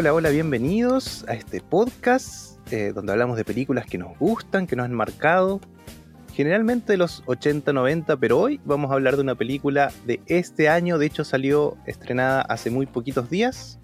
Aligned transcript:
Hola, 0.00 0.14
hola, 0.14 0.30
bienvenidos 0.30 1.24
a 1.26 1.34
este 1.34 1.60
podcast 1.60 2.56
eh, 2.72 2.92
donde 2.94 3.10
hablamos 3.10 3.36
de 3.36 3.44
películas 3.44 3.84
que 3.84 3.98
nos 3.98 4.16
gustan, 4.16 4.68
que 4.68 4.76
nos 4.76 4.84
han 4.84 4.94
marcado, 4.94 5.60
generalmente 6.32 6.92
de 6.92 6.98
los 6.98 7.24
80, 7.26 7.72
90, 7.72 8.16
pero 8.16 8.38
hoy 8.38 8.60
vamos 8.64 8.92
a 8.92 8.94
hablar 8.94 9.16
de 9.16 9.22
una 9.22 9.34
película 9.34 9.90
de 10.06 10.20
este 10.26 10.68
año, 10.68 10.98
de 10.98 11.06
hecho 11.06 11.24
salió 11.24 11.76
estrenada 11.84 12.42
hace 12.42 12.70
muy 12.70 12.86
poquitos 12.86 13.28
días. 13.28 13.80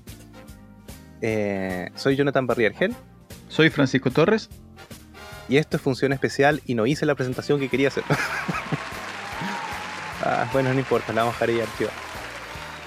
Eh, 1.20 1.90
soy 1.96 2.14
Jonathan 2.14 2.46
Barriergel. 2.46 2.94
Soy 3.48 3.70
Francisco 3.70 4.12
Torres. 4.12 4.50
Y 5.48 5.56
esto 5.56 5.78
es 5.78 5.82
función 5.82 6.12
especial 6.12 6.62
y 6.64 6.76
no 6.76 6.86
hice 6.86 7.06
la 7.06 7.16
presentación 7.16 7.58
que 7.58 7.68
quería 7.68 7.88
hacer. 7.88 8.04
ah, 10.22 10.48
bueno, 10.52 10.72
no 10.72 10.78
importa, 10.78 11.12
la 11.12 11.22
vamos 11.22 11.42
a 11.42 11.44
dejar 11.44 11.56
ahí 11.56 11.68
archivada. 11.68 12.13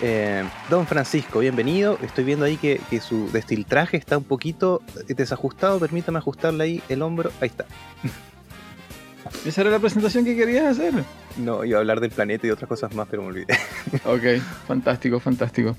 Eh, 0.02 0.44
don 0.70 0.86
Francisco, 0.86 1.40
bienvenido. 1.40 1.98
Estoy 2.04 2.24
viendo 2.24 2.46
ahí 2.46 2.58
que, 2.58 2.80
su 3.02 3.32
destiltraje 3.32 3.98
está 3.98 4.18
un 4.18 4.24
poquito 4.24 4.82
desajustado. 5.08 5.80
Permítame 5.80 6.20
ajustarle 6.20 6.64
ahí 6.64 6.84
el 6.90 7.02
hombro. 7.02 7.32
Ahí 7.42 7.48
está. 7.48 7.66
¿Esa 9.46 9.62
era 9.62 9.72
la 9.72 9.80
presentación 9.80 10.24
que 10.24 10.36
querías 10.36 10.66
hacer? 10.66 10.94
No, 11.38 11.66
iba 11.66 11.78
a 11.78 11.82
hablar 11.82 12.00
del 12.00 12.12
planeta 12.12 12.48
y 12.48 12.52
otras 12.52 12.70
cosas 12.70 12.94
más, 12.94 13.08
pero 13.10 13.24
me 13.24 13.30
olvidé. 13.30 13.58
ok, 14.06 14.42
fantástico, 14.68 15.20
fantástico. 15.20 15.76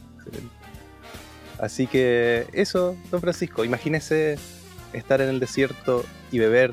Así 1.59 1.87
que 1.87 2.47
eso, 2.53 2.97
don 3.11 3.21
Francisco, 3.21 3.65
imagínese 3.65 4.39
estar 4.93 5.21
en 5.21 5.29
el 5.29 5.41
desierto 5.41 6.05
y 6.31 6.39
beber 6.39 6.73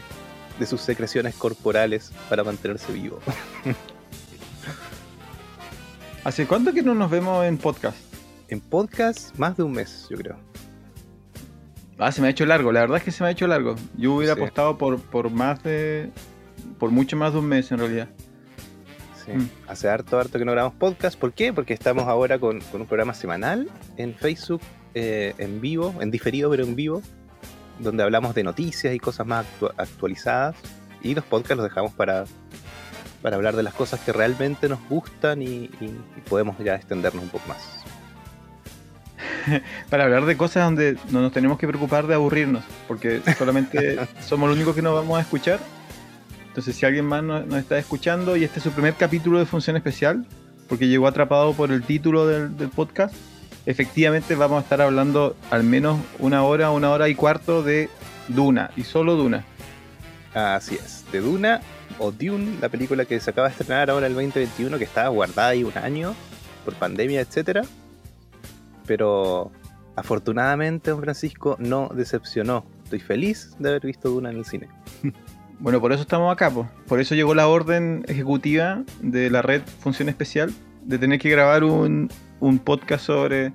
de 0.60 0.66
sus 0.66 0.82
secreciones 0.82 1.36
corporales 1.36 2.12
para 2.30 2.44
mantenerse 2.44 2.92
vivo. 2.92 3.20
¿Hace 6.26 6.48
cuánto 6.48 6.74
que 6.74 6.82
no 6.82 6.96
nos 6.96 7.12
vemos 7.12 7.46
en 7.46 7.60
podcast? 7.60 7.96
En 8.48 8.60
podcast, 8.60 9.38
más 9.38 9.58
de 9.58 9.62
un 9.62 9.74
mes, 9.74 10.08
yo 10.10 10.18
creo. 10.18 10.36
Ah, 12.00 12.12
se 12.12 12.20
me 12.20 12.26
ha 12.26 12.32
hecho 12.32 12.48
largo, 12.48 12.72
la 12.72 12.80
verdad 12.80 12.98
es 12.98 13.04
que 13.04 13.12
se 13.12 13.22
me 13.24 13.30
ha 13.30 13.32
hecho 13.32 13.46
largo. 13.46 13.76
Yo 13.96 14.16
hubiera 14.16 14.34
apostado 14.34 14.76
por, 14.76 15.00
por 15.00 15.30
más 15.30 15.62
de. 15.62 16.10
por 16.80 16.90
mucho 16.90 17.16
más 17.16 17.34
de 17.34 17.40
un 17.40 17.46
mes 17.46 17.72
en 17.72 17.78
realidad. 17.78 18.08
Sí, 19.24 19.34
mm. 19.34 19.50
hace 19.68 19.88
harto, 19.88 20.20
harto 20.20 20.40
que 20.40 20.46
no 20.46 20.52
grabamos 20.54 20.76
podcast. 20.80 21.16
¿Por 21.16 21.32
qué? 21.32 21.54
Porque 21.54 21.76
estamos 21.76 22.06
ahora 22.06 22.40
con, 22.40 22.60
un 22.74 22.86
programa 22.88 23.14
semanal 23.14 23.70
en 23.98 24.16
Facebook, 24.16 24.62
eh, 24.96 25.36
en 25.38 25.62
vivo, 25.62 25.94
en 26.00 26.10
diferido, 26.10 26.50
pero 26.50 26.64
en 26.64 26.76
vivo, 26.76 27.04
donde 27.78 28.02
hablamos 28.02 28.34
de 28.34 28.42
noticias 28.42 28.96
y 28.96 28.98
cosas 28.98 29.28
más 29.28 29.46
actualizadas. 29.78 30.56
Y 31.04 31.14
los 31.14 31.24
podcasts 31.24 31.58
los 31.58 31.66
dejamos 31.66 31.94
para 31.94 32.26
para 33.26 33.38
hablar 33.38 33.56
de 33.56 33.64
las 33.64 33.74
cosas 33.74 34.00
que 34.02 34.14
realmente 34.14 34.70
nos 34.70 34.78
gustan 34.88 35.42
y, 35.42 35.72
podemos 36.30 36.60
ya 36.60 36.76
extendernos 36.76 37.24
un 37.24 37.30
poco 37.30 37.48
más. 37.48 37.58
para 39.90 40.04
hablar 40.04 40.26
de 40.26 40.38
cosas 40.38 40.66
donde 40.66 40.96
no 41.10 41.22
nos 41.24 41.32
tenemos 41.32 41.58
que 41.58 41.68
preocupar 41.68 42.06
de 42.06 42.14
aburrirnos, 42.14 42.64
porque 42.88 43.24
solamente 43.36 43.98
somos 44.22 44.48
los 44.48 44.56
únicos 44.56 44.76
que 44.76 44.84
nos 44.84 44.94
vamos 44.94 45.18
a 45.18 45.22
escuchar. 45.22 45.60
Entonces, 46.50 46.76
si 46.76 46.86
alguien 46.86 47.06
más 47.06 47.24
nos, 47.24 47.52
está 47.56 47.80
escuchando 47.80 48.38
y 48.38 48.44
este 48.44 48.60
es 48.60 48.64
su 48.64 48.72
primer 48.72 48.94
capítulo 48.94 49.40
de 49.40 49.48
Función 49.48 49.76
Especial, 49.76 50.24
porque 50.70 50.88
llegó 50.88 51.08
atrapado 51.08 51.54
por 51.54 51.72
el 51.72 51.82
título 51.82 52.28
del, 52.28 52.56
del 52.56 52.70
podcast, 52.70 53.16
efectivamente 53.66 54.36
vamos 54.36 54.60
a 54.60 54.62
estar 54.62 54.82
hablando 54.82 55.36
al 55.50 55.64
menos 55.64 56.00
una 56.20 56.44
hora, 56.44 56.70
una 56.70 56.92
hora 56.92 57.10
y 57.10 57.16
cuarto 57.16 57.64
de 57.64 57.90
Duna, 58.28 58.70
y 58.76 58.84
solo 58.84 59.16
Duna. 59.16 59.44
Así 60.36 60.76
es, 60.76 61.06
de 61.12 61.22
Duna 61.22 61.62
o 62.00 62.12
Dune, 62.12 62.58
la 62.62 62.70
película 62.70 63.06
que 63.06 63.20
se 63.20 63.30
acaba 63.30 63.48
de 63.48 63.54
estrenar 63.54 63.90
ahora 63.90 64.08
el 64.08 64.14
2021, 64.14 64.78
que 64.78 64.84
estaba 64.84 65.10
guardada 65.10 65.50
ahí 65.50 65.64
un 65.64 65.78
año 65.78 66.16
por 66.64 66.74
pandemia, 66.76 67.22
etcétera. 67.22 67.64
Pero 68.86 69.52
afortunadamente, 69.96 70.92
don 70.92 71.02
Francisco 71.02 71.56
no 71.60 71.90
decepcionó. 71.94 72.66
Estoy 72.84 73.00
feliz 73.00 73.56
de 73.60 73.70
haber 73.70 73.86
visto 73.86 74.10
Duna 74.10 74.30
en 74.30 74.38
el 74.38 74.46
cine. 74.46 74.68
Bueno, 75.58 75.80
por 75.80 75.94
eso 75.94 76.02
estamos 76.02 76.34
acá, 76.34 76.52
por 76.52 77.00
eso 77.00 77.16
llegó 77.16 77.34
la 77.34 77.48
orden 77.48 78.04
ejecutiva 78.10 78.84
de 79.02 79.30
la 79.30 79.42
red 79.42 79.62
Función 79.80 80.10
Especial 80.10 80.54
de 80.84 81.00
tener 81.00 81.18
que 81.18 81.30
grabar 81.30 81.64
un, 81.64 82.10
podcast 82.64 83.06
sobre, 83.06 83.54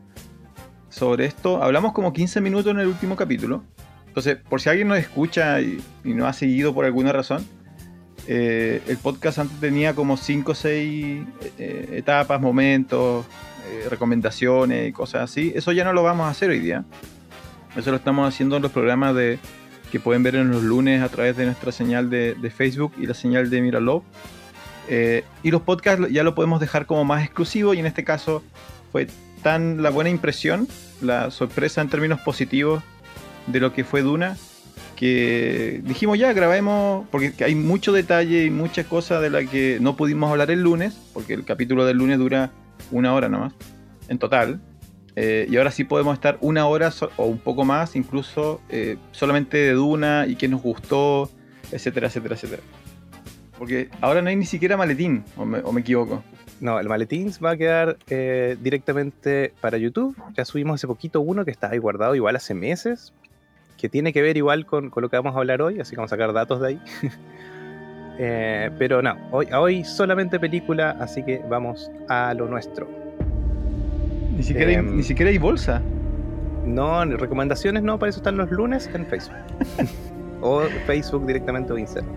sobre 0.89 1.27
esto. 1.27 1.63
Hablamos 1.63 1.93
como 1.93 2.13
15 2.13 2.41
minutos 2.41 2.73
en 2.73 2.81
el 2.81 2.87
último 2.87 3.17
capítulo. 3.17 3.63
Entonces, 4.07 4.37
por 4.37 4.61
si 4.61 4.71
alguien 4.71 4.89
nos 4.89 4.99
escucha 4.99 5.61
y, 5.61 5.81
y 6.03 6.15
no 6.15 6.27
ha 6.27 6.33
seguido 6.33 6.75
por 6.75 6.87
alguna 6.87 7.13
razón, 7.13 7.47
eh, 8.27 8.83
el 8.87 8.97
podcast 8.99 9.39
antes 9.39 9.59
tenía 9.61 9.95
como 9.95 10.17
5 10.17 10.53
o 10.53 10.55
6 10.55 11.27
eh, 11.59 11.89
etapas, 11.93 12.41
momentos, 12.41 13.27
eh, 13.71 13.89
recomendaciones 13.89 14.89
y 14.89 14.93
cosas 14.93 15.23
así. 15.23 15.53
Eso 15.55 15.73
ya 15.73 15.85
no 15.85 15.93
lo 15.93 16.03
vamos 16.03 16.27
a 16.27 16.31
hacer 16.31 16.51
hoy 16.51 16.61
día. 16.61 16.85
Eso 17.77 17.91
lo 17.91 17.97
estamos 17.97 18.29
haciendo 18.29 18.57
en 18.57 18.63
los 18.63 18.73
programas 18.73 19.15
de, 19.15 19.39
que 19.91 20.01
pueden 20.01 20.23
ver 20.23 20.37
en 20.37 20.51
los 20.51 20.63
lunes 20.63 21.03
a 21.03 21.09
través 21.09 21.37
de 21.37 21.47
nuestra 21.47 21.73
señal 21.73 22.11
de, 22.11 22.53
Facebook 22.55 22.93
y 22.99 23.07
la 23.07 23.15
señal 23.15 23.49
de 23.49 23.61
Miralove. 23.61 24.05
y 25.43 25.51
los 25.51 25.63
podcasts 25.63 26.09
ya 26.11 26.25
lo 26.25 26.35
podemos 26.35 26.61
dejar 26.61 26.87
como 26.87 27.05
más 27.05 27.25
exclusivo 27.25 27.75
y 27.75 27.79
en 27.79 27.87
este 27.87 28.03
caso 28.03 28.43
fue 28.91 29.07
tan 29.43 29.83
la 29.83 29.91
buena 29.91 30.11
impresión, 30.11 30.67
la 31.01 31.31
sorpresa 31.31 31.81
en 31.81 31.89
términos 31.89 32.21
positivos 32.21 32.83
de 33.47 33.61
lo 33.61 33.73
que 33.73 33.85
fue 33.85 34.03
Duna, 34.03 34.37
que 35.01 35.81
dijimos 35.83 36.19
ya, 36.19 36.35
grabemos, 36.35 37.07
porque 37.11 37.33
hay 37.43 37.55
mucho 37.55 37.91
detalle 37.91 38.45
y 38.45 38.51
muchas 38.51 38.85
cosas 38.85 39.23
de 39.23 39.31
las 39.31 39.49
que 39.49 39.79
no 39.81 39.97
pudimos 39.97 40.31
hablar 40.31 40.51
el 40.51 40.61
lunes, 40.61 41.01
porque 41.15 41.33
el 41.33 41.47
capítulo 41.47 41.87
del 41.87 41.97
lunes 41.97 42.19
dura 42.19 42.51
una 42.91 43.15
hora 43.15 43.31
nomás, 43.31 43.55
en 44.09 44.19
total. 44.19 44.61
Eh, 45.17 45.47
y 45.49 45.57
ahora 45.57 45.71
sí 45.71 45.85
podemos 45.85 46.13
estar 46.13 46.37
una 46.43 46.67
hora 46.67 46.93
o 47.17 47.25
un 47.25 47.39
poco 47.39 47.65
más, 47.65 47.97
incluso 47.97 48.61
eh, 48.69 48.99
solamente 49.11 49.57
de 49.57 49.73
Duna 49.73 50.27
y 50.27 50.37
qué 50.37 50.49
nos 50.49 50.61
gustó, 50.61 51.31
etcétera, 51.73 52.09
etcétera, 52.09 52.35
etcétera. 52.35 52.63
Porque 53.57 53.89
ahora 54.03 54.21
no 54.21 54.29
hay 54.29 54.37
ni 54.37 54.45
siquiera 54.45 54.77
maletín, 54.77 55.25
o 55.35 55.47
me, 55.47 55.81
equivoco. 55.81 56.23
No, 56.61 56.79
el 56.79 56.91
maletín 56.91 57.33
va 57.43 57.53
a 57.53 57.57
quedar 57.57 57.97
eh, 58.11 58.59
directamente 58.61 59.55
para 59.63 59.79
YouTube. 59.79 60.15
Ya 60.37 60.45
subimos 60.45 60.75
hace 60.75 60.87
poquito 60.87 61.23
uno 61.23 61.47
que 61.47 61.53
está 61.53 61.71
ahí 61.71 61.79
guardado 61.79 62.15
igual 62.15 62.37
hace 62.37 62.53
meses, 62.53 63.15
que 63.81 63.89
tiene 63.89 64.13
que 64.13 64.21
ver 64.21 64.37
igual 64.37 64.67
con, 64.67 64.93
lo 64.95 65.09
que 65.09 65.17
vamos 65.17 65.35
a 65.35 65.39
hablar 65.39 65.63
hoy, 65.63 65.81
así 65.81 65.93
que 65.93 65.97
vamos 65.97 66.13
a 66.13 66.17
sacar 66.17 66.33
datos 66.33 66.61
de 66.61 66.69
ahí. 66.69 66.81
Eh, 68.23 68.71
pero 68.79 69.01
no, 69.01 69.17
hoy, 69.31 69.47
hoy 69.51 69.83
solamente 69.83 70.39
película, 70.39 70.91
así 71.01 71.23
que 71.23 71.43
vamos 71.49 71.91
a 72.07 72.35
lo 72.35 72.49
nuestro. 72.49 72.87
Ni 74.37 74.43
siquiera, 74.43 74.69
hay, 74.69 74.75
em, 74.75 74.95
ni 74.95 75.03
siquiera 75.03 75.31
hay 75.31 75.39
bolsa. 75.39 75.81
No, 76.67 77.03
recomendaciones 77.07 77.83
no, 77.83 77.99
para 77.99 78.11
eso 78.11 78.19
están 78.19 78.37
los 78.37 78.51
lunes 78.51 78.91
en 78.93 79.07
Facebook. 79.07 79.39
o 80.43 80.61
Facebook 80.87 81.25
directamente 81.25 81.73
o 81.73 81.79
Instagram. 81.79 82.13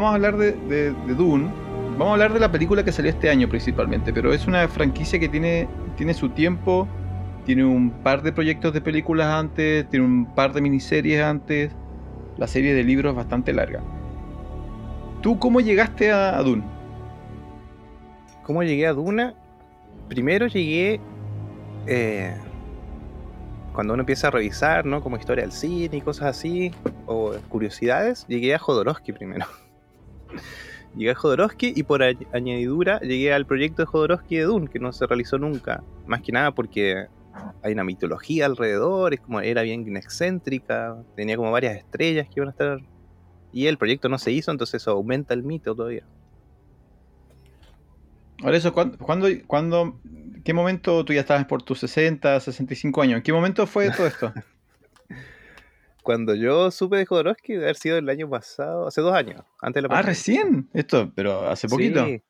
Vamos 0.00 0.12
a 0.12 0.14
hablar 0.14 0.36
de, 0.38 0.92
Dune. 1.14 1.50
Vamos 1.98 2.08
a 2.08 2.12
hablar 2.12 2.32
de 2.32 2.40
la 2.40 2.50
película 2.50 2.82
que 2.82 2.90
salió 2.90 3.10
este 3.10 3.28
año 3.28 3.50
principalmente, 3.50 4.14
pero 4.14 4.32
es 4.32 4.46
una 4.46 4.66
franquicia 4.66 5.18
que 5.18 5.28
tiene, 5.28 5.68
tiene 5.96 6.14
su 6.14 6.30
tiempo, 6.30 6.88
tiene 7.44 7.66
un 7.66 7.90
par 7.90 8.22
de 8.22 8.32
proyectos 8.32 8.72
de 8.72 8.80
películas 8.80 9.26
antes, 9.26 9.86
tiene 9.90 10.06
un 10.06 10.34
par 10.34 10.54
de 10.54 10.62
miniseries 10.62 11.22
antes, 11.22 11.72
la 12.38 12.46
serie 12.46 12.72
de 12.72 12.82
libros 12.82 13.10
es 13.10 13.16
bastante 13.18 13.52
larga. 13.52 13.82
¿Tú 15.20 15.38
cómo 15.38 15.60
llegaste 15.60 16.10
a, 16.10 16.40
Dune? 16.42 16.62
¿Cómo 18.42 18.62
llegué 18.62 18.86
a 18.86 18.94
Duna? 18.94 19.34
Primero 20.08 20.46
llegué 20.46 20.98
eh, 21.86 22.34
cuando 23.74 23.92
uno 23.92 24.00
empieza 24.00 24.28
a 24.28 24.30
revisar, 24.30 24.86
¿no? 24.86 25.02
Como 25.02 25.18
historia 25.18 25.42
del 25.44 25.52
cine 25.52 25.98
y 25.98 26.00
cosas 26.00 26.28
así, 26.28 26.72
o 27.04 27.32
curiosidades, 27.50 28.24
llegué 28.28 28.54
a 28.54 28.58
Jodorowsky 28.58 29.12
primero. 29.12 29.44
Llegué 30.96 31.12
a 31.12 31.14
Jodorowsky 31.14 31.72
y 31.76 31.82
por 31.84 32.02
añadidura 32.02 32.98
llegué 33.00 33.32
al 33.32 33.46
proyecto 33.46 33.82
de 33.82 33.86
Jodorowsky 33.86 34.36
de 34.36 34.42
Dune, 34.42 34.68
que 34.68 34.80
no 34.80 34.92
se 34.92 35.06
realizó 35.06 35.38
nunca. 35.38 35.84
Más 36.06 36.20
que 36.20 36.32
nada 36.32 36.52
porque 36.52 37.06
hay 37.62 37.72
una 37.72 37.84
mitología 37.84 38.46
alrededor, 38.46 39.14
es 39.14 39.20
como 39.20 39.40
era 39.40 39.62
bien 39.62 39.96
excéntrica, 39.96 40.96
tenía 41.14 41.36
como 41.36 41.52
varias 41.52 41.76
estrellas 41.76 42.26
que 42.26 42.34
iban 42.36 42.48
a 42.48 42.52
estar. 42.52 42.80
Y 43.52 43.66
el 43.66 43.78
proyecto 43.78 44.08
no 44.08 44.18
se 44.18 44.32
hizo, 44.32 44.50
entonces 44.50 44.82
eso 44.82 44.92
aumenta 44.92 45.34
el 45.34 45.42
mito 45.42 45.74
todavía. 45.74 46.04
Ahora 48.42 48.56
eso, 48.56 48.72
¿cuándo, 48.72 49.28
cuándo, 49.46 50.00
qué 50.44 50.54
momento 50.54 51.04
tú 51.04 51.12
ya 51.12 51.20
estabas 51.20 51.44
por 51.46 51.62
tus 51.62 51.80
60, 51.80 52.40
65 52.40 53.02
años? 53.02 53.16
¿En 53.18 53.22
qué 53.22 53.32
momento 53.32 53.66
fue 53.66 53.90
todo 53.90 54.06
esto? 54.06 54.32
cuando 56.02 56.34
yo 56.34 56.70
supe 56.70 56.96
de 56.98 57.06
Jodorowsky, 57.06 57.52
debe 57.54 57.64
haber 57.66 57.76
sido 57.76 57.98
el 57.98 58.08
año 58.08 58.28
pasado, 58.28 58.86
hace 58.86 59.00
dos 59.00 59.14
años, 59.14 59.42
antes 59.60 59.82
de 59.82 59.88
la 59.88 59.94
Ah, 59.94 60.02
pandemia. 60.02 60.08
recién. 60.08 60.68
Esto, 60.72 61.12
pero 61.14 61.48
hace 61.48 61.68
poquito. 61.68 62.04
Sí. 62.06 62.22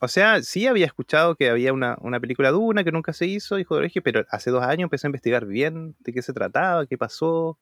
O 0.00 0.08
sea, 0.08 0.42
sí 0.42 0.66
había 0.66 0.86
escuchado 0.86 1.36
que 1.36 1.48
había 1.48 1.72
una, 1.72 1.96
una 2.00 2.18
película 2.18 2.50
Duna 2.50 2.82
que 2.84 2.90
nunca 2.92 3.12
se 3.12 3.26
hizo, 3.26 3.58
y 3.58 3.64
Jodorowsky, 3.64 4.00
pero 4.00 4.24
hace 4.30 4.50
dos 4.50 4.62
años 4.64 4.84
empecé 4.86 5.06
a 5.06 5.10
investigar 5.10 5.46
bien 5.46 5.94
de 6.00 6.12
qué 6.12 6.22
se 6.22 6.32
trataba, 6.32 6.86
qué 6.86 6.98
pasó. 6.98 7.58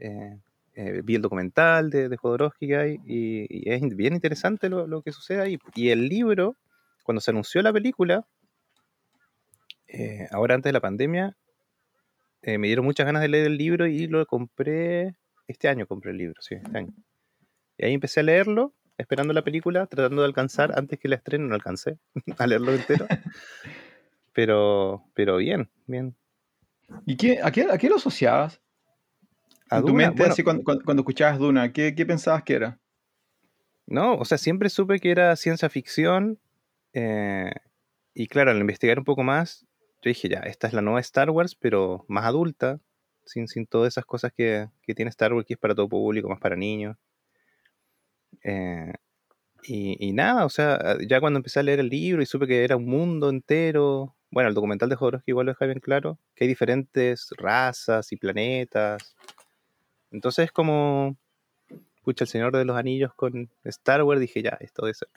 Eh, 0.00 0.38
eh, 0.74 1.02
vi 1.04 1.14
el 1.14 1.22
documental 1.22 1.90
de, 1.90 2.08
de 2.08 2.16
Jodorowsky 2.16 2.66
que 2.68 2.76
hay, 2.76 2.98
y, 3.06 3.46
y 3.48 3.70
es 3.72 3.80
bien 3.96 4.14
interesante 4.14 4.68
lo, 4.68 4.86
lo 4.88 5.02
que 5.02 5.12
sucede 5.12 5.40
ahí. 5.40 5.58
Y 5.74 5.90
el 5.90 6.08
libro, 6.08 6.56
cuando 7.04 7.20
se 7.20 7.30
anunció 7.30 7.62
la 7.62 7.72
película, 7.72 8.26
eh, 9.88 10.26
ahora 10.30 10.54
antes 10.54 10.68
de 10.70 10.72
la 10.72 10.80
pandemia, 10.80 11.36
eh, 12.42 12.58
me 12.58 12.66
dieron 12.68 12.84
muchas 12.84 13.06
ganas 13.06 13.22
de 13.22 13.28
leer 13.28 13.46
el 13.46 13.56
libro 13.58 13.86
y 13.86 14.06
lo 14.06 14.24
compré. 14.26 15.14
Este 15.46 15.68
año 15.68 15.86
compré 15.86 16.12
el 16.12 16.18
libro, 16.18 16.40
sí, 16.40 16.54
este 16.54 16.78
año. 16.78 16.92
Y 17.78 17.84
ahí 17.86 17.94
empecé 17.94 18.20
a 18.20 18.22
leerlo, 18.22 18.74
esperando 18.98 19.32
la 19.32 19.42
película, 19.42 19.86
tratando 19.86 20.22
de 20.22 20.28
alcanzar 20.28 20.72
antes 20.78 20.98
que 20.98 21.08
la 21.08 21.16
estrenen, 21.16 21.48
no 21.48 21.54
alcancé 21.54 21.98
a 22.38 22.46
leerlo 22.46 22.72
entero. 22.74 23.06
pero, 24.32 25.04
pero 25.14 25.36
bien, 25.38 25.70
bien. 25.86 26.16
¿Y 27.06 27.16
qué, 27.16 27.40
a, 27.42 27.50
qué, 27.50 27.66
a 27.70 27.78
qué 27.78 27.88
lo 27.88 27.96
asociabas? 27.96 28.60
A 29.70 29.76
en 29.76 29.82
tu 29.82 29.88
Duna, 29.92 30.06
mente, 30.06 30.18
bueno, 30.18 30.32
así, 30.32 30.42
cuando, 30.42 30.64
cuando- 30.64 30.84
cuando 30.84 31.00
escuchabas 31.02 31.38
Duna, 31.38 31.72
¿qué, 31.72 31.94
qué 31.94 32.04
pensabas 32.06 32.42
que 32.42 32.54
era? 32.54 32.78
No, 33.86 34.14
o 34.14 34.24
sea, 34.24 34.38
siempre 34.38 34.68
supe 34.70 34.98
que 35.00 35.10
era 35.10 35.34
ciencia 35.36 35.68
ficción. 35.68 36.38
eh, 36.92 37.50
y 38.14 38.26
claro, 38.26 38.50
al 38.50 38.58
investigar 38.58 38.98
un 38.98 39.04
poco 39.04 39.22
más, 39.22 39.66
yo 40.02 40.08
dije, 40.08 40.28
ya, 40.28 40.40
esta 40.40 40.66
es 40.66 40.72
la 40.72 40.82
nueva 40.82 41.00
Star 41.00 41.30
Wars, 41.30 41.54
pero 41.54 42.04
más 42.08 42.24
adulta, 42.24 42.80
sin, 43.24 43.48
sin 43.48 43.66
todas 43.66 43.92
esas 43.92 44.04
cosas 44.04 44.32
que, 44.32 44.68
que 44.82 44.94
tiene 44.94 45.10
Star 45.10 45.32
Wars, 45.34 45.46
que 45.46 45.54
es 45.54 45.60
para 45.60 45.74
todo 45.74 45.88
público, 45.88 46.28
más 46.28 46.40
para 46.40 46.56
niños. 46.56 46.96
Eh, 48.42 48.92
y, 49.62 49.96
y 50.08 50.12
nada, 50.12 50.46
o 50.46 50.48
sea, 50.48 50.96
ya 51.06 51.20
cuando 51.20 51.38
empecé 51.38 51.60
a 51.60 51.62
leer 51.62 51.80
el 51.80 51.88
libro 51.88 52.22
y 52.22 52.26
supe 52.26 52.46
que 52.46 52.64
era 52.64 52.76
un 52.76 52.86
mundo 52.86 53.28
entero, 53.28 54.16
bueno, 54.30 54.48
el 54.48 54.54
documental 54.54 54.88
de 54.88 54.96
Jodorowsky 54.96 55.32
igual 55.32 55.46
lo 55.46 55.52
deja 55.52 55.66
bien 55.66 55.80
claro, 55.80 56.18
que 56.34 56.44
hay 56.44 56.48
diferentes 56.48 57.30
razas 57.36 58.12
y 58.12 58.16
planetas. 58.16 59.16
Entonces 60.10 60.46
es 60.46 60.52
como, 60.52 61.16
escucha, 61.96 62.24
el 62.24 62.28
Señor 62.28 62.56
de 62.56 62.64
los 62.64 62.76
Anillos 62.76 63.12
con 63.14 63.50
Star 63.64 64.02
Wars, 64.02 64.20
dije, 64.20 64.42
ya, 64.42 64.56
esto 64.60 64.86
debe 64.86 64.94
ser. 64.94 65.08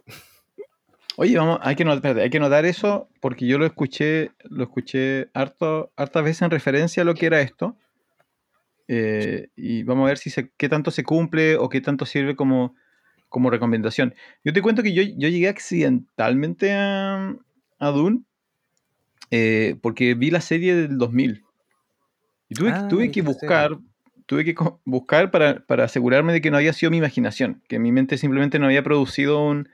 Oye, 1.15 1.37
vamos, 1.37 1.59
hay 1.61 1.75
que, 1.75 1.85
not- 1.85 1.95
espérate, 1.97 2.21
hay 2.21 2.29
que 2.29 2.39
notar 2.39 2.65
eso 2.65 3.07
porque 3.21 3.45
yo 3.45 3.57
lo 3.59 3.65
escuché, 3.65 4.31
lo 4.49 4.63
escuché 4.63 5.29
harto, 5.33 5.91
hartas 5.95 6.23
veces 6.23 6.41
en 6.41 6.51
referencia 6.51 7.03
a 7.03 7.05
lo 7.05 7.13
que 7.13 7.27
era 7.27 7.41
esto. 7.41 7.77
Eh, 8.87 9.49
y 9.55 9.83
vamos 9.83 10.05
a 10.05 10.07
ver 10.07 10.17
si 10.17 10.29
se, 10.29 10.51
qué 10.57 10.67
tanto 10.69 10.91
se 10.91 11.03
cumple 11.03 11.55
o 11.55 11.69
qué 11.69 11.81
tanto 11.81 12.05
sirve 12.05 12.35
como, 12.35 12.75
como 13.29 13.49
recomendación. 13.49 14.13
Yo 14.43 14.53
te 14.53 14.61
cuento 14.61 14.83
que 14.83 14.93
yo, 14.93 15.03
yo 15.03 15.29
llegué 15.29 15.47
accidentalmente 15.47 16.73
a, 16.73 17.35
a 17.79 17.87
Dune 17.91 18.23
eh, 19.31 19.75
porque 19.81 20.15
vi 20.15 20.31
la 20.31 20.41
serie 20.41 20.75
del 20.75 20.97
2000. 20.97 21.43
Y 22.49 22.55
tuve, 22.55 22.71
Ah, 22.71 22.87
tuve 22.89 23.11
que 23.11 23.21
buscar, 23.21 23.77
tuve 24.25 24.43
que 24.45 24.55
buscar 24.85 25.31
para, 25.31 25.65
para 25.65 25.85
asegurarme 25.85 26.33
de 26.33 26.41
que 26.41 26.51
no 26.51 26.57
había 26.57 26.73
sido 26.73 26.91
mi 26.91 26.97
imaginación, 26.97 27.61
que 27.67 27.79
mi 27.79 27.91
mente 27.91 28.17
simplemente 28.17 28.59
no 28.59 28.65
había 28.65 28.83
producido 28.83 29.43
un, 29.45 29.69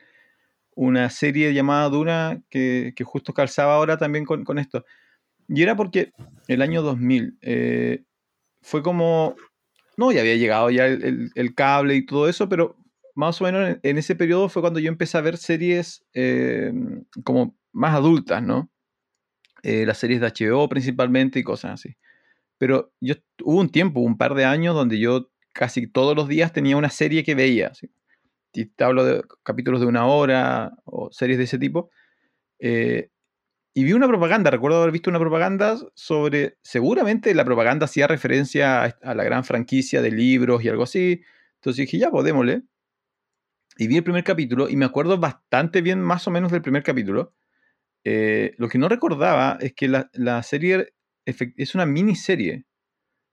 una 0.81 1.10
serie 1.10 1.54
llamada 1.54 1.90
Duna 1.90 2.42
que, 2.50 2.94
que 2.96 3.04
justo 3.04 3.34
calzaba 3.34 3.76
ahora 3.76 3.98
también 3.98 4.24
con, 4.24 4.46
con 4.46 4.58
esto. 4.60 4.86
Y 5.50 5.62
era 5.64 5.76
porque 5.76 6.14
el 6.48 6.62
año 6.62 6.81
2000 6.81 7.38
eh, 7.42 8.04
fue 8.62 8.84
como, 8.84 9.36
no, 9.98 10.12
ya 10.12 10.22
había 10.22 10.36
llegado 10.38 10.70
ya 10.72 10.88
el, 10.88 11.31
el- 11.36 11.56
cable 11.56 11.96
y 11.96 12.06
todo 12.06 12.30
eso, 12.30 12.50
pero 12.50 12.78
más 13.16 13.42
o 13.42 13.46
menos 13.46 13.70
en, 13.70 13.80
en 13.84 13.98
ese 13.98 14.16
periodo 14.16 14.50
fue 14.50 14.62
cuando 14.62 14.80
yo 14.80 14.90
empecé 14.90 15.18
a 15.18 15.22
ver 15.22 15.38
series 15.38 16.06
eh, 16.14 16.74
como 17.25 17.58
más 17.74 17.96
adultas, 17.96 18.44
¿no? 18.44 18.70
Eh, 19.64 19.86
las 19.86 19.98
series 19.98 20.22
de 20.22 20.28
HBO 20.28 20.70
principalmente 20.70 21.40
y 21.40 21.44
cosas 21.44 21.74
así. 21.74 21.96
Pero 22.58 22.94
yo 23.02 23.16
hubo 23.44 23.60
un 23.60 23.70
tiempo, 23.70 24.02
un 24.02 24.18
par 24.18 24.36
de 24.36 24.46
años, 24.46 24.75
donde 24.75 25.00
yo 25.00 25.30
casi 25.54 25.88
todos 25.88 26.16
los 26.16 26.28
días 26.30 26.54
tenía 26.54 26.78
una 26.78 26.90
serie 26.90 27.24
que 27.24 27.36
veía. 27.36 27.74
¿sí? 27.75 27.90
Te 28.51 28.84
hablo 28.84 29.04
de 29.04 29.24
capítulos 29.44 29.81
de 29.81 29.88
una 29.88 30.07
hora 30.07 30.74
o 30.86 31.10
series 31.12 31.38
de 31.38 31.44
ese 31.46 31.60
tipo. 31.60 31.92
Eh, 32.60 33.10
y 33.74 33.84
vi 33.84 33.94
una 33.94 34.07
propaganda, 34.07 34.51
recuerdo 34.51 34.80
haber 34.80 34.92
visto 34.92 35.10
una 35.10 35.19
propaganda 35.19 35.78
sobre, 35.94 36.57
seguramente 36.63 37.34
la 37.36 37.46
propaganda 37.46 37.86
hacía 37.86 38.07
referencia 38.07 38.84
a, 38.84 38.86
a 39.04 39.16
la 39.16 39.24
gran 39.24 39.44
franquicia 39.44 40.01
de 40.01 40.12
libros 40.12 40.63
y 40.63 40.69
algo 40.69 40.84
así. 40.84 41.22
Entonces 41.56 41.86
dije, 41.86 42.00
ya, 42.00 42.12
pues 42.12 42.25
démosle. 42.25 42.63
Y 43.78 43.88
vi 43.88 43.98
el 43.98 44.04
primer 44.04 44.24
capítulo 44.24 44.69
y 44.69 44.75
me 44.75 44.86
acuerdo 44.86 45.18
bastante 45.18 45.81
bien 45.81 46.01
más 46.01 46.28
o 46.28 46.31
menos 46.31 46.51
del 46.51 46.62
primer 46.62 46.84
capítulo. 46.84 47.34
Eh, 48.04 48.54
lo 48.57 48.69
que 48.69 48.78
no 48.78 48.90
recordaba 48.90 49.57
es 49.62 49.74
que 49.74 49.88
la, 49.88 50.10
la 50.13 50.44
serie 50.44 50.94
es 51.25 51.75
una 51.75 51.86
miniserie. 51.86 52.66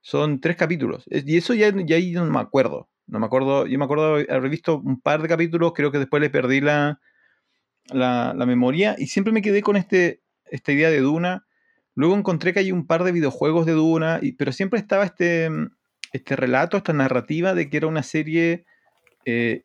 Son 0.03 0.41
tres 0.41 0.57
capítulos. 0.57 1.05
Y 1.09 1.37
eso 1.37 1.55
ya, 1.55 1.73
ya 1.85 1.97
ahí 1.97 2.13
no 2.13 2.25
me 2.27 2.41
acuerdo. 2.41 2.89
No 3.07 3.19
me 3.21 3.27
acuerdo. 3.27 3.67
Yo 3.67 3.79
me 3.79 3.85
acuerdo 3.85 4.15
haber 4.17 4.49
visto 4.51 4.79
un 4.79 5.01
par 5.01 5.23
de 5.23 5.29
capítulos. 5.29 5.73
Creo 5.75 5.93
que 5.93 5.99
después 5.99 6.21
le 6.21 6.31
perdí 6.31 6.61
la, 6.61 7.01
la, 7.89 8.35
la 8.35 8.47
memoria. 8.47 8.97
Y 8.99 9.07
siempre 9.07 9.33
me 9.33 9.43
quedé 9.43 9.63
con 9.63 9.77
este, 9.77 10.23
esta 10.47 10.73
idea 10.73 10.91
de 10.91 11.01
Duna. 11.01 11.47
Luego 11.95 12.17
encontré 12.17 12.53
que 12.53 12.61
hay 12.61 12.73
un 12.73 12.87
par 12.87 13.05
de 13.05 13.13
videojuegos 13.13 13.67
de 13.67 13.73
Duna. 13.73 14.19
y- 14.23 14.33
pero 14.33 14.53
siempre 14.53 14.79
estaba 14.81 15.05
este, 15.05 15.49
este 16.13 16.37
relato, 16.37 16.77
esta 16.77 16.93
narrativa 16.93 17.55
de 17.55 17.71
que 17.71 17.77
era 17.77 17.87
una 17.87 18.03
serie 18.03 18.65
eh, 19.25 19.65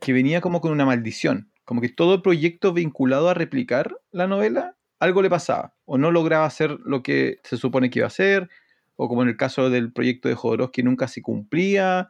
que 0.00 0.12
venía 0.12 0.40
como 0.40 0.60
con 0.60 0.72
una 0.72 0.84
maldición. 0.86 1.50
Como 1.64 1.80
que 1.80 1.88
todo 1.88 2.22
proyecto 2.22 2.72
vinculado 2.72 3.28
a 3.30 3.34
replicar 3.34 3.96
la 4.10 4.26
novela, 4.26 4.76
algo 4.98 5.22
le 5.22 5.30
pasaba. 5.30 5.74
O 5.84 5.96
no 5.96 6.10
lograba 6.10 6.44
hacer 6.44 6.78
lo 6.84 7.02
que 7.02 7.38
se 7.44 7.56
supone 7.56 7.88
que 7.88 8.00
iba 8.00 8.06
a 8.06 8.08
hacer, 8.08 8.48
o 8.96 9.08
como 9.08 9.22
en 9.22 9.28
el 9.28 9.36
caso 9.36 9.70
del 9.70 9.92
proyecto 9.92 10.28
de 10.28 10.34
Jodorowsky 10.34 10.82
nunca 10.82 11.08
se 11.08 11.22
cumplía, 11.22 12.08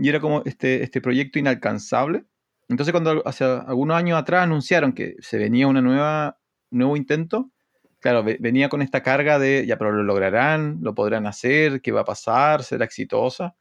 y 0.00 0.08
era 0.08 0.20
como 0.20 0.42
este, 0.44 0.82
este 0.82 1.00
proyecto 1.00 1.38
inalcanzable. 1.38 2.24
Entonces 2.68 2.92
cuando 2.92 3.26
hace 3.26 3.44
algunos 3.44 3.96
años 3.96 4.18
atrás 4.18 4.44
anunciaron 4.44 4.92
que 4.92 5.16
se 5.20 5.38
venía 5.38 5.66
una 5.66 5.80
nueva, 5.80 6.38
nuevo 6.70 6.96
intento, 6.96 7.50
claro, 8.00 8.22
ve- 8.22 8.36
venía 8.40 8.68
con 8.68 8.82
esta 8.82 9.02
carga 9.02 9.38
de, 9.38 9.64
ya, 9.66 9.76
pero 9.78 9.92
lo 9.92 10.02
lograrán, 10.02 10.78
lo 10.82 10.94
podrán 10.94 11.26
hacer, 11.26 11.80
qué 11.80 11.92
va 11.92 12.02
a 12.02 12.04
pasar, 12.04 12.62
será 12.62 12.84
exitosa. 12.84 13.56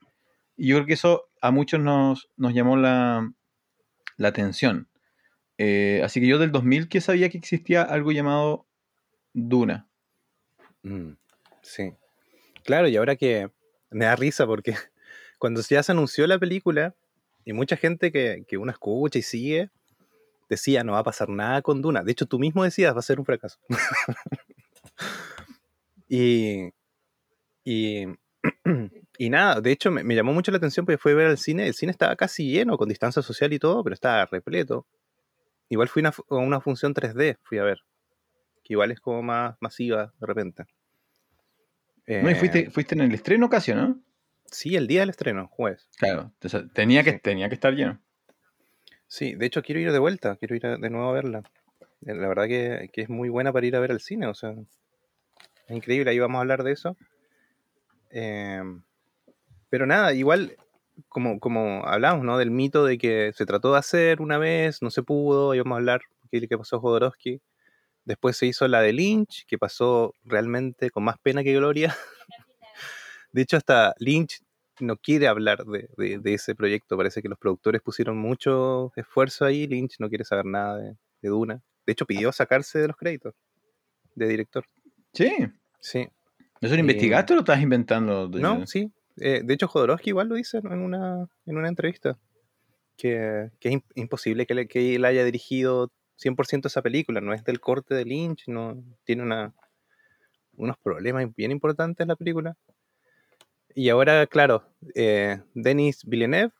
Y 0.55 0.67
yo 0.67 0.75
creo 0.77 0.87
que 0.87 0.93
eso 0.93 1.29
a 1.41 1.51
muchos 1.51 1.79
nos, 1.79 2.29
nos 2.35 2.53
llamó 2.53 2.75
la, 2.77 3.31
la 4.17 4.27
atención. 4.27 4.89
Eh, 5.57 6.01
así 6.03 6.19
que 6.19 6.27
yo 6.27 6.37
del 6.37 6.51
2000 6.51 6.87
que 6.87 7.01
sabía 7.01 7.29
que 7.29 7.37
existía 7.37 7.81
algo 7.81 8.11
llamado 8.11 8.67
Duna. 9.33 9.87
Mm, 10.83 11.11
sí. 11.61 11.93
Claro, 12.63 12.87
y 12.89 12.97
ahora 12.97 13.15
que 13.15 13.49
me 13.89 14.05
da 14.05 14.15
risa 14.15 14.45
porque 14.45 14.75
cuando 15.37 15.61
ya 15.61 15.83
se 15.83 15.91
anunció 15.91 16.25
la 16.27 16.39
película 16.39 16.95
y 17.45 17.53
mucha 17.53 17.77
gente 17.77 18.11
que, 18.11 18.43
que 18.47 18.57
uno 18.57 18.71
escucha 18.71 19.19
y 19.19 19.21
sigue 19.21 19.69
decía 20.49 20.83
no 20.83 20.93
va 20.93 20.99
a 20.99 21.03
pasar 21.03 21.29
nada 21.29 21.61
con 21.61 21.81
Duna. 21.81 22.03
De 22.03 22.11
hecho, 22.11 22.25
tú 22.25 22.39
mismo 22.39 22.63
decías 22.63 22.95
va 22.95 22.99
a 22.99 23.03
ser 23.03 23.19
un 23.19 23.25
fracaso. 23.25 23.59
y, 26.07 26.69
y, 27.63 28.05
y 29.17 29.29
nada, 29.29 29.61
de 29.61 29.71
hecho 29.71 29.91
me, 29.91 30.03
me 30.03 30.15
llamó 30.15 30.33
mucho 30.33 30.51
la 30.51 30.57
atención 30.57 30.85
porque 30.85 30.97
fue 30.97 31.11
a 31.13 31.15
ver 31.15 31.27
al 31.27 31.37
cine. 31.37 31.67
El 31.67 31.73
cine 31.73 31.91
estaba 31.91 32.15
casi 32.15 32.49
lleno 32.51 32.77
con 32.77 32.89
distancia 32.89 33.21
social 33.21 33.53
y 33.53 33.59
todo, 33.59 33.83
pero 33.83 33.93
estaba 33.93 34.25
repleto. 34.25 34.85
Igual 35.69 35.89
fui 35.89 36.03
a 36.05 36.13
una 36.29 36.61
función 36.61 36.93
3D, 36.93 37.37
fui 37.43 37.57
a 37.57 37.63
ver. 37.63 37.79
Que 38.63 38.73
igual 38.73 38.91
es 38.91 38.99
como 38.99 39.21
más 39.21 39.57
masiva 39.59 40.13
de 40.19 40.25
repente. 40.25 40.63
No, 42.07 42.29
y 42.29 42.33
Eh, 42.33 42.35
fuiste, 42.35 42.69
fuiste 42.69 42.95
en 42.95 43.01
el 43.01 43.13
estreno 43.13 43.49
casi, 43.49 43.73
¿no? 43.73 44.01
Sí, 44.51 44.75
el 44.75 44.87
día 44.87 45.01
del 45.01 45.09
estreno, 45.09 45.47
jueves. 45.47 45.89
Claro, 45.97 46.31
tenía 46.73 47.03
que, 47.03 47.11
Sí. 47.13 47.19
tenía 47.21 47.49
que 47.49 47.55
estar 47.55 47.73
lleno. 47.73 47.99
Sí, 49.07 49.35
de 49.35 49.45
hecho 49.45 49.61
quiero 49.61 49.79
ir 49.81 49.91
de 49.91 49.99
vuelta, 49.99 50.35
quiero 50.37 50.55
ir 50.55 50.65
a- 50.65 50.77
de 50.77 50.89
nuevo 50.89 51.09
a 51.09 51.13
verla. 51.13 51.43
Eh, 52.05 52.13
La 52.13 52.27
verdad 52.27 52.47
que, 52.47 52.89
que 52.91 53.01
es 53.01 53.09
muy 53.09 53.29
buena 53.29 53.51
para 53.53 53.65
ir 53.65 53.75
a 53.75 53.79
ver 53.79 53.91
al 53.91 53.99
cine, 54.01 54.27
o 54.27 54.33
sea, 54.33 54.51
es 54.51 55.75
increíble, 55.75 56.11
ahí 56.11 56.19
vamos 56.19 56.37
a 56.37 56.41
hablar 56.41 56.63
de 56.63 56.71
eso. 56.73 56.95
Eh, 58.09 58.61
pero 59.69 59.85
nada, 59.85 60.13
igual, 60.13 60.55
como, 61.09 61.39
como 61.39 61.85
hablamos, 61.85 62.23
¿no? 62.25 62.37
Del 62.37 62.51
mito 62.51 62.85
de 62.85 62.97
que 62.97 63.31
se 63.33 63.45
trató 63.45 63.73
de 63.73 63.79
hacer 63.79 64.21
una 64.21 64.37
vez, 64.37 64.81
no 64.81 64.91
se 64.91 65.03
pudo, 65.03 65.53
íbamos 65.55 65.75
a 65.75 65.79
hablar 65.79 66.01
qué 66.31 66.47
qué 66.47 66.57
pasó 66.57 66.79
Jodorowsky. 66.79 67.41
Después 68.05 68.37
se 68.37 68.45
hizo 68.45 68.67
la 68.67 68.81
de 68.81 68.93
Lynch, 68.93 69.45
que 69.47 69.57
pasó 69.57 70.13
realmente 70.23 70.89
con 70.89 71.03
más 71.03 71.17
pena 71.19 71.43
que 71.43 71.53
gloria. 71.53 71.95
De 73.31 73.41
hecho, 73.41 73.57
hasta 73.57 73.93
Lynch 73.99 74.41
no 74.79 74.95
quiere 74.97 75.27
hablar 75.27 75.65
de, 75.65 75.89
de- 75.97 76.19
de 76.19 76.33
ese 76.33 76.55
proyecto. 76.55 76.97
Parece 76.97 77.21
que 77.21 77.29
los 77.29 77.37
productores 77.39 77.81
pusieron 77.81 78.17
mucho 78.17 78.91
esfuerzo 78.95 79.45
ahí. 79.45 79.67
Lynch 79.67 79.95
no 79.99 80.09
quiere 80.09 80.23
saber 80.23 80.45
nada 80.45 80.77
de, 80.77 80.95
de 81.21 81.29
Duna. 81.29 81.61
De 81.85 81.93
hecho, 81.93 82.05
pidió 82.05 82.31
sacarse 82.31 82.79
de 82.79 82.87
los 82.87 82.97
créditos 82.97 83.33
de 84.15 84.27
director. 84.27 84.65
Sí. 85.13 85.31
Sí. 85.79 86.07
¿Eso 86.61 86.73
lo 86.73 86.77
Eh, 86.77 86.79
investigaste 86.79 87.33
o 87.33 87.35
lo 87.35 87.41
estás 87.41 87.61
inventando? 87.61 88.27
No, 88.29 88.65
sí. 88.67 88.91
Eh, 89.17 89.41
de 89.43 89.53
hecho, 89.53 89.67
Jodorowsky 89.67 90.09
igual 90.11 90.27
lo 90.27 90.35
dice 90.35 90.57
en 90.59 90.67
una, 90.81 91.27
en 91.45 91.57
una 91.57 91.67
entrevista. 91.69 92.17
Que, 92.97 93.51
que 93.59 93.69
es 93.69 93.81
imposible 93.95 94.47
que, 94.47 94.55
le, 94.55 94.67
que 94.67 94.95
él 94.95 95.05
haya 95.05 95.23
dirigido 95.23 95.91
100% 96.19 96.65
esa 96.65 96.81
película. 96.81 97.21
No 97.21 97.31
es 97.33 97.43
del 97.43 97.59
corte 97.59 97.93
de 97.93 98.05
Lynch, 98.05 98.47
no 98.47 98.83
tiene 99.05 99.21
una, 99.21 99.53
unos 100.55 100.77
problemas 100.79 101.25
bien 101.35 101.51
importantes 101.51 102.03
en 102.03 102.07
la 102.09 102.15
película. 102.15 102.55
Y 103.77 103.89
ahora, 103.89 104.25
claro, 104.25 104.63
eh, 104.95 105.39
Denis 105.53 106.03
Villeneuve, 106.03 106.51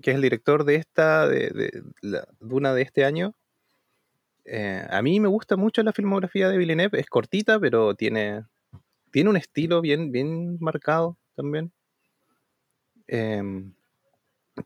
que 0.00 0.12
es 0.12 0.14
el 0.14 0.22
director 0.22 0.62
de 0.62 0.76
esta, 0.76 1.26
de, 1.26 1.50
de 1.50 1.82
la 2.02 2.28
Duna 2.38 2.72
de 2.72 2.82
este 2.82 3.04
año, 3.04 3.34
eh, 4.44 4.86
a 4.88 5.02
mí 5.02 5.18
me 5.18 5.26
gusta 5.26 5.56
mucho 5.56 5.82
la 5.82 5.92
filmografía 5.92 6.48
de 6.48 6.56
Villeneuve. 6.56 7.00
Es 7.00 7.08
cortita, 7.08 7.58
pero 7.58 7.96
tiene, 7.96 8.44
tiene 9.10 9.30
un 9.30 9.36
estilo 9.36 9.80
bien, 9.80 10.12
bien 10.12 10.56
marcado 10.60 11.18
también. 11.34 11.72
Em, 13.08 13.74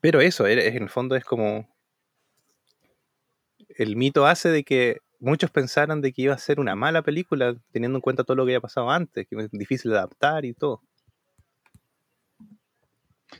pero 0.02 0.20
eso, 0.20 0.46
en 0.46 0.82
el 0.82 0.90
fondo 0.90 1.16
es 1.16 1.24
como. 1.24 1.66
El 3.70 3.96
mito 3.96 4.26
hace 4.26 4.50
de 4.50 4.64
que 4.64 4.98
muchos 5.18 5.50
pensaran 5.50 6.02
de 6.02 6.12
que 6.12 6.20
iba 6.20 6.34
a 6.34 6.38
ser 6.38 6.60
una 6.60 6.74
mala 6.74 7.00
película, 7.00 7.56
teniendo 7.72 7.96
en 7.96 8.02
cuenta 8.02 8.22
todo 8.22 8.36
lo 8.36 8.44
que 8.44 8.50
había 8.50 8.60
pasado 8.60 8.90
antes, 8.90 9.26
que 9.26 9.36
es 9.36 9.50
difícil 9.50 9.92
de 9.92 9.96
adaptar 9.96 10.44
y 10.44 10.52
todo. 10.52 10.82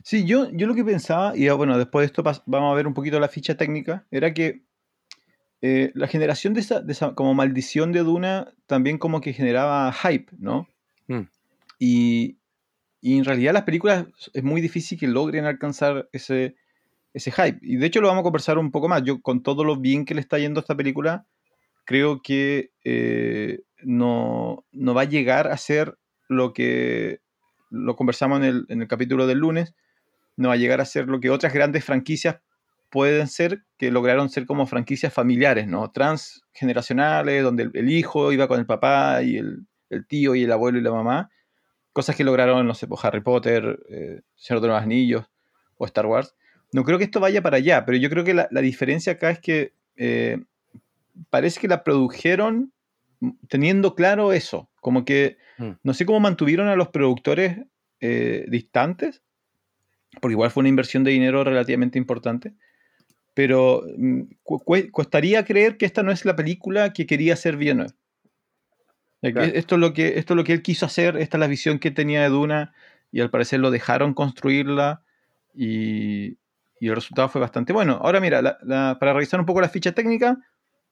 Sí, 0.03 0.25
yo, 0.25 0.49
yo 0.51 0.67
lo 0.67 0.75
que 0.75 0.83
pensaba, 0.83 1.35
y 1.35 1.49
bueno, 1.49 1.77
después 1.77 2.03
de 2.03 2.05
esto 2.07 2.23
vamos 2.45 2.71
a 2.71 2.75
ver 2.75 2.87
un 2.87 2.93
poquito 2.93 3.19
la 3.19 3.27
ficha 3.27 3.55
técnica, 3.55 4.05
era 4.09 4.33
que 4.33 4.63
eh, 5.61 5.91
la 5.93 6.07
generación 6.07 6.53
de 6.53 6.61
esa, 6.61 7.13
como 7.13 7.33
maldición 7.35 7.91
de 7.91 7.99
Duna 7.99 8.51
también 8.65 8.97
como 8.97 9.21
que 9.21 9.33
generaba 9.33 9.93
hype, 9.93 10.31
¿no? 10.39 10.67
Mm. 11.07 11.21
Y, 11.77 12.37
en 13.03 13.25
realidad 13.25 13.53
las 13.53 13.63
películas 13.63 14.05
es 14.33 14.43
muy 14.43 14.61
difícil 14.61 14.99
que 14.99 15.07
logren 15.07 15.45
alcanzar 15.45 16.07
ese, 16.11 16.55
ese 17.13 17.31
hype. 17.31 17.59
Y 17.61 17.77
de 17.77 17.87
hecho 17.87 17.99
lo 17.99 18.07
vamos 18.07 18.21
a 18.21 18.23
conversar 18.23 18.59
un 18.59 18.71
poco 18.71 18.87
más. 18.87 19.03
Yo 19.03 19.21
con 19.21 19.41
todo 19.41 19.63
lo 19.63 19.77
bien 19.77 20.05
que 20.05 20.13
le 20.13 20.21
está 20.21 20.37
yendo 20.37 20.59
a 20.59 20.61
esta 20.61 20.77
película, 20.77 21.25
creo 21.85 22.21
que 22.21 22.71
eh, 22.83 23.61
no, 23.83 24.65
va 24.73 25.01
a 25.01 25.05
llegar 25.05 25.47
a 25.47 25.57
ser 25.57 25.97
lo 26.27 26.53
que 26.53 27.19
lo 27.71 27.95
conversamos 27.95 28.39
en 28.39 28.45
el, 28.45 28.65
en 28.69 28.81
el 28.83 28.87
capítulo 28.87 29.25
del 29.25 29.39
lunes, 29.39 29.73
no 30.37 30.49
va 30.49 30.53
a 30.53 30.57
llegar 30.57 30.81
a 30.81 30.85
ser 30.85 31.07
lo 31.07 31.19
que 31.19 31.29
otras 31.29 31.53
grandes 31.53 31.83
franquicias 31.83 32.37
pueden 32.91 33.27
ser 33.27 33.63
que 33.77 33.89
lograron 33.89 34.29
ser 34.29 34.45
como 34.45 34.67
franquicias 34.67 35.13
familiares, 35.13 35.65
¿no? 35.65 35.91
Transgeneracionales, 35.91 37.41
donde 37.41 37.71
el, 37.73 37.89
hijo 37.89 38.31
iba 38.33 38.47
con 38.47 38.59
el 38.59 38.65
papá 38.65 39.23
y 39.23 39.37
el, 39.37 39.65
tío 40.07 40.35
y 40.35 40.43
el 40.43 40.51
abuelo 40.51 40.77
y 40.77 40.81
la 40.81 40.91
mamá. 40.91 41.31
Cosas 41.93 42.15
que 42.15 42.23
lograron, 42.23 42.67
no 42.67 42.75
sé, 42.75 42.87
pues 42.87 43.03
Harry 43.03 43.21
Potter, 43.21 43.79
eh, 43.89 44.21
de 44.49 44.67
los 44.67 44.81
Anillos 44.81 45.25
o 45.77 45.85
Star 45.85 46.05
Wars. 46.05 46.35
No 46.73 46.83
creo 46.83 46.97
que 46.97 47.05
esto 47.05 47.19
vaya 47.19 47.41
para 47.41 47.57
allá, 47.57 47.85
pero 47.85 47.97
yo 47.97 48.09
creo 48.09 48.23
que 48.23 48.33
la, 48.33 48.47
diferencia 48.61 49.13
acá 49.13 49.31
es 49.31 49.39
que 49.39 49.73
eh, 49.95 50.43
parece 51.29 51.59
que 51.61 51.67
la 51.69 51.83
produjeron 51.83 52.73
teniendo 53.47 53.95
claro 53.95 54.33
eso. 54.33 54.69
Como 54.81 55.05
que 55.05 55.37
mm. 55.57 55.71
no 55.83 55.93
sé 55.93 56.05
cómo 56.05 56.19
mantuvieron 56.19 56.67
a 56.67 56.75
los 56.75 56.89
productores 56.89 57.57
eh, 57.99 58.45
distantes, 58.47 59.21
porque 60.19 60.33
igual 60.33 60.51
fue 60.51 60.61
una 60.61 60.69
inversión 60.69 61.03
de 61.03 61.11
dinero 61.11 61.43
relativamente 61.43 61.97
importante 61.97 62.53
pero 63.33 63.83
mm, 63.97 64.21
costaría 64.91 65.45
creer 65.45 65.77
que 65.77 65.85
esta 65.85 66.03
no 66.03 66.11
es 66.11 66.25
la 66.25 66.35
película 66.35 66.93
que 66.93 67.05
quería 67.05 67.33
hacer 67.33 67.57
Villeneuve. 67.57 67.93
Esto, 69.21 69.75
es 69.75 69.81
lo 69.81 69.93
que, 69.93 70.17
esto 70.17 70.33
es 70.33 70.37
lo 70.37 70.43
que 70.43 70.53
él 70.53 70.63
quiso 70.63 70.87
hacer, 70.87 71.15
esta 71.17 71.37
es 71.37 71.39
la 71.39 71.47
visión 71.47 71.77
que 71.77 71.91
tenía 71.91 72.23
de 72.23 72.29
Duna 72.29 72.73
y 73.11 73.21
al 73.21 73.29
parecer 73.29 73.59
lo 73.59 73.69
dejaron 73.69 74.15
construirla 74.15 75.03
y, 75.53 76.37
el 76.79 76.95
resultado 76.95 77.29
fue 77.29 77.39
bastante 77.39 77.73
bueno. 77.73 77.99
Ahora 78.01 78.19
mira, 78.19 78.57
para 78.99 79.13
revisar 79.13 79.39
un 79.39 79.45
poco 79.45 79.61
la 79.61 79.69
ficha 79.69 79.91
técnica, 79.91 80.39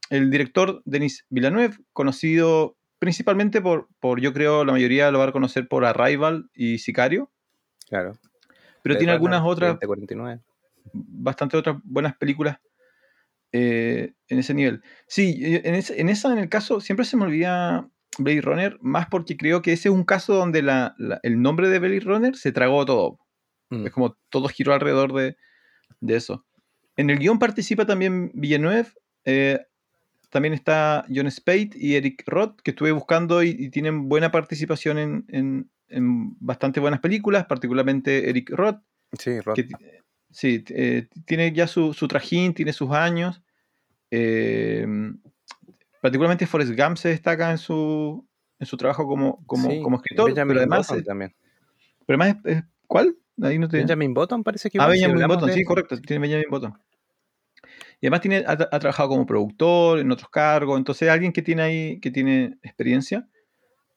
el 0.09 0.29
director 0.29 0.81
Denis 0.85 1.25
Villeneuve, 1.29 1.77
conocido 1.93 2.77
principalmente 2.99 3.61
por, 3.61 3.87
por, 3.99 4.19
yo 4.19 4.33
creo, 4.33 4.65
la 4.65 4.73
mayoría 4.73 5.11
lo 5.11 5.19
va 5.19 5.25
a 5.25 5.31
conocer 5.31 5.67
por 5.67 5.85
Arrival 5.85 6.49
y 6.53 6.79
Sicario. 6.79 7.31
Claro. 7.87 8.13
Pero 8.83 8.97
tiene 8.97 9.13
algunas 9.13 9.41
otras 9.43 9.77
bastante 10.93 11.57
otras 11.57 11.77
buenas 11.83 12.15
películas 12.17 12.59
eh, 13.51 14.13
en 14.27 14.39
ese 14.39 14.53
nivel. 14.53 14.81
Sí, 15.07 15.37
en, 15.41 15.75
en, 15.75 16.09
esa, 16.09 16.31
en 16.31 16.39
el 16.39 16.49
caso, 16.49 16.79
siempre 16.81 17.05
se 17.05 17.17
me 17.17 17.25
olvida 17.25 17.89
Blade 18.17 18.41
Runner, 18.41 18.77
más 18.81 19.07
porque 19.07 19.37
creo 19.37 19.61
que 19.61 19.73
ese 19.73 19.89
es 19.89 19.95
un 19.95 20.03
caso 20.03 20.33
donde 20.33 20.61
la, 20.61 20.95
el 21.23 21.41
nombre 21.41 21.69
de 21.69 21.79
Blade 21.79 22.01
Runner 22.01 22.35
se 22.35 22.51
tragó 22.51 22.85
todo. 22.85 23.19
Mm. 23.69 23.87
Es 23.87 23.93
como 23.93 24.17
todo 24.29 24.47
giró 24.47 24.73
alrededor 24.73 25.13
de, 25.13 25.37
de, 25.99 26.15
eso. 26.15 26.45
En 26.95 27.09
el 27.09 27.19
guion 27.19 27.39
participa 27.39 27.85
también 27.85 28.31
Villeneuve, 28.33 28.89
eh, 29.25 29.59
también 30.29 30.53
está 30.53 31.05
John 31.13 31.29
Spade 31.29 31.71
y 31.75 31.95
Eric 31.95 32.23
Roth, 32.27 32.61
que 32.61 32.71
estuve 32.71 32.91
buscando 32.91 33.43
y, 33.43 33.69
tienen 33.69 34.09
buena 34.09 34.31
participación 34.31 34.97
en, 34.97 35.25
en, 35.27 35.69
en, 35.87 36.35
bastante 36.39 36.79
buenas 36.79 36.99
películas, 36.99 37.45
particularmente 37.45 38.29
Eric 38.29 38.51
Roth. 38.51 38.81
Sí, 39.17 39.39
Roth. 39.41 39.59
Sí, 40.31 40.63
eh, 40.69 41.07
tiene 41.25 41.51
ya 41.51 41.65
su, 41.67 41.93
trajín, 42.07 42.53
tiene 42.53 42.73
sus 42.73 42.91
años. 42.91 43.41
Eh, 44.11 44.85
particularmente 46.01 46.45
Forrest 46.45 46.79
Gump 46.79 46.97
se 46.97 47.09
destaca 47.09 47.49
en 47.49 47.57
su, 47.57 48.27
en 48.59 48.67
su 48.67 48.77
trabajo 48.77 49.07
como, 49.07 49.43
como, 49.47 49.97
escritor. 49.97 50.33
pero 50.33 50.59
además, 50.59 50.93
también. 51.05 51.33
Pero 52.05 52.21
además, 52.21 52.65
¿cuál? 52.85 53.15
Ahí 53.41 53.57
no 53.57 53.67
te... 53.67 53.77
Benjamin 53.77 54.13
Button 54.13 54.43
parece 54.43 54.69
que... 54.69 54.77
Ah, 54.79 54.87
Benjamin 54.87 55.27
Button, 55.27 55.51
sí, 55.51 55.63
correcto. 55.63 55.99
Tiene 56.01 56.21
Benjamin 56.21 56.49
Button. 56.49 56.73
Y 58.01 58.07
además 58.07 58.21
tiene, 58.21 58.43
ha, 58.47 58.57
trabajado 58.57 59.09
como 59.09 59.25
productor 59.25 59.99
en 59.99 60.11
otros 60.11 60.29
cargos. 60.29 60.77
Entonces, 60.77 61.09
alguien 61.09 61.33
que 61.33 61.41
tiene 61.41 61.61
ahí, 61.61 61.99
que 61.99 62.11
tiene 62.11 62.57
experiencia. 62.63 63.27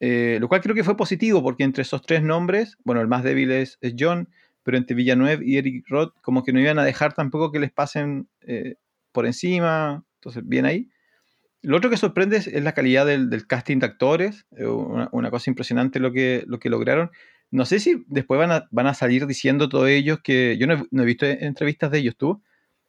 Eh, 0.01 0.39
lo 0.41 0.49
cual 0.49 0.61
creo 0.61 0.75
que 0.75 0.83
fue 0.83 0.97
positivo, 0.97 1.43
porque 1.45 1.63
entre 1.63 1.83
esos 1.83 2.03
tres 2.03 2.23
nombres, 2.23 2.77
bueno, 2.85 3.01
el 3.01 3.07
más 3.07 3.23
débil 3.23 3.53
es, 3.53 3.79
es 3.81 3.95
John, 3.97 4.29
pero 4.65 4.77
entre 4.77 4.97
Villanueva 4.97 5.43
y 5.45 5.59
Eric 5.59 5.85
Roth 5.89 6.15
como 6.23 6.43
que 6.43 6.53
no 6.53 6.61
iban 6.61 6.81
a 6.81 6.85
dejar 6.85 7.13
tampoco 7.13 7.53
que 7.53 7.61
les 7.61 7.71
pasen 7.71 8.29
eh, 8.41 8.77
por 9.13 9.27
encima, 9.27 10.05
entonces 10.17 10.43
bien 10.45 10.67
ahí. 10.67 10.89
Lo 11.63 11.77
otro 11.77 11.91
que 11.91 11.97
sorprende 11.97 12.39
es, 12.39 12.49
la 12.63 12.73
calidad 12.73 13.07
del, 13.07 13.47
casting 13.47 13.79
de 13.79 13.87
actores, 13.87 14.47
eh, 14.57 14.67
una, 14.67 15.31
cosa 15.31 15.51
impresionante 15.51 16.01
lo 16.01 16.13
que, 16.13 16.43
lo 16.49 16.59
que 16.59 16.69
lograron. 16.69 17.11
No 17.53 17.65
sé 17.65 17.79
si 17.79 18.05
después 18.09 18.39
van 18.39 18.51
a, 18.51 18.69
van 18.73 18.89
a 18.89 18.95
salir 18.95 19.27
diciendo 19.27 19.69
todos 19.69 19.89
ellos 19.89 20.19
que, 20.25 20.57
yo 20.59 20.67
no 20.67 21.03
he, 21.03 21.07
visto 21.07 21.27
entrevistas 21.27 21.93
de 21.93 21.99
ellos, 21.99 22.17
tú, 22.17 22.43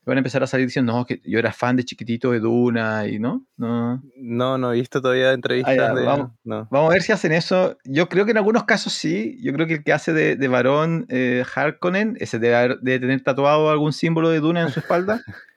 van 0.05 0.17
a 0.17 0.19
empezar 0.19 0.43
a 0.43 0.47
salir 0.47 0.67
diciendo, 0.67 0.93
no, 0.93 1.05
que 1.05 1.21
yo 1.23 1.39
era 1.39 1.53
fan 1.53 1.75
de 1.75 1.85
chiquitito 1.85 2.31
de 2.31 2.39
Duna 2.39 3.07
y 3.07 3.19
no. 3.19 3.45
No, 3.57 4.01
no, 4.17 4.57
no 4.57 4.73
he 4.73 4.75
visto 4.75 5.01
todavía 5.01 5.31
entrevistas 5.31 5.77
ah, 5.79 5.93
de. 5.93 6.03
Vamos, 6.03 6.31
vamos, 6.43 6.89
a 6.89 6.93
ver 6.93 7.01
si 7.01 7.11
hacen 7.11 7.31
eso. 7.31 7.77
Yo 7.85 8.09
creo 8.09 8.25
que 8.25 8.31
en 8.31 8.37
algunos 8.37 8.65
casos 8.65 8.93
sí. 8.93 9.37
Yo 9.41 9.53
creo 9.53 9.65
que 9.67 9.75
el 9.75 9.83
que 9.83 9.93
hace 9.93 10.11
de, 10.11 10.35
de 10.35 10.47
varón 10.47 11.05
eh, 11.09 11.43
Harkonnen, 11.55 12.17
ese 12.19 12.39
debe, 12.39 12.77
tener 12.99 13.21
tatuado 13.21 13.69
algún 13.69 13.93
símbolo 13.93 14.29
de 14.29 14.39
Duna 14.39 14.61
en 14.61 14.69
su 14.69 14.79
espalda. 14.79 15.21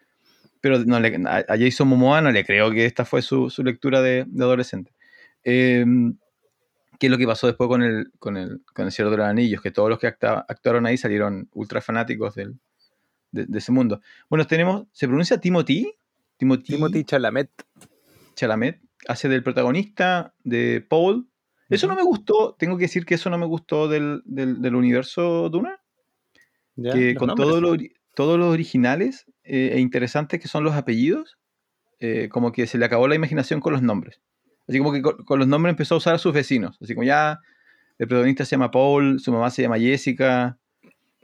pero 0.60 0.78
no 0.84 0.98
le, 0.98 1.16
a, 1.26 1.44
Jason 1.48 1.86
Momoa 1.86 2.20
no 2.20 2.32
le 2.32 2.44
creo 2.44 2.72
que 2.72 2.86
esta 2.86 3.04
fue 3.04 3.22
su, 3.22 3.50
su 3.50 3.62
lectura 3.62 4.00
de, 4.02 4.24
de 4.26 4.44
adolescente. 4.44 4.92
Em, 5.44 6.16
¿Qué 6.98 7.06
es 7.06 7.10
lo 7.10 7.18
que 7.18 7.26
pasó 7.26 7.46
después 7.46 7.68
con 7.68 7.82
el, 7.82 8.10
con 8.18 8.36
el, 8.36 8.62
con 8.74 8.86
el 8.86 8.92
de 8.92 9.16
los 9.16 9.26
Anillos? 9.26 9.60
Que 9.60 9.70
todos 9.70 9.90
los 9.90 9.98
que 9.98 10.06
actuaron 10.06 10.86
ahí 10.86 10.96
salieron 10.96 11.48
ultra 11.52 11.80
fanáticos 11.80 12.34
del, 12.34 12.58
de, 13.44 13.58
ese 13.58 13.72
mundo. 13.72 14.00
Bueno, 14.28 14.46
tenemos, 14.46 14.86
¿se 14.92 15.06
pronuncia 15.06 15.38
Timothy? 15.38 15.92
Timothy, 16.36 16.74
Timothy 16.74 17.04
Chalamet. 17.04 17.50
Chalamet 18.34 18.80
hace 19.08 19.28
del 19.28 19.42
protagonista 19.42 20.34
de 20.44 20.80
Paul. 20.80 21.28
Eso 21.68 21.88
no 21.88 21.96
me 21.96 22.02
gustó, 22.02 22.54
tengo 22.58 22.76
que 22.76 22.84
decir 22.84 23.04
que 23.04 23.14
eso 23.14 23.28
no 23.28 23.38
me 23.38 23.46
gustó 23.46 23.88
del, 23.88 24.22
universo 24.74 25.48
Duna. 25.48 25.80
que 26.76 27.14
con 27.16 27.34
todos 27.34 28.38
los 28.38 28.52
originales 28.52 29.26
eh, 29.42 29.72
e 29.74 29.80
interesantes 29.80 30.40
que 30.40 30.48
son 30.48 30.62
los 30.62 30.74
apellidos, 30.74 31.38
eh, 31.98 32.28
como 32.30 32.52
que 32.52 32.66
se 32.66 32.78
le 32.78 32.84
acabó 32.84 33.08
la 33.08 33.16
imaginación 33.16 33.60
con 33.60 33.72
los 33.72 33.82
nombres. 33.82 34.20
Así 34.68 34.78
como 34.78 34.92
que 34.92 35.02
con, 35.02 35.24
con, 35.24 35.38
los 35.38 35.48
nombres 35.48 35.72
empezó 35.72 35.94
a 35.94 35.98
usar 35.98 36.14
a 36.14 36.18
sus 36.18 36.32
vecinos. 36.32 36.78
Así 36.80 36.94
como 36.94 37.04
ya 37.04 37.40
el 37.98 38.06
protagonista 38.06 38.44
se 38.44 38.52
llama 38.52 38.70
Paul, 38.70 39.18
su 39.20 39.32
mamá 39.32 39.50
se 39.50 39.62
llama 39.62 39.78
Jessica, 39.78 40.58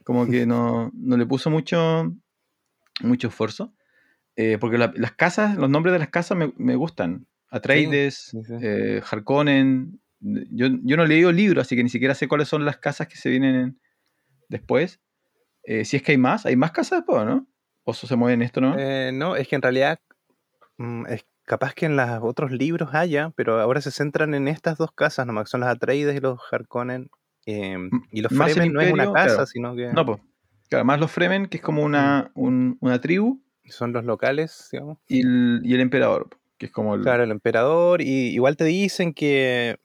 como 0.04 0.26
que 0.26 0.46
no, 0.46 0.90
le 0.94 1.26
puso 1.26 1.50
mucho, 1.50 2.12
mucho 3.02 3.28
esfuerzo. 3.28 3.74
Eh, 4.34 4.56
porque 4.58 4.78
las 4.78 5.12
casas, 5.12 5.56
los 5.56 5.68
nombres 5.68 5.92
de 5.92 5.98
las 5.98 6.08
casas 6.08 6.38
me, 6.56 6.76
gustan. 6.76 7.26
Atreides, 7.50 8.32
eh, 8.62 9.02
Harkonnen. 9.08 10.00
Yo, 10.20 10.68
no 10.70 11.04
he 11.04 11.08
leído 11.08 11.30
el 11.30 11.36
libro, 11.36 11.60
así 11.60 11.76
que 11.76 11.82
ni 11.82 11.90
siquiera 11.90 12.14
sé 12.14 12.28
cuáles 12.28 12.48
son 12.48 12.64
las 12.64 12.78
casas 12.78 13.08
que 13.08 13.16
se 13.16 13.28
vienen 13.28 13.80
después. 14.48 15.00
Eh, 15.64 15.84
si 15.84 15.96
es 15.96 16.02
que 16.02 16.12
hay 16.12 16.18
más, 16.18 16.46
hay 16.46 16.56
más 16.56 16.72
casas 16.72 17.00
después, 17.00 17.26
¿no? 17.26 17.46
¿O 17.84 17.94
se 17.94 18.16
mueven 18.16 18.42
esto, 18.42 18.60
no? 18.60 18.76
no, 19.12 19.36
es 19.36 19.48
que 19.48 19.56
en 19.56 19.62
realidad 19.62 19.98
mm, 20.78 21.06
es 21.08 21.26
capaz 21.44 21.74
que 21.74 21.86
en 21.86 21.96
los 21.96 22.08
otros 22.22 22.52
libros 22.52 22.94
haya, 22.94 23.30
pero 23.36 23.60
ahora 23.60 23.80
se 23.80 23.90
centran 23.90 24.34
en 24.34 24.46
estas 24.48 24.78
dos 24.78 24.92
casas 24.92 25.26
nomás, 25.26 25.44
que 25.44 25.50
son 25.50 25.60
las 25.60 25.70
Atreides 25.70 26.16
y 26.16 26.20
los 26.20 26.38
Harkonnen. 26.50 27.10
Eh, 27.46 27.72
M- 27.72 27.90
y 28.10 28.20
los 28.22 28.32
más 28.32 28.52
Fremen 28.52 28.72
no 28.72 28.80
es 28.80 28.92
una 28.92 29.12
casa, 29.12 29.26
claro. 29.34 29.46
sino 29.46 29.74
que 29.76 29.92
No, 29.92 30.06
pues. 30.06 30.20
Claro, 30.68 30.84
más 30.84 31.00
los 31.00 31.10
Fremen, 31.10 31.46
que 31.46 31.58
es 31.58 31.62
como 31.62 31.82
una, 31.82 32.30
un- 32.34 32.78
una 32.80 33.00
tribu, 33.00 33.40
son 33.66 33.92
los 33.92 34.04
locales, 34.04 34.68
digamos. 34.72 34.98
y 35.08 35.20
el, 35.20 35.60
y 35.64 35.74
el 35.74 35.80
emperador, 35.80 36.28
que 36.58 36.66
es 36.66 36.72
como 36.72 36.94
el. 36.94 37.02
Claro, 37.02 37.24
el 37.24 37.30
emperador. 37.30 38.00
Y 38.00 38.28
igual 38.30 38.56
te 38.56 38.64
dicen 38.64 39.12
que, 39.12 39.78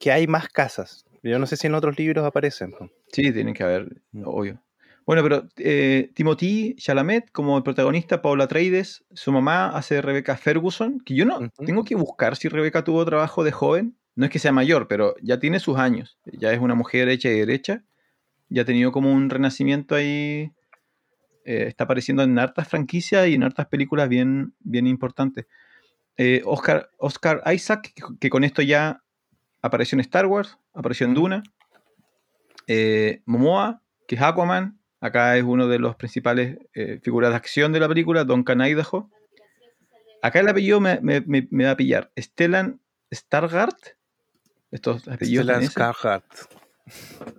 que 0.00 0.10
hay 0.12 0.26
más 0.26 0.48
casas. 0.48 1.04
Yo 1.22 1.38
no 1.38 1.46
sé 1.46 1.56
si 1.56 1.66
en 1.66 1.74
otros 1.74 1.98
libros 1.98 2.24
aparecen. 2.24 2.74
Sí, 3.12 3.30
tienen 3.32 3.54
que 3.54 3.62
haber, 3.62 4.02
Mm. 4.12 4.22
obvio. 4.26 4.62
Bueno, 5.04 5.22
pero 5.24 5.48
eh, 5.56 6.10
Timothy 6.14 6.76
Chalamet, 6.76 7.30
como 7.32 7.56
el 7.56 7.62
protagonista, 7.64 8.22
Paula 8.22 8.44
Atreides, 8.44 9.04
su 9.12 9.32
mamá 9.32 9.68
hace 9.76 10.00
Rebecca 10.00 10.36
Ferguson, 10.36 11.00
que 11.04 11.14
yo 11.14 11.24
no 11.24 11.40
tengo 11.66 11.82
que 11.84 11.96
buscar 11.96 12.36
si 12.36 12.48
Rebecca 12.48 12.84
tuvo 12.84 13.04
trabajo 13.04 13.42
de 13.44 13.50
joven. 13.52 13.96
No 14.14 14.24
es 14.26 14.30
que 14.30 14.38
sea 14.38 14.52
mayor, 14.52 14.88
pero 14.88 15.14
ya 15.22 15.38
tiene 15.38 15.58
sus 15.60 15.78
años. 15.78 16.18
Ya 16.26 16.52
es 16.52 16.58
una 16.60 16.74
mujer 16.74 17.08
hecha 17.08 17.30
y 17.30 17.38
derecha. 17.38 17.82
Ya 18.48 18.62
ha 18.62 18.64
tenido 18.66 18.92
como 18.92 19.12
un 19.12 19.30
renacimiento 19.30 19.94
ahí. 19.94 20.52
eh, 21.44 21.64
está 21.68 21.84
apareciendo 21.84 22.22
en 22.22 22.38
hartas 22.38 22.68
franquicias 22.68 23.26
y 23.28 23.34
en 23.34 23.42
hartas 23.42 23.66
películas 23.66 24.08
bien, 24.08 24.54
bien 24.60 24.86
importantes. 24.86 25.46
Eh, 26.18 26.42
Oscar, 26.44 26.90
Oscar 26.98 27.42
Isaac, 27.52 27.92
que, 27.94 28.02
que 28.20 28.30
con 28.30 28.44
esto 28.44 28.60
ya 28.62 29.02
apareció 29.62 29.96
en 29.96 30.00
Star 30.00 30.26
Wars, 30.26 30.58
apareció 30.74 31.06
en. 31.06 31.14
Duna. 31.14 31.42
Eh, 32.66 33.22
Momoa, 33.24 33.82
que 34.06 34.14
es 34.16 34.22
Aquaman. 34.22 34.78
Acá 35.00 35.36
es 35.36 35.42
uno 35.42 35.66
de 35.66 35.78
los 35.80 35.96
principales 35.96 36.58
eh, 36.74 37.00
figuras 37.02 37.30
de 37.30 37.36
acción 37.36 37.72
de 37.72 37.80
la 37.80 37.88
película, 37.88 38.22
Duncan 38.24 38.60
Idaho. 38.60 39.10
Acá 40.22 40.38
el 40.40 40.48
apellido 40.48 40.78
me, 40.80 41.00
me- 41.00 41.22
me- 41.22 41.48
me 41.50 41.64
va 41.64 41.72
a 41.72 41.76
pillar. 41.76 42.12
Stellan 42.16 42.80
Stargard. 43.12 43.74
Estos 44.72 45.06
apellidos 45.06 45.44
Stellan 45.44 45.60
daneses, 45.60 45.76
Skarsgård. 45.76 46.22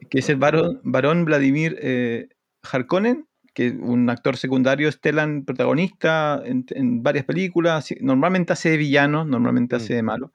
que 0.09 0.19
es 0.19 0.29
el 0.29 0.37
varón, 0.37 0.79
varón 0.83 1.25
Vladimir 1.25 1.77
eh, 1.81 2.29
Harkonnen, 2.61 3.27
que 3.53 3.67
es 3.67 3.73
un 3.77 4.09
actor 4.09 4.37
secundario, 4.37 4.91
Stellan 4.91 5.43
protagonista 5.43 6.41
en, 6.45 6.65
en 6.69 7.03
varias 7.03 7.25
películas. 7.25 7.89
Normalmente 7.99 8.53
hace 8.53 8.69
de 8.69 8.77
villano, 8.77 9.25
normalmente 9.25 9.75
Mm. 9.75 9.77
hace 9.77 9.93
de 9.95 10.03
malo. 10.03 10.31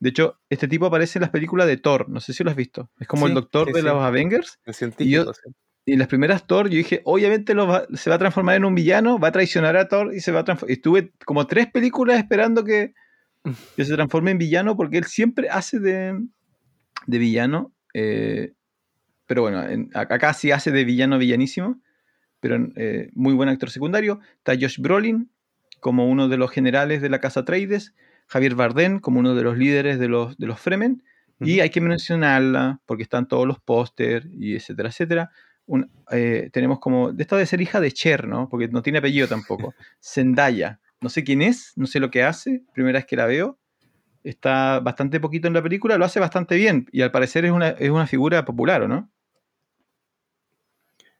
De 0.00 0.08
hecho, 0.08 0.38
este 0.48 0.66
tipo 0.66 0.86
aparece 0.86 1.18
en 1.18 1.22
las 1.22 1.30
películas 1.30 1.66
de 1.66 1.76
Thor. 1.76 2.08
No 2.08 2.20
sé 2.20 2.32
si 2.32 2.42
lo 2.42 2.48
has 2.50 2.56
visto. 2.56 2.88
Es 2.98 3.06
como 3.06 3.26
el 3.26 3.34
doctor 3.34 3.66
sí, 3.68 3.74
de 3.74 3.80
sí. 3.80 3.84
los 3.86 4.02
Avengers. 4.02 4.58
El 4.64 4.72
científico. 4.74 5.34
sí. 5.34 5.50
Y 5.86 5.92
en 5.94 5.98
las 5.98 6.08
primeras 6.08 6.46
Thor, 6.46 6.68
yo 6.70 6.76
dije, 6.76 7.02
obviamente 7.04 7.52
lo 7.54 7.66
va- 7.66 7.86
se 7.94 8.08
va 8.10 8.16
a 8.16 8.18
transformar 8.18 8.54
en 8.56 8.64
un 8.64 8.74
villano, 8.74 9.18
va 9.18 9.28
a 9.28 9.32
traicionar 9.32 9.76
a 9.76 9.88
Thor 9.88 10.14
y 10.14 10.20
se 10.20 10.30
va 10.32 10.40
a 10.40 10.44
transformar. 10.44 10.72
Estuve 10.72 11.12
como 11.26 11.46
tres 11.46 11.66
películas 11.70 12.18
esperando 12.18 12.64
que, 12.64 12.94
que 13.76 13.84
se 13.84 13.94
transforme 13.94 14.30
en 14.32 14.38
villano 14.38 14.76
porque 14.76 14.98
él 14.98 15.04
siempre 15.04 15.48
hace 15.48 15.78
de, 15.80 16.18
de 17.06 17.18
villano. 17.18 17.72
eh, 17.94 18.52
pero 19.26 19.42
bueno, 19.42 19.62
en- 19.66 19.90
acá 19.94 20.32
sí 20.34 20.50
hace 20.50 20.70
de 20.72 20.84
villano 20.84 21.18
villanísimo. 21.18 21.80
Pero 22.40 22.56
eh, 22.76 23.10
muy 23.14 23.34
buen 23.34 23.48
actor 23.48 23.70
secundario. 23.70 24.20
Está 24.38 24.54
Josh 24.54 24.78
Brolin 24.80 25.30
como 25.78 26.08
uno 26.08 26.28
de 26.28 26.36
los 26.36 26.50
generales 26.50 27.00
de 27.02 27.08
la 27.10 27.20
casa 27.20 27.40
Atreides. 27.40 27.94
Javier 28.26 28.54
Bardem 28.54 28.98
como 29.00 29.20
uno 29.20 29.34
de 29.34 29.42
los 29.42 29.56
líderes 29.58 29.98
de 29.98 30.08
los, 30.08 30.36
de 30.38 30.46
los 30.46 30.58
Fremen. 30.60 31.02
Y 31.42 31.60
hay 31.60 31.70
que 31.70 31.80
mencionarla 31.80 32.80
porque 32.86 33.02
están 33.02 33.26
todos 33.28 33.46
los 33.46 33.58
póster 33.60 34.28
y 34.38 34.56
etcétera, 34.56 34.88
etcétera. 34.90 35.30
Un- 35.66 35.90
eh, 36.10 36.50
tenemos 36.52 36.80
como, 36.80 37.12
de 37.12 37.22
esta 37.22 37.36
de 37.36 37.46
ser 37.46 37.60
hija 37.62 37.80
de 37.80 37.92
Cher, 37.92 38.26
¿no? 38.28 38.48
Porque 38.48 38.68
no 38.68 38.82
tiene 38.82 38.98
apellido 38.98 39.26
tampoco. 39.28 39.74
Zendaya. 40.02 40.80
No 41.00 41.08
sé 41.08 41.24
quién 41.24 41.40
es, 41.42 41.72
no 41.76 41.86
sé 41.86 41.98
lo 42.00 42.10
que 42.10 42.22
hace, 42.22 42.62
primera 42.74 42.98
vez 42.98 43.06
que 43.06 43.16
la 43.16 43.26
veo. 43.26 43.58
Está 44.22 44.80
bastante 44.80 45.18
poquito 45.18 45.48
en 45.48 45.54
la 45.54 45.62
película, 45.62 45.96
lo 45.96 46.04
hace 46.04 46.20
bastante 46.20 46.56
bien. 46.56 46.86
Y 46.92 47.00
al 47.00 47.10
parecer 47.10 47.46
es 47.46 47.52
una, 47.52 47.68
es 47.70 47.88
una 47.90 48.06
figura 48.06 48.44
popular, 48.44 48.82
¿o 48.82 48.88
no? 48.88 49.10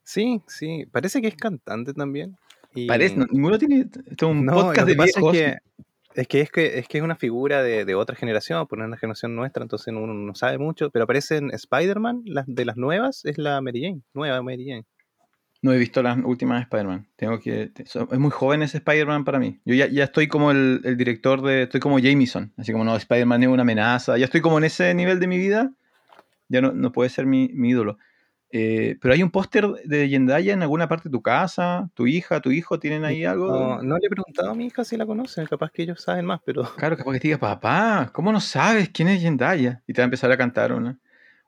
Sí, 0.02 0.42
sí. 0.46 0.84
Parece 0.90 1.22
que 1.22 1.28
es 1.28 1.36
cantante 1.36 1.94
también. 1.94 2.36
Y- 2.74 2.86
Parece, 2.86 3.16
no- 3.16 3.26
ninguno 3.30 3.58
tiene. 3.58 3.86
Es 4.06 4.22
un 4.22 4.44
No, 4.44 4.52
podcast 4.52 4.86
de 4.86 4.94
viejos. 4.94 5.34
Es 5.34 5.40
que, 5.40 5.58
es 6.14 6.28
que 6.28 6.40
es 6.42 6.50
que 6.50 6.78
es 6.80 6.88
que 6.88 6.98
es 6.98 7.04
una 7.04 7.16
figura 7.16 7.62
de, 7.62 7.84
de 7.84 7.94
otra 7.94 8.16
generación, 8.16 8.66
por 8.66 8.80
una 8.80 8.96
generación 8.96 9.34
nuestra, 9.34 9.62
entonces 9.62 9.88
uno 9.88 10.12
no 10.12 10.34
sabe 10.34 10.58
mucho, 10.58 10.90
pero 10.90 11.04
aparece 11.04 11.36
en 11.38 11.50
Spider-Man, 11.52 12.22
las 12.26 12.44
de 12.48 12.64
las 12.64 12.76
nuevas, 12.76 13.24
es 13.24 13.38
la 13.38 13.60
Mary 13.60 13.82
Jane, 13.82 14.02
nueva 14.12 14.42
Mary 14.42 14.66
Jane. 14.68 14.84
No 15.62 15.72
he 15.72 15.78
visto 15.78 16.02
las 16.02 16.16
últimas 16.24 16.58
de 16.58 16.62
Spider-Man. 16.62 17.06
Tengo 17.16 17.38
que. 17.38 17.70
Es 17.76 18.18
muy 18.18 18.30
joven 18.30 18.62
ese 18.62 18.78
Spider-Man 18.78 19.24
para 19.24 19.38
mí. 19.38 19.60
Yo 19.64 19.74
ya, 19.74 19.86
ya 19.88 20.04
estoy 20.04 20.26
como 20.26 20.50
el, 20.50 20.80
el 20.84 20.96
director 20.96 21.42
de. 21.42 21.64
Estoy 21.64 21.80
como 21.80 21.98
Jameson. 21.98 22.52
Así 22.56 22.72
como 22.72 22.84
no, 22.84 22.96
Spider-Man 22.96 23.42
es 23.42 23.48
una 23.48 23.62
amenaza. 23.62 24.16
Ya 24.16 24.24
estoy 24.24 24.40
como 24.40 24.58
en 24.58 24.64
ese 24.64 24.94
nivel 24.94 25.20
de 25.20 25.26
mi 25.26 25.36
vida. 25.36 25.72
Ya 26.48 26.60
no, 26.60 26.72
no 26.72 26.92
puede 26.92 27.10
ser 27.10 27.26
mi, 27.26 27.50
mi 27.52 27.70
ídolo. 27.70 27.98
Eh, 28.52 28.96
pero 29.00 29.14
hay 29.14 29.22
un 29.22 29.30
póster 29.30 29.66
de 29.84 30.08
Zendaya 30.08 30.52
en 30.52 30.62
alguna 30.62 30.88
parte 30.88 31.08
de 31.08 31.12
tu 31.12 31.22
casa. 31.22 31.88
Tu 31.94 32.06
hija, 32.06 32.40
tu 32.40 32.50
hijo, 32.50 32.80
¿tienen 32.80 33.04
ahí 33.04 33.24
algo? 33.24 33.46
No, 33.46 33.82
no 33.82 33.98
le 33.98 34.06
he 34.06 34.10
preguntado 34.10 34.50
a 34.50 34.54
mi 34.54 34.66
hija 34.66 34.84
si 34.84 34.96
la 34.96 35.06
conocen, 35.06 35.46
capaz 35.46 35.70
que 35.70 35.82
ellos 35.82 36.02
saben 36.02 36.24
más, 36.24 36.40
pero 36.44 36.64
Claro, 36.76 36.96
capaz 36.96 37.12
que 37.12 37.20
te 37.20 37.28
diga, 37.28 37.38
papá, 37.38 38.10
¿cómo 38.12 38.32
no 38.32 38.40
sabes 38.40 38.88
quién 38.88 39.08
es 39.08 39.22
Zendaya? 39.22 39.82
Y 39.86 39.92
te 39.92 40.00
va 40.00 40.04
a 40.04 40.06
empezar 40.06 40.32
a 40.32 40.36
cantar 40.36 40.72
una, 40.72 40.98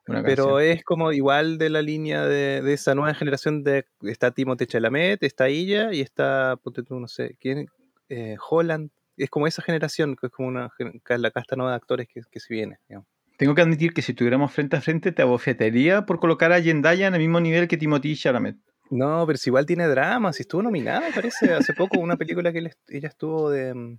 una 0.07 0.21
pero 0.23 0.55
canción. 0.55 0.77
es 0.77 0.83
como 0.83 1.11
igual 1.11 1.57
de 1.57 1.69
la 1.69 1.81
línea 1.81 2.25
de, 2.25 2.61
de 2.61 2.73
esa 2.73 2.93
nueva 2.95 3.13
generación 3.13 3.63
de 3.63 3.85
está 4.01 4.31
Timothée 4.31 4.67
Chalamet, 4.67 5.23
está 5.23 5.47
ella 5.47 5.93
y 5.93 6.01
está 6.01 6.57
ponte 6.61 6.83
tú, 6.83 6.99
no 6.99 7.07
sé, 7.07 7.37
quién 7.39 7.67
eh, 8.09 8.35
Holland, 8.49 8.89
es 9.17 9.29
como 9.29 9.47
esa 9.47 9.61
generación, 9.61 10.15
que 10.15 10.27
es 10.27 10.31
como 10.33 10.47
una 10.49 10.71
la 11.07 11.31
casta 11.31 11.55
nueva 11.55 11.71
de 11.71 11.77
actores 11.77 12.07
que, 12.07 12.21
que 12.29 12.39
se 12.39 12.53
viene, 12.53 12.79
digamos. 12.89 13.07
Tengo 13.37 13.55
que 13.55 13.61
admitir 13.61 13.93
que 13.93 14.01
si 14.01 14.11
estuviéramos 14.11 14.51
frente 14.51 14.75
a 14.75 14.81
frente 14.81 15.11
te 15.11 15.21
abofetearía 15.21 16.05
por 16.05 16.19
colocar 16.19 16.51
a 16.51 16.61
Zendaya 16.61 17.07
en 17.07 17.15
el 17.15 17.19
mismo 17.19 17.39
nivel 17.39 17.67
que 17.67 17.77
Timothy 17.77 18.15
Chalamet. 18.15 18.57
No, 18.91 19.25
pero 19.25 19.37
si 19.37 19.49
igual 19.49 19.65
tiene 19.65 19.87
drama, 19.87 20.33
si 20.33 20.43
estuvo 20.43 20.61
nominada, 20.61 21.09
parece, 21.15 21.51
hace 21.53 21.73
poco, 21.73 21.99
una 21.99 22.15
película 22.17 22.51
que 22.51 22.59
él 22.59 22.71
ella 22.89 23.07
estuvo 23.07 23.49
de... 23.49 23.73
mm, 23.73 23.97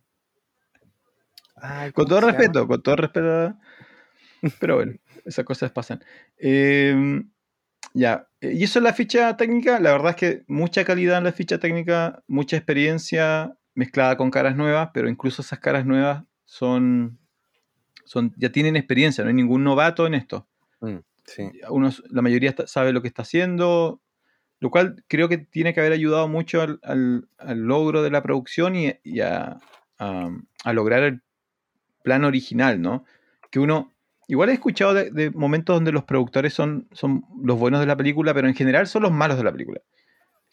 Ay, 1.57 1.93
Con 1.93 2.05
¿cómo 2.05 2.21
todo 2.21 2.31
respeto, 2.31 2.67
con 2.69 2.83
todo 2.83 2.97
respeto. 2.97 3.57
Pero 4.61 4.77
bueno, 4.77 4.93
esas 5.25 5.45
cosas 5.45 5.71
pasan. 5.73 6.03
Eh, 6.39 7.23
ya, 7.93 8.29
eh, 8.41 8.53
y 8.55 8.65
eso 8.65 8.79
es 8.79 8.83
la 8.83 8.93
ficha 8.93 9.37
técnica. 9.37 9.79
La 9.81 9.93
verdad 9.93 10.11
es 10.11 10.17
que 10.17 10.45
mucha 10.49 10.85
calidad 10.85 11.19
en 11.19 11.25
la 11.25 11.33
ficha 11.33 11.59
técnica, 11.59 12.23
mucha 12.27 12.57
experiencia 12.57 13.57
mezclada 13.75 14.17
con 14.17 14.31
caras 14.31 14.57
nuevas, 14.57 14.91
pero 14.95 15.09
incluso 15.09 15.43
esas 15.43 15.59
caras 15.59 15.85
nuevas 15.87 16.25
son, 16.45 17.19
son 18.05 18.33
ya 18.37 18.51
tienen 18.51 18.77
experiencia, 18.77 19.25
no 19.25 19.29
hay 19.29 19.35
ningún 19.35 19.65
novato 19.65 20.07
en 20.07 20.15
esto. 20.15 20.47
Mm, 20.81 20.99
sí. 21.25 21.51
Unos, 21.71 22.03
la 22.11 22.23
mayoría 22.23 22.51
está- 22.51 22.67
sabe 22.67 22.93
lo 22.93 23.03
que 23.03 23.09
está 23.09 23.23
haciendo, 23.23 24.01
lo 24.61 24.71
cual 24.71 25.05
creo 25.09 25.29
que 25.29 25.39
tiene 25.39 25.75
que 25.75 25.81
haber 25.81 25.93
ayudado 25.93 26.29
mucho 26.29 26.63
al, 26.63 26.79
al- 26.83 27.29
al 27.39 27.59
logro 27.61 28.03
de 28.03 28.11
la 28.11 28.23
producción 28.23 28.77
y, 28.77 28.95
y 29.03 29.21
a, 29.21 29.59
a- 29.99 30.31
a 30.65 30.73
lograr 30.73 31.03
el 31.03 31.23
plan 32.03 32.25
original, 32.25 32.81
¿no? 32.81 33.05
Que 33.51 33.59
uno, 33.59 33.93
igual 34.29 34.49
he 34.51 34.53
escuchado 34.55 34.95
de, 34.95 35.11
de 35.11 35.31
momentos 35.31 35.77
donde 35.77 35.93
los 35.93 36.05
productores 36.05 36.55
son, 36.55 36.89
son 36.93 37.25
los 37.43 37.59
buenos 37.59 37.81
de 37.81 37.87
la 37.87 37.97
película, 37.97 38.33
pero 38.35 38.49
en 38.49 38.55
general 38.55 38.87
son 38.87 39.03
los 39.03 39.13
malos 39.13 39.37
de 39.39 39.45
la 39.45 39.53
película. 39.53 39.81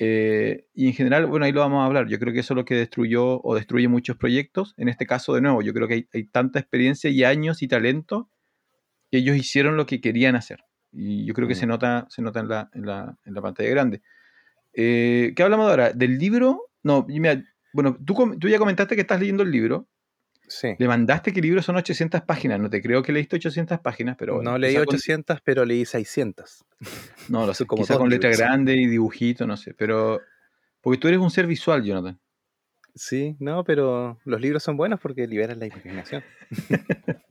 Eh, 0.03 0.65
y 0.73 0.87
en 0.87 0.93
general, 0.93 1.27
bueno, 1.27 1.45
ahí 1.45 1.51
lo 1.51 1.59
vamos 1.59 1.81
a 1.83 1.85
hablar. 1.85 2.07
Yo 2.07 2.17
creo 2.17 2.33
que 2.33 2.39
eso 2.39 2.53
es 2.53 2.55
lo 2.55 2.65
que 2.65 2.75
destruyó 2.75 3.39
o 3.41 3.55
destruye 3.55 3.87
muchos 3.87 4.17
proyectos. 4.17 4.73
En 4.77 4.89
este 4.89 5.05
caso, 5.05 5.33
de 5.35 5.41
nuevo, 5.41 5.61
yo 5.61 5.73
creo 5.73 5.87
que 5.87 5.93
hay, 5.93 6.07
hay 6.13 6.23
tanta 6.23 6.59
experiencia 6.59 7.09
y 7.11 7.23
años 7.23 7.61
y 7.61 7.67
talento 7.67 8.29
que 9.11 9.19
ellos 9.19 9.35
hicieron 9.37 9.77
lo 9.77 9.85
que 9.85 10.01
querían 10.01 10.35
hacer. 10.35 10.63
Y 10.91 11.25
yo 11.25 11.33
creo 11.33 11.47
que 11.47 11.53
Mm. 11.53 11.57
se 11.57 11.67
nota, 11.67 12.07
se 12.09 12.21
nota 12.21 12.39
en, 12.39 12.47
la, 12.47 12.69
en, 12.73 12.85
la, 12.85 13.17
en 13.25 13.33
la 13.33 13.41
pantalla 13.41 13.69
grande. 13.69 14.01
Eh, 14.73 15.33
¿Qué 15.35 15.43
hablamos 15.43 15.69
ahora? 15.69 15.91
¿Del 15.93 16.17
libro? 16.17 16.63
No, 16.81 17.05
mira, 17.07 17.43
bueno, 17.73 17.97
tú, 18.03 18.15
tú 18.39 18.47
ya 18.47 18.57
comentaste 18.57 18.95
que 18.95 19.01
estás 19.01 19.19
leyendo 19.19 19.43
el 19.43 19.51
libro. 19.51 19.87
Sí. 20.51 20.67
Le 20.77 20.87
mandaste 20.87 21.31
que 21.31 21.39
el 21.39 21.45
libro 21.45 21.61
son 21.61 21.77
800 21.77 22.21
páginas. 22.23 22.59
No 22.59 22.69
te 22.69 22.81
creo 22.81 23.01
que 23.01 23.13
leíste 23.13 23.37
800 23.37 23.79
páginas, 23.79 24.17
pero 24.19 24.35
bueno, 24.35 24.51
no 24.51 24.57
leí 24.57 24.71
quizá 24.73 24.83
con- 24.85 24.95
800, 24.95 25.39
pero 25.45 25.63
leí 25.63 25.85
600. 25.85 26.65
no, 27.29 27.45
lo 27.45 27.53
sé, 27.53 27.65
como 27.65 27.83
quizá 27.83 27.97
con 27.97 28.09
letra 28.09 28.29
libros. 28.29 28.45
grande 28.47 28.75
y 28.75 28.85
dibujito, 28.87 29.47
no 29.47 29.55
sé. 29.55 29.73
Pero. 29.73 30.19
Porque 30.81 30.97
tú 30.99 31.07
eres 31.07 31.19
un 31.21 31.31
ser 31.31 31.47
visual, 31.47 31.83
Jonathan. 31.83 32.19
Sí, 32.95 33.37
no, 33.39 33.63
pero 33.63 34.19
los 34.25 34.41
libros 34.41 34.61
son 34.63 34.75
buenos 34.75 34.99
porque 34.99 35.25
liberan 35.25 35.59
la 35.59 35.67
imaginación. 35.67 36.23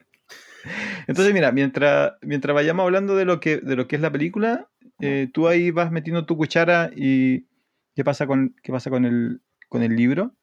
Entonces, 1.06 1.32
mira, 1.34 1.52
mientras, 1.52 2.12
mientras 2.22 2.54
vayamos 2.54 2.84
hablando 2.84 3.16
de 3.16 3.24
lo 3.24 3.40
que, 3.40 3.58
de 3.58 3.76
lo 3.76 3.86
que 3.88 3.96
es 3.96 4.02
la 4.02 4.12
película, 4.12 4.68
eh, 5.00 5.28
tú 5.32 5.48
ahí 5.48 5.70
vas 5.70 5.90
metiendo 5.90 6.26
tu 6.26 6.36
cuchara 6.36 6.90
y 6.94 7.46
qué 7.94 8.04
pasa 8.04 8.26
con, 8.26 8.54
qué 8.62 8.72
pasa 8.72 8.90
con, 8.90 9.04
el, 9.04 9.40
con 9.68 9.82
el 9.82 9.96
libro. 9.96 10.34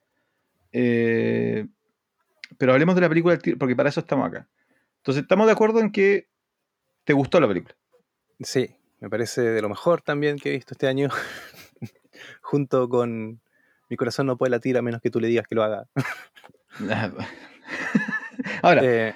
Eh, 0.71 1.67
pero 2.57 2.73
hablemos 2.73 2.95
de 2.95 3.01
la 3.01 3.10
película, 3.10 3.39
porque 3.60 3.75
para 3.75 3.89
eso 3.89 3.99
estamos 3.99 4.27
acá. 4.27 4.47
Entonces, 4.97 5.23
estamos 5.23 5.45
de 5.47 5.53
acuerdo 5.53 5.79
en 5.79 5.91
que 5.91 6.27
te 7.03 7.13
gustó 7.13 7.39
la 7.39 7.47
película. 7.47 7.75
Sí, 8.41 8.75
me 8.99 9.10
parece 9.10 9.41
de 9.41 9.62
lo 9.62 9.69
mejor 9.69 10.01
también 10.01 10.38
que 10.38 10.49
he 10.49 10.53
visto 10.53 10.73
este 10.73 10.88
año. 10.88 11.10
Junto 12.41 12.89
con 12.89 13.41
Mi 13.89 13.97
corazón 13.97 14.27
no 14.27 14.38
puede 14.38 14.51
latir 14.51 14.77
a 14.77 14.81
menos 14.81 15.01
que 15.01 15.10
tú 15.10 15.19
le 15.19 15.27
digas 15.27 15.47
que 15.47 15.55
lo 15.55 15.63
haga. 15.63 15.88
Ahora, 18.62 18.81
Eh, 18.83 19.13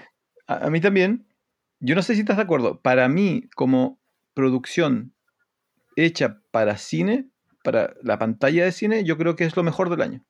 a, 0.48 0.68
a 0.68 0.70
mí 0.70 0.82
también, 0.82 1.28
yo 1.80 1.96
no 1.96 2.02
sé 2.02 2.16
si 2.16 2.22
estás 2.22 2.38
de 2.38 2.44
acuerdo, 2.44 2.82
para 2.82 3.08
mí, 3.08 3.50
como 3.56 4.00
producción 4.34 5.14
hecha 5.96 6.42
para 6.52 6.78
cine, 6.78 7.30
para 7.64 7.94
la 8.02 8.18
pantalla 8.18 8.64
de 8.64 8.72
cine, 8.72 9.04
yo 9.04 9.18
creo 9.18 9.36
que 9.36 9.44
es 9.44 9.56
lo 9.56 9.64
mejor 9.64 9.90
del 9.90 10.02
año. 10.02 10.26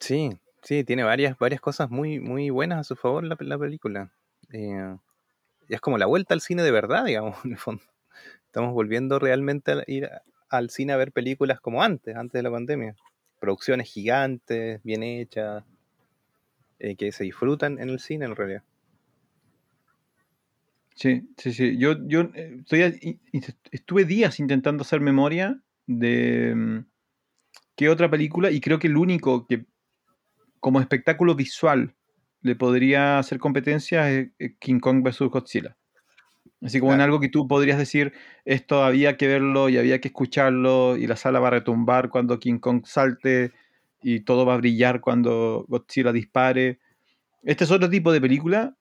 Sí, 0.00 0.38
sí, 0.66 0.82
tiene 0.82 1.04
varias, 1.04 1.38
varias 1.38 1.60
cosas 1.60 1.90
muy, 1.90 2.18
muy 2.18 2.50
buenas 2.50 2.80
a 2.80 2.84
su 2.84 2.96
favor 2.96 3.22
la, 3.24 3.36
la 3.38 3.58
película. 3.58 4.12
Eh, 4.52 4.96
es 5.68 5.80
como 5.80 5.96
la 5.96 6.06
vuelta 6.06 6.34
al 6.34 6.40
cine 6.40 6.62
de 6.62 6.72
verdad, 6.72 7.04
digamos, 7.04 7.36
en 7.44 7.52
el 7.52 7.58
fondo. 7.58 7.82
Estamos 8.46 8.74
volviendo 8.74 9.18
realmente 9.18 9.72
a 9.72 9.84
ir 9.86 10.10
al 10.48 10.70
cine 10.70 10.92
a 10.92 10.96
ver 10.96 11.12
películas 11.12 11.60
como 11.60 11.82
antes, 11.82 12.16
antes 12.16 12.32
de 12.32 12.42
la 12.42 12.50
pandemia. 12.50 12.96
Producciones 13.38 13.88
gigantes, 13.88 14.82
bien 14.82 15.02
hechas, 15.02 15.64
eh, 16.78 16.96
que 16.96 17.12
se 17.12 17.24
disfrutan 17.24 17.78
en 17.78 17.90
el 17.90 18.00
cine 18.00 18.24
en 18.24 18.34
realidad. 18.34 18.62
Sí, 20.96 21.28
sí, 21.36 21.52
sí. 21.52 21.76
Yo, 21.78 21.94
yo 22.06 22.30
eh, 22.34 22.62
estuve 23.70 24.04
días 24.04 24.40
intentando 24.40 24.82
hacer 24.82 25.00
memoria 25.00 25.60
de 25.86 26.54
mm, 26.56 26.86
qué 27.76 27.88
otra 27.88 28.10
película 28.10 28.50
y 28.50 28.60
creo 28.60 28.78
que 28.78 28.86
el 28.86 28.96
único 28.96 29.46
que 29.46 29.66
como 30.60 30.80
espectáculo 30.80 31.34
visual 31.34 31.94
le 32.42 32.56
podría 32.56 33.18
hacer 33.18 33.38
competencia 33.38 34.10
es 34.10 34.30
King 34.58 34.80
Kong 34.80 35.02
vs. 35.02 35.28
Godzilla. 35.30 35.76
Así 36.62 36.80
como 36.80 36.94
en 36.94 37.00
algo 37.00 37.20
que 37.20 37.28
tú 37.28 37.46
podrías 37.46 37.78
decir, 37.78 38.12
esto 38.44 38.82
había 38.82 39.16
que 39.16 39.26
verlo 39.26 39.68
y 39.68 39.78
había 39.78 40.00
que 40.00 40.08
escucharlo 40.08 40.96
y 40.96 41.06
la 41.06 41.16
sala 41.16 41.38
va 41.38 41.48
a 41.48 41.52
retumbar 41.52 42.08
cuando 42.08 42.38
King 42.38 42.58
Kong 42.58 42.86
salte 42.86 43.52
y 44.02 44.20
todo 44.20 44.46
va 44.46 44.54
a 44.54 44.58
brillar 44.58 45.00
cuando 45.00 45.66
Godzilla 45.68 46.12
dispare. 46.12 46.78
Este 47.42 47.64
es 47.64 47.70
otro 47.70 47.90
tipo 47.90 48.12
de 48.12 48.20
película, 48.20 48.76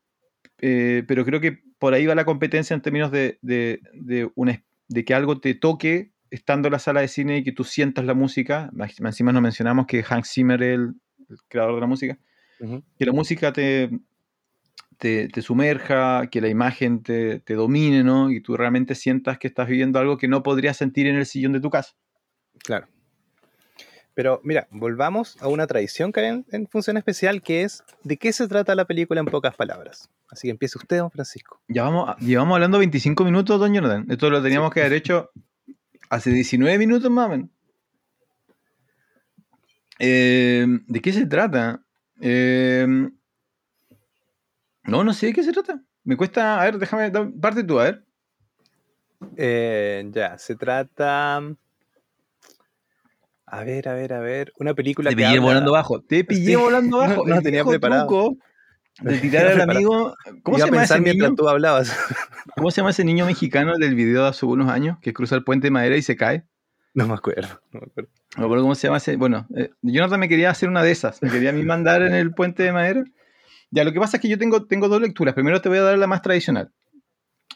eh, 0.59 1.03
pero 1.07 1.25
creo 1.25 1.41
que 1.41 1.63
por 1.77 1.93
ahí 1.93 2.05
va 2.05 2.15
la 2.15 2.25
competencia 2.25 2.73
en 2.73 2.81
términos 2.81 3.11
de, 3.11 3.37
de, 3.41 3.81
de, 3.93 5.05
que 5.05 5.13
algo 5.13 5.39
te 5.39 5.53
toque 5.53 6.11
estando 6.31 6.67
en 6.67 6.71
la 6.71 6.79
sala 6.79 7.01
de 7.01 7.07
cine 7.07 7.37
y 7.39 7.43
que 7.43 7.51
tú 7.51 7.63
sientas 7.63 8.05
la 8.05 8.13
música. 8.13 8.71
Encima 8.99 9.33
nos 9.33 9.41
mencionamos 9.41 9.85
que 9.85 10.01
Hank 10.01 10.25
Zimmer 10.25 10.63
es 10.63 10.79
el, 11.29 11.37
creador 11.47 11.75
de 11.75 11.81
la 11.81 11.87
música. 11.87 12.17
Que 12.97 13.05
la 13.05 13.11
música 13.11 13.51
te, 13.51 13.89
te, 14.97 15.41
sumerja, 15.41 16.27
que 16.27 16.41
la 16.41 16.47
imagen 16.47 17.03
te, 17.03 17.39
te, 17.39 17.53
domine, 17.53 18.03
¿no? 18.03 18.31
Y 18.31 18.41
tú 18.41 18.55
realmente 18.55 18.95
sientas 18.95 19.37
que 19.37 19.47
estás 19.47 19.67
viviendo 19.67 19.99
algo 19.99 20.17
que 20.17 20.27
no 20.27 20.41
podrías 20.43 20.77
sentir 20.77 21.07
en 21.07 21.15
el 21.15 21.25
sillón 21.25 21.53
de 21.53 21.59
tu 21.59 21.69
casa. 21.69 21.95
Claro. 22.59 22.87
Pero 24.15 24.39
mira, 24.43 24.67
volvamos 24.71 25.35
a 25.41 25.49
una 25.49 25.67
tradición 25.67 26.13
que 26.13 26.21
hay 26.21 26.43
en, 26.49 26.67
Función 26.67 26.95
Especial, 26.95 27.41
que 27.41 27.63
es 27.63 27.83
de 28.03 28.15
qué 28.15 28.31
se 28.31 28.47
trata 28.47 28.73
la 28.73 28.85
película 28.85 29.19
en 29.19 29.25
pocas 29.25 29.55
palabras. 29.55 30.09
Así 30.29 30.47
que 30.47 30.51
empiece 30.51 30.77
usted, 30.77 30.99
don 30.99 31.11
Francisco. 31.11 31.61
Ya 31.67 31.83
vamos, 31.83 32.15
llevamos 32.19 32.55
hablando 32.55 32.79
25 32.79 33.25
minutos, 33.25 33.59
don 33.59 33.73
Jonathan. 33.73 34.05
Esto 34.09 34.29
lo 34.29 34.41
teníamos 34.41 34.73
que 34.73 34.79
haber 34.79 34.93
hecho 34.93 35.31
hace 36.09 36.31
19 36.31 36.77
minutos 36.77 37.11
más 37.11 37.27
o 37.27 37.29
menos. 37.29 37.49
Eh, 39.99 40.65
¿De 40.87 41.01
qué 41.01 41.13
se 41.13 41.25
trata? 41.25 41.81
Eh, 42.21 42.85
no, 44.83 45.03
no 45.03 45.13
sé 45.13 45.27
de 45.27 45.33
qué 45.33 45.43
se 45.43 45.51
trata. 45.51 45.81
Me 46.03 46.17
cuesta. 46.17 46.61
A 46.61 46.65
ver, 46.65 46.77
déjame. 46.77 47.11
Parte 47.41 47.63
tú, 47.63 47.79
a 47.79 47.85
ver. 47.85 48.05
Eh, 49.37 50.07
ya, 50.11 50.37
se 50.37 50.55
trata. 50.55 51.41
A 53.47 53.63
ver, 53.63 53.89
a 53.89 53.93
ver, 53.93 54.13
a 54.13 54.19
ver. 54.19 54.53
Una 54.59 54.73
película 54.73 55.09
Te 55.09 55.15
pillé 55.15 55.39
volando 55.39 55.71
bajo. 55.71 56.01
Te 56.01 56.23
pillé 56.23 56.55
volando 56.55 56.97
bajo. 56.99 57.25
No, 57.25 57.41
tenía 57.41 57.63
preparado. 57.63 58.35
de 59.01 59.17
tirar 59.19 59.47
al 59.47 59.61
amigo. 59.61 60.15
¿Cómo 60.43 60.57
se 60.57 60.65
llama 60.65 60.83
ese 60.83 60.99
niño? 60.99 61.33
tú 61.35 61.47
hablabas. 61.47 61.95
¿Cómo 62.55 62.69
se 62.71 62.77
llama 62.77 62.91
ese 62.91 63.03
niño 63.03 63.25
mexicano 63.25 63.77
del 63.77 63.95
video 63.95 64.23
de 64.23 64.29
hace 64.29 64.45
unos 64.45 64.69
años 64.69 64.97
que 65.01 65.13
cruza 65.13 65.35
el 65.35 65.43
puente 65.43 65.67
de 65.67 65.71
madera 65.71 65.97
y 65.97 66.01
se 66.01 66.15
cae? 66.15 66.45
No 66.95 67.07
me 67.07 67.13
acuerdo. 67.13 67.61
No 67.71 67.81
me 67.81 67.87
acuerdo, 67.87 68.09
no 68.37 68.61
cómo 68.61 68.73
se 68.73 68.87
llama 68.87 68.97
ese. 68.97 69.17
Bueno, 69.17 69.45
eh, 69.55 69.69
Jonathan 69.81 70.19
me 70.19 70.29
quería 70.29 70.49
hacer 70.49 70.69
una 70.69 70.81
de 70.81 70.91
esas. 70.91 71.21
Me 71.21 71.29
quería 71.29 71.49
a 71.49 71.53
mí 71.53 71.61
mandar 71.63 72.01
en 72.01 72.15
el 72.15 72.33
puente 72.33 72.63
de 72.63 72.71
madera. 72.71 73.03
Ya, 73.69 73.83
lo 73.83 73.91
que 73.91 73.99
pasa 73.99 74.17
es 74.17 74.21
que 74.21 74.29
yo 74.29 74.37
tengo, 74.37 74.65
tengo 74.65 74.87
dos 74.87 75.01
lecturas. 75.01 75.35
Primero 75.35 75.61
te 75.61 75.67
voy 75.67 75.79
a 75.79 75.81
dar 75.81 75.97
la 75.97 76.07
más 76.07 76.21
tradicional. 76.21 76.71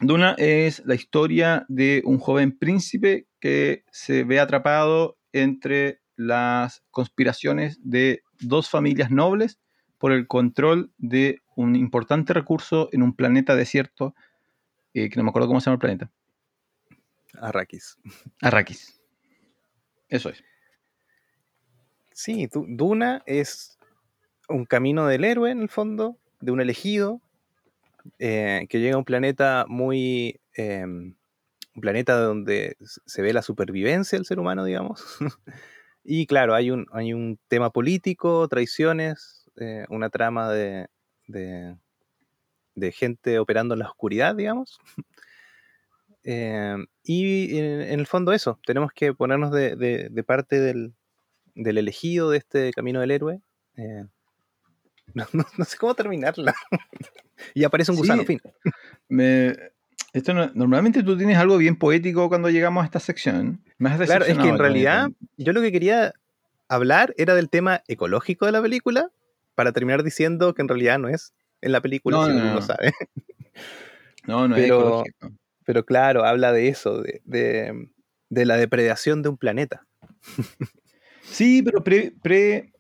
Una 0.02 0.34
es 0.38 0.84
la 0.86 0.93
historia 0.93 1.65
de 1.69 2.02
un 2.06 2.19
joven 2.19 2.58
príncipe 2.58 3.28
que 3.39 3.86
se 3.91 4.25
ve 4.25 4.41
atrapado 4.41 5.17
entre 5.32 6.02
las 6.17 6.84
conspiraciones 6.91 7.80
de 7.82 8.23
dos 8.41 8.69
familias 8.69 9.10
nobles 9.10 9.58
por 9.97 10.12
el 10.12 10.28
control 10.28 10.91
de 10.97 11.41
un 11.56 11.78
importante 11.78 12.34
recurso 12.34 12.89
en 12.91 13.04
un 13.04 13.15
planeta 13.15 13.56
desierto, 13.56 14.15
eh, 14.93 15.10
que 15.10 15.15
no 15.15 15.23
me 15.23 15.30
acuerdo 15.30 15.47
cómo 15.47 15.62
se 15.62 15.65
llama 15.65 15.75
el 15.75 15.80
planeta. 15.80 16.12
Arrakis. 17.39 17.97
Arrakis. 18.41 18.99
Eso 20.10 20.30
es. 20.30 20.43
Sí, 22.13 22.50
Duna 22.52 23.24
es 23.26 23.78
un 24.50 24.65
camino 24.65 25.08
del 25.08 25.24
héroe 25.24 25.52
en 25.52 25.62
el 25.62 25.69
fondo, 25.69 26.17
de 26.41 26.52
un 26.52 26.60
elegido, 26.60 27.22
eh, 28.17 28.65
que 28.69 28.80
llega 28.80 28.95
a 28.95 29.00
un 29.00 29.06
planeta 29.06 29.65
muy... 29.67 30.39
Em, 30.54 31.15
un 31.76 31.82
planeta 31.82 32.19
donde 32.19 32.76
se 32.82 33.22
ve 33.22 33.32
la 33.32 33.41
supervivencia 33.41 34.17
del 34.17 34.26
ser 34.26 34.39
humano, 34.39 34.65
digamos. 34.65 35.02
y 36.04 36.26
claro, 36.26 36.56
hay 36.56 36.72
un, 36.72 36.88
hay 36.91 37.13
un 37.13 37.39
tema 37.48 37.69
político, 37.69 38.48
traiciones, 38.48 39.50
eh, 39.58 39.86
una 39.89 40.10
trama 40.10 40.50
de, 40.52 40.88
de, 41.28 41.78
gente 42.91 43.39
operando 43.39 43.76
en 43.76 43.80
la 43.80 43.88
oscuridad, 43.88 44.36
digamos. 44.36 44.80
Em, 46.32 46.86
y 47.04 47.58
en, 47.58 48.00
el 48.00 48.06
fondo 48.06 48.34
eso, 48.34 48.60
tenemos 48.63 48.92
que 48.94 49.15
ponernos 49.15 49.52
de, 49.52 50.24
parte 50.28 50.60
del, 50.60 50.94
elegido 51.56 52.30
de 52.30 52.38
este 52.38 52.72
camino 52.72 53.00
del 53.00 53.10
héroe. 53.10 53.42
Eh, 53.78 54.06
no, 55.34 55.65
sé 55.65 55.78
cómo 55.80 55.96
terminarla. 55.96 56.54
y 57.56 57.63
aparece 57.63 57.89
un 57.89 57.98
gusano, 57.98 58.26
fin. 58.26 58.39
esto 60.13 60.34
normalmente 60.54 61.02
tú 61.02 61.18
tienes 61.18 61.39
algo 61.39 61.58
bien 61.58 61.76
poético 61.76 62.30
cuando 62.30 62.52
llegamos 62.52 62.84
a 62.84 62.86
esta 62.86 63.00
sección. 63.00 63.63
claro, 63.80 64.26
es 64.26 64.38
que 64.38 64.50
en 64.50 64.60
realidad 64.60 65.10
yo 65.36 65.52
lo 65.52 65.62
que 65.62 65.72
quería 65.72 66.13
hablar 66.68 67.15
era 67.18 67.34
del 67.34 67.50
tema 67.50 67.82
ecológico 67.88 68.46
de 68.46 68.52
la 68.52 68.62
película 68.62 69.10
para 69.56 69.72
terminar 69.72 70.04
diciendo 70.04 70.54
que 70.54 70.62
en 70.62 70.68
realidad 70.68 71.00
no 71.00 71.10
es 71.10 71.34
en 71.62 71.72
la 71.72 71.82
película, 71.82 72.18
no, 72.18 72.26
si 72.28 72.32
uno 72.34 72.54
no, 72.54 72.62
sabe. 72.62 72.94
No, 74.28 74.48
no 74.48 74.56
es 74.58 74.65
ecológico. 74.65 75.32
Pero 75.70 75.86
claro, 75.86 76.26
habla 76.26 76.52
de 76.52 76.68
eso, 76.68 77.04
de, 77.04 77.22
de, 77.26 78.46
la 78.46 78.58
depredación 78.58 79.22
de 79.22 79.30
un 79.30 79.38
planeta. 79.38 79.86
Sí, 81.22 81.62
pero 81.62 81.84
pre, 81.84 82.12
pre, 82.24 82.74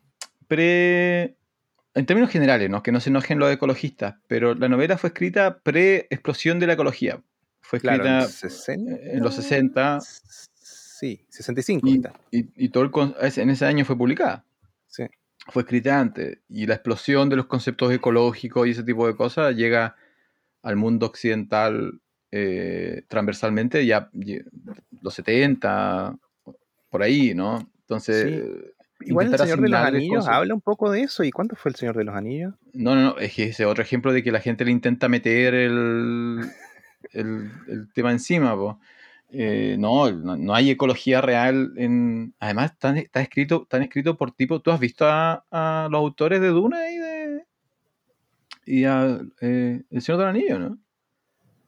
pre 0.47 1.37
en 1.93 2.05
términos 2.07 2.31
generales, 2.31 2.67
¿no? 2.67 2.81
que 2.81 2.91
no 2.91 2.99
se 2.99 3.11
enojen 3.11 3.37
los 3.37 3.53
ecologistas, 3.53 4.15
pero 4.25 4.55
la 4.55 4.69
novela 4.69 4.97
fue 4.97 5.09
escrita 5.09 5.59
pre-explosión 5.59 6.57
de 6.57 6.65
la 6.65 6.73
ecología. 6.73 7.21
Fue 7.61 7.77
escrita 7.77 8.27
en, 8.69 9.21
los 9.21 9.35
60. 9.35 9.99
Sí, 10.01 11.27
65. 11.29 11.87
Y, 12.31 12.47
y, 12.55 12.69
todo 12.69 12.89
en 13.21 13.49
ese 13.51 13.65
año 13.65 13.85
fue 13.85 13.99
publicada. 13.99 14.45
Sí. 14.87 15.03
Fue 15.49 15.61
escrita 15.61 15.99
antes. 15.99 16.39
Y 16.49 16.65
la 16.65 16.73
explosión 16.73 17.29
de 17.29 17.35
los 17.35 17.45
conceptos 17.45 17.93
ecológicos 17.93 18.65
y 18.67 18.71
ese 18.71 18.81
tipo 18.81 19.05
de 19.05 19.15
cosas 19.15 19.55
llega 19.55 19.95
al 20.63 20.75
mundo 20.75 21.05
occidental 21.05 22.01
eh, 22.31 23.03
transversalmente 23.07 23.85
ya 23.85 24.09
los 25.01 25.13
70, 25.13 26.17
por 26.89 27.03
ahí, 27.03 27.33
¿no? 27.33 27.69
Entonces, 27.81 28.43
Igual 29.01 29.31
el 29.31 29.39
Señor 29.39 29.61
de 29.61 29.69
los 29.69 29.79
Anillos 29.79 30.27
habla 30.27 30.53
un 30.53 30.61
poco 30.61 30.91
de 30.91 31.01
eso. 31.01 31.23
¿Y 31.23 31.31
cuánto 31.31 31.55
fue 31.55 31.71
el 31.71 31.75
Señor 31.75 31.95
de 31.95 32.03
los 32.03 32.15
Anillos? 32.15 32.53
No, 32.73 32.95
no, 32.95 33.01
no. 33.01 33.17
Es 33.17 33.33
que 33.33 33.45
ese 33.45 33.65
otro 33.65 33.81
ejemplo 33.81 34.11
de 34.11 34.23
que 34.23 34.31
la 34.31 34.41
gente 34.41 34.65
le 34.65 34.71
intenta 34.71 35.07
meter 35.07 35.53
el, 35.53 36.41
el, 37.13 37.87
tema 37.93 38.11
encima. 38.11 38.57
Eh, 39.31 39.77
no, 39.79 40.11
no, 40.11 40.53
hay 40.53 40.71
ecología 40.71 41.21
real. 41.21 41.73
En... 41.77 42.33
Además, 42.39 42.73
está, 42.73 43.21
escrito, 43.21 43.63
están 43.63 43.83
escrito 43.83 44.17
por 44.17 44.31
tipo. 44.31 44.59
¿Tú 44.59 44.71
has 44.71 44.79
visto 44.79 45.05
a, 45.07 45.87
los 45.89 45.99
autores 45.99 46.41
de 46.41 46.49
Duna 46.49 46.91
y 46.91 46.97
de. 46.97 47.45
y 48.65 48.83
a 48.83 49.21
eh, 49.39 49.81
El 49.89 50.01
Señor 50.01 50.19
de 50.19 50.25
los 50.25 50.35
Anillos, 50.35 50.59
no? 50.59 50.77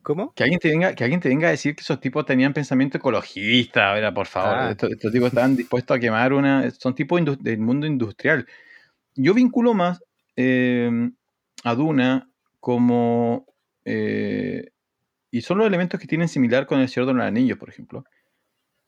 ¿Cómo? 0.04 0.34
Que 0.34 0.44
alguien, 0.44 0.60
te 0.60 0.70
venga, 0.70 0.96
que 0.96 1.04
alguien 1.04 1.20
te 1.20 1.30
venga 1.30 1.48
a 1.48 1.52
decir 1.52 1.76
que 1.76 1.82
esos 1.82 2.00
tipos 2.00 2.26
tenían 2.26 2.54
pensamiento 2.54 2.98
ecologista, 2.98 3.94
ver, 3.94 4.14
por 4.14 4.28
favor. 4.28 4.56
Ah. 4.56 4.72
Estos, 4.72 5.12
tipos 5.12 5.28
estaban 5.28 5.56
dispuestos 5.56 5.96
a 5.96 6.00
quemar 6.00 6.34
una. 6.34 6.70
Son 6.72 6.96
tipos 6.96 7.22
del 7.40 7.60
mundo 7.60 7.86
industrial. 7.86 8.48
Yo 9.16 9.34
vinculo 9.34 9.74
más 9.74 10.04
em, 10.36 11.14
a 11.64 11.76
Duna 11.76 12.30
como. 12.60 13.46
Eh, 13.86 14.72
y 15.30 15.42
son 15.42 15.60
los 15.60 15.68
elementos 15.68 16.00
que 16.00 16.08
tienen 16.08 16.28
similar 16.28 16.66
con 16.66 16.80
el 16.80 16.90
Señor 16.90 17.08
de 17.08 17.14
los 17.14 17.24
Anillos, 17.24 17.58
por 17.58 17.70
ejemplo. 17.70 18.04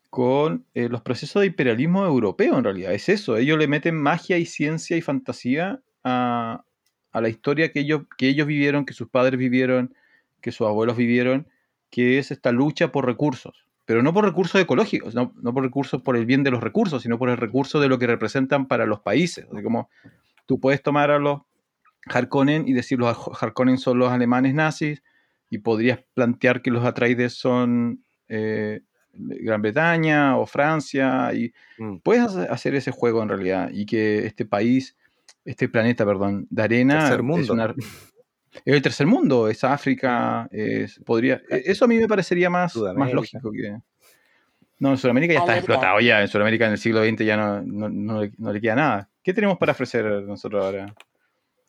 Con 0.09 0.65
eh, 0.73 0.89
los 0.89 1.01
procesos 1.01 1.41
de 1.41 1.47
imperialismo 1.47 2.05
europeo, 2.05 2.57
en 2.57 2.63
realidad. 2.63 2.93
Es 2.93 3.07
eso. 3.09 3.37
Ellos 3.37 3.57
le 3.57 3.67
meten 3.67 3.95
magia 3.95 4.37
y 4.37 4.45
ciencia 4.45 4.97
y 4.97 5.01
fantasía 5.01 5.81
a, 6.03 6.63
a 7.11 7.21
la 7.21 7.29
historia 7.29 7.71
que 7.71 7.81
ellos, 7.81 8.03
que 8.17 8.27
ellos 8.27 8.47
vivieron, 8.47 8.85
que 8.85 8.93
sus 8.93 9.09
padres 9.09 9.39
vivieron 9.39 9.93
que 10.43 10.51
sus 10.51 10.67
abuelos 10.67 10.97
vivieron, 10.97 11.47
que 11.89 12.19
es 12.19 12.29
esta 12.29 12.51
lucha 12.51 12.91
por 12.91 13.05
recursos, 13.05 13.65
pero 13.85 14.03
no 14.03 14.13
por 14.13 14.25
recursos 14.25 14.61
ecológicos, 14.61 15.15
no, 15.15 15.33
no 15.41 15.53
por 15.53 15.63
recursos 15.63 16.01
por 16.01 16.17
el 16.17 16.25
bien 16.25 16.43
de 16.43 16.51
los 16.51 16.61
recursos, 16.61 17.01
sino 17.01 17.17
por 17.17 17.29
el 17.29 17.37
recurso 17.37 17.79
de 17.79 17.87
lo 17.87 17.97
que 17.97 18.07
representan 18.07 18.67
para 18.67 18.85
los 18.85 18.99
países. 18.99 19.47
como 19.63 19.89
tú 20.45 20.59
puedes 20.59 20.83
tomar 20.83 21.09
a 21.09 21.17
los 21.17 21.41
Harkonnen 22.05 22.67
y 22.67 22.73
decir 22.73 22.99
los 22.99 23.17
Harkonnen 23.41 23.77
son 23.77 23.97
los 23.97 24.11
alemanes 24.11 24.53
nazis, 24.53 25.01
y 25.49 25.59
podrías 25.59 25.99
plantear 26.13 26.61
que 26.61 26.71
los 26.71 26.83
Atreides 26.83 27.33
son 27.33 28.03
eh, 28.27 28.81
Gran 29.13 29.61
Bretaña 29.61 30.37
o 30.37 30.45
Francia, 30.45 31.31
y 31.33 31.53
mm. 31.77 31.97
puedes 31.99 32.35
hacer 32.35 32.75
ese 32.75 32.91
juego 32.91 33.23
en 33.23 33.29
realidad, 33.29 33.69
y 33.71 33.85
que 33.85 34.25
este 34.25 34.45
país, 34.45 34.97
este 35.45 35.69
planeta, 35.69 36.05
perdón, 36.05 36.47
de 36.49 36.63
arena... 36.63 37.05
Es 37.05 38.12
el 38.65 38.81
tercer 38.81 39.07
mundo, 39.07 39.47
es 39.47 39.63
África, 39.63 40.47
es, 40.51 40.99
podría, 41.05 41.41
e, 41.49 41.63
eso 41.65 41.85
a 41.85 41.87
mí 41.87 41.97
me 41.97 42.07
parecería 42.07 42.49
más, 42.49 42.75
más 42.75 43.13
lógico 43.13 43.51
que... 43.51 43.77
No, 44.79 44.91
en 44.91 44.97
Sudamérica 44.97 45.33
ya 45.33 45.39
está 45.39 45.57
explotado 45.57 45.99
ya, 46.01 46.21
en 46.21 46.27
Sudamérica 46.27 46.65
en 46.65 46.73
el 46.73 46.77
siglo 46.77 47.05
XX 47.05 47.25
ya 47.25 47.37
no, 47.37 47.61
no, 47.61 48.21
le, 48.21 48.61
queda 48.61 48.75
nada. 48.75 49.09
¿Qué 49.23 49.33
tenemos 49.33 49.57
para 49.57 49.71
ofrecer 49.71 50.03
nosotros 50.23 50.65
ahora? 50.65 50.93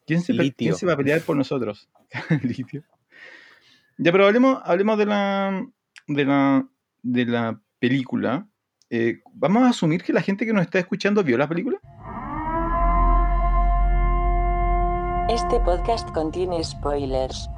¿Quién 0.07 0.21
se, 0.21 0.35
¿quién 0.53 0.75
se 0.75 0.85
va 0.85 0.95
a 0.95 0.97
pelear 0.97 1.21
por 1.21 1.37
nosotros? 1.37 1.89
Litio. 2.43 2.83
Ya, 3.99 4.11
pero 4.11 4.27
hablemos, 4.27 4.61
hablemos 4.65 4.99
de 4.99 5.07
la, 5.07 5.65
de 6.09 6.25
la, 6.25 6.69
de 7.03 7.27
la 7.27 7.61
película. 7.79 8.49
Eh, 8.91 9.21
¿Vamos 9.33 9.63
a 9.63 9.69
asumir 9.69 10.03
que 10.03 10.13
la 10.13 10.21
gente 10.21 10.45
que 10.45 10.53
nos 10.53 10.63
está 10.63 10.79
escuchando 10.79 11.23
vio 11.23 11.39
la 11.39 11.49
película? 11.49 11.79
Este 15.31 15.59
podcast 15.61 16.07
contiene 16.11 16.63
spoilers. 16.63 17.49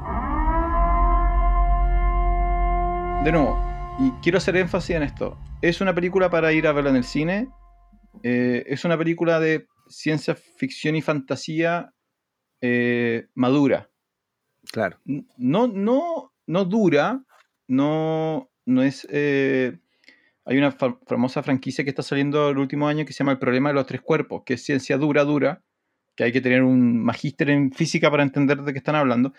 De 3.25 3.33
nuevo, 3.33 3.61
y 3.99 4.13
quiero 4.23 4.39
hacer 4.39 4.57
énfasis 4.57 4.95
en 4.95 5.03
esto. 5.03 5.37
Es 5.63 5.81
una 5.81 5.93
película 5.93 6.31
para 6.31 6.53
ir 6.53 6.69
a 6.69 6.73
verla 6.73 6.91
en 6.91 6.97
el 6.97 7.03
cine. 7.03 7.49
Eh, 8.23 8.63
es 8.69 8.85
una 8.85 8.97
película 8.97 9.41
de 9.41 9.67
ciencia 9.89 10.37
ficción 10.37 10.95
y 10.95 11.03
fantasía 11.03 11.93
eh, 12.61 13.27
madura. 13.35 13.91
Claro. 14.71 14.99
No, 15.05 15.67
no, 15.67 16.35
no 16.47 16.65
dura, 16.67 17.25
no, 17.67 18.49
no 18.65 18.83
es... 18.85 19.09
Eh, 19.11 19.77
hay 20.45 20.57
una 20.57 20.71
famosa 20.71 21.43
franquicia 21.43 21.83
que 21.83 21.91
está 21.91 22.05
saliendo 22.05 22.49
el 22.49 22.59
último 22.59 22.87
año 22.87 23.05
que 23.05 23.13
se 23.13 23.19
llama 23.19 23.33
El 23.33 23.41
problema 23.41 23.71
de 23.71 23.75
los 23.75 23.87
tres 23.87 24.03
cuerpos, 24.03 24.45
que 24.47 24.55
es 24.55 24.65
ciencia 24.65 24.97
dura, 24.99 25.25
dura, 25.25 25.65
que 26.17 26.25
hay 26.25 26.33
que 26.33 26.41
tener 26.41 26.63
un 26.63 27.05
magíster 27.05 27.51
en 27.51 27.73
física 27.73 28.11
para 28.11 28.23
entender 28.23 28.63
de 28.63 28.73
qué 28.73 28.79
están 28.79 28.97
hablando. 28.97 29.33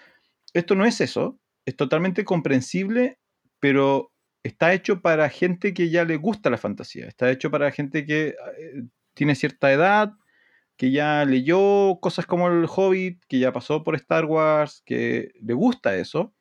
Esto 0.53 0.75
no 0.75 0.85
es 0.85 1.01
eso, 1.01 1.39
es 1.65 1.75
totalmente 1.75 2.23
comprensible, 2.23 3.19
pero 3.59 4.13
está 4.43 4.73
hecho 4.73 5.01
para 5.01 5.29
gente 5.29 5.73
que 5.73 5.89
ya 5.89 6.05
le 6.05 6.17
gusta 6.17 6.49
la 6.49 6.57
fantasía, 6.57 7.07
está 7.07 7.29
hecho 7.31 7.51
para 7.51 7.71
gente 7.71 8.05
que 8.05 8.27
eh, 8.27 8.83
tiene 9.13 9.35
cierta 9.35 9.71
edad, 9.73 10.13
que 10.77 10.91
ya 10.91 11.25
leyó 11.25 11.99
cosas 11.99 12.27
como 12.27 12.47
El 12.47 12.67
Hobbit, 12.69 13.23
que 13.27 13.39
ya 13.39 13.51
pasó 13.51 13.83
por 13.83 13.95
Star 13.95 14.25
Wars, 14.25 14.83
que 14.85 15.31
le 15.41 15.53
gusta 15.53 15.95
eso. 15.97 16.33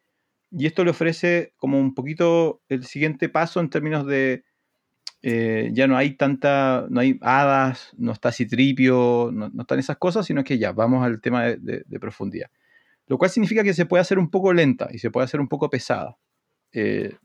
Y 0.50 0.66
esto 0.66 0.84
le 0.84 0.90
ofrece 0.90 1.54
como 1.56 1.80
un 1.80 1.94
poquito 1.94 2.62
el 2.68 2.84
siguiente 2.84 3.28
paso 3.28 3.60
en 3.60 3.70
términos 3.70 4.06
de 4.06 4.44
eh, 5.22 5.70
ya 5.72 5.86
no 5.86 5.96
hay 5.96 6.16
tanta, 6.16 6.86
no 6.88 7.00
hay 7.00 7.18
hadas, 7.20 7.92
no 7.96 8.12
está 8.12 8.30
citripio, 8.32 9.30
no, 9.32 9.48
no 9.48 9.62
están 9.62 9.78
esas 9.78 9.96
cosas, 9.96 10.26
sino 10.26 10.44
que 10.44 10.58
ya 10.58 10.72
vamos 10.72 11.04
al 11.04 11.20
tema 11.20 11.44
de, 11.44 11.84
profundidad. 12.00 12.50
Lo 13.06 13.18
cual 13.18 13.30
significa 13.30 13.62
que 13.62 13.74
se 13.74 13.86
puede 13.86 14.00
hacer 14.00 14.18
un 14.18 14.30
poco 14.30 14.52
lenta 14.52 14.88
y 14.90 14.98
se 14.98 15.10
puede 15.10 15.24
hacer 15.24 15.40
un 15.40 15.48
poco 15.48 15.70
pesada. 15.70 16.16
Eh, 16.72 17.16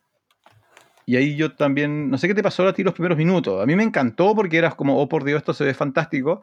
y 1.06 1.16
ahí 1.16 1.36
yo 1.36 1.56
también, 1.56 2.10
no 2.10 2.18
sé 2.18 2.28
qué 2.28 2.34
te 2.34 2.44
pasó 2.44 2.68
a 2.68 2.74
ti 2.74 2.84
los 2.84 2.94
primeros 2.94 3.18
minutos. 3.18 3.62
A 3.62 3.66
mí 3.66 3.76
me 3.76 3.84
encantó 3.84 4.36
porque 4.36 4.58
eras 4.58 4.76
como, 4.76 5.00
oh 5.00 5.10
por 5.10 5.24
Dios, 5.24 5.40
esto 5.40 5.54
se 5.54 5.66
ve 5.66 5.74
fantástico, 5.74 6.42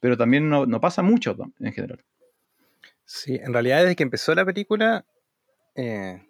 pero 0.00 0.16
también 0.16 0.48
no, 0.48 0.66
no 0.66 0.80
pasa 0.80 1.02
mucho 1.02 1.36
en 1.60 1.72
general. 1.72 2.04
Sí, 3.04 3.38
en 3.40 3.52
realidad 3.52 3.82
desde 3.82 3.96
que 3.96 4.02
empezó 4.02 4.34
la 4.34 4.44
película, 4.44 5.04
eh, 5.76 6.26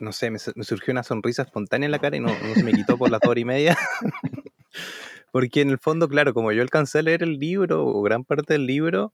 no 0.00 0.12
sé, 0.12 0.30
me, 0.30 0.38
surgió 0.38 0.92
una 0.92 1.02
sonrisa 1.02 1.42
espontánea 1.42 1.86
en 1.86 1.92
la 1.92 1.98
cara 1.98 2.16
y 2.16 2.20
no, 2.20 2.30
se 2.54 2.64
me 2.64 2.72
quitó 2.72 2.96
por 2.96 3.10
las 3.10 3.20
dos 3.20 3.36
y 3.36 3.44
media. 3.44 3.76
Porque 5.32 5.60
en 5.60 5.70
el 5.70 5.78
fondo, 5.78 6.08
claro, 6.08 6.34
como 6.34 6.50
yo 6.52 6.62
alcancé 6.62 6.98
a 6.98 7.02
leer 7.02 7.22
el 7.22 7.38
libro, 7.38 7.86
o 7.86 8.02
gran 8.02 8.24
parte 8.24 8.54
del 8.54 8.66
libro, 8.66 9.12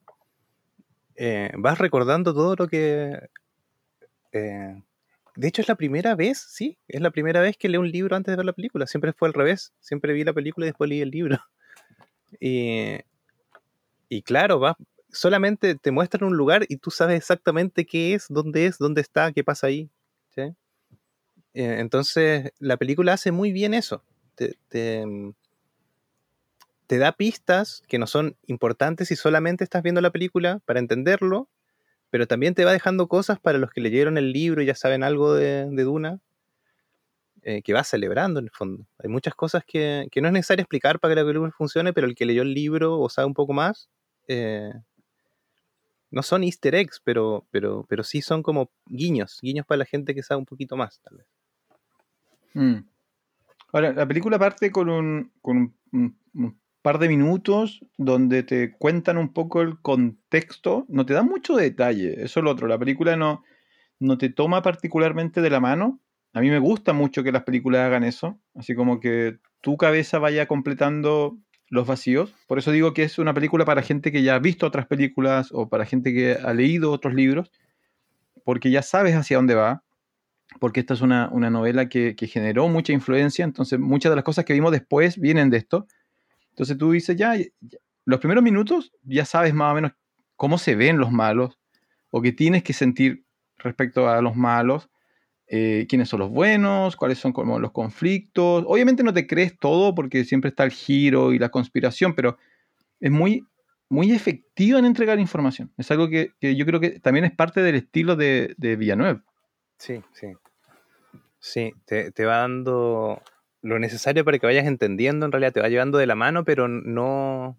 eh, 1.17 1.51
vas 1.57 1.79
recordando 1.79 2.33
todo 2.33 2.57
lo 2.57 2.69
que... 2.69 3.29
Eh, 4.33 4.83
de 5.35 5.49
hecho, 5.49 5.61
es 5.61 5.69
la 5.69 5.75
primera 5.75 6.15
vez, 6.15 6.39
sí, 6.39 6.79
es 6.89 7.01
la 7.03 7.11
primera 7.11 7.43
vez 7.43 7.59
que 7.59 7.69
leo 7.69 7.81
un 7.81 7.91
libro 7.91 8.17
antes 8.17 8.33
de 8.33 8.37
ver 8.37 8.47
la 8.47 8.55
película. 8.55 8.87
Siempre 8.87 9.13
fue 9.13 9.29
al 9.29 9.35
revés. 9.35 9.75
Siempre 9.81 10.15
vi 10.15 10.25
la 10.25 10.33
película 10.33 10.65
y 10.65 10.71
después 10.71 10.89
leí 10.89 11.01
el 11.01 11.11
libro. 11.11 11.39
Y, 12.41 12.99
y 14.09 14.21
claro, 14.23 14.59
vas, 14.59 14.77
solamente 15.11 15.75
te 15.77 15.91
muestran 15.91 16.25
un 16.25 16.37
lugar 16.37 16.67
y 16.69 16.77
tú 16.77 16.91
sabes 16.91 17.17
exactamente 17.17 17.87
qué 17.87 18.15
es, 18.15 18.27
dónde 18.29 18.67
es, 18.67 18.79
dónde 18.79 19.01
está, 19.01 19.33
qué 19.33 19.43
pasa 19.43 19.69
ahí. 19.69 19.89
Eh, 21.57 21.81
entonces, 21.81 22.53
la 22.59 22.77
película 22.77 23.15
hace 23.15 23.33
muy 23.33 23.51
bien 23.51 23.73
eso. 23.73 24.05
Te, 24.35 25.07
mm, 25.07 25.33
te, 26.87 26.99
da 26.99 27.13
pistas 27.13 27.83
que 27.89 27.99
no 27.99 28.07
son 28.07 28.37
importantes 28.47 29.09
si 29.09 29.17
solamente 29.17 29.65
estás 29.65 29.83
viendo 29.83 30.03
la 30.03 30.11
película 30.11 30.61
para 30.67 30.81
entenderlo, 30.81 31.49
pero 32.11 32.27
también 32.27 32.55
te 32.55 32.67
va 32.67 32.73
dejando 32.73 33.09
cosas 33.09 33.41
para 33.41 33.57
los 33.57 33.71
que 33.71 33.81
leyeron 33.81 34.19
el 34.19 34.33
libro 34.33 34.61
y 34.61 34.67
ya 34.67 34.75
saben 34.75 35.03
algo 35.03 35.33
de, 35.35 35.65
Duna, 35.83 36.21
eh, 37.41 37.63
que 37.63 37.73
va 37.73 37.85
celebrando 37.85 38.39
en 38.41 38.47
el 38.47 38.51
fondo. 38.51 38.87
Hay 38.99 39.09
muchas 39.09 39.35
cosas 39.35 39.65
que, 39.67 40.11
no 40.15 40.29
es 40.29 40.35
necesario 40.35 40.61
explicar 40.63 41.01
para 41.01 41.15
que 41.15 41.21
la 41.23 41.27
película 41.27 41.53
funcione, 41.53 41.95
pero 41.95 42.07
el 42.07 42.15
que 42.15 42.27
leyó 42.27 42.43
el 42.43 42.53
libro 42.53 43.01
o 43.01 43.09
sabe 43.09 43.29
un 43.29 43.35
poco 43.35 43.55
más, 43.55 43.89
eh, 44.29 44.75
no 46.11 46.23
son 46.23 46.45
easter 46.45 46.75
eggs, 46.75 47.01
pero, 47.03 47.47
pero 47.51 48.05
sí 48.05 48.21
son 48.21 48.43
como 48.43 48.71
guiños, 48.85 49.39
guiños 49.41 49.65
para 49.65 49.79
la 49.79 49.87
gente 49.87 50.15
que 50.15 50.23
sabe 50.23 50.39
un 50.39 50.47
poquito 50.47 50.77
más, 50.77 51.01
tal 51.01 51.17
vez. 51.17 51.36
Mm. 52.57 52.89
Ahora, 53.73 53.93
la 53.93 54.09
película 54.09 54.39
parte 54.39 54.71
con, 54.71 54.89
un, 54.89 55.31
con 55.43 55.75
un, 55.93 56.59
par 56.81 56.99
de 56.99 57.09
minutos 57.09 57.85
donde 57.99 58.45
te 58.45 58.73
cuentan 58.73 59.19
un 59.19 59.33
poco 59.33 59.61
el 59.61 59.79
contexto, 59.81 60.87
no 60.89 61.05
te 61.05 61.15
da 61.15 61.23
mucho 61.23 61.57
detalle, 61.57 62.23
eso 62.23 62.41
es 62.41 62.45
lo 62.45 62.51
otro, 62.51 62.67
la 62.69 62.79
película 62.79 63.17
no, 63.17 63.43
no 63.99 64.17
te 64.17 64.31
toma 64.31 64.63
particularmente 64.63 65.43
de 65.43 65.51
la 65.51 65.61
mano. 65.61 66.01
A 66.33 66.41
mí 66.41 66.49
me 66.49 66.61
gusta 66.61 66.93
mucho 66.93 67.23
que 67.23 67.33
las 67.33 67.43
películas 67.43 67.83
hagan 67.83 68.05
eso, 68.05 68.39
así 68.55 68.75
como 68.75 69.01
que 69.01 69.39
tu 69.61 69.77
cabeza 69.77 70.19
vaya 70.19 70.47
completando 70.47 71.37
los 71.69 71.87
vacíos. 71.87 72.35
Por 72.47 72.59
eso 72.59 72.71
digo 72.71 72.95
que 72.95 73.03
es 73.03 73.19
una 73.19 73.35
película 73.35 73.65
para 73.65 73.83
gente 73.83 74.13
que 74.13 74.23
ya 74.23 74.37
ha 74.37 74.39
visto 74.39 74.67
otras 74.67 74.87
películas 74.87 75.49
o 75.53 75.69
para 75.69 75.85
gente 75.85 76.15
que 76.15 76.39
ha 76.43 76.55
leído 76.55 76.93
otros 76.93 77.15
libros, 77.15 77.51
porque 78.45 78.71
ya 78.71 78.83
sabes 78.83 79.15
hacia 79.15 79.37
dónde 79.37 79.57
va, 79.57 79.83
porque 80.59 80.81
esta 80.81 80.95
es 80.95 81.01
una, 81.01 81.29
novela 81.29 81.89
que, 81.89 82.15
generó 82.29 82.69
mucha 82.69 82.93
influencia, 82.93 83.45
entonces 83.45 83.79
muchas 83.79 84.11
de 84.11 84.17
las 84.17 84.25
cosas 84.25 84.45
que 84.45 84.53
vimos 84.53 84.73
después 84.73 85.19
vienen 85.19 85.51
de 85.51 85.59
esto. 85.59 85.87
Entonces 86.51 86.79
tú 86.79 86.93
dices, 86.93 87.17
ya, 87.17 87.35
los 88.05 88.21
primeros 88.21 88.43
minutos 88.43 88.93
ya 89.03 89.25
sabes 89.25 89.55
más 89.55 89.73
o 89.73 89.75
menos 89.75 89.93
cómo 90.37 90.59
se 90.59 90.75
ven 90.75 90.99
los 90.99 91.13
malos 91.13 91.59
o 92.11 92.23
qué 92.23 92.33
tienes 92.33 92.63
que 92.63 92.73
sentir 92.73 93.25
respecto 93.59 94.09
a 94.09 94.21
los 94.23 94.37
malos 94.37 94.89
eh, 95.49 95.87
quiénes 95.89 96.09
son 96.09 96.21
los 96.21 96.31
buenos, 96.31 96.97
cuáles 96.97 97.19
son 97.19 97.33
como 97.33 97.59
los 97.61 97.71
conflictos. 97.71 98.65
Obviamente 98.67 99.05
no 99.05 99.13
te 99.13 99.27
crees 99.27 99.57
todo 99.59 99.95
porque 99.95 100.25
siempre 100.25 100.49
está 100.49 100.65
el 100.65 100.73
giro 100.73 101.33
y 101.33 101.39
la 101.39 101.51
conspiración, 101.51 102.15
pero 102.15 102.37
es 102.99 103.13
muy, 103.13 103.47
muy 103.89 104.11
efectiva 104.13 104.79
en 104.79 104.87
entregar 104.87 105.21
información. 105.21 105.73
Es 105.77 105.91
algo 105.93 106.09
que, 106.09 106.33
yo 106.41 106.67
creo 106.67 106.81
que 106.81 106.99
también 106.99 107.25
es 107.25 107.33
parte 107.33 107.63
del 107.63 107.77
estilo 107.77 108.17
de, 108.17 108.55
de 108.57 108.75
Villanueva. 108.75 109.23
Sí, 109.79 110.03
sí. 110.13 110.29
Sí, 111.47 111.73
te, 111.85 112.11
te, 112.11 112.25
va 112.25 112.39
dando 112.39 113.23
lo 113.63 113.79
necesario 113.79 114.25
para 114.25 114.37
que 114.41 114.47
vayas 114.47 114.67
entendiendo, 114.67 115.27
en 115.27 115.31
realidad 115.31 115.53
te 115.53 115.61
va 115.61 115.69
llevando 115.69 115.97
de 115.97 116.07
la 116.07 116.17
mano, 116.17 116.45
pero 116.45 116.67
no, 116.67 117.57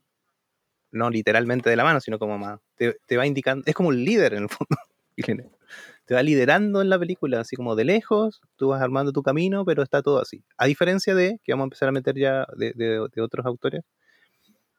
no 0.91 1.09
literalmente 1.09 1.69
de 1.69 1.77
la 1.77 1.85
mano, 1.85 2.01
sino 2.01 2.19
como 2.19 2.37
más, 2.37 2.59
te, 2.75 2.97
te 3.07 3.15
va 3.15 3.25
indicando, 3.25 3.63
es 3.65 3.73
como 3.73 3.87
un 3.87 4.03
líder 4.03 4.33
en 4.33 4.43
el 4.43 4.49
fondo. 4.49 4.75
te 6.05 6.15
va 6.15 6.21
liderando 6.21 6.81
en 6.81 6.89
la 6.89 6.99
película, 6.99 7.39
así 7.39 7.55
como 7.55 7.77
de 7.77 7.85
lejos, 7.85 8.41
tú 8.57 8.67
vas 8.67 8.81
armando 8.81 9.13
tu 9.13 9.23
camino, 9.23 9.63
pero 9.63 9.83
está 9.83 10.01
todo 10.01 10.19
así. 10.19 10.43
A 10.57 10.65
diferencia 10.65 11.15
de, 11.15 11.39
que 11.45 11.53
vamos 11.53 11.63
a 11.63 11.67
empezar 11.67 11.87
a 11.87 11.93
meter 11.93 12.15
ya 12.17 12.45
de, 12.57 12.99
otros 12.99 13.45
autores, 13.45 13.85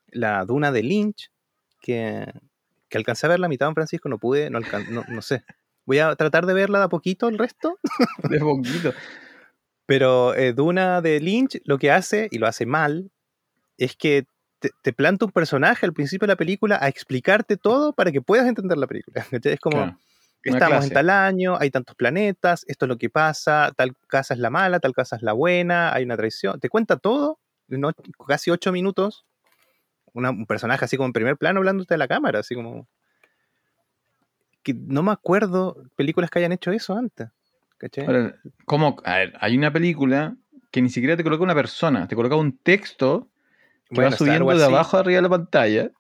la 0.09 0.45
Duna 0.45 0.71
de 0.71 0.83
Lynch, 0.83 1.31
que, 1.81 2.31
que, 2.91 2.99
alcancé 2.99 3.25
a 3.25 3.31
ver 3.31 3.41
la 3.41 3.49
mitad 3.49 3.73
Francisco, 3.73 4.11
no 4.11 4.19
pude, 4.19 4.51
no, 4.51 4.61
no, 5.09 5.23
sé. 5.23 5.45
Voy 5.89 6.01
a 6.01 6.15
tratar 6.17 6.45
de 6.45 6.53
verla 6.53 6.81
de 6.81 6.85
a 6.85 6.89
poquito 6.89 7.29
el 7.29 7.39
resto. 7.39 7.79
De 8.31 8.39
poquito. 8.41 8.93
Pero 9.87 10.35
eh, 10.35 10.53
Duna 10.53 11.01
de 11.01 11.19
Lynch 11.19 11.63
lo 11.65 11.79
que 11.79 11.91
hace, 11.91 12.29
y 12.31 12.37
lo 12.37 12.47
hace 12.47 12.67
mal, 12.67 13.11
es 13.79 13.97
que 13.97 14.27
te, 14.59 14.93
planta 14.93 15.25
un 15.25 15.33
personaje 15.33 15.87
al 15.87 15.95
principio 15.95 16.27
de 16.27 16.33
la 16.33 16.37
película 16.37 16.79
a 16.79 16.89
explicarte 16.89 17.57
todo 17.57 17.95
para 17.95 18.13
que 18.13 18.21
puedas 18.21 18.47
entender 18.47 18.77
la 18.77 18.87
película. 18.87 19.25
Es 19.33 19.61
como, 19.61 19.99
estamos 20.43 20.69
clase. 20.69 20.89
en 20.89 20.93
tal 20.93 21.09
año, 21.09 21.57
hay 21.59 21.71
tantos 21.71 21.97
planetas, 21.97 22.67
esto 22.69 22.85
es 22.85 22.89
lo 22.91 22.99
que 22.99 23.09
pasa, 23.09 23.73
tal 23.75 23.97
casa 24.09 24.35
es 24.35 24.41
la 24.41 24.51
mala, 24.51 24.81
tal 24.81 24.93
casa 24.93 25.17
es 25.17 25.23
la 25.23 25.33
buena, 25.33 25.95
hay 25.95 26.05
una 26.05 26.19
traición. 26.19 26.61
Te 26.61 26.69
cuenta 26.69 26.99
todo, 26.99 27.39
och- 27.71 28.27
casi 28.27 28.51
ocho 28.51 28.73
minutos. 28.73 29.25
una- 30.13 30.31
un 30.31 30.45
personaje 30.45 30.85
así 30.85 30.99
como 30.99 31.07
en 31.07 31.13
primer 31.15 31.39
plano 31.39 31.61
hablándote 31.61 31.95
a 31.95 31.97
la 31.97 32.09
cámara, 32.09 32.41
así 32.41 32.55
como. 32.55 32.87
Que 34.69 34.75
no 34.75 35.03
me 35.03 35.13
acuerdo 35.13 35.83
películas 35.97 36.29
que 36.29 36.41
hayan 36.41 36.53
hecho 36.53 36.71
eso 36.73 36.95
antes. 36.95 37.29
¿cachai? 37.79 38.05
Ahora, 38.05 38.35
¿cómo? 38.67 38.97
A 39.03 39.17
ver, 39.17 39.33
hay 39.41 39.57
una 39.57 39.73
película 39.73 40.37
que 40.71 40.83
ni 40.83 40.91
siquiera 40.91 41.17
te 41.17 41.23
coloca 41.23 41.43
una 41.43 41.55
persona, 41.55 42.07
te 42.07 42.15
coloca 42.15 42.37
un 42.37 42.59
texto 42.59 43.31
que 43.89 43.95
Bueno, 43.95 44.11
va 44.11 44.17
subiendo 44.19 44.59
de 44.59 44.65
abajo 44.67 44.99
arriba 44.99 45.17
de 45.17 45.23
la 45.23 45.29
pantalla. 45.31 45.91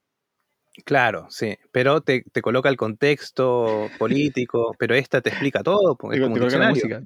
Claro, 0.84 1.28
sí. 1.30 1.56
Pero 1.72 2.02
te, 2.02 2.24
te 2.30 2.42
coloca 2.42 2.68
el 2.68 2.76
contexto 2.76 3.90
político, 3.98 4.74
pero 4.78 4.94
esta 4.94 5.22
te 5.22 5.30
explica 5.30 5.62
todo. 5.62 5.92
es 5.92 5.98
Te- 6.10 6.20
como 6.20 6.34
te 6.34 6.40
coloca 6.40 6.58
la 6.58 6.68
música. 6.68 7.02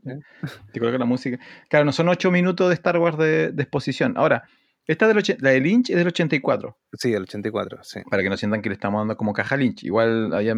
Te 0.72 0.80
coloca 0.80 0.98
la 0.98 1.04
música. 1.04 1.38
Claro, 1.68 1.84
no 1.84 1.92
son 1.92 2.08
ocho 2.08 2.32
minutos 2.32 2.70
de 2.70 2.74
Star 2.74 2.98
Wars 2.98 3.18
de, 3.18 3.52
de 3.52 3.62
exposición. 3.62 4.14
Ahora, 4.16 4.48
esta 4.86 5.06
del 5.08 5.22
la 5.40 5.50
de 5.50 5.60
Lynch 5.60 5.90
es 5.90 5.96
del 5.96 6.08
84, 6.08 6.76
Sí, 6.94 7.10
del 7.12 7.22
84, 7.22 7.84
sí. 7.84 8.00
para 8.10 8.22
que 8.22 8.28
no 8.28 8.36
sientan 8.36 8.62
que 8.62 8.68
le 8.68 8.74
estamos 8.74 9.00
dando 9.00 9.16
como 9.16 9.32
caja 9.32 9.56
Lynch. 9.56 9.84
Igual 9.84 10.32
hay 10.34 10.48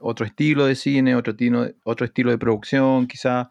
otro 0.00 0.24
estilo 0.26 0.64
de 0.66 0.74
cine, 0.76 1.14
otro, 1.16 1.34
tino- 1.34 1.68
otro 1.84 2.06
estilo 2.06 2.30
de 2.30 2.38
producción, 2.38 3.06
quizá 3.08 3.50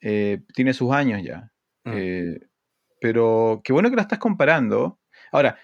eh, 0.00 0.42
tiene 0.54 0.72
sus 0.74 0.92
años 0.92 1.20
ya. 1.24 1.50
Mm. 1.84 1.92
Eh, 1.96 2.40
pero 3.00 3.60
qué 3.64 3.72
bueno 3.72 3.90
que 3.90 3.96
la 3.96 4.02
estás 4.02 4.18
comparando. 4.20 4.98
Ahora, 5.32 5.58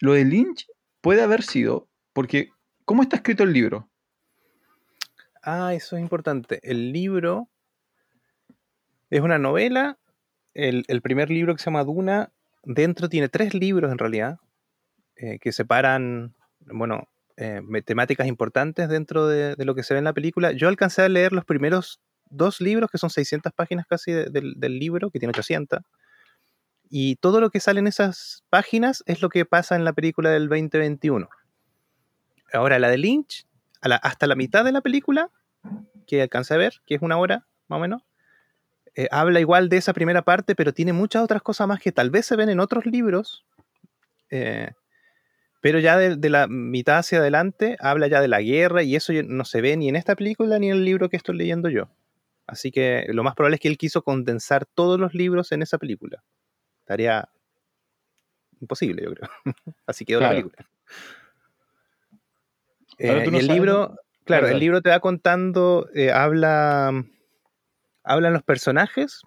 lo 0.00 0.12
de 0.12 0.24
Lynch 0.24 0.66
puede 1.00 1.22
haber 1.22 1.42
sido, 1.42 1.88
porque 2.12 2.50
¿cómo 2.84 3.02
está 3.02 3.16
escrito 3.16 3.42
el 3.42 3.52
libro? 3.52 3.88
Ah, 5.42 5.74
eso 5.74 5.96
es 5.96 6.02
importante. 6.02 6.60
El 6.62 6.92
libro 6.92 7.48
es 9.10 9.20
una 9.20 9.38
novela. 9.38 9.98
El, 10.54 10.84
el 10.88 11.02
primer 11.02 11.28
libro 11.30 11.54
que 11.54 11.58
se 11.60 11.66
llama 11.66 11.84
Duna, 11.84 12.32
dentro 12.66 13.08
tiene 13.08 13.28
tres 13.28 13.54
libros 13.54 13.90
en 13.90 13.98
realidad, 13.98 14.38
eh, 15.14 15.38
que 15.38 15.52
separan, 15.52 16.34
bueno, 16.60 17.08
eh, 17.36 17.62
temáticas 17.84 18.26
importantes 18.26 18.88
dentro 18.88 19.28
de, 19.28 19.54
lo 19.64 19.74
que 19.74 19.82
se 19.82 19.94
ve 19.94 19.98
en 19.98 20.04
la 20.04 20.12
película. 20.12 20.52
Yo 20.52 20.68
alcancé 20.68 21.02
a 21.02 21.08
leer 21.08 21.32
los 21.32 21.44
primeros 21.44 22.00
dos 22.28 22.60
libros, 22.60 22.90
que 22.90 22.98
son 22.98 23.10
600 23.10 23.52
páginas 23.52 23.86
casi 23.86 24.12
de- 24.12 24.28
del, 24.30 24.78
libro, 24.78 25.10
que 25.10 25.18
tiene 25.18 25.30
800. 25.30 25.80
Y 26.90 27.16
todo 27.16 27.40
lo 27.40 27.50
que 27.50 27.60
sale 27.60 27.80
en 27.80 27.86
esas 27.86 28.44
páginas 28.50 29.02
es 29.06 29.22
lo 29.22 29.28
que 29.28 29.44
pasa 29.44 29.76
en 29.76 29.84
la 29.84 29.92
película 29.92 30.30
del 30.30 30.48
2021. 30.48 31.28
Ahora, 32.52 32.78
la 32.78 32.88
de 32.88 32.98
Lynch, 32.98 33.46
hasta 33.80 34.26
la 34.26 34.34
mitad 34.34 34.64
de 34.64 34.72
la 34.72 34.80
película, 34.80 35.30
que 36.06 36.22
alcancé 36.22 36.54
a 36.54 36.58
ver, 36.58 36.74
que 36.86 36.96
es 36.96 37.02
una 37.02 37.16
hora 37.18 37.46
más 37.68 37.78
o 37.78 37.80
menos, 37.80 38.02
eh, 38.96 39.08
habla 39.10 39.40
igual 39.40 39.68
de 39.68 39.76
esa 39.76 39.92
primera 39.92 40.22
parte, 40.22 40.54
pero 40.54 40.72
tiene 40.72 40.92
muchas 40.92 41.22
otras 41.22 41.42
cosas 41.42 41.68
más 41.68 41.80
que 41.80 41.92
tal 41.92 42.10
vez 42.10 42.26
se 42.26 42.34
ven 42.36 42.48
en 42.48 42.60
otros 42.60 42.86
libros, 42.86 43.44
eh, 44.30 44.70
pero 45.60 45.78
ya 45.78 45.96
de, 45.98 46.16
de 46.16 46.30
la 46.30 46.46
mitad 46.48 46.98
hacia 46.98 47.18
adelante 47.18 47.76
habla 47.80 48.08
ya 48.08 48.20
de 48.20 48.28
la 48.28 48.40
guerra 48.40 48.82
y 48.82 48.96
eso 48.96 49.12
no 49.24 49.44
se 49.44 49.60
ve 49.60 49.76
ni 49.76 49.88
en 49.88 49.96
esta 49.96 50.14
película 50.16 50.58
ni 50.58 50.70
en 50.70 50.76
el 50.76 50.84
libro 50.84 51.08
que 51.08 51.16
estoy 51.16 51.36
leyendo 51.36 51.68
yo. 51.68 51.88
Así 52.46 52.70
que 52.70 53.06
lo 53.08 53.22
más 53.24 53.34
probable 53.34 53.56
es 53.56 53.60
que 53.60 53.68
él 53.68 53.76
quiso 53.78 54.02
condensar 54.02 54.66
todos 54.66 54.98
los 55.00 55.14
libros 55.14 55.50
en 55.52 55.62
esa 55.62 55.78
película. 55.78 56.22
Tarea 56.84 57.28
imposible, 58.60 59.02
yo 59.02 59.12
creo. 59.14 59.28
Así 59.86 60.04
quedó 60.04 60.20
Claro. 60.20 60.34
la 60.34 60.40
película. 60.42 60.68
Eh, 62.98 63.28
y 63.30 63.36
el 63.36 63.46
libro, 63.48 63.96
claro, 64.24 64.48
el 64.48 64.58
libro 64.58 64.80
te 64.80 64.90
va 64.90 65.00
contando, 65.00 65.88
habla, 66.14 67.04
hablan 68.06 68.32
los 68.32 68.42
personajes 68.42 69.22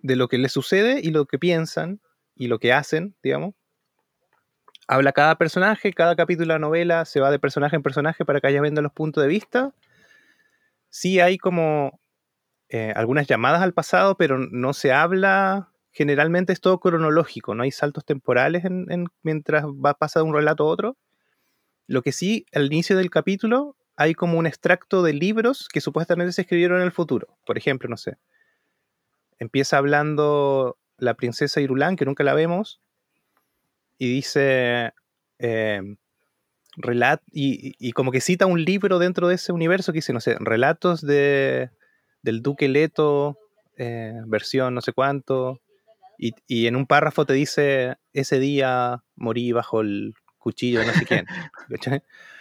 de 0.00 0.16
lo 0.16 0.28
que 0.28 0.38
les 0.38 0.52
sucede 0.52 1.00
y 1.02 1.10
lo 1.10 1.26
que 1.26 1.38
piensan 1.38 2.00
y 2.34 2.48
lo 2.48 2.58
que 2.58 2.72
hacen, 2.72 3.16
digamos. 3.22 3.54
Habla 4.86 5.10
cada 5.12 5.36
personaje, 5.38 5.92
cada 5.92 6.14
capítulo 6.14 6.44
de 6.46 6.54
la 6.54 6.58
novela 6.60 7.04
se 7.04 7.18
va 7.18 7.32
de 7.32 7.40
personaje 7.40 7.74
en 7.74 7.82
personaje 7.82 8.24
para 8.24 8.40
que 8.40 8.46
vayas 8.46 8.62
viendo 8.62 8.80
los 8.80 8.92
puntos 8.92 9.20
de 9.22 9.28
vista. 9.28 9.74
Sí 10.90 11.20
hay 11.20 11.38
como 11.38 12.00
eh, 12.70 12.92
algunas 12.96 13.26
llamadas 13.28 13.62
al 13.62 13.74
pasado, 13.74 14.16
pero 14.16 14.38
no 14.38 14.72
se 14.74 14.92
habla, 14.92 15.70
generalmente 15.92 16.52
es 16.52 16.60
todo 16.60 16.80
cronológico, 16.80 17.54
no 17.54 17.62
hay 17.64 17.70
saltos 17.72 18.04
temporales 18.04 18.64
en- 18.64 18.86
en- 18.90 19.08
mientras 19.22 19.64
va 19.66 19.94
pasar 19.94 20.22
de 20.24 20.28
un 20.30 20.34
relato 20.36 20.64
a 20.64 20.68
otro. 20.68 20.98
Lo 21.88 22.02
que 22.02 22.12
sí, 22.12 22.46
al 22.54 22.66
inicio 22.66 22.96
del 22.96 23.10
capítulo 23.10 23.76
hay 23.96 24.14
como 24.14 24.38
un 24.38 24.46
extracto 24.46 25.02
de 25.02 25.12
libros 25.12 25.68
que 25.72 25.80
supuestamente 25.80 26.32
se 26.32 26.42
escribieron 26.42 26.78
en 26.78 26.84
el 26.84 26.92
futuro. 26.92 27.36
Por 27.46 27.58
ejemplo, 27.58 27.88
no 27.88 27.96
sé. 27.96 28.16
Empieza 29.38 29.76
hablando 29.78 30.78
la 30.98 31.14
princesa 31.14 31.60
Irulan, 31.60 31.96
que 31.96 32.04
nunca 32.04 32.24
la 32.24 32.34
vemos, 32.34 32.80
y 33.98 34.08
dice. 34.12 34.92
eh, 35.38 35.82
relat 36.76 37.20
y, 37.30 37.74
y- 37.78 37.92
como 37.92 38.10
que 38.12 38.22
cita 38.22 38.46
un 38.46 38.64
libro 38.64 38.98
dentro 38.98 39.28
de 39.28 39.34
ese 39.34 39.52
universo 39.52 39.92
que 39.92 39.98
dice, 39.98 40.14
no 40.14 40.20
sé, 40.20 40.36
relatos 40.40 41.02
de, 41.02 41.68
del 42.22 42.40
Duque 42.40 42.66
Leto, 42.66 43.38
eh, 43.76 44.14
versión 44.26 44.72
no 44.74 44.80
sé 44.80 44.94
cuánto, 44.94 45.60
y, 46.16 46.32
y 46.46 46.68
en 46.68 46.76
un 46.76 46.86
párrafo 46.86 47.26
te 47.26 47.34
dice, 47.34 47.96
ese 48.14 48.38
día 48.38 49.02
morí 49.16 49.52
bajo 49.52 49.82
el 49.82 50.14
cuchillo 50.38 50.80
de 50.80 50.86
no 50.86 50.92
sé 50.94 51.04
quién. 51.04 51.26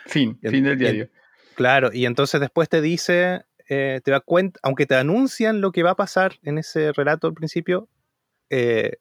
Fin, 0.06 0.40
en- 0.44 0.52
fin 0.52 0.64
del 0.64 0.74
en- 0.74 0.80
diario. 0.80 1.10
Claro, 1.56 1.90
y 1.94 2.06
entonces 2.06 2.40
después 2.40 2.70
te 2.70 2.82
dice, 2.82 3.42
eh, 3.70 4.02
te 4.04 4.12
da 4.12 4.20
cuenta, 4.20 4.60
aunque 4.64 4.86
te 4.86 4.96
anuncian 4.96 5.62
lo 5.62 5.72
que 5.72 5.84
va 5.84 5.92
a 5.92 5.96
pasar 5.96 6.34
en 6.44 6.58
ese 6.58 6.92
relato 6.94 7.28
al 7.28 7.34
principio, 7.34 7.88
eh, 8.50 8.98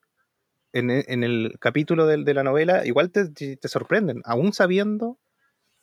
en, 0.73 0.91
e- 0.91 1.05
en 1.09 1.25
el 1.25 1.57
capítulo 1.61 2.07
de, 2.07 2.35
la 2.35 2.43
novela, 2.45 2.87
igual 2.87 3.11
te, 3.11 3.29
te- 3.31 3.69
sorprenden, 3.69 4.23
aún 4.25 4.53
sabiendo 4.53 5.19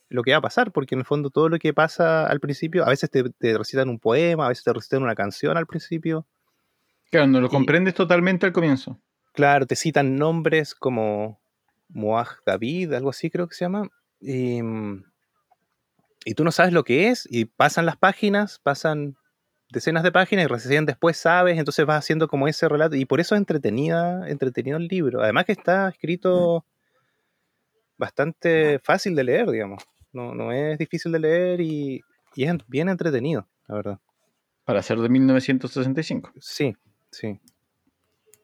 lo 0.10 0.23
que 0.23 0.32
va 0.32 0.38
a 0.38 0.41
pasar, 0.41 0.71
porque 0.71 0.95
en 0.95 0.99
el 0.99 1.06
fondo 1.06 1.30
todo 1.30 1.49
lo 1.49 1.60
que 1.60 1.73
pasa 1.73 2.25
al 2.27 2.39
principio, 2.39 2.86
a 2.86 2.89
veces 2.89 3.10
te, 3.10 3.23
te 3.32 3.58
recitan 3.58 3.89
un 3.89 3.99
poema, 3.99 4.45
a 4.45 4.49
veces 4.49 4.63
te 4.63 4.73
recitan 4.73 5.03
una 5.03 5.15
canción 5.15 5.58
al 5.58 5.67
principio, 5.67 6.27
Claro, 7.10 7.27
no 7.27 7.39
lo 7.41 7.47
y- 7.47 7.51
comprendes 7.51 7.93
totalmente 7.93 8.45
al 8.45 8.51
comienzo. 8.51 8.99
Claro, 9.34 9.65
te 9.65 9.75
citan 9.75 10.15
nombres 10.15 10.73
como 10.75 11.39
Moaj 11.89 12.39
David, 12.45 12.93
algo 12.93 13.10
así 13.12 13.30
creo 13.30 13.47
que 13.47 13.56
se 13.56 13.65
llama. 13.65 13.88
Y, 14.19 14.62
mm, 14.62 15.03
y 16.28 16.34
tú 16.34 16.44
no 16.44 16.52
sabes 16.52 16.74
lo 16.74 16.84
que 16.84 17.08
es, 17.08 17.26
y 17.32 17.46
pasan 17.46 17.86
las 17.86 17.96
páginas, 17.96 18.60
pasan 18.60 19.16
decenas 19.72 20.04
de 20.04 20.12
páginas 20.12 20.44
y 20.44 20.48
recién 20.50 20.86
después 20.86 21.16
sabes, 21.16 21.58
entonces 21.58 21.86
vas 21.86 22.00
haciendo 22.00 22.28
como 22.28 22.50
ese 22.50 22.68
relato. 22.68 22.98
Y 22.98 23.06
por 23.06 23.22
eso 23.22 23.34
es 23.34 23.40
entretenida, 23.40 24.28
entretenido 24.28 24.78
el 24.78 24.90
libro. 24.90 25.22
Además 25.22 25.46
que 25.46 25.54
está 25.54 25.88
escrito 25.88 26.66
bastante 27.98 28.78
fácil 28.80 29.16
de 29.16 29.24
leer, 29.24 29.50
digamos. 29.50 29.86
No, 30.12 30.36
no 30.36 30.52
es 30.52 30.78
difícil 30.78 31.13
de 31.13 31.20
leer 31.20 31.62
y, 31.62 32.02
y 32.36 32.44
es 32.44 32.54
bien 32.68 32.90
entretenido, 32.90 33.48
la 33.70 33.76
verdad. 33.76 34.00
Para 34.66 34.84
ser 34.84 35.00
de 35.00 35.08
1965. 35.08 36.34
Sí, 36.42 36.76
sí. 37.10 37.40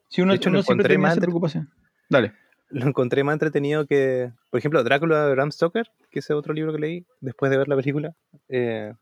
Si 0.07 0.21
uno, 0.21 0.31
De 0.31 0.37
hecho, 0.37 0.49
uno 0.49 0.63
siempre 0.63 0.85
encontré 0.85 0.95
tiene 0.95 1.09
esa 1.09 1.19
preocupación. 1.19 1.69
Dale. 2.09 2.33
Lo 2.69 2.87
encontré 2.87 3.23
más 3.23 3.33
entretenido 3.33 3.85
que, 3.85 4.31
por 4.49 4.57
ejemplo, 4.59 4.83
Drácula 4.83 5.25
de 5.27 5.31
Bram 5.33 5.51
Stoker, 5.51 5.91
que 6.09 6.19
ese 6.19 6.33
otro 6.33 6.53
libro 6.53 6.73
que 6.73 6.79
leí 6.79 7.05
después 7.21 7.51
de 7.51 7.57
ver 7.57 7.67
la 7.67 7.75
película. 7.75 8.13
Eh, 8.49 8.93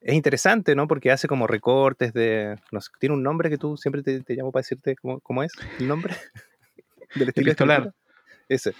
es 0.00 0.14
interesante, 0.14 0.74
¿no? 0.74 0.86
Porque 0.86 1.10
hace 1.10 1.28
como 1.28 1.46
recortes 1.46 2.12
de... 2.12 2.58
No 2.72 2.80
sé, 2.80 2.90
tiene 3.00 3.14
un 3.14 3.22
nombre 3.22 3.48
que 3.50 3.56
tú 3.58 3.76
siempre 3.76 4.02
te, 4.02 4.20
te 4.22 4.34
llamo 4.34 4.52
para 4.52 4.60
decirte 4.62 4.96
cómo, 4.96 5.20
cómo 5.20 5.42
es 5.42 5.52
el 5.78 5.88
nombre 5.88 6.14
del 7.14 7.28
estilo 7.28 7.46
de 7.46 7.50
Epistolar. 7.52 7.78
escritura. 7.78 7.94
Ese. 8.48 8.70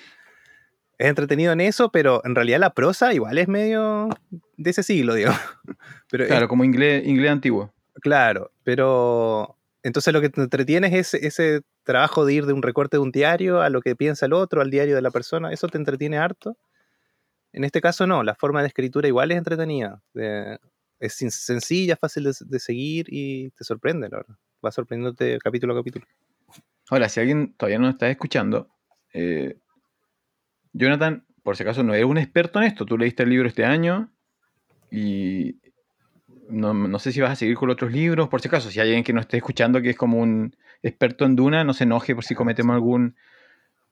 Es 0.98 1.08
entretenido 1.08 1.52
en 1.52 1.60
eso, 1.60 1.90
pero 1.90 2.20
en 2.24 2.34
realidad 2.34 2.60
la 2.60 2.74
prosa 2.74 3.12
igual 3.14 3.36
es 3.38 3.48
medio 3.48 4.08
de 4.56 4.70
ese 4.70 4.82
siglo, 4.82 5.14
digamos. 5.14 5.40
Pero 6.10 6.24
es- 6.24 6.28
Claro, 6.30 6.46
como 6.46 6.62
inglés, 6.64 7.04
inglés 7.06 7.30
antiguo. 7.32 7.72
Claro, 8.00 8.50
pero 8.62 9.56
entonces 9.82 10.12
lo 10.12 10.20
que 10.20 10.28
te 10.28 10.40
entretiene 10.42 10.96
es 10.98 11.14
ese 11.14 11.62
trabajo 11.84 12.24
de 12.24 12.34
ir 12.34 12.46
de 12.46 12.52
un 12.52 12.62
recorte 12.62 12.96
de 12.96 13.02
un 13.02 13.12
diario 13.12 13.60
a 13.60 13.70
lo 13.70 13.80
que 13.80 13.94
piensa 13.94 14.26
el 14.26 14.32
otro, 14.32 14.60
al 14.60 14.70
diario 14.70 14.94
de 14.96 15.02
la 15.02 15.10
persona, 15.10 15.52
eso 15.52 15.68
te 15.68 15.78
entretiene 15.78 16.18
harto. 16.18 16.56
En 17.52 17.62
este 17.64 17.80
caso 17.80 18.06
no, 18.06 18.22
la 18.22 18.34
forma 18.34 18.62
de 18.62 18.68
escritura 18.68 19.06
igual 19.06 19.30
es 19.30 19.38
entretenida, 19.38 20.02
es 20.98 21.14
sencilla, 21.14 21.96
fácil 21.96 22.24
de, 22.24 22.32
de 22.40 22.58
seguir 22.58 23.06
y 23.08 23.50
te 23.50 23.64
sorprende, 23.64 24.08
la 24.08 24.18
verdad. 24.18 24.36
Va 24.64 24.72
sorprendiéndote 24.72 25.38
capítulo 25.38 25.74
a 25.74 25.76
capítulo. 25.76 26.06
Ahora, 26.90 27.08
si 27.08 27.20
alguien 27.20 27.54
todavía 27.54 27.78
no 27.78 27.88
está 27.88 28.08
escuchando, 28.10 28.68
eh, 29.12 29.56
Jonathan, 30.72 31.24
por 31.42 31.56
si 31.56 31.62
acaso, 31.62 31.82
no 31.82 31.94
eres 31.94 32.06
un 32.06 32.18
experto 32.18 32.58
en 32.58 32.66
esto. 32.66 32.84
Tú 32.84 32.98
leíste 32.98 33.22
el 33.22 33.30
libro 33.30 33.48
este 33.48 33.64
año 33.64 34.12
y 34.90 35.60
no, 36.48 36.74
no 36.74 36.98
sé 36.98 37.12
si 37.12 37.20
vas 37.20 37.32
a 37.32 37.36
seguir 37.36 37.56
con 37.56 37.70
otros 37.70 37.92
libros. 37.92 38.28
Por 38.28 38.40
si 38.40 38.48
acaso, 38.48 38.70
si 38.70 38.80
hay 38.80 38.88
alguien 38.88 39.04
que 39.04 39.12
nos 39.12 39.22
esté 39.22 39.36
escuchando 39.36 39.80
que 39.80 39.90
es 39.90 39.96
como 39.96 40.18
un 40.18 40.54
experto 40.84 41.24
en 41.24 41.34
Duna, 41.36 41.64
no 41.64 41.74
se 41.74 41.84
enoje 41.84 42.14
por 42.14 42.24
si 42.24 42.34
cometemos 42.34 42.74
algún, 42.74 43.16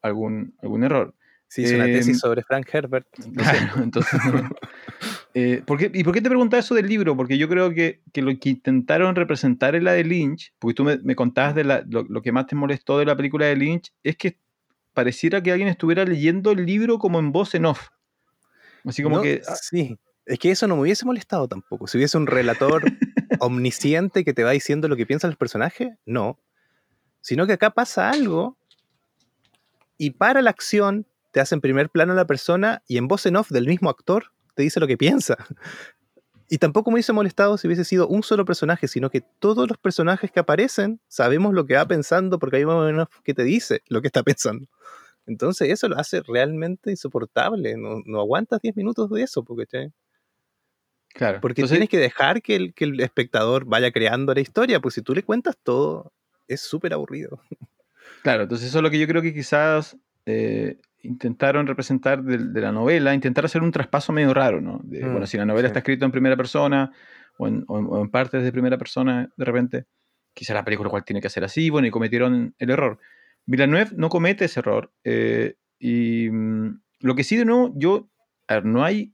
algún, 0.03 0.55
algún 0.63 0.85
error. 0.85 1.15
Sí, 1.49 1.65
una 1.75 1.87
Eh, 1.87 1.93
tesis 1.93 2.19
sobre 2.21 2.43
Frank 2.43 2.67
Herbert. 2.73 3.07
Claro, 3.77 3.83
entonces 3.83 4.21
no, 4.25 4.49
Eh, 5.35 5.63
¿por 5.67 5.79
qué- 5.79 5.91
¿Y 5.95 6.05
por 6.05 6.13
qué 6.13 6.21
te 6.21 6.29
preguntaba 6.29 6.61
eso 6.61 6.75
del 6.75 6.87
libro? 6.87 7.17
Porque 7.17 7.39
yo 7.39 7.49
creo 7.49 7.73
que, 7.73 8.03
que 8.13 8.21
lo 8.21 8.39
que 8.39 8.51
intentaron 8.51 9.15
representar 9.17 9.75
en 9.75 9.85
la 9.85 9.93
de 9.93 10.05
Lynch, 10.05 10.53
porque 10.59 10.75
tú 10.75 10.85
me, 10.85 10.99
me 10.99 11.17
contabas 11.17 11.55
de 11.55 11.65
la- 11.65 11.83
lo, 11.89 12.03
lo 12.05 12.21
que 12.21 12.33
más 12.33 12.47
te 12.47 12.55
molestó 12.55 12.99
de 12.99 13.07
la 13.07 13.17
película 13.17 13.47
de 13.47 13.57
Lynch, 13.57 13.93
es 14.03 14.17
que 14.17 14.39
pareciera 14.93 15.43
que 15.43 15.51
alguien 15.51 15.69
estuviera 15.69 16.05
leyendo 16.05 16.51
el 16.51 16.67
libro 16.67 16.99
como 16.99 17.19
en 17.19 17.33
voz 17.33 17.55
en 17.55 17.65
off. 17.65 17.89
Así 18.85 19.03
como 19.03 19.17
No, 19.17 19.23
que... 19.23 19.41
ah, 19.49 19.55
Sí, 19.59 19.99
es 20.27 20.39
que 20.39 20.51
eso 20.51 20.67
no 20.69 20.77
me 20.77 20.83
hubiese 20.83 21.07
molestado 21.07 21.49
tampoco. 21.49 21.87
Si 21.87 21.97
hubiese 21.97 22.19
un 22.19 22.27
relator 22.27 22.83
omnisciente 23.41 24.25
que 24.25 24.35
te 24.35 24.45
va 24.45 24.51
diciendo 24.51 24.87
lo 24.89 24.97
que 24.97 25.07
piensan 25.07 25.31
los 25.31 25.39
personajes, 25.39 25.89
no. 26.05 26.39
Sino 27.23 27.47
que 27.47 27.55
acá 27.55 27.71
pasa 27.71 28.11
algo 28.11 28.59
y 29.97 30.11
para 30.11 30.43
la 30.43 30.51
acción 30.51 31.07
te 31.31 31.41
hace 31.41 31.55
en 31.55 31.63
primer 31.63 31.89
plano 31.89 32.13
a 32.13 32.17
la 32.17 32.27
persona 32.27 32.83
y 32.87 32.99
en 32.99 33.09
voz 33.09 33.25
en 33.25 33.37
off 33.37 33.51
del 33.51 33.67
mismo 33.67 33.89
actor 33.89 34.33
te 34.55 34.63
dice 34.63 34.81
lo 34.81 34.87
que 34.87 34.99
piensa. 34.99 35.37
Y 36.49 36.59
tampoco 36.59 36.91
me 36.91 36.97
hubiese 36.97 37.15
molestado 37.15 37.57
si 37.57 37.67
hubiese 37.67 37.85
sido 37.85 38.07
un 38.09 38.23
solo 38.23 38.45
personaje, 38.45 38.87
sino 38.87 39.09
que 39.09 39.23
todos 39.39 39.67
los 39.67 39.79
personajes 39.79 40.31
que 40.31 40.39
aparecen 40.39 41.01
sabemos 41.09 41.55
lo 41.55 41.65
que 41.65 41.77
va 41.77 41.87
pensando 41.87 42.39
porque 42.39 42.59
hay 42.59 42.67
más 42.67 42.75
o 42.75 42.85
menos 42.85 43.09
que 43.25 43.33
te 43.33 43.43
dice 43.43 43.81
lo 43.87 44.03
que 44.03 44.09
está 44.09 44.23
pensando. 44.23 44.69
Entonces 45.25 45.71
eso 45.71 45.89
lo 45.89 45.97
hace 45.97 46.21
realmente 46.21 46.91
insoportable. 46.91 47.79
No, 47.79 48.03
no 48.05 48.21
aguantas 48.21 48.61
10 48.61 48.77
minutos 48.77 49.09
de 49.09 49.23
eso, 49.23 49.43
porque, 49.45 49.67
¿cachai? 49.67 49.93
claro. 51.15 51.41
porque 51.41 51.63
Entonces, 51.63 51.77
tienes 51.77 51.89
que 51.89 51.99
dejar 51.99 52.43
que 52.43 52.57
el, 52.57 52.75
que 52.75 52.85
el 52.85 53.01
espectador 53.01 53.65
vaya 53.65 53.91
creando 53.91 54.35
la 54.35 54.41
historia, 54.41 54.81
pues 54.81 54.95
si 54.95 55.01
tú 55.01 55.15
le 55.15 55.23
cuentas 55.23 55.57
todo, 55.63 56.13
es 56.55 56.61
súper 56.61 56.93
aburrido. 56.95 57.41
Claro, 58.23 58.45
entonces 58.45 58.69
eso 58.69 58.79
es 58.79 58.83
lo 58.83 58.91
que 58.91 58.99
yo 58.99 59.07
creo 59.07 59.23
que 59.23 59.35
quizás 59.35 59.97
eh, 60.27 60.79
intentaron 61.03 61.67
representar 61.67 62.23
de, 62.23 62.39
de 62.39 62.61
la 62.61 62.71
novela, 62.73 63.15
intentar 63.15 63.45
hacer 63.45 63.63
un 63.63 63.73
traspaso 63.73 64.13
medio 64.13 64.33
raro, 64.33 64.61
¿no? 64.61 64.81
De, 64.85 65.05
Mm, 65.05 65.11
bueno, 65.13 65.27
si 65.27 65.37
la 65.37 65.45
novela 65.45 65.69
sí. 65.69 65.71
está 65.71 65.81
escrita 65.81 66.05
en 66.05 66.13
primera 66.13 66.37
persona 66.37 66.93
o 67.39 67.49
en, 67.49 67.65
o 67.67 67.79
en- 67.79 67.87
o 67.89 68.01
en 68.01 68.11
partes 68.11 68.43
de 68.45 68.53
primera 68.53 68.79
persona, 68.79 69.29
de 69.37 69.45
repente, 69.45 69.87
quizá 70.35 70.55
la 70.55 70.65
película 70.65 70.89
cual 70.91 71.05
tiene 71.05 71.21
que 71.21 71.27
hacer 71.27 71.43
así, 71.45 71.69
bueno, 71.71 71.89
y 71.89 71.91
cometieron 71.91 72.55
el 72.59 72.71
error. 72.71 72.99
Villeneuve 73.47 73.91
no 73.97 74.09
comete 74.09 74.45
ese 74.45 74.61
error. 74.61 74.93
eh, 75.05 75.57
y 75.79 76.29
mm, 76.31 76.81
lo 77.01 77.15
que 77.17 77.25
sí, 77.25 77.37
de 77.37 77.45
nuevo, 77.45 77.73
yo, 77.75 78.09
a 78.47 78.55
ver, 78.55 78.65
no 78.67 78.85
hay, 78.85 79.13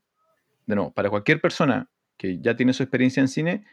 de 0.66 0.74
nuevo, 0.74 0.92
para 0.92 1.08
cualquier 1.08 1.40
persona 1.40 1.88
que 2.18 2.38
ya 2.40 2.54
tiene 2.56 2.74
su 2.74 2.82
experiencia 2.82 3.22
en 3.22 3.28
cine, 3.28 3.64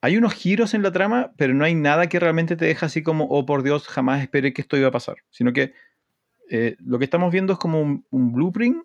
hay 0.00 0.16
unos 0.16 0.34
giros 0.34 0.74
en 0.74 0.82
la 0.82 0.92
trama, 0.92 1.32
pero 1.36 1.54
no 1.54 1.64
hay 1.64 1.74
nada 1.74 2.08
que 2.08 2.20
realmente 2.20 2.56
te 2.56 2.66
deja 2.66 2.86
así 2.86 3.02
como, 3.02 3.24
oh 3.24 3.46
por 3.46 3.62
Dios, 3.62 3.88
jamás 3.88 4.22
esperé 4.22 4.52
que 4.52 4.62
esto 4.62 4.76
iba 4.76 4.88
a 4.88 4.92
pasar. 4.92 5.16
Sino 5.30 5.52
que 5.52 5.72
eh, 6.50 6.76
lo 6.78 6.98
que 6.98 7.04
estamos 7.04 7.32
viendo 7.32 7.54
es 7.54 7.58
como 7.58 7.80
un, 7.80 8.32
blueprint 8.32 8.84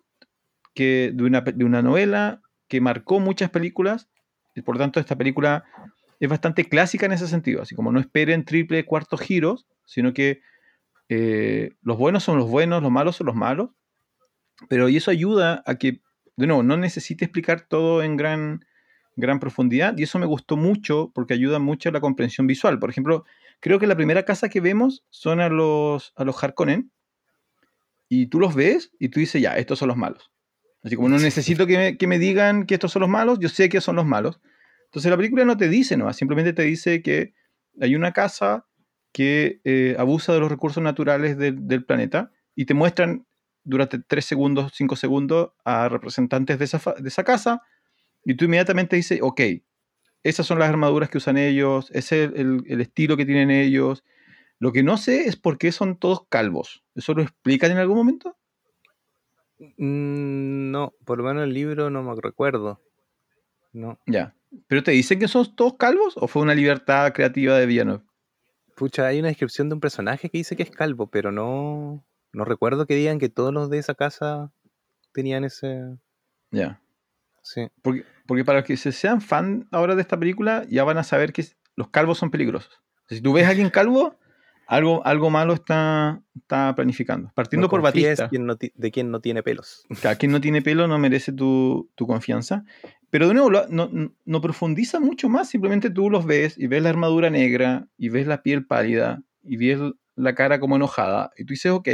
que, 0.74 1.12
de, 1.14 1.24
una, 1.24 1.42
de 1.42 1.64
una 1.64 1.82
novela 1.82 2.40
que 2.68 2.80
marcó 2.80 3.20
muchas 3.20 3.50
películas, 3.50 4.08
y 4.54 4.62
por 4.62 4.78
tanto 4.78 4.98
esta 4.98 5.16
película 5.16 5.64
es 6.18 6.28
bastante 6.28 6.64
clásica 6.64 7.06
en 7.06 7.12
ese 7.12 7.26
sentido, 7.26 7.62
así 7.62 7.74
como 7.74 7.92
no 7.92 8.00
esperen 8.00 8.44
triple, 8.44 8.84
cuartos 8.84 9.20
giros, 9.20 9.66
sino 9.84 10.12
que 10.12 10.40
eh, 11.08 11.72
los 11.82 11.98
buenos 11.98 12.24
son 12.24 12.38
los 12.38 12.48
buenos, 12.48 12.82
los 12.82 12.90
malos 12.90 13.16
son 13.16 13.26
los 13.26 13.36
malos, 13.36 13.70
pero 14.68 14.88
y 14.88 14.96
eso 14.96 15.10
ayuda 15.10 15.62
a 15.66 15.74
que, 15.74 16.00
de 16.36 16.46
nuevo, 16.46 16.62
no 16.62 16.76
necesite 16.76 17.24
explicar 17.24 17.62
todo 17.62 18.02
en 18.02 18.16
gran, 18.16 18.64
gran 19.16 19.40
profundidad, 19.40 19.96
y 19.98 20.04
eso 20.04 20.18
me 20.18 20.26
gustó 20.26 20.56
mucho 20.56 21.10
porque 21.14 21.34
ayuda 21.34 21.58
mucho 21.58 21.88
a 21.88 21.92
la 21.92 22.00
comprensión 22.00 22.46
visual. 22.46 22.78
Por 22.78 22.90
ejemplo, 22.90 23.24
creo 23.60 23.78
que 23.78 23.86
la 23.86 23.96
primera 23.96 24.24
casa 24.24 24.48
que 24.48 24.60
vemos 24.60 25.04
son 25.10 25.40
a 25.40 25.48
los, 25.48 26.12
a 26.16 26.24
los 26.24 26.42
Harkonnen, 26.42 26.90
y 28.08 28.26
tú 28.26 28.40
los 28.40 28.54
ves 28.54 28.92
y 28.98 29.08
tú 29.08 29.20
dices, 29.20 29.40
ya, 29.40 29.56
estos 29.56 29.78
son 29.78 29.88
los 29.88 29.96
malos. 29.96 30.30
Así 30.82 30.96
como 30.96 31.08
no 31.08 31.18
necesito 31.18 31.66
que 31.66 31.76
me, 31.78 31.96
que 31.96 32.06
me 32.06 32.18
digan 32.18 32.66
que 32.66 32.74
estos 32.74 32.92
son 32.92 33.00
los 33.00 33.08
malos, 33.08 33.38
yo 33.38 33.48
sé 33.48 33.68
que 33.68 33.80
son 33.80 33.96
los 33.96 34.04
malos. 34.04 34.40
Entonces 34.86 35.10
la 35.10 35.16
película 35.16 35.44
no 35.44 35.56
te 35.56 35.68
dice, 35.68 35.96
no, 35.96 36.12
simplemente 36.12 36.52
te 36.52 36.62
dice 36.62 37.02
que 37.02 37.34
hay 37.80 37.94
una 37.94 38.12
casa 38.12 38.66
que 39.12 39.60
eh, 39.64 39.94
abusa 39.98 40.32
de 40.34 40.40
los 40.40 40.50
recursos 40.50 40.82
naturales 40.82 41.38
del- 41.38 41.66
del 41.66 41.84
planeta 41.84 42.30
y 42.54 42.64
te 42.66 42.74
muestran 42.74 43.26
durante 43.64 43.98
3 44.00 44.24
segundos, 44.24 44.72
5 44.74 44.96
segundos 44.96 45.52
a 45.64 45.88
representantes 45.88 46.58
de 46.58 46.64
esa, 46.64 46.94
de 46.98 47.08
esa 47.08 47.24
casa 47.24 47.62
y 48.24 48.34
tú 48.34 48.44
inmediatamente 48.46 48.96
dices, 48.96 49.20
ok, 49.22 49.40
esas 50.22 50.46
son 50.46 50.58
las 50.58 50.68
armaduras 50.68 51.10
que 51.10 51.18
usan 51.18 51.36
ellos, 51.36 51.90
ese 51.92 52.24
es 52.24 52.32
el, 52.34 52.62
el 52.66 52.80
estilo 52.80 53.16
que 53.16 53.26
tienen 53.26 53.50
ellos. 53.50 54.04
Lo 54.58 54.72
que 54.72 54.84
no 54.84 54.96
sé 54.96 55.24
es 55.26 55.36
por 55.36 55.58
qué 55.58 55.72
son 55.72 55.98
todos 55.98 56.26
calvos. 56.28 56.84
¿Eso 56.94 57.14
lo 57.14 57.22
explican 57.22 57.72
en 57.72 57.78
algún 57.78 57.96
momento? 57.96 58.36
Mm, 59.58 60.70
No, 60.70 60.94
por 61.04 61.18
lo 61.18 61.24
menos 61.24 61.44
el 61.44 61.52
libro 61.52 61.90
no 61.90 62.02
me 62.02 62.14
recuerdo. 62.20 62.80
No. 63.72 63.98
Ya. 64.06 64.34
¿Pero 64.68 64.82
te 64.82 64.92
dicen 64.92 65.18
que 65.18 65.28
son 65.28 65.54
todos 65.56 65.74
calvos 65.76 66.14
o 66.16 66.28
fue 66.28 66.42
una 66.42 66.54
libertad 66.54 67.12
creativa 67.12 67.58
de 67.58 67.66
Villeneuve? 67.66 68.04
Pucha, 68.76 69.06
hay 69.06 69.18
una 69.18 69.28
descripción 69.28 69.68
de 69.68 69.74
un 69.74 69.80
personaje 69.80 70.28
que 70.28 70.38
dice 70.38 70.56
que 70.56 70.62
es 70.62 70.70
calvo, 70.70 71.08
pero 71.08 71.32
no, 71.32 72.04
no 72.32 72.44
recuerdo 72.44 72.86
que 72.86 72.94
digan 72.94 73.18
que 73.18 73.28
todos 73.28 73.52
los 73.52 73.70
de 73.70 73.78
esa 73.78 73.94
casa 73.94 74.52
tenían 75.12 75.44
ese... 75.44 75.96
Ya. 76.50 76.80
Sí. 77.42 77.68
Porque, 77.82 78.04
porque 78.26 78.44
para 78.44 78.58
los 78.60 78.66
que 78.66 78.76
se 78.76 78.92
sean 78.92 79.20
fan 79.20 79.66
ahora 79.70 79.94
de 79.94 80.02
esta 80.02 80.18
película, 80.18 80.64
ya 80.68 80.84
van 80.84 80.98
a 80.98 81.02
saber 81.04 81.32
que 81.32 81.44
los 81.76 81.88
calvos 81.88 82.18
son 82.18 82.30
peligrosos. 82.30 82.82
Si 83.08 83.20
tú 83.20 83.32
ves 83.32 83.46
a 83.46 83.50
alguien 83.50 83.70
calvo, 83.70 84.18
algo, 84.66 85.04
algo 85.06 85.28
malo 85.30 85.52
está, 85.54 86.22
está 86.36 86.74
planificando. 86.74 87.30
Partiendo 87.34 87.66
No 87.66 87.70
por 87.70 87.82
Batista. 87.82 88.28
quien 88.28 88.46
no 88.46 88.54
de 88.56 88.90
quien 88.90 89.10
no 89.10 89.20
tiene 89.20 89.42
pelos. 89.42 89.84
Quien 90.18 90.32
no 90.32 90.40
tiene 90.40 90.62
pelo 90.62 90.86
no 90.86 90.98
merece 90.98 91.32
tu, 91.32 91.90
tu 91.94 92.06
confianza. 92.06 92.64
Pero 93.10 93.28
de 93.28 93.34
nuevo, 93.34 93.50
no- 93.68 93.90
no 94.24 94.40
profundiza 94.40 94.98
mucho 95.00 95.28
más. 95.28 95.50
Simplemente 95.50 95.90
tú 95.90 96.08
los 96.08 96.24
ves 96.24 96.56
y 96.56 96.66
ves 96.68 96.82
la 96.82 96.88
armadura 96.90 97.28
negra 97.28 97.86
y 97.98 98.08
ves 98.08 98.26
la 98.26 98.42
piel 98.42 98.64
pálida 98.66 99.22
y 99.42 99.56
ves 99.56 99.80
la 100.14 100.34
cara 100.34 100.60
como 100.60 100.76
enojada. 100.76 101.30
Y 101.36 101.44
tú 101.44 101.52
dices, 101.52 101.72
ok, 101.72 101.88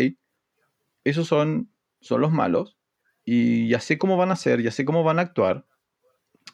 esos 1.05 1.27
son, 1.27 1.71
son 2.01 2.21
los 2.21 2.33
malos 2.33 2.77
y 3.25 3.69
ya 3.69 3.81
sé 3.81 3.99
cómo 3.99 4.17
van 4.17 4.31
a 4.31 4.37
ser, 4.37 4.63
ya 4.63 4.71
sé 4.71 4.85
cómo 4.85 5.03
van 5.03 5.19
a 5.19 5.23
actuar. 5.23 5.65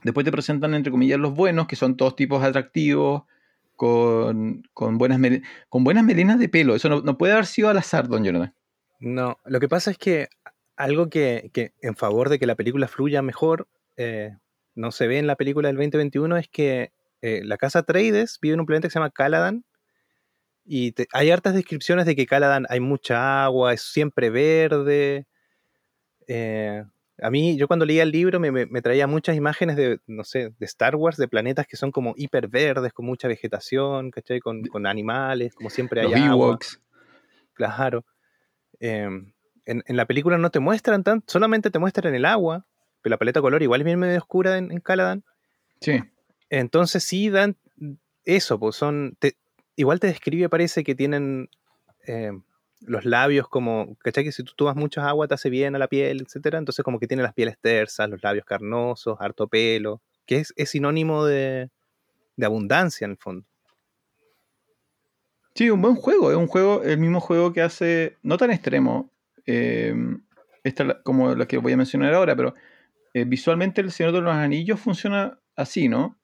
Después 0.02 0.24
te 0.24 0.32
presentan, 0.32 0.74
entre 0.74 0.90
comillas, 0.90 1.18
los 1.18 1.34
buenos, 1.34 1.66
que 1.66 1.76
son 1.76 1.96
todos 1.96 2.16
tipos 2.16 2.42
atractivos, 2.42 3.22
con, 3.76 4.62
con, 4.72 4.98
buenas, 4.98 5.20
con 5.68 5.84
buenas 5.84 6.04
melenas 6.04 6.38
de 6.38 6.48
pelo. 6.48 6.74
Eso 6.74 6.88
no, 6.88 7.00
no 7.00 7.18
puede 7.18 7.32
haber 7.32 7.46
sido 7.46 7.68
al 7.68 7.78
azar, 7.78 8.08
don 8.08 8.24
Jonathan. 8.24 8.54
No, 9.00 9.38
lo 9.44 9.60
que 9.60 9.68
pasa 9.68 9.90
es 9.90 9.98
que 9.98 10.28
algo 10.76 11.08
que, 11.08 11.50
que 11.52 11.72
en 11.82 11.96
favor 11.96 12.28
de 12.28 12.38
que 12.38 12.46
la 12.46 12.54
película 12.54 12.88
fluya 12.88 13.22
mejor 13.22 13.68
eh, 13.96 14.36
no 14.74 14.90
se 14.90 15.06
ve 15.06 15.18
en 15.18 15.26
la 15.26 15.36
película 15.36 15.68
del 15.68 15.76
2021 15.76 16.36
es 16.36 16.48
que 16.48 16.92
eh, 17.22 17.42
la 17.44 17.56
casa 17.56 17.82
Trades 17.82 18.38
vive 18.40 18.54
en 18.54 18.60
un 18.60 18.66
planeta 18.66 18.88
que 18.88 18.92
se 18.92 18.98
llama 18.98 19.10
Caladan 19.10 19.64
y 20.64 20.94
hay 21.12 21.30
hartas 21.30 21.54
descripciones 21.54 22.06
de 22.06 22.16
que 22.16 22.26
Caladan 22.26 22.66
hay 22.70 22.80
mucha 22.80 23.44
agua, 23.44 23.74
es 23.74 23.82
siempre 23.82 24.30
verde. 24.30 25.26
eh, 26.26 26.84
a 27.22 27.30
mí, 27.30 27.56
yo 27.56 27.66
cuando 27.68 27.84
leía 27.86 28.02
el 28.02 28.10
libro 28.10 28.40
me, 28.40 28.50
me- 28.50 28.66
me 28.66 28.82
traía 28.82 29.06
muchas 29.06 29.36
imágenes 29.36 29.76
de, 29.76 30.00
no 30.06 30.24
sé, 30.24 30.50
de 30.58 30.66
Star 30.66 30.96
Wars, 30.96 31.16
de 31.16 31.28
planetas 31.28 31.66
que 31.66 31.76
son 31.76 31.90
como 31.92 32.14
hiper 32.16 32.48
verdes, 32.48 32.92
con 32.92 33.06
mucha 33.06 33.28
vegetación, 33.28 34.10
¿cachai? 34.10 34.40
Con, 34.40 34.62
con 34.64 34.86
animales, 34.86 35.54
como 35.54 35.70
siempre 35.70 36.00
hay 36.00 36.10
Los 36.10 36.20
agua. 36.20 36.58
Claro. 37.54 38.04
Eh, 38.80 39.08
en, 39.66 39.82
en 39.86 39.96
la 39.96 40.06
película 40.06 40.36
no 40.38 40.50
te 40.50 40.60
muestran 40.60 41.04
tanto, 41.04 41.24
solamente 41.30 41.70
te 41.70 41.78
muestran 41.78 42.14
el 42.14 42.24
agua, 42.24 42.66
pero 43.00 43.12
la 43.12 43.18
paleta 43.18 43.40
de 43.40 43.42
color 43.42 43.62
igual 43.62 43.80
es 43.80 43.84
bien 43.84 43.98
medio 43.98 44.18
oscura 44.18 44.58
en, 44.58 44.72
en 44.72 44.80
Caladan. 44.80 45.24
Sí. 45.80 46.02
Entonces 46.50 47.04
sí 47.04 47.30
dan 47.30 47.56
eso, 48.24 48.58
pues 48.58 48.76
son. 48.76 49.16
te- 49.18 49.36
igual 49.76 50.00
te 50.00 50.06
describe, 50.08 50.48
parece 50.48 50.82
que 50.84 50.94
tienen 50.94 51.48
eh, 52.06 52.32
los 52.80 53.04
labios 53.04 53.48
como. 53.48 53.96
¿Cachai? 54.00 54.24
Que 54.24 54.32
si 54.32 54.42
tú 54.44 54.52
tomas 54.56 54.76
mucha 54.76 55.08
agua 55.08 55.28
te 55.28 55.34
hace 55.34 55.50
bien 55.50 55.74
a 55.74 55.78
la 55.78 55.88
piel, 55.88 56.22
etcétera. 56.22 56.58
Entonces, 56.58 56.84
como 56.84 56.98
que 56.98 57.06
tiene 57.06 57.22
las 57.22 57.34
pieles 57.34 57.58
tersas, 57.60 58.08
los 58.10 58.22
labios 58.22 58.44
carnosos, 58.44 59.16
harto 59.20 59.48
pelo, 59.48 60.00
que 60.26 60.36
es, 60.36 60.52
es 60.56 60.70
sinónimo 60.70 61.24
de, 61.24 61.70
de 62.36 62.46
abundancia 62.46 63.04
en 63.04 63.12
el 63.12 63.16
fondo. 63.16 63.46
Sí, 65.54 65.70
un 65.70 65.80
buen 65.80 65.94
juego. 65.94 66.30
Es 66.32 66.36
un 66.36 66.48
juego, 66.48 66.82
el 66.82 66.98
mismo 66.98 67.20
juego 67.20 67.52
que 67.52 67.62
hace, 67.62 68.16
no 68.22 68.36
tan 68.36 68.50
extremo, 68.50 69.10
eh, 69.46 69.94
como 71.04 71.34
la 71.34 71.46
que 71.46 71.58
voy 71.58 71.72
a 71.72 71.76
mencionar 71.76 72.12
ahora, 72.14 72.34
pero 72.34 72.54
eh, 73.12 73.24
visualmente 73.24 73.80
el 73.80 73.92
Señor 73.92 74.12
de 74.12 74.20
los 74.20 74.34
Anillos 74.34 74.80
funciona 74.80 75.38
así, 75.54 75.88
¿no? 75.88 76.18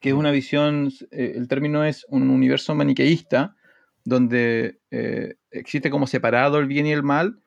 Que 0.00 0.10
es 0.10 0.14
una 0.14 0.30
visión, 0.30 0.92
eh, 1.10 1.32
el 1.34 1.48
término 1.48 1.84
es 1.84 2.06
un 2.08 2.30
universo 2.30 2.74
maniqueísta, 2.76 3.56
donde 4.04 4.80
eh, 4.90 5.36
existe 5.50 5.90
como 5.90 6.06
separado 6.06 6.58
el 6.58 6.66
bien 6.66 6.86
y 6.86 6.92
el 6.92 7.02
mal, 7.02 7.40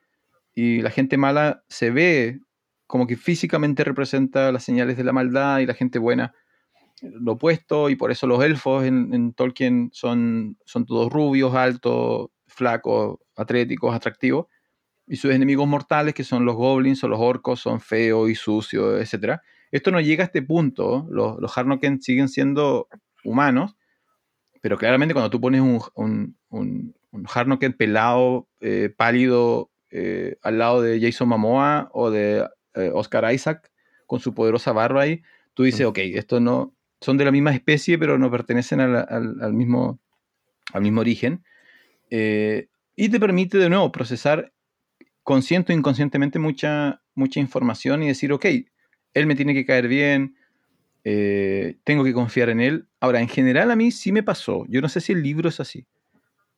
y 0.54 0.82
la 0.82 0.90
gente 0.90 1.18
mala 1.18 1.64
se 1.70 1.92
ve 1.92 2.40
como 2.88 3.06
que 3.06 3.18
físicamente 3.18 3.84
representa 3.84 4.52
las 4.52 4.64
señales 4.64 4.98
de 4.98 5.04
la 5.04 5.14
maldad 5.14 5.60
y 5.60 5.66
la 5.66 5.74
gente 5.74 6.00
buena 6.00 6.34
lo 7.02 7.34
opuesto, 7.34 7.90
y 7.90 7.96
por 7.96 8.12
eso 8.12 8.26
los 8.28 8.44
elfos 8.44 8.84
en, 8.84 9.14
en 9.14 9.34
Tolkien 9.34 9.90
son, 9.94 10.58
son 10.66 10.86
todos 10.86 11.12
rubios, 11.12 11.54
altos, 11.54 12.30
flacos, 12.48 13.20
atléticos, 13.36 13.94
atractivos, 13.96 14.48
y 15.08 15.18
sus 15.18 15.32
enemigos 15.32 15.68
mortales, 15.68 16.14
que 16.14 16.24
son 16.24 16.44
los 16.44 16.56
goblins 16.56 17.04
o 17.04 17.08
los 17.08 17.20
orcos, 17.20 17.62
son 17.62 17.80
feos 17.80 18.30
y 18.30 18.36
sucios, 18.36 19.00
etc. 19.00 19.40
esto 19.72 19.92
no 19.92 20.02
llega 20.02 20.24
a 20.24 20.26
este 20.26 20.42
punto, 20.42 21.08
los, 21.10 21.40
los 21.40 21.54
siguen 22.02 22.30
siendo 22.30 22.88
humanos, 23.24 23.77
pero 24.62 24.78
claramente 24.78 25.14
cuando 25.14 25.30
tú 25.30 25.40
pones 25.42 25.62
un, 25.62 25.82
un, 25.96 26.38
un, 26.50 26.96
un 27.12 27.74
pelado, 27.78 28.48
eh, 28.60 28.94
pálido, 28.96 29.72
eh, 29.90 30.36
al 30.42 30.58
lado 30.58 30.82
de 30.82 31.00
Jason 31.02 31.30
Momoa 31.30 31.90
o 31.94 32.10
de 32.12 32.48
eh, 32.76 32.92
Oscar 32.94 33.34
Isaac, 33.34 33.72
con 34.06 34.20
su 34.20 34.34
poderosa 34.34 34.72
barba 34.72 35.02
ahí, 35.04 35.22
tú 35.54 35.64
dices, 35.64 35.86
Mm. 35.86 35.90
ok, 35.90 35.98
estos 36.00 36.42
no 36.42 36.74
son 37.02 37.18
de 37.18 37.26
la 37.26 37.32
misma 37.32 37.54
especie, 37.54 37.98
pero 37.98 38.18
no 38.18 38.30
pertenecen 38.32 38.80
al, 38.82 38.96
al- 38.96 39.38
al 39.42 39.54
mismo, 39.54 40.00
al 40.74 40.82
mismo 40.82 41.02
origen. 41.02 41.44
Y 42.10 43.10
te 43.10 43.20
permite 43.20 43.58
de 43.58 43.70
nuevo 43.70 43.92
procesar 43.92 44.52
consciente 45.24 45.74
o 45.74 45.76
inconscientemente 45.76 46.40
mucha, 46.40 47.02
mucha 47.14 47.40
información 47.40 48.02
y 48.04 48.08
decir, 48.08 48.32
ok, 48.34 48.46
él 49.14 49.28
me 49.28 49.36
tiene 49.36 49.54
que 49.54 49.66
caer 49.66 49.88
bien, 49.88 50.36
eh, 51.10 51.78
tengo 51.86 52.04
que 52.04 52.12
confiar 52.12 52.50
en 52.50 52.60
él. 52.60 52.86
Ahora, 53.00 53.22
en 53.22 53.30
general 53.30 53.72
a 53.72 53.78
mí 53.78 53.92
sí 53.92 54.12
me 54.12 54.24
pasó, 54.24 54.66
yo 54.68 54.82
no 54.82 54.90
sé 54.90 55.00
si 55.00 55.14
el 55.14 55.24
libro 55.24 55.48
es 55.48 55.62
así. 55.62 55.86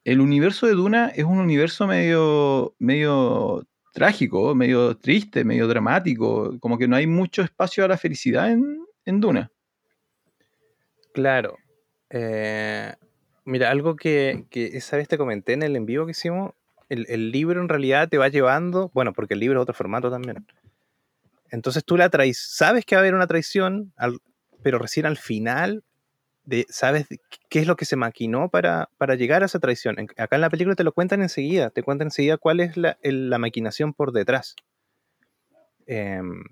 El 0.03 0.21
universo 0.21 0.65
de 0.65 0.73
Duna 0.73 1.09
es 1.09 1.23
un 1.23 1.37
universo 1.37 1.85
medio, 1.85 2.73
medio 2.79 3.67
trágico, 3.93 4.55
medio 4.55 4.97
triste, 4.97 5.43
medio 5.43 5.67
dramático, 5.67 6.57
como 6.59 6.79
que 6.79 6.87
no 6.87 6.95
hay 6.95 7.05
mucho 7.05 7.43
espacio 7.43 7.85
a 7.85 7.89
la 7.89 7.97
felicidad 7.97 8.51
en, 8.51 8.83
en 9.05 9.19
Duna. 9.19 9.51
Claro. 11.13 11.57
Eh, 12.09 12.91
mira, 13.45 13.69
algo 13.69 13.95
que, 13.95 14.45
que 14.49 14.65
esa 14.77 14.97
vez 14.97 15.07
te 15.07 15.17
comenté 15.17 15.53
en 15.53 15.61
el 15.61 15.75
en 15.75 15.85
vivo 15.85 16.05
que 16.05 16.11
hicimos, 16.11 16.53
el, 16.87 17.05
el 17.07 17.31
libro 17.31 17.61
en 17.61 17.69
realidad 17.69 18.09
te 18.09 18.17
va 18.17 18.29
llevando, 18.29 18.89
bueno, 18.95 19.13
porque 19.13 19.35
el 19.35 19.41
libro 19.41 19.59
es 19.59 19.63
otro 19.63 19.75
formato 19.75 20.09
también. 20.09 20.43
Entonces 21.51 21.83
tú 21.83 21.97
la 21.97 22.09
traes, 22.09 22.39
sabes 22.39 22.83
que 22.85 22.95
va 22.95 23.01
a 23.01 23.03
haber 23.03 23.13
una 23.13 23.27
traición, 23.27 23.93
al- 23.95 24.19
pero 24.61 24.79
recién 24.79 25.05
al 25.05 25.17
final 25.17 25.83
de, 26.43 26.65
sabes 26.69 27.07
qué 27.49 27.59
es 27.59 27.67
lo 27.67 27.75
que 27.75 27.85
se 27.85 27.95
maquinó 27.95 28.49
para, 28.49 28.89
para 28.97 29.15
llegar 29.15 29.43
a 29.43 29.45
esa 29.45 29.59
traición. 29.59 29.99
En- 29.99 30.07
acá 30.17 30.35
en 30.35 30.41
la 30.41 30.49
película 30.49 30.75
te 30.75 30.83
lo 30.83 30.93
cuentan 30.93 31.21
enseguida, 31.21 31.69
te 31.69 31.83
cuentan 31.83 32.07
enseguida 32.07 32.37
cuál 32.37 32.59
es 32.59 32.75
la, 32.77 32.97
la 33.03 33.37
maquinación 33.37 33.93
por 33.93 34.11
detrás. 34.11 34.55
Em, 35.85 36.43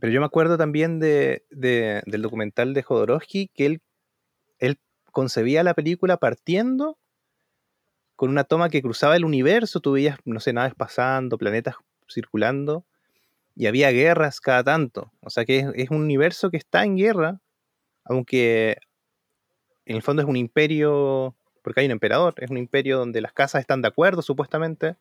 pero 0.00 0.12
yo 0.12 0.20
me 0.20 0.26
acuerdo 0.26 0.56
también 0.58 0.98
de, 1.00 1.44
de- 1.50 2.02
del 2.06 2.22
documental 2.22 2.74
de 2.74 2.82
Jodorowsky 2.82 3.48
que 3.54 3.66
él, 3.66 3.82
él 4.58 4.78
concebía 5.12 5.62
la 5.62 5.74
película 5.74 6.16
partiendo 6.16 6.98
con 8.16 8.30
una 8.30 8.44
toma 8.44 8.68
que 8.68 8.82
cruzaba 8.82 9.16
el 9.16 9.24
universo, 9.24 9.80
tú 9.80 9.92
veías, 9.92 10.18
no 10.24 10.40
sé, 10.40 10.52
naves 10.52 10.74
pasando, 10.74 11.36
planetas 11.38 11.76
circulando, 12.08 12.84
y 13.56 13.66
había 13.66 13.90
guerras 13.90 14.40
cada 14.40 14.64
tanto. 14.64 15.12
O 15.20 15.30
sea 15.30 15.44
que 15.44 15.70
es, 15.74 15.90
un 15.90 16.02
universo 16.02 16.50
que 16.50 16.56
está 16.56 16.84
en 16.84 16.96
guerra, 16.96 17.40
aunque 18.04 18.78
en 19.86 19.96
el 19.96 20.02
fondo 20.02 20.22
es 20.22 20.28
un 20.28 20.36
imperio, 20.36 21.36
porque 21.62 21.80
hay 21.80 21.86
un 21.86 21.92
emperador, 21.92 22.34
es 22.38 22.50
un 22.50 22.58
imperio 22.58 22.98
donde 22.98 23.20
las 23.20 23.32
casas 23.32 23.60
están 23.60 23.82
de 23.82 23.88
acuerdo, 23.88 24.22
supuestamente. 24.22 24.96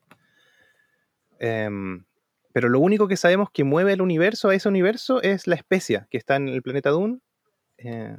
Em, 1.39 2.06
pero 2.54 2.70
lo 2.70 2.80
único 2.80 3.08
que 3.08 3.18
sabemos 3.18 3.49
que 3.51 3.64
mueve 3.64 3.93
el 3.93 4.01
universo 4.01 4.49
a 4.49 4.56
ese 4.56 4.70
universo 4.70 5.22
es 5.22 5.47
la 5.47 5.56
especia 5.56 6.08
que 6.12 6.18
está 6.18 6.36
en 6.36 6.49
el 6.49 6.62
planeta 6.62 6.91
Dune, 6.91 7.20
eh, 7.78 8.18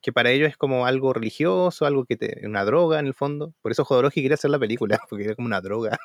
que 0.00 0.12
para 0.12 0.30
ellos 0.30 0.48
es 0.48 0.56
como 0.56 0.86
algo 0.86 1.12
religioso, 1.12 1.86
algo 1.86 2.04
que 2.06 2.16
te, 2.16 2.46
una 2.46 2.64
droga 2.64 2.98
en 2.98 3.06
el 3.06 3.14
fondo. 3.14 3.54
Por 3.62 3.72
eso 3.72 3.84
Jodorowsky 3.84 4.22
quería 4.22 4.34
hacer 4.34 4.50
la 4.50 4.58
película, 4.58 4.98
porque 5.10 5.24
era 5.24 5.34
como 5.34 5.46
una 5.46 5.60
droga. 5.60 5.98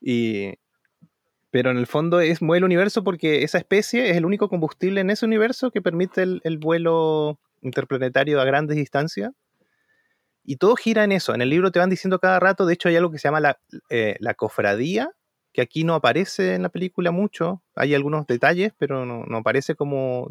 y, 0.00 0.54
pero 1.50 1.70
en 1.70 1.78
el 1.78 1.86
fondo 1.86 2.20
es 2.20 2.42
mueve 2.42 2.58
el 2.58 2.64
universo 2.64 3.02
porque 3.02 3.42
esa 3.42 3.58
especie 3.58 4.10
es 4.10 4.16
el 4.16 4.24
único 4.24 4.48
combustible 4.48 5.00
en 5.00 5.10
ese 5.10 5.26
universo 5.26 5.70
que 5.70 5.82
permite 5.82 6.22
el, 6.22 6.40
el 6.44 6.58
vuelo 6.58 7.38
interplanetario 7.62 8.40
a 8.40 8.44
grandes 8.44 8.76
distancias. 8.76 9.32
Y 10.44 10.56
todo 10.56 10.74
gira 10.76 11.04
en 11.04 11.12
eso. 11.12 11.34
En 11.34 11.42
el 11.42 11.50
libro 11.50 11.70
te 11.70 11.78
van 11.78 11.90
diciendo 11.90 12.18
cada 12.18 12.40
rato, 12.40 12.66
de 12.66 12.74
hecho 12.74 12.88
hay 12.88 12.96
algo 12.96 13.10
que 13.10 13.18
se 13.18 13.28
llama 13.28 13.40
la, 13.40 13.60
eh, 13.90 14.16
la 14.20 14.34
cofradía, 14.34 15.10
que 15.52 15.60
aquí 15.60 15.84
no 15.84 15.94
aparece 15.94 16.54
en 16.54 16.62
la 16.62 16.70
película 16.70 17.10
mucho. 17.10 17.62
Hay 17.74 17.94
algunos 17.94 18.26
detalles, 18.26 18.72
pero 18.78 19.04
no, 19.04 19.24
no 19.26 19.38
aparece 19.38 19.74
como... 19.74 20.30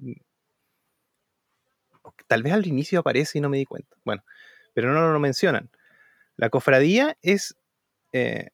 Tal 2.27 2.43
vez 2.43 2.53
al 2.53 2.65
inicio 2.65 2.99
aparece 2.99 3.37
y 3.37 3.41
no 3.41 3.49
me 3.49 3.57
di 3.57 3.65
cuenta. 3.65 3.95
Bueno, 4.03 4.23
pero 4.73 4.93
no 4.93 5.11
lo 5.11 5.19
mencionan. 5.19 5.69
La 6.37 6.49
cofradía 6.49 7.17
es... 7.21 7.55
eh, 8.13 8.49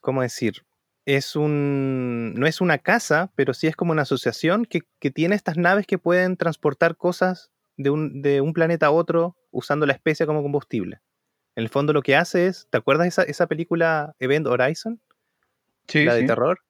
¿Cómo 0.00 0.22
decir? 0.22 0.64
Es 1.08 1.36
un... 1.36 2.34
No 2.34 2.46
es 2.46 2.60
una 2.60 2.76
casa, 2.76 3.32
pero 3.34 3.54
sí 3.54 3.66
es 3.66 3.74
como 3.74 3.92
una 3.92 4.02
asociación 4.02 4.66
que, 4.66 4.82
que 5.00 5.10
tiene 5.10 5.36
estas 5.36 5.56
naves 5.56 5.86
que 5.86 5.96
pueden 5.96 6.36
transportar 6.36 6.98
cosas 6.98 7.50
de 7.78 7.88
un, 7.88 8.20
de 8.20 8.42
un 8.42 8.52
planeta 8.52 8.88
a 8.88 8.90
otro 8.90 9.34
usando 9.50 9.86
la 9.86 9.94
especia 9.94 10.26
como 10.26 10.42
combustible. 10.42 11.00
En 11.56 11.62
el 11.62 11.70
fondo 11.70 11.94
lo 11.94 12.02
que 12.02 12.14
hace 12.14 12.46
es, 12.46 12.68
¿te 12.68 12.76
acuerdas 12.76 13.06
esa, 13.06 13.22
esa 13.22 13.46
película 13.46 14.16
Event 14.18 14.46
Horizon? 14.46 15.00
Sí, 15.86 16.04
la 16.04 16.14
de 16.14 16.20
sí. 16.20 16.26
terror. 16.26 16.60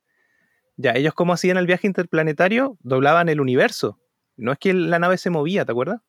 Ya, 0.76 0.92
ellos 0.92 1.14
como 1.14 1.32
hacían 1.32 1.56
el 1.56 1.66
viaje 1.66 1.88
interplanetario, 1.88 2.78
doblaban 2.84 3.28
el 3.28 3.40
universo. 3.40 3.98
No 4.36 4.52
es 4.52 4.58
que 4.58 4.72
la 4.72 5.00
nave 5.00 5.18
se 5.18 5.30
movía, 5.30 5.64
¿te 5.64 5.72
acuerdas? 5.72 6.00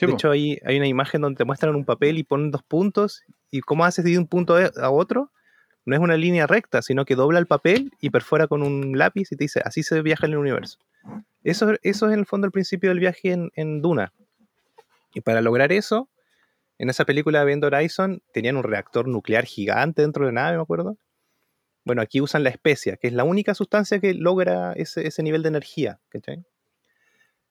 De 0.00 0.10
hecho, 0.10 0.32
hay, 0.32 0.58
hay 0.64 0.76
una 0.78 0.88
imagen 0.88 1.20
donde 1.20 1.38
te 1.38 1.44
muestran 1.44 1.76
un 1.76 1.84
papel 1.84 2.18
y 2.18 2.24
ponen 2.24 2.50
dos 2.50 2.64
puntos. 2.64 3.22
¿Y 3.48 3.60
cómo 3.60 3.84
haces 3.84 4.04
de 4.04 4.18
un 4.18 4.26
punto 4.26 4.56
a 4.56 4.72
a 4.82 4.90
otro? 4.90 5.30
No 5.86 5.94
es 5.94 6.00
una 6.02 6.16
línea 6.16 6.46
recta, 6.46 6.82
sino 6.82 7.04
que 7.04 7.14
dobla 7.14 7.38
el 7.38 7.46
papel 7.46 7.92
y 8.00 8.10
perfora 8.10 8.46
con 8.48 8.62
un 8.62 8.98
lápiz 8.98 9.30
y 9.32 9.36
te 9.36 9.44
dice, 9.44 9.62
así 9.64 9.82
se 9.82 10.02
viaja 10.02 10.26
en 10.26 10.32
el 10.32 10.38
universo. 10.38 10.78
Eso, 11.44 11.72
eso 11.82 12.06
es 12.06 12.12
en 12.12 12.18
el 12.18 12.26
fondo 12.26 12.46
el 12.46 12.52
principio 12.52 12.90
del 12.90 12.98
viaje 12.98 13.30
en, 13.32 13.50
en 13.54 13.80
Duna. 13.80 14.12
Y 15.14 15.20
para 15.20 15.40
lograr 15.40 15.70
eso, 15.72 16.08
en 16.78 16.90
esa 16.90 17.04
película 17.04 17.44
de 17.44 17.54
Horizon 17.64 18.20
tenían 18.32 18.56
un 18.56 18.64
reactor 18.64 19.06
nuclear 19.08 19.44
gigante 19.44 20.02
dentro 20.02 20.26
de 20.26 20.32
la 20.32 20.42
nave, 20.42 20.56
me 20.56 20.62
acuerdo. 20.62 20.96
Bueno, 21.84 22.02
aquí 22.02 22.20
usan 22.20 22.42
la 22.42 22.50
especia, 22.50 22.96
que 22.96 23.06
es 23.06 23.12
la 23.12 23.22
única 23.22 23.54
sustancia 23.54 24.00
que 24.00 24.12
logra 24.12 24.72
ese, 24.72 25.06
ese 25.06 25.22
nivel 25.22 25.42
de 25.44 25.48
energía. 25.50 26.00
¿cachai? 26.08 26.44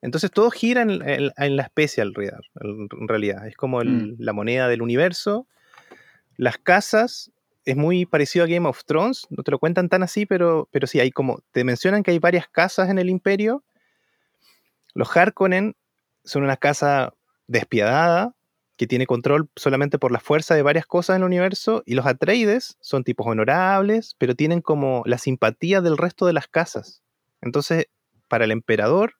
Entonces 0.02 0.30
todo 0.30 0.50
gira 0.50 0.82
en, 0.82 0.90
en- 1.08 1.32
en 1.36 1.56
la 1.56 1.62
especia 1.62 2.02
en 2.02 2.12
realidad, 2.14 2.40
en 2.60 3.08
realidad. 3.08 3.46
Es 3.48 3.56
como 3.56 3.80
el- 3.80 3.88
Mm. 4.12 4.16
la 4.18 4.32
moneda 4.34 4.68
del 4.68 4.82
universo. 4.82 5.46
Las 6.36 6.58
casas 6.58 7.32
es 7.66 7.76
muy 7.76 8.06
parecido 8.06 8.44
a 8.44 8.48
Game 8.48 8.66
of 8.68 8.84
Thrones, 8.84 9.26
no 9.28 9.42
te 9.42 9.50
lo 9.50 9.58
cuentan 9.58 9.88
tan 9.88 10.04
así, 10.04 10.24
pero, 10.24 10.68
pero 10.70 10.86
sí, 10.86 11.00
hay 11.00 11.10
como, 11.10 11.42
te 11.50 11.64
mencionan 11.64 12.04
que 12.04 12.12
hay 12.12 12.20
varias 12.20 12.48
casas 12.48 12.88
en 12.88 12.98
el 12.98 13.10
imperio. 13.10 13.64
Los 14.94 15.14
Harkonnen 15.14 15.76
son 16.24 16.44
una 16.44 16.56
casa 16.56 17.12
despiadada 17.48 18.34
que 18.76 18.86
tiene 18.86 19.06
control 19.06 19.50
solamente 19.56 19.98
por 19.98 20.12
la 20.12 20.20
fuerza 20.20 20.54
de 20.54 20.62
varias 20.62 20.86
cosas 20.86 21.16
en 21.16 21.22
el 21.22 21.26
universo 21.26 21.82
y 21.86 21.94
los 21.94 22.06
Atreides 22.06 22.76
son 22.80 23.02
tipos 23.02 23.26
honorables, 23.26 24.14
pero 24.16 24.36
tienen 24.36 24.60
como 24.60 25.02
la 25.04 25.18
simpatía 25.18 25.80
del 25.80 25.98
resto 25.98 26.24
de 26.24 26.34
las 26.34 26.46
casas. 26.46 27.02
Entonces, 27.40 27.86
para 28.28 28.44
el 28.44 28.52
emperador 28.52 29.14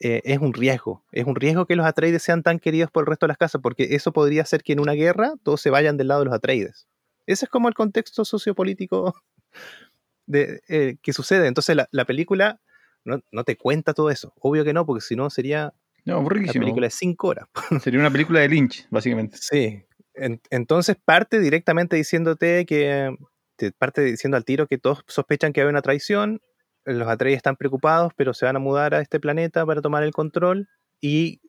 eh, 0.00 0.22
es 0.24 0.38
un 0.38 0.54
riesgo, 0.54 1.04
es 1.12 1.26
un 1.26 1.34
riesgo 1.34 1.66
que 1.66 1.76
los 1.76 1.84
Atreides 1.84 2.22
sean 2.22 2.42
tan 2.42 2.60
queridos 2.60 2.90
por 2.90 3.02
el 3.02 3.08
resto 3.08 3.26
de 3.26 3.28
las 3.28 3.38
casas, 3.38 3.60
porque 3.60 3.94
eso 3.94 4.12
podría 4.12 4.42
hacer 4.42 4.62
que 4.62 4.72
en 4.72 4.80
una 4.80 4.92
guerra 4.92 5.34
todos 5.42 5.60
se 5.60 5.68
vayan 5.68 5.98
del 5.98 6.08
lado 6.08 6.20
de 6.20 6.26
los 6.26 6.34
Atreides. 6.34 6.86
Ese 7.26 7.44
es 7.46 7.50
como 7.50 7.68
el 7.68 7.74
contexto 7.74 8.24
sociopolítico 8.24 9.14
de, 10.26 10.60
eh, 10.68 10.96
que 11.02 11.12
sucede. 11.12 11.46
Entonces 11.46 11.76
la, 11.76 11.88
la 11.90 12.04
película 12.04 12.60
no, 13.04 13.20
no 13.32 13.44
te 13.44 13.56
cuenta 13.56 13.94
todo 13.94 14.10
eso. 14.10 14.32
Obvio 14.40 14.64
que 14.64 14.72
no, 14.72 14.84
porque 14.86 15.00
si 15.00 15.16
no 15.16 15.30
sería 15.30 15.72
No, 16.04 16.14
la 16.14 16.20
aburridísimo. 16.20 16.62
película 16.64 16.86
de 16.86 16.90
cinco 16.90 17.28
horas. 17.28 17.46
Sería 17.82 18.00
una 18.00 18.10
película 18.10 18.40
de 18.40 18.48
Lynch, 18.48 18.86
básicamente. 18.90 19.38
Sí. 19.40 19.84
En- 20.14 20.40
entonces 20.50 20.96
parte 21.04 21.38
directamente 21.40 21.96
diciéndote 21.96 22.64
que, 22.66 23.14
te 23.56 23.72
parte 23.72 24.00
diciendo 24.02 24.36
al 24.36 24.44
tiro 24.44 24.66
que 24.66 24.78
todos 24.78 25.02
sospechan 25.06 25.52
que 25.52 25.60
hay 25.60 25.66
una 25.68 25.82
traición, 25.82 26.40
los 26.84 27.08
Atreides 27.08 27.38
están 27.38 27.56
preocupados, 27.56 28.12
pero 28.16 28.32
se 28.34 28.46
van 28.46 28.56
a 28.56 28.60
mudar 28.60 28.94
a 28.94 29.00
este 29.00 29.18
planeta 29.20 29.64
para 29.66 29.82
tomar 29.82 30.02
el 30.04 30.12
control 30.12 30.68
y 31.00 31.40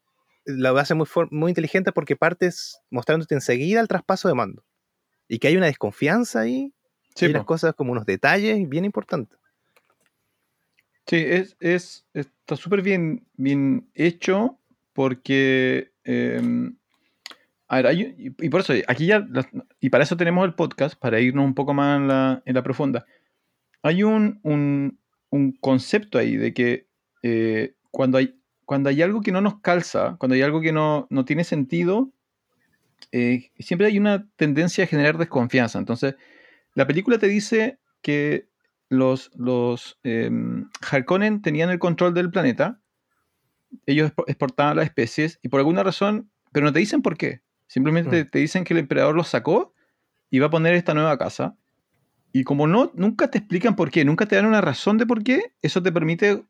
lo 0.45 0.77
hace 0.77 0.95
muy 0.95 1.51
inteligente 1.51 1.91
porque 1.91 2.15
partes 2.15 2.79
mostrándote 2.89 3.35
enseguida 3.35 3.81
el 3.81 3.87
traspaso 3.87 4.27
de 4.29 4.33
mando 4.33 4.63
y 5.27 5.39
que 5.39 5.47
hay 5.49 5.57
una 5.57 5.65
desconfianza 5.67 6.41
ahí 6.41 6.73
Sí, 7.15 7.25
y 7.25 7.29
las 7.29 7.41
po. 7.41 7.47
cosas 7.47 7.73
como 7.75 7.91
unos 7.91 8.05
detalles 8.05 8.67
bien 8.69 8.85
importantes. 8.85 9.37
Sí, 11.07 11.15
es, 11.17 11.55
es, 11.59 12.05
está 12.13 12.55
súper 12.55 12.81
bien, 12.81 13.25
bien 13.35 13.89
hecho 13.93 14.59
porque... 14.93 15.91
eh, 16.03 16.71
a 17.69 17.75
ver, 17.77 17.87
hay- 17.87 18.15
y 18.39 18.49
por 18.49 18.61
eso, 18.61 18.73
aquí 18.87 19.07
ya, 19.07 19.19
las- 19.29 19.47
y 19.79 19.89
para 19.89 20.03
eso 20.03 20.15
tenemos 20.15 20.45
el 20.45 20.53
podcast, 20.53 20.97
para 20.99 21.19
irnos 21.19 21.43
un 21.45 21.53
poco 21.55 21.73
más 21.73 21.97
en 21.99 22.07
la, 22.07 22.41
en 22.45 22.55
la 22.55 22.63
profunda. 22.63 23.05
Hay 23.83 24.03
un, 24.03 24.39
un, 24.43 24.99
un 25.29 25.51
concepto 25.53 26.17
ahí 26.17 26.37
de 26.37 26.53
que 26.53 26.87
eh, 27.23 27.73
cuando, 27.91 28.17
hay, 28.19 28.39
cuando 28.65 28.89
hay 28.89 29.01
algo 29.01 29.21
que 29.21 29.31
no 29.31 29.41
nos 29.41 29.59
calza, 29.59 30.15
cuando 30.19 30.35
hay 30.35 30.41
algo 30.43 30.61
que 30.61 30.71
no, 30.71 31.07
no 31.09 31.25
tiene 31.25 31.43
sentido, 31.43 32.09
eh, 33.11 33.51
siempre 33.59 33.87
hay 33.87 33.97
una 33.99 34.27
tendencia 34.35 34.83
a 34.83 34.87
generar 34.87 35.17
desconfianza. 35.17 35.79
Entonces, 35.79 36.15
la 36.73 36.85
película 36.87 37.17
te 37.17 37.27
dice 37.27 37.79
que 38.01 38.47
los, 38.89 39.31
los 39.35 39.99
em, 40.03 40.69
Harkonnen 40.89 41.41
tenían 41.41 41.69
el 41.69 41.79
control 41.79 42.13
del 42.13 42.29
planeta, 42.31 42.79
ellos 43.85 44.11
expo- 44.11 44.23
exportaban 44.27 44.77
las 44.77 44.85
especies 44.85 45.39
y 45.41 45.49
por 45.49 45.59
alguna 45.59 45.83
razón, 45.83 46.31
pero 46.51 46.65
no 46.65 46.73
te 46.73 46.79
dicen 46.79 47.01
por 47.01 47.17
qué, 47.17 47.41
simplemente 47.67 48.23
Mm. 48.23 48.29
te 48.29 48.39
dicen 48.39 48.63
que 48.63 48.73
el 48.73 48.79
emperador 48.79 49.15
los 49.15 49.27
sacó 49.27 49.73
y 50.29 50.39
va 50.39 50.47
a 50.47 50.51
poner 50.51 50.73
esta 50.73 50.93
nueva 50.93 51.17
casa. 51.17 51.55
Y 52.31 52.43
como 52.43 52.67
no, 52.67 52.91
nunca 52.95 53.29
te 53.31 53.37
explican 53.39 53.75
por 53.75 53.89
qué, 53.91 54.05
nunca 54.05 54.25
te 54.25 54.35
dan 54.35 54.45
una 54.45 54.61
razón 54.61 54.97
de 54.97 55.05
por 55.05 55.23
qué, 55.23 55.53
eso 55.61 55.81
te 55.81 55.91
permite 55.91 56.43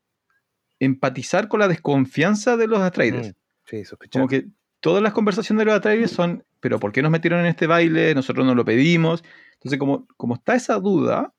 empatizar 0.79 1.47
con 1.47 1.59
la 1.59 1.67
desconfianza 1.67 2.57
de 2.57 2.67
los 2.67 2.79
Atreides. 2.79 3.29
Mm, 3.29 3.33
Sí. 3.69 3.83
Como 4.11 4.27
que 4.29 4.47
todas 4.87 5.03
las 5.03 5.11
conversaciones 5.11 5.59
de 5.59 5.65
los 5.65 5.75
Atreides 5.75 6.11
son, 6.11 6.45
pero 6.61 6.79
¿por 6.79 6.93
qué 6.93 7.01
nos 7.01 7.11
metieron 7.11 7.41
en 7.41 7.47
este 7.47 7.67
baile? 7.67 8.15
Nosotros 8.15 8.45
no 8.45 8.55
lo 8.55 8.63
pedimos. 8.63 9.21
Entonces, 9.55 9.77
como, 9.77 10.07
como 10.15 10.35
está 10.35 10.55
esa 10.55 10.75
duda, 10.79 11.33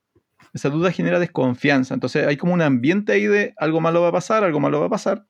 esa 0.52 0.68
duda 0.68 0.92
genera 0.92 1.18
desconfianza. 1.18 1.94
Entonces, 1.94 2.26
hay 2.26 2.36
como 2.36 2.52
un 2.52 2.60
ambiente 2.60 3.12
ahí 3.12 3.26
de 3.26 3.54
algo 3.56 3.80
malo 3.80 4.02
va 4.02 4.08
a 4.08 4.12
pasar, 4.12 4.44
algo 4.44 4.60
malo 4.60 4.80
va 4.80 4.86
a 4.88 4.90
pasar. 4.90 5.24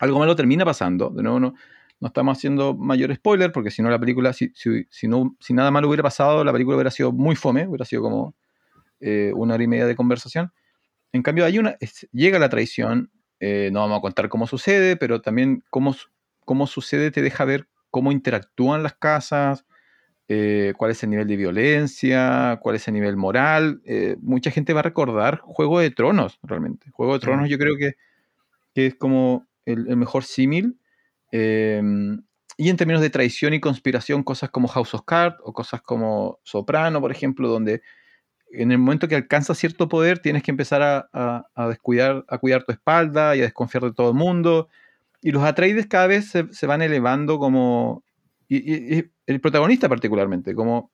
Algo 0.00 0.18
malo 0.18 0.34
termina 0.34 0.64
pasando. 0.64 1.10
De 1.10 1.22
nuevo, 1.22 1.38
no, 1.38 1.54
no 2.00 2.08
estamos 2.08 2.36
haciendo 2.36 2.74
mayor 2.74 3.14
spoiler, 3.14 3.52
porque 3.52 3.70
si 3.70 3.80
no, 3.80 3.90
la 3.90 4.00
película, 4.00 4.32
si, 4.32 4.50
si, 4.52 4.84
si 4.90 5.06
no, 5.06 5.36
si 5.38 5.54
nada 5.54 5.70
malo 5.70 5.86
hubiera 5.86 6.02
pasado, 6.02 6.42
la 6.42 6.50
película 6.50 6.74
hubiera 6.76 6.90
sido 6.90 7.12
muy 7.12 7.36
fome, 7.36 7.68
hubiera 7.68 7.84
sido 7.84 8.02
como 8.02 8.34
eh, 8.98 9.30
una 9.36 9.54
hora 9.54 9.62
y 9.62 9.68
media 9.68 9.86
de 9.86 9.94
conversación. 9.94 10.52
En 11.12 11.22
cambio, 11.22 11.44
hay 11.44 11.60
una, 11.60 11.76
es- 11.78 12.08
llega 12.10 12.40
la 12.40 12.48
traición, 12.48 13.12
eh, 13.38 13.70
no 13.72 13.82
vamos 13.82 13.98
a 13.98 14.00
contar 14.00 14.28
cómo 14.28 14.48
sucede, 14.48 14.96
pero 14.96 15.20
también 15.20 15.62
cómo, 15.70 15.94
cómo 16.46 16.66
sucede 16.66 17.10
te 17.10 17.20
deja 17.20 17.44
ver 17.44 17.68
cómo 17.90 18.12
interactúan 18.12 18.82
las 18.82 18.94
casas, 18.94 19.66
eh, 20.28 20.72
cuál 20.78 20.92
es 20.92 21.02
el 21.02 21.10
nivel 21.10 21.26
de 21.28 21.36
violencia, 21.36 22.58
cuál 22.62 22.76
es 22.76 22.88
el 22.88 22.94
nivel 22.94 23.16
moral. 23.18 23.82
Eh, 23.84 24.16
mucha 24.22 24.50
gente 24.50 24.72
va 24.72 24.80
a 24.80 24.84
recordar 24.84 25.40
Juego 25.40 25.80
de 25.80 25.90
Tronos, 25.90 26.38
realmente. 26.42 26.90
Juego 26.92 27.14
de 27.14 27.20
Tronos 27.20 27.48
yo 27.50 27.58
creo 27.58 27.76
que, 27.78 27.92
que 28.74 28.86
es 28.86 28.94
como 28.96 29.46
el, 29.66 29.88
el 29.88 29.96
mejor 29.96 30.24
símil. 30.24 30.78
Eh, 31.32 31.82
y 32.58 32.70
en 32.70 32.76
términos 32.78 33.02
de 33.02 33.10
traición 33.10 33.52
y 33.54 33.60
conspiración, 33.60 34.22
cosas 34.22 34.50
como 34.50 34.68
House 34.68 34.94
of 34.94 35.02
Cards 35.06 35.36
o 35.44 35.52
cosas 35.52 35.82
como 35.82 36.38
Soprano, 36.42 37.00
por 37.02 37.10
ejemplo, 37.12 37.48
donde 37.48 37.82
en 38.52 38.72
el 38.72 38.78
momento 38.78 39.08
que 39.08 39.16
alcanzas 39.16 39.58
cierto 39.58 39.88
poder 39.88 40.20
tienes 40.20 40.42
que 40.42 40.50
empezar 40.52 40.82
a, 40.82 41.08
a- 41.12 41.46
a 41.54 41.68
descuidar, 41.68 42.24
a 42.28 42.38
cuidar 42.38 42.64
tu 42.64 42.72
espalda 42.72 43.36
y 43.36 43.40
a 43.40 43.44
desconfiar 43.44 43.84
de 43.84 43.92
todo 43.92 44.10
el 44.10 44.16
mundo. 44.16 44.68
Y 45.22 45.32
los 45.32 45.42
Atreides 45.44 45.86
cada 45.86 46.06
vez 46.06 46.30
se, 46.30 46.52
se 46.52 46.66
van 46.66 46.82
elevando 46.82 47.38
como... 47.38 48.04
Y, 48.48 48.58
y- 48.58 48.98
y 48.98 49.04
el 49.26 49.40
protagonista 49.40 49.88
particularmente, 49.88 50.54
como 50.54 50.90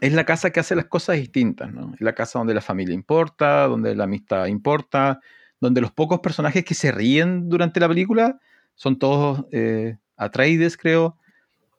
es 0.00 0.12
la 0.12 0.24
casa 0.24 0.50
que 0.50 0.60
hace 0.60 0.74
las 0.76 0.86
cosas 0.86 1.16
distintas, 1.16 1.72
¿no? 1.72 1.92
Es 1.94 2.00
la 2.00 2.14
casa 2.14 2.38
donde 2.38 2.54
la 2.54 2.60
familia 2.60 2.94
importa, 2.94 3.66
donde 3.68 3.94
la 3.94 4.04
amistad 4.04 4.46
importa, 4.46 5.20
donde 5.60 5.80
los 5.80 5.92
pocos 5.92 6.20
personajes 6.20 6.64
que 6.64 6.74
se 6.74 6.92
ríen 6.92 7.48
durante 7.48 7.80
la 7.80 7.88
película 7.88 8.38
son 8.74 8.98
todos 8.98 9.44
eh, 9.52 9.96
Atreides, 10.16 10.76
creo. 10.76 11.16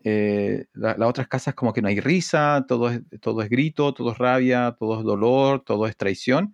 Eh, 0.03 0.65
la- 0.73 0.95
las 0.97 1.09
otras 1.09 1.27
casas 1.27 1.55
como 1.55 1.73
que 1.73 1.81
no 1.81 1.87
hay 1.87 1.99
risa, 1.99 2.65
todo 2.67 2.89
es, 2.91 3.01
todo 3.21 3.41
es 3.41 3.49
grito, 3.49 3.93
todo 3.93 4.11
es 4.11 4.17
rabia, 4.17 4.75
todo 4.77 4.99
es 4.99 5.03
dolor, 5.05 5.61
todo 5.63 5.87
es 5.87 5.97
traición. 5.97 6.53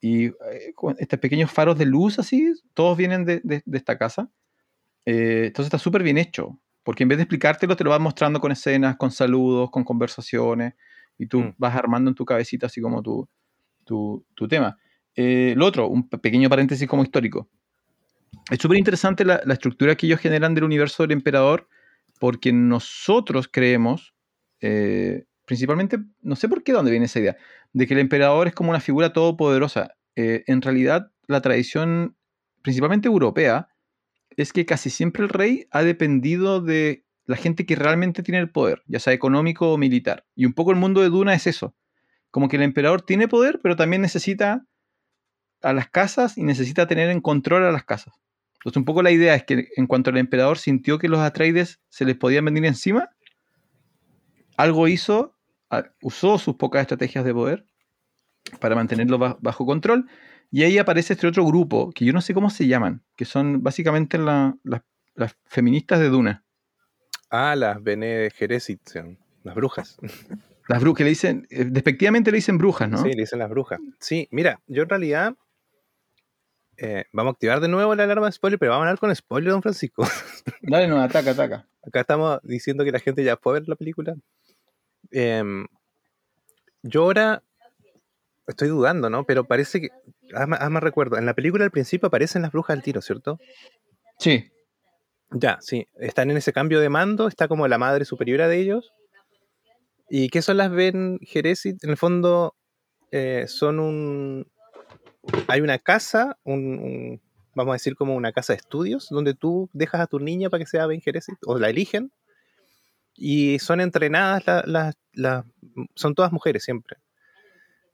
Y 0.00 0.26
eh, 0.26 0.34
con 0.74 0.96
estos 0.98 1.18
pequeños 1.20 1.50
faros 1.52 1.78
de 1.78 1.86
luz 1.86 2.18
así, 2.18 2.52
todos 2.74 2.96
vienen 2.98 3.24
de, 3.24 3.40
de- 3.44 3.62
de 3.64 3.78
esta 3.78 3.98
casa. 3.98 4.30
Eh, 5.06 5.44
entonces 5.46 5.66
está 5.66 5.78
súper 5.78 6.02
bien 6.02 6.18
hecho, 6.18 6.60
porque 6.82 7.02
en 7.04 7.08
vez 7.08 7.18
de 7.18 7.22
explicártelo, 7.24 7.76
te 7.76 7.84
lo 7.84 7.90
vas 7.90 8.00
mostrando 8.00 8.40
con 8.40 8.52
escenas, 8.52 8.96
con 8.96 9.10
saludos, 9.10 9.70
con 9.70 9.84
conversaciones, 9.84 10.74
y 11.18 11.26
tú 11.26 11.40
Mm. 11.40 11.54
vas 11.58 11.74
armando 11.76 12.10
en 12.10 12.14
tu 12.14 12.24
cabecita 12.24 12.66
así 12.66 12.80
como 12.80 13.02
tu, 13.02 13.28
tu, 13.84 14.24
tu 14.34 14.48
tema. 14.48 14.78
Eh, 15.14 15.54
lo 15.56 15.66
otro, 15.66 15.88
un 15.88 16.08
pe- 16.08 16.18
pequeño 16.18 16.48
paréntesis 16.48 16.86
como 16.88 17.02
histórico. 17.02 17.48
Es 18.50 18.58
súper 18.58 18.78
interesante 18.78 19.24
la, 19.24 19.40
la 19.44 19.54
estructura 19.54 19.94
que 19.96 20.06
ellos 20.06 20.20
generan 20.20 20.54
del 20.54 20.64
universo 20.64 21.02
del 21.02 21.12
emperador, 21.12 21.68
porque 22.18 22.52
nosotros 22.52 23.48
creemos, 23.50 24.14
eh, 24.60 25.24
principalmente, 25.46 25.98
no 26.22 26.36
sé 26.36 26.48
por 26.48 26.62
qué, 26.62 26.72
de 26.72 26.76
dónde 26.76 26.90
viene 26.90 27.06
esa 27.06 27.20
idea, 27.20 27.36
de 27.72 27.86
que 27.86 27.94
el 27.94 28.00
emperador 28.00 28.46
es 28.48 28.54
como 28.54 28.70
una 28.70 28.80
figura 28.80 29.12
todopoderosa. 29.12 29.94
Eh, 30.16 30.44
en 30.46 30.62
realidad, 30.62 31.10
la 31.26 31.40
tradición, 31.40 32.16
principalmente 32.62 33.08
europea, 33.08 33.68
es 34.40 34.52
que 34.52 34.66
casi 34.66 34.90
siempre 34.90 35.22
el 35.22 35.28
rey 35.28 35.66
ha 35.70 35.82
dependido 35.82 36.60
de 36.60 37.04
la 37.26 37.36
gente 37.36 37.64
que 37.66 37.76
realmente 37.76 38.22
tiene 38.22 38.38
el 38.40 38.50
poder, 38.50 38.82
ya 38.86 38.98
sea 38.98 39.12
económico 39.12 39.72
o 39.72 39.78
militar. 39.78 40.24
Y 40.34 40.46
un 40.46 40.52
poco 40.52 40.70
el 40.70 40.76
mundo 40.78 41.00
de 41.00 41.08
Duna 41.08 41.34
es 41.34 41.46
eso. 41.46 41.74
Como 42.30 42.48
que 42.48 42.56
el 42.56 42.62
emperador 42.62 43.02
tiene 43.02 43.28
poder, 43.28 43.60
pero 43.62 43.76
también 43.76 44.02
necesita 44.02 44.64
a 45.62 45.72
las 45.72 45.88
casas 45.90 46.38
y 46.38 46.42
necesita 46.42 46.86
tener 46.86 47.10
en 47.10 47.20
control 47.20 47.64
a 47.64 47.72
las 47.72 47.84
casas. 47.84 48.14
Entonces, 48.54 48.76
un 48.78 48.84
poco 48.84 49.02
la 49.02 49.10
idea 49.10 49.34
es 49.34 49.44
que 49.44 49.68
en 49.76 49.86
cuanto 49.86 50.10
el 50.10 50.16
emperador 50.16 50.58
sintió 50.58 50.98
que 50.98 51.08
los 51.08 51.20
Atreides 51.20 51.80
se 51.88 52.04
les 52.04 52.16
podían 52.16 52.44
venir 52.44 52.64
encima, 52.64 53.10
algo 54.56 54.88
hizo, 54.88 55.36
usó 56.02 56.38
sus 56.38 56.56
pocas 56.56 56.82
estrategias 56.82 57.24
de 57.24 57.32
poder 57.32 57.64
para 58.58 58.74
mantenerlo 58.74 59.18
ba- 59.18 59.38
bajo 59.40 59.64
control. 59.64 60.08
Y 60.50 60.64
ahí 60.64 60.78
aparece 60.78 61.12
este 61.12 61.26
otro 61.26 61.44
grupo, 61.46 61.90
que 61.92 62.04
yo 62.04 62.12
no 62.12 62.20
sé 62.20 62.34
cómo 62.34 62.50
se 62.50 62.66
llaman, 62.66 63.04
que 63.16 63.24
son 63.24 63.62
básicamente 63.62 64.18
la- 64.18 64.56
la- 64.64 64.84
las 65.14 65.36
feministas 65.46 66.00
de 66.00 66.08
Duna. 66.08 66.44
Ah, 67.30 67.54
las 67.54 67.82
Bene 67.82 68.30
Gesserit, 68.34 68.80
las 69.44 69.54
brujas. 69.54 69.96
Las 70.68 70.80
brujas, 70.80 70.98
que 70.98 71.04
le 71.04 71.10
dicen, 71.10 71.46
eh, 71.50 71.64
despectivamente 71.66 72.30
le 72.30 72.36
dicen 72.36 72.56
brujas, 72.56 72.88
¿no? 72.88 72.98
Sí, 73.02 73.08
le 73.08 73.22
dicen 73.22 73.40
las 73.40 73.50
brujas. 73.50 73.80
Sí, 73.98 74.28
mira, 74.30 74.60
yo 74.68 74.84
en 74.84 74.88
realidad. 74.88 75.34
eh, 76.76 77.06
vamos 77.12 77.32
a 77.32 77.34
activar 77.34 77.58
de 77.60 77.66
nuevo 77.66 77.92
la 77.96 78.04
alarma 78.04 78.26
de 78.26 78.32
spoiler, 78.32 78.56
pero 78.58 78.70
vamos 78.70 78.84
a 78.84 78.88
hablar 78.90 79.00
con 79.00 79.14
spoiler, 79.16 79.50
don 79.50 79.62
Francisco. 79.62 80.02
Dale, 80.62 80.86
no, 80.86 81.00
ataca, 81.00 81.32
ataca. 81.32 81.66
Acá 81.84 82.00
estamos 82.02 82.38
diciendo 82.44 82.84
que 82.84 82.92
la 82.92 83.00
gente 83.00 83.24
ya 83.24 83.34
puede 83.36 83.58
ver 83.60 83.68
la 83.68 83.74
película. 83.74 84.14
Em, 85.10 85.66
yo 86.82 87.02
ahora 87.02 87.42
estoy 88.50 88.68
dudando, 88.68 89.10
¿no? 89.10 89.24
Pero 89.24 89.44
parece 89.44 89.80
que. 89.80 89.88
Hazme, 90.34 90.56
hazme 90.60 90.80
recuerdo. 90.80 91.16
En 91.18 91.26
la 91.26 91.34
película 91.34 91.64
al 91.64 91.70
principio 91.70 92.08
aparecen 92.08 92.42
las 92.42 92.52
brujas 92.52 92.76
al 92.76 92.82
tiro, 92.82 93.00
¿cierto? 93.02 93.38
Sí, 94.18 94.44
Ya, 95.32 95.58
sí. 95.60 95.86
Están 95.98 96.30
en 96.30 96.36
ese 96.36 96.52
cambio 96.52 96.80
de 96.80 96.88
mando. 96.88 97.28
Está 97.28 97.48
como 97.48 97.66
la 97.68 97.78
madre 97.78 98.04
superiora 98.04 98.48
de 98.48 98.58
ellos. 98.58 98.92
¿Y 100.08 100.28
qué 100.28 100.42
son 100.42 100.56
las 100.56 100.70
Ben 100.70 101.18
Geresit? 101.22 101.82
En 101.84 101.90
el 101.90 101.96
fondo, 101.96 102.54
eh, 103.12 103.44
son 103.48 103.78
un. 103.80 104.46
Hay 105.48 105.60
una 105.60 105.78
casa, 105.78 106.38
un, 106.44 106.78
un- 106.78 107.20
vamos 107.54 107.72
a 107.72 107.74
decir 107.74 107.94
como 107.94 108.14
una 108.16 108.32
casa 108.32 108.52
de 108.52 108.58
estudios, 108.58 109.08
donde 109.10 109.34
tú 109.34 109.68
dejas 109.72 110.00
a 110.00 110.06
tu 110.06 110.18
niña 110.18 110.50
para 110.50 110.62
que 110.64 110.68
sea 110.70 110.86
Ben 110.86 111.00
Geresit, 111.00 111.36
o 111.46 111.58
la 111.58 111.70
eligen. 111.70 112.10
Y 113.14 113.58
son 113.58 113.80
entrenadas, 113.80 114.46
la- 114.46 114.62
la- 114.66 114.92
la- 115.12 115.44
son 115.94 116.14
todas 116.14 116.32
mujeres 116.32 116.64
siempre. 116.64 116.96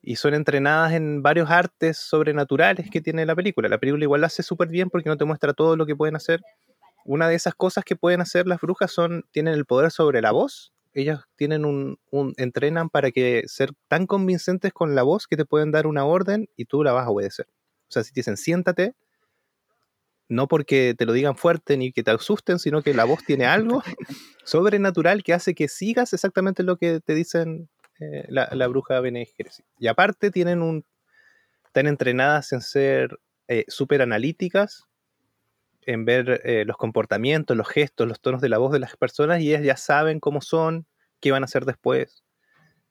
Y 0.07 0.15
son 0.17 0.35
entrenadas 0.35 0.93
en 0.93 1.21
varios 1.21 1.51
artes 1.51 1.97
sobrenaturales 1.99 2.89
que 2.91 3.01
tiene 3.01 3.27
la 3.27 3.35
película. 3.35 3.69
La 3.69 3.79
película 3.79 4.05
igual 4.05 4.21
lo 4.21 4.29
hace 4.29 4.45
súper 4.45 4.69
bien 4.69 4.89
porque 4.89 5.09
no 5.09 5.17
te 5.17 5.25
muestra 5.25 5.53
todo 5.53 5.77
lo 5.77 5.85
que 5.85 5.97
pueden 5.97 6.15
hacer. 6.15 6.43
Una 7.05 7.29
de 7.29 7.35
esas 7.35 7.57
cosas 7.57 7.85
que 7.85 7.97
pueden 7.97 8.21
hacer 8.21 8.47
las 8.47 8.61
brujas 8.61 8.93
son, 8.93 9.25
tienen 9.33 9.55
el 9.55 9.65
poder 9.67 9.91
sobre 9.91 10.23
la 10.23 10.31
voz. 10.31 10.73
Ellas 10.95 11.25
tienen 11.35 11.65
un, 11.65 11.99
un- 12.13 12.35
entrenan 12.37 12.89
para 12.89 13.11
que 13.11 13.43
ser 13.47 13.73
tan 13.89 14.07
convincentes 14.07 14.73
con 14.73 14.95
la 14.95 15.03
voz 15.03 15.27
que 15.27 15.37
te 15.37 15.45
pueden 15.45 15.73
dar 15.73 15.89
una 15.89 16.05
orden 16.05 16.49
y 16.57 16.67
tú 16.67 16.85
la 16.85 16.93
vas 16.93 17.07
a 17.07 17.11
obedecer. 17.11 17.49
O 17.89 17.93
sea, 17.93 18.05
si 18.05 18.13
te 18.13 18.21
dicen 18.21 18.37
siéntate, 18.37 18.95
no 20.29 20.49
porque 20.49 20.95
te 20.97 21.07
lo 21.07 21.13
digan 21.13 21.37
fuerte 21.37 21.77
ni 21.77 21.93
que 21.93 22.03
te 22.03 22.11
asusten, 22.11 22.59
sino 22.59 22.83
que 22.83 22.95
la 22.95 23.05
voz 23.05 23.25
tiene 23.25 23.47
algo 23.47 23.83
sobrenatural 24.45 25.23
que 25.23 25.33
hace 25.35 25.55
que 25.55 25.69
sigas 25.69 26.13
exactamente 26.13 26.63
lo 26.63 26.77
que 26.77 27.01
te 27.01 27.15
dicen 27.15 27.69
eh, 28.01 28.27
la, 28.29 28.67
bruja 28.67 29.01
Bene. 29.01 29.29
Y 29.79 29.87
aparte 29.87 30.31
tienen 30.31 30.63
un, 30.63 30.85
están 31.77 31.89
entrenadas 31.89 32.55
en 32.55 32.63
ser 32.63 33.21
eh, 33.49 33.67
súper 33.69 34.01
analíticas, 34.01 34.89
en 35.83 36.07
ver 36.07 36.41
eh, 36.45 36.65
los 36.65 36.79
comportamientos, 36.79 37.55
los 37.55 37.69
gestos, 37.69 38.09
los 38.09 38.21
tonos 38.21 38.41
de 38.41 38.49
la 38.49 38.57
voz 38.57 38.73
de 38.73 38.79
las 38.79 38.97
personas 38.97 39.43
y 39.43 39.51
ellas 39.51 39.63
ya 39.63 39.77
saben 39.77 40.19
cómo 40.19 40.41
son, 40.41 40.87
qué 41.21 41.33
van 41.33 41.43
a 41.43 41.45
hacer 41.45 41.67
después. 41.67 42.25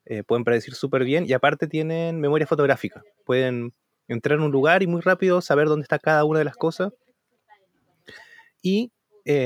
Eh, 0.06 0.22
pueden 0.22 0.44
predecir 0.44 0.76
súper 0.76 1.04
bien 1.04 1.26
y 1.28 1.34
aparte 1.34 1.68
tienen 1.68 2.22
memoria 2.22 2.46
fotográfica. 2.46 3.02
Pueden 3.26 3.74
entrar 4.08 4.38
en 4.38 4.46
un 4.46 4.52
lugar 4.52 4.84
y 4.84 4.88
muy 4.88 5.02
rápido 5.02 5.42
saber 5.42 5.68
dónde 5.68 5.84
está 5.84 5.98
cada 5.98 6.24
una 6.24 6.38
de 6.38 6.46
las 6.46 6.56
cosas. 6.56 6.94
Y 8.62 8.92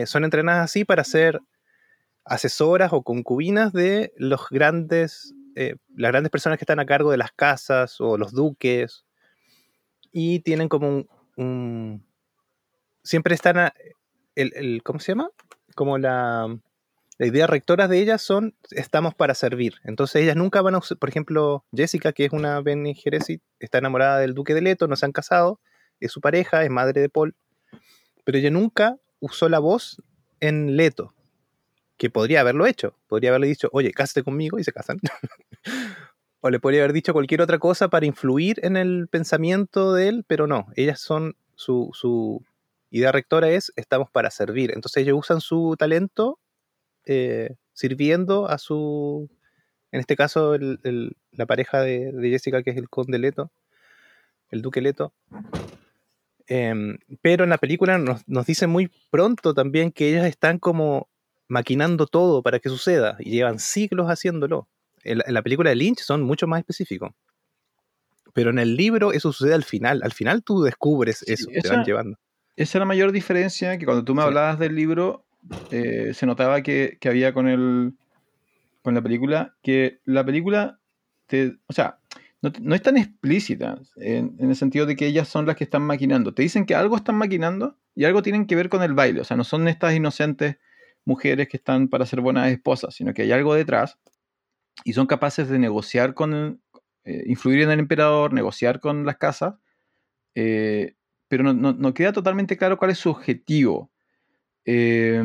son 0.05 0.25
entrenadas 0.25 0.65
así 0.65 0.83
para 0.83 1.05
ser 1.05 1.39
asesoras 2.25 2.91
o 2.91 3.01
concubinas 3.01 3.71
de 3.71 4.11
los 4.17 4.49
grandes, 4.49 5.33
eh, 5.59 5.75
las 5.95 6.11
grandes 6.11 6.31
personas 6.31 6.57
que 6.57 6.63
están 6.63 6.79
a 6.79 6.85
cargo 6.85 7.11
de 7.11 7.17
las 7.17 7.31
casas 7.31 7.99
o 7.99 8.17
los 8.17 8.31
duques. 8.31 9.05
Y 10.11 10.39
tienen 10.39 10.69
como 10.69 11.05
un, 11.37 12.05
siempre 13.03 13.35
están 13.35 13.71
el, 14.35 14.81
¿cómo 14.83 14.99
se 14.99 15.11
llama? 15.11 15.29
Como 15.75 15.97
la 15.97 16.47
la 17.19 17.27
idea 17.27 17.47
rectora 17.47 17.89
de 17.89 17.99
ellas 17.99 18.21
son 18.21 18.55
estamos 18.71 19.13
para 19.13 19.35
servir. 19.35 19.75
Entonces 19.83 20.23
ellas 20.23 20.37
nunca 20.37 20.61
van 20.61 20.75
a 20.75 20.77
usar, 20.77 20.97
por 20.97 21.09
ejemplo, 21.09 21.65
Jessica, 21.75 22.13
que 22.13 22.23
es 22.23 22.31
una 22.31 22.61
Bene 22.61 22.95
está 23.59 23.77
enamorada 23.77 24.19
del 24.19 24.33
duque 24.33 24.53
de 24.53 24.61
Leto, 24.61 24.87
no 24.87 24.95
se 24.95 25.05
han 25.05 25.11
casado, 25.11 25.59
es 25.99 26.13
su 26.13 26.21
pareja, 26.21 26.63
es 26.63 26.69
madre 26.69 27.01
de 27.01 27.09
Paul, 27.09 27.35
pero 28.23 28.37
ella 28.37 28.49
nunca 28.49 28.95
usó 29.19 29.49
la 29.49 29.59
voz 29.59 30.01
en 30.39 30.77
Leto, 30.77 31.13
que 31.99 32.09
podría 32.09 32.39
haberlo 32.39 32.65
hecho. 32.65 32.95
Podría 33.07 33.29
haberle 33.29 33.47
dicho, 33.47 33.69
oye, 33.73 33.91
cásate 33.91 34.23
conmigo 34.23 34.57
y 34.57 34.63
se 34.63 34.71
casan. 34.71 34.99
o 36.39 36.49
le 36.49 36.59
podría 36.59 36.79
haber 36.79 36.93
dicho 36.93 37.13
cualquier 37.13 37.41
otra 37.41 37.59
cosa 37.59 37.89
para 37.89 38.05
influir 38.05 38.57
en 38.63 38.77
el 38.77 39.09
pensamiento 39.09 39.93
de 39.93 40.07
él, 40.07 40.25
pero 40.25 40.47
no, 40.47 40.67
ellas 40.75 41.01
son, 41.01 41.35
su, 41.55 42.43
idea 42.89 43.11
rectora 43.11 43.49
es, 43.49 43.73
estamos 43.75 44.09
para 44.09 44.31
servir. 44.31 44.71
Entonces 44.73 45.03
ellos 45.03 45.19
usan 45.19 45.41
su 45.41 45.75
talento 45.77 46.39
eh, 47.05 47.55
sirviendo 47.73 48.47
a 48.49 48.57
su, 48.57 49.29
en 49.91 49.99
este 49.99 50.15
caso, 50.15 50.57
la 50.57 51.45
pareja 51.45 51.81
de, 51.81 52.13
Jessica, 52.21 52.63
que 52.63 52.71
es 52.71 52.77
el 52.77 52.89
conde 52.89 53.19
Leto, 53.19 53.51
el 54.51 54.61
duque 54.61 54.79
Leto. 54.79 55.13
Eh, 56.47 56.97
pero 57.21 57.43
en 57.43 57.49
la 57.49 57.57
película 57.57 57.97
nos, 57.97 58.25
nos 58.25 58.45
dicen 58.45 58.69
muy 58.69 58.89
pronto 59.11 59.53
también 59.53 59.91
que 59.91 60.09
ellos 60.09 60.25
están 60.25 60.59
como 60.59 61.08
maquinando 61.49 62.07
todo 62.07 62.41
para 62.41 62.59
que 62.59 62.69
suceda 62.69 63.17
y 63.19 63.31
llevan 63.31 63.59
siglos 63.59 64.07
haciéndolo. 64.07 64.69
En, 65.03 65.21
en 65.25 65.33
la 65.33 65.41
película 65.41 65.69
de 65.69 65.75
Lynch 65.75 65.99
son 65.99 66.23
mucho 66.23 66.47
más 66.47 66.59
específicos. 66.59 67.11
Pero 68.33 68.51
en 68.51 68.59
el 68.59 68.75
libro 68.75 69.11
eso 69.11 69.33
sucede 69.33 69.53
al 69.53 69.63
final. 69.63 70.01
Al 70.03 70.13
final 70.13 70.43
tú 70.43 70.61
descubres 70.61 71.23
eso, 71.23 71.49
sí, 71.49 71.57
esa, 71.57 71.69
te 71.69 71.75
van 71.75 71.85
llevando. 71.85 72.17
Esa 72.55 72.77
es 72.77 72.79
la 72.79 72.85
mayor 72.85 73.11
diferencia, 73.11 73.77
que 73.77 73.85
cuando 73.85 74.03
tú 74.03 74.15
me 74.15 74.21
sí. 74.21 74.27
hablabas 74.27 74.59
del 74.59 74.75
libro, 74.75 75.25
eh, 75.71 76.11
se 76.13 76.25
notaba 76.25 76.61
que, 76.61 76.97
que, 76.99 77.09
había 77.09 77.33
con 77.33 77.47
el 77.47 77.93
con 78.81 78.93
la 78.93 79.01
película, 79.01 79.55
que 79.61 79.99
la 80.05 80.25
película, 80.25 80.79
te, 81.27 81.57
o 81.67 81.73
sea, 81.73 81.99
no, 82.41 82.51
no 82.61 82.75
es 82.75 82.81
tan 82.81 82.97
explícita 82.97 83.79
en, 83.97 84.35
en, 84.39 84.49
el 84.49 84.55
sentido 84.55 84.85
de 84.85 84.95
que 84.95 85.05
ellas 85.05 85.27
son 85.27 85.45
las 85.45 85.57
que 85.57 85.65
están 85.65 85.81
maquinando. 85.81 86.33
Te 86.33 86.43
dicen 86.43 86.65
que 86.65 86.75
algo 86.75 86.95
están 86.95 87.15
maquinando 87.15 87.77
y 87.95 88.05
algo 88.05 88.21
tienen 88.21 88.45
que 88.45 88.55
ver 88.55 88.69
con 88.69 88.81
el 88.83 88.93
baile. 88.93 89.19
O 89.19 89.25
sea, 89.25 89.35
no 89.35 89.43
son 89.43 89.67
estas 89.67 89.93
inocentes 89.93 90.57
mujeres 91.09 91.49
que 91.49 91.57
están 91.57 91.89
para 91.89 92.05
ser 92.05 92.21
buenas 92.21 92.49
esposas, 92.51 92.93
sino 92.95 93.13
que 93.13 93.23
hay 93.23 93.31
algo 93.31 93.55
detrás 93.55 93.97
y 94.85 94.93
son 94.93 95.07
capaces 95.07 95.49
de 95.49 95.59
negociar 95.59 96.13
con, 96.13 96.61
eh, 97.03 97.23
influir 97.25 97.61
en 97.61 97.71
el 97.71 97.79
emperador, 97.79 98.31
negociar 98.31 98.79
con 98.79 99.05
las 99.05 99.17
casas, 99.17 99.55
eh, 100.35 100.93
pero 101.27 101.43
no, 101.53 101.93
queda 101.93 102.13
totalmente 102.13 102.57
claro 102.57 102.77
cuál 102.77 102.91
es 102.91 102.99
su 102.99 103.09
objetivo. 103.09 103.91
Eh, 104.65 105.21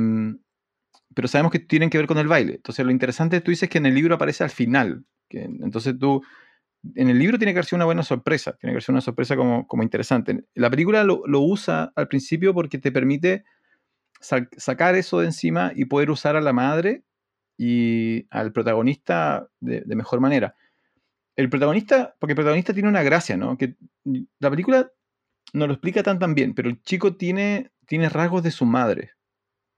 pero 1.14 1.28
sabemos 1.28 1.53
que 1.53 1.61
tienen 1.61 1.91
que 1.91 1.99
ver 1.99 2.07
con 2.07 2.18
el 2.18 2.26
baile. 2.26 2.55
Entonces 2.55 2.85
lo 2.85 2.91
interesante 2.91 3.41
tú 3.41 3.51
dices 3.51 3.68
que 3.68 3.78
en 3.78 3.87
el 3.87 3.95
libro 3.95 4.14
aparece 4.14 4.43
al 4.43 4.51
final. 4.51 5.05
Entonces 5.28 5.95
tú, 5.99 6.22
en 6.95 7.09
el 7.09 7.18
libro 7.18 7.39
tiene 7.39 7.53
que 7.53 7.59
haber 7.59 7.74
una 7.74 7.85
buena 7.85 8.03
sorpresa, 8.03 8.57
tiene 8.57 8.72
que 8.72 8.78
haber 8.78 8.91
una 8.91 9.01
sorpresa 9.01 9.37
como, 9.37 9.66
como 9.66 9.82
interesante. 9.82 10.45
La 10.55 10.70
película 10.70 11.05
lo 11.05 11.41
usa 11.41 11.93
al 11.95 12.09
principio 12.09 12.53
porque 12.53 12.78
te 12.78 12.91
permite 12.91 13.45
sacar 14.25 14.95
eso 14.95 15.20
de 15.20 15.27
encima 15.27 15.72
y 15.75 15.85
poder 15.85 16.11
usar 16.11 16.37
a 16.37 16.41
la 16.41 16.53
madre 16.53 17.03
y 17.57 18.27
al 18.31 18.53
protagonista 18.53 19.49
de, 19.61 19.85
mejor 19.95 20.20
manera. 20.20 20.57
El 21.37 21.51
protagonista, 21.51 22.14
porque 22.18 22.33
el 22.33 22.37
protagonista 22.37 22.72
tiene 22.72 22.89
una 22.89 23.03
gracia, 23.03 23.37
¿no? 23.37 23.57
Que 23.59 23.75
la 24.39 24.51
película 24.51 24.91
no 25.53 25.66
lo 25.66 25.75
explica 25.75 26.03
tan 26.03 26.18
tan 26.18 26.35
bien, 26.35 26.55
pero 26.55 26.68
el 26.68 26.81
chico 26.83 27.16
tiene, 27.16 27.70
tiene 27.87 28.09
rasgos 28.09 28.43
de 28.43 28.51
su 28.51 28.64
madre, 28.64 29.12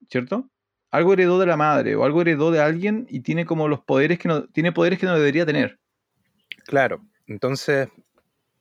¿cierto? 0.09 0.51
Algo 0.91 1.13
heredó 1.13 1.39
de 1.39 1.47
la 1.47 1.57
madre 1.57 1.97
o 1.97 2.05
algo 2.05 2.21
heredó 2.21 2.51
de 2.51 2.61
alguien 2.61 3.07
y 3.11 3.21
tiene 3.21 3.45
como 3.45 3.69
los 3.69 3.81
poderes 3.81 4.19
que 4.19 4.29
no, 4.29 4.47
tiene 4.49 4.73
poderes 4.73 4.99
que 4.99 5.07
no 5.07 5.15
debería 5.15 5.45
tener. 5.45 5.79
Claro, 6.67 7.03
entonces, 7.27 7.89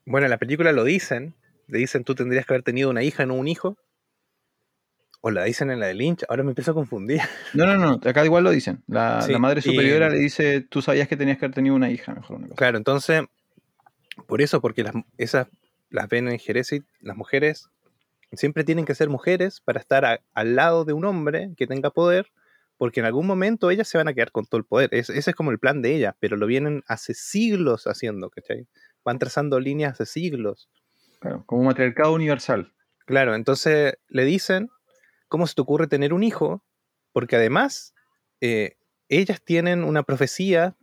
bueno, 0.06 0.26
en 0.26 0.32
la 0.32 0.38
película 0.38 0.72
lo 0.72 0.84
dicen, 0.84 1.36
le 1.68 1.80
dicen 1.80 2.04
tú 2.04 2.16
tendrías 2.16 2.46
que 2.46 2.54
haber 2.54 2.64
tenido 2.64 2.90
una 2.90 3.04
hija, 3.04 3.26
no 3.26 3.36
un 3.36 3.48
hijo. 3.48 3.78
O 5.28 5.32
la 5.32 5.44
dicen 5.46 5.72
en 5.72 5.80
la 5.80 5.88
de 5.88 5.96
Lynch, 5.96 6.24
ahora 6.30 6.44
me 6.44 6.52
empiezo 6.52 6.70
a 6.70 6.74
confundir. 6.76 7.20
No, 7.56 7.66
no, 7.66 7.78
no, 7.78 7.94
acá 8.08 8.24
igual 8.24 8.44
lo 8.44 8.52
dicen. 8.52 8.84
La, 8.86 9.24
sí, 9.24 9.32
la 9.32 9.40
madre 9.40 9.60
superiora 9.60 10.10
y... 10.10 10.12
le 10.12 10.18
dice, 10.20 10.62
tú 10.62 10.84
sabías 10.84 11.08
que 11.08 11.18
tenías 11.18 11.40
que 11.40 11.46
haber 11.46 11.56
tenido 11.56 11.74
una 11.74 11.90
hija, 11.90 12.14
mejor 12.14 12.38
una 12.38 12.48
cosa. 12.50 12.58
Claro, 12.58 12.78
entonces, 12.78 13.24
por 14.28 14.44
eso, 14.44 14.62
porque 14.62 14.84
las, 14.84 14.94
esas 15.18 15.48
las 15.90 16.08
ven 16.10 16.28
en 16.28 16.38
Jerez, 16.38 16.70
las 17.00 17.18
mujeres 17.18 17.72
siempre 18.34 18.64
tienen 18.64 18.86
que 18.86 18.94
ser 18.94 19.10
mujeres 19.10 19.62
para 19.62 19.80
estar 19.80 20.06
a, 20.06 20.20
al 20.36 20.56
lado 20.56 20.86
de 20.86 20.94
un 20.94 21.06
hombre 21.06 21.50
que 21.58 21.66
tenga 21.66 21.90
poder, 21.90 22.28
porque 22.78 23.00
en 23.00 23.08
algún 23.08 23.26
momento 23.26 23.72
ellas 23.72 23.88
se 23.88 23.98
van 23.98 24.08
a 24.08 24.14
quedar 24.14 24.32
con 24.32 24.46
todo 24.46 24.60
el 24.60 24.66
poder. 24.66 24.90
Es, 24.94 25.10
ese 25.10 25.32
es 25.32 25.36
como 25.36 25.50
el 25.50 25.58
plan 25.58 25.82
de 25.82 25.96
ellas, 25.96 26.14
pero 26.20 26.38
lo 26.38 26.46
vienen 26.46 26.84
hace 26.86 27.16
siglos 27.16 27.88
haciendo, 27.88 28.30
¿cachai? 28.30 28.68
Van 29.04 29.18
trazando 29.18 29.60
líneas 29.60 29.94
hace 29.94 30.06
siglos. 30.06 30.70
Claro, 31.20 31.44
como 31.48 31.62
un 31.62 31.68
matriarcado 31.68 32.14
universal. 32.14 32.74
Claro, 33.08 33.34
entonces 33.34 33.96
le 34.08 34.24
dicen 34.24 34.70
¿cómo 35.28 35.48
se 35.48 35.56
te 35.56 35.62
ocurre 35.62 35.88
tener 35.88 36.14
un 36.14 36.24
hijo? 36.24 36.64
Porque 37.12 37.36
además, 37.36 37.94
eh, 38.42 38.78
ellas 39.10 39.42
tienen 39.44 39.84
una 39.84 40.04
profecía, 40.04 40.76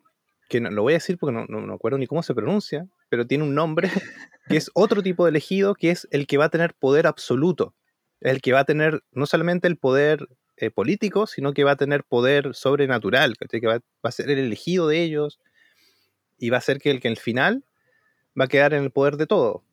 que 0.49 0.61
no, 0.61 0.71
lo 0.71 0.83
voy 0.83 0.95
a 0.95 0.97
decir 0.97 1.19
porque 1.19 1.35
no, 1.35 1.47
no, 1.49 1.61
no, 1.61 1.75
acuerdo 1.75 1.99
ni 1.99 2.07
cómo 2.07 2.23
se 2.23 2.35
pronuncia, 2.35 2.87
pero 3.09 3.27
tiene 3.27 3.45
un 3.45 3.55
nombre, 3.55 3.91
que 4.49 4.57
es 4.57 4.71
otro 4.75 5.03
tipo 5.03 5.25
de 5.25 5.31
elegido, 5.31 5.75
que 5.75 5.91
es 5.91 6.09
el 6.11 6.27
que 6.27 6.39
va 6.39 6.47
a 6.47 6.51
tener 6.51 6.75
poder 6.75 7.07
absoluto. 7.07 7.75
El 8.21 8.41
que 8.41 8.53
va 8.53 8.61
a 8.61 8.65
tener 8.65 9.03
no 9.11 9.27
solamente 9.27 9.67
el 9.67 9.77
poder 9.77 10.29
eh, 10.57 10.71
político, 10.71 11.27
sino 11.27 11.55
que 11.55 11.65
va 11.65 11.73
a 11.73 11.77
tener 11.77 12.05
poder 12.05 12.55
sobrenatural, 12.55 13.35
que 13.37 13.67
va, 13.67 13.81
a 14.03 14.13
ser 14.13 14.31
el 14.31 14.39
elegido 14.39 14.87
de 14.87 15.03
ellos 15.03 15.41
y 16.39 16.51
va 16.51 16.59
a 16.59 16.61
ser 16.61 16.79
que 16.79 16.91
el 16.91 17.01
que 17.01 17.09
al 17.09 17.17
final 17.17 17.65
va 18.39 18.45
a 18.45 18.49
quedar 18.49 18.73
en 18.75 18.85
el 18.85 18.91
poder 18.93 19.17
de 19.17 19.27
todo. 19.27 19.65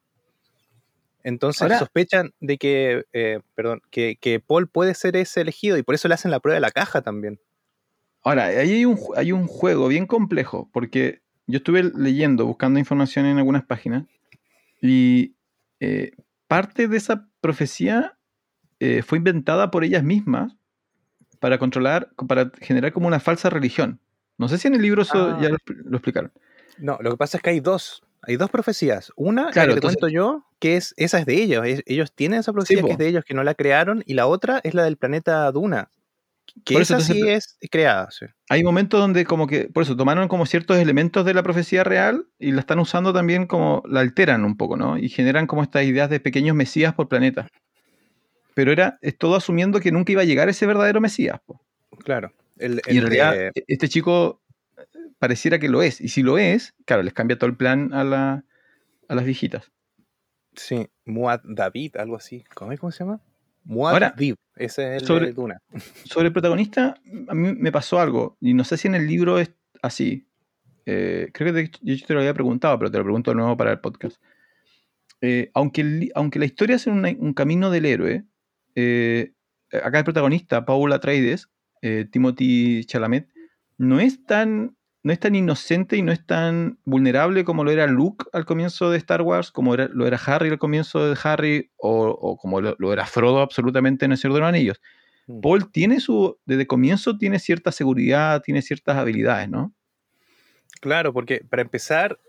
Entonces 1.23 1.61
Ahora, 1.61 1.79
sospechan 1.79 2.31
de 2.39 2.57
que, 2.57 3.05
eh, 3.13 3.41
perdón, 3.55 3.81
que, 3.91 4.17
que, 4.19 4.39
Paul 4.39 4.67
puede 4.67 4.93
ser 4.93 5.15
ese 5.15 5.41
elegido 5.41 5.77
y 5.77 5.83
por 5.83 5.95
eso 5.95 6.07
le 6.07 6.13
hacen 6.13 6.31
la 6.31 6.39
prueba 6.39 6.55
de 6.55 6.61
la 6.61 6.71
caja 6.71 7.01
también. 7.01 7.39
Ahora, 8.23 8.45
ahí 8.45 8.71
hay 8.71 8.85
un, 8.85 8.99
hay 9.15 9.31
un 9.31 9.47
juego 9.47 9.87
bien 9.87 10.05
complejo, 10.05 10.69
porque 10.73 11.21
yo 11.47 11.57
estuve 11.57 11.83
leyendo, 11.83 12.45
buscando 12.45 12.79
información 12.79 13.25
en 13.25 13.37
algunas 13.37 13.65
páginas, 13.65 14.05
y 14.81 15.35
eh, 15.79 16.11
parte 16.47 16.87
de 16.87 16.97
esa 16.97 17.27
profecía 17.41 18.17
eh, 18.79 19.01
fue 19.01 19.17
inventada 19.17 19.71
por 19.71 19.83
ellas 19.83 20.03
mismas 20.03 20.53
para 21.39 21.57
controlar, 21.57 22.11
para 22.27 22.51
generar 22.61 22.91
como 22.93 23.07
una 23.07 23.19
falsa 23.19 23.49
religión. 23.49 23.99
No 24.37 24.47
sé 24.47 24.57
si 24.57 24.67
en 24.67 24.75
el 24.75 24.81
libro 24.81 25.01
eso 25.01 25.35
ah. 25.35 25.39
ya 25.41 25.49
lo, 25.49 25.57
lo 25.65 25.97
explicaron. 25.97 26.31
No, 26.77 26.97
lo 27.01 27.11
que 27.11 27.17
pasa 27.17 27.37
es 27.37 27.43
que 27.43 27.49
hay 27.49 27.59
dos, 27.59 28.03
hay 28.21 28.35
dos 28.35 28.49
profecías. 28.49 29.11
Una, 29.15 29.49
claro, 29.51 29.69
la 29.69 29.75
que 29.75 29.81
te 29.81 29.87
cuento 29.87 30.07
yo, 30.07 30.45
que 30.59 30.75
es 30.75 30.93
esa 30.97 31.19
es 31.19 31.25
de 31.25 31.41
ellos. 31.41 31.65
ellos 31.85 32.13
tienen 32.13 32.39
esa 32.39 32.53
profecía 32.53 32.79
sí, 32.79 32.85
que 32.85 32.91
es 32.91 32.97
de 32.97 33.07
ellos, 33.07 33.23
que 33.25 33.33
no 33.33 33.43
la 33.43 33.55
crearon. 33.55 34.03
Y 34.05 34.13
la 34.13 34.27
otra 34.27 34.59
es 34.63 34.73
la 34.73 34.83
del 34.83 34.97
planeta 34.97 35.51
Duna. 35.51 35.89
Que 36.65 36.73
por 36.73 36.81
esa 36.81 36.97
eso, 36.97 37.13
sí 37.13 37.21
es 37.27 37.57
creada. 37.69 38.09
Sí. 38.11 38.25
Hay 38.49 38.63
momentos 38.63 38.99
donde 38.99 39.23
como 39.23 39.47
que, 39.47 39.69
por 39.69 39.83
eso, 39.83 39.95
tomaron 39.95 40.27
como 40.27 40.45
ciertos 40.45 40.77
elementos 40.77 41.23
de 41.23 41.33
la 41.33 41.43
profecía 41.43 41.83
real 41.83 42.25
y 42.39 42.51
la 42.51 42.61
están 42.61 42.79
usando 42.79 43.13
también 43.13 43.45
como, 43.45 43.83
la 43.87 43.99
alteran 43.99 44.43
un 44.43 44.57
poco, 44.57 44.75
¿no? 44.75 44.97
Y 44.97 45.09
generan 45.09 45.47
como 45.47 45.63
estas 45.63 45.85
ideas 45.85 46.09
de 46.09 46.19
pequeños 46.19 46.55
mesías 46.55 46.93
por 46.95 47.07
planeta. 47.07 47.47
Pero 48.55 48.71
era, 48.71 48.97
es 49.01 49.17
todo 49.17 49.35
asumiendo 49.35 49.79
que 49.79 49.91
nunca 49.91 50.11
iba 50.11 50.23
a 50.23 50.25
llegar 50.25 50.49
ese 50.49 50.65
verdadero 50.65 50.99
mesías. 50.99 51.39
Po. 51.45 51.61
Claro. 52.03 52.33
El, 52.57 52.81
el 52.87 52.95
y 52.95 52.97
en 52.97 53.03
realidad, 53.03 53.33
de... 53.33 53.51
este 53.67 53.87
chico 53.87 54.41
pareciera 55.19 55.59
que 55.59 55.69
lo 55.69 55.81
es. 55.81 56.01
Y 56.01 56.09
si 56.09 56.23
lo 56.23 56.37
es, 56.37 56.75
claro, 56.85 57.03
les 57.03 57.13
cambia 57.13 57.37
todo 57.37 57.49
el 57.49 57.57
plan 57.57 57.93
a, 57.93 58.03
la, 58.03 58.45
a 59.07 59.15
las 59.15 59.25
viejitas. 59.25 59.71
Sí, 60.55 60.87
Muad 61.05 61.41
David, 61.43 61.97
algo 61.97 62.15
así. 62.15 62.43
¿Cómo, 62.55 62.75
¿Cómo 62.77 62.91
se 62.91 63.03
llama? 63.03 63.21
Muad 63.63 63.93
Ahora, 63.93 64.09
David, 64.11 64.35
ese 64.55 64.95
es 64.95 65.01
el 65.01 65.07
sobre, 65.07 65.27
de 65.27 65.33
Duna. 65.33 65.61
Sobre 66.05 66.27
el 66.27 66.33
protagonista, 66.33 66.95
a 67.27 67.35
mí 67.35 67.53
me 67.53 67.71
pasó 67.71 67.99
algo, 67.99 68.37
y 68.41 68.53
no 68.53 68.63
sé 68.63 68.77
si 68.77 68.87
en 68.87 68.95
el 68.95 69.05
libro 69.05 69.37
es 69.39 69.53
así. 69.81 70.27
Eh, 70.85 71.29
creo 71.33 71.53
que 71.53 71.67
te, 71.67 71.77
yo 71.81 72.05
te 72.05 72.13
lo 72.13 72.21
había 72.21 72.33
preguntado, 72.33 72.79
pero 72.79 72.89
te 72.89 72.97
lo 72.97 73.03
pregunto 73.03 73.31
de 73.31 73.35
nuevo 73.35 73.55
para 73.55 73.71
el 73.71 73.79
podcast. 73.79 74.19
Eh, 75.21 75.51
aunque, 75.53 75.81
el, 75.81 76.11
aunque 76.15 76.39
la 76.39 76.45
historia 76.45 76.77
es 76.77 76.87
un, 76.87 77.05
un 77.19 77.33
camino 77.33 77.69
del 77.69 77.85
héroe, 77.85 78.25
eh, 78.75 79.33
acá 79.83 79.99
el 79.99 80.05
protagonista, 80.05 80.65
Paul 80.65 80.93
Atreides, 80.93 81.49
eh, 81.81 82.07
Timothy 82.09 82.85
Chalamet, 82.85 83.29
no 83.77 83.99
es 83.99 84.23
tan 84.25 84.75
no 85.01 85.13
es 85.13 85.19
tan 85.19 85.35
inocente 85.35 85.95
y 85.97 86.01
no 86.01 86.11
es 86.11 86.25
tan 86.25 86.77
vulnerable 86.83 87.45
como 87.45 87.63
lo 87.63 87.71
era 87.71 87.87
Luke 87.87 88.25
al 88.33 88.45
comienzo 88.45 88.91
de 88.91 88.97
Star 88.97 89.21
Wars, 89.21 89.51
como 89.51 89.73
era, 89.73 89.87
lo 89.91 90.05
era 90.05 90.17
Harry 90.17 90.49
al 90.49 90.59
comienzo 90.59 91.09
de 91.09 91.17
Harry, 91.23 91.71
o, 91.77 92.09
o 92.09 92.37
como 92.37 92.59
lo, 92.59 92.75
lo, 92.79 92.91
era 92.91 93.05
Frodo 93.05 93.39
absolutamente 93.39 94.05
en 94.05 94.11
El 94.11 94.17
Señor 94.17 94.35
de 94.35 94.39
los 94.41 94.49
Anillos. 94.49 94.81
Mm. 95.27 95.41
Paul 95.41 95.71
tiene 95.71 95.99
su, 95.99 96.37
desde 96.45 96.67
comienzo 96.67 97.17
tiene 97.17 97.39
cierta 97.39 97.71
seguridad, 97.71 98.41
tiene 98.41 98.61
ciertas 98.61 98.97
habilidades, 98.97 99.49
¿no? 99.49 99.73
Claro, 100.81 101.13
porque 101.13 101.45
para 101.49 101.61
empezar, 101.61 102.19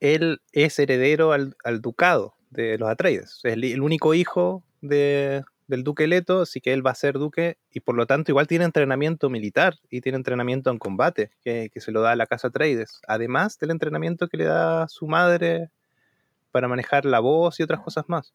él 0.00 0.40
es 0.52 0.78
heredero 0.78 1.32
al, 1.32 1.56
al 1.64 1.80
ducado 1.80 2.34
de 2.50 2.78
los 2.78 2.88
Atreides. 2.88 3.40
Es 3.44 3.52
el, 3.52 3.64
el 3.64 3.82
único 3.82 4.14
hijo 4.14 4.64
de, 4.80 5.44
del 5.66 5.84
duque 5.84 6.06
Leto, 6.06 6.42
así 6.42 6.60
que 6.60 6.72
él 6.72 6.86
va 6.86 6.92
a 6.92 6.94
ser 6.94 7.14
duque 7.14 7.58
y 7.70 7.80
por 7.80 7.96
lo 7.96 8.06
tanto 8.06 8.30
igual 8.30 8.46
tiene 8.46 8.64
entrenamiento 8.64 9.30
militar 9.30 9.76
y 9.90 10.00
tiene 10.00 10.16
entrenamiento 10.16 10.70
en 10.70 10.78
combate 10.78 11.30
que, 11.42 11.70
que 11.72 11.80
se 11.80 11.92
lo 11.92 12.02
da 12.02 12.12
a 12.12 12.16
la 12.16 12.26
casa 12.26 12.50
Trades, 12.50 13.00
además 13.08 13.58
del 13.58 13.70
entrenamiento 13.70 14.28
que 14.28 14.36
le 14.36 14.44
da 14.44 14.88
su 14.88 15.06
madre 15.06 15.70
para 16.52 16.68
manejar 16.68 17.04
la 17.04 17.20
voz 17.20 17.60
y 17.60 17.62
otras 17.62 17.80
cosas 17.80 18.04
más. 18.08 18.32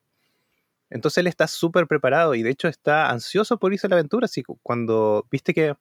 Entonces 0.91 1.19
él 1.19 1.27
está 1.27 1.47
súper 1.47 1.87
preparado 1.87 2.35
y 2.35 2.43
de 2.43 2.49
hecho 2.49 2.67
está 2.67 3.09
ansioso 3.09 3.57
por 3.57 3.73
irse 3.73 3.87
a 3.87 3.89
la 3.89 3.95
aventura. 3.95 4.25
Así 4.25 4.43
cuando 4.61 5.25
viste 5.31 5.53
que 5.53 5.75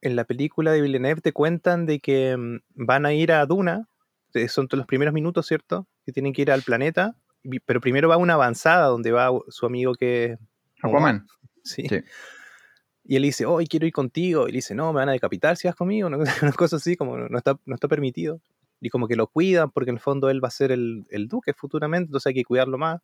en 0.00 0.16
la 0.16 0.24
película 0.24 0.72
de 0.72 0.80
Villeneuve 0.80 1.20
te 1.20 1.32
cuentan 1.32 1.84
de 1.84 2.00
que 2.00 2.36
mm, 2.36 2.60
van 2.74 3.06
a 3.06 3.12
ir 3.12 3.32
a 3.32 3.44
Duna, 3.44 3.88
son 4.48 4.68
los 4.70 4.86
primeros 4.86 5.14
minutos, 5.14 5.46
¿cierto? 5.46 5.86
Que 6.04 6.12
tienen 6.12 6.32
que 6.32 6.42
ir 6.42 6.50
al 6.50 6.62
planeta, 6.62 7.16
pero 7.64 7.80
primero 7.80 8.08
va 8.08 8.16
una 8.16 8.34
avanzada 8.34 8.86
donde 8.86 9.12
va 9.12 9.30
su 9.48 9.66
amigo 9.66 9.94
que... 9.94 10.36
Aquaman. 10.82 11.26
Sí. 11.62 11.86
Y 13.04 13.16
él 13.16 13.22
dice, 13.22 13.46
oh, 13.46 13.58
quiero 13.68 13.86
ir 13.86 13.92
contigo. 13.92 14.48
Y 14.48 14.52
le 14.52 14.56
dice, 14.56 14.74
no, 14.74 14.92
me 14.92 15.00
van 15.00 15.08
a 15.08 15.12
decapitar 15.12 15.56
si 15.56 15.68
vas 15.68 15.76
conmigo. 15.76 16.08
Una, 16.42 16.52
cosa 16.52 16.76
así, 16.76 16.96
como 16.96 17.16
no 17.16 17.38
está, 17.38 17.58
no 17.64 17.74
está 17.74 17.88
permitido. 17.88 18.40
Y 18.80 18.90
como 18.90 19.08
que 19.08 19.16
lo 19.16 19.28
cuidan 19.28 19.70
porque 19.70 19.90
en 19.90 19.96
el 19.96 20.00
fondo 20.00 20.28
él 20.28 20.42
va 20.42 20.48
a 20.48 20.50
ser 20.50 20.70
el, 20.72 21.04
el 21.10 21.28
duque 21.28 21.54
futuramente, 21.54 22.08
entonces 22.08 22.26
hay 22.26 22.34
que 22.34 22.44
cuidarlo 22.44 22.78
más. 22.78 23.00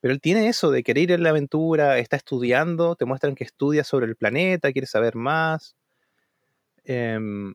Pero 0.00 0.12
él 0.12 0.20
tiene 0.20 0.48
eso 0.48 0.70
de 0.70 0.82
querer 0.82 1.04
ir 1.04 1.12
en 1.12 1.22
la 1.22 1.30
aventura, 1.30 1.98
está 1.98 2.16
estudiando, 2.16 2.94
te 2.94 3.06
muestran 3.06 3.34
que 3.34 3.44
estudia 3.44 3.84
sobre 3.84 4.06
el 4.06 4.16
planeta, 4.16 4.72
quiere 4.72 4.86
saber 4.86 5.14
más. 5.16 5.76
Em, 6.84 7.54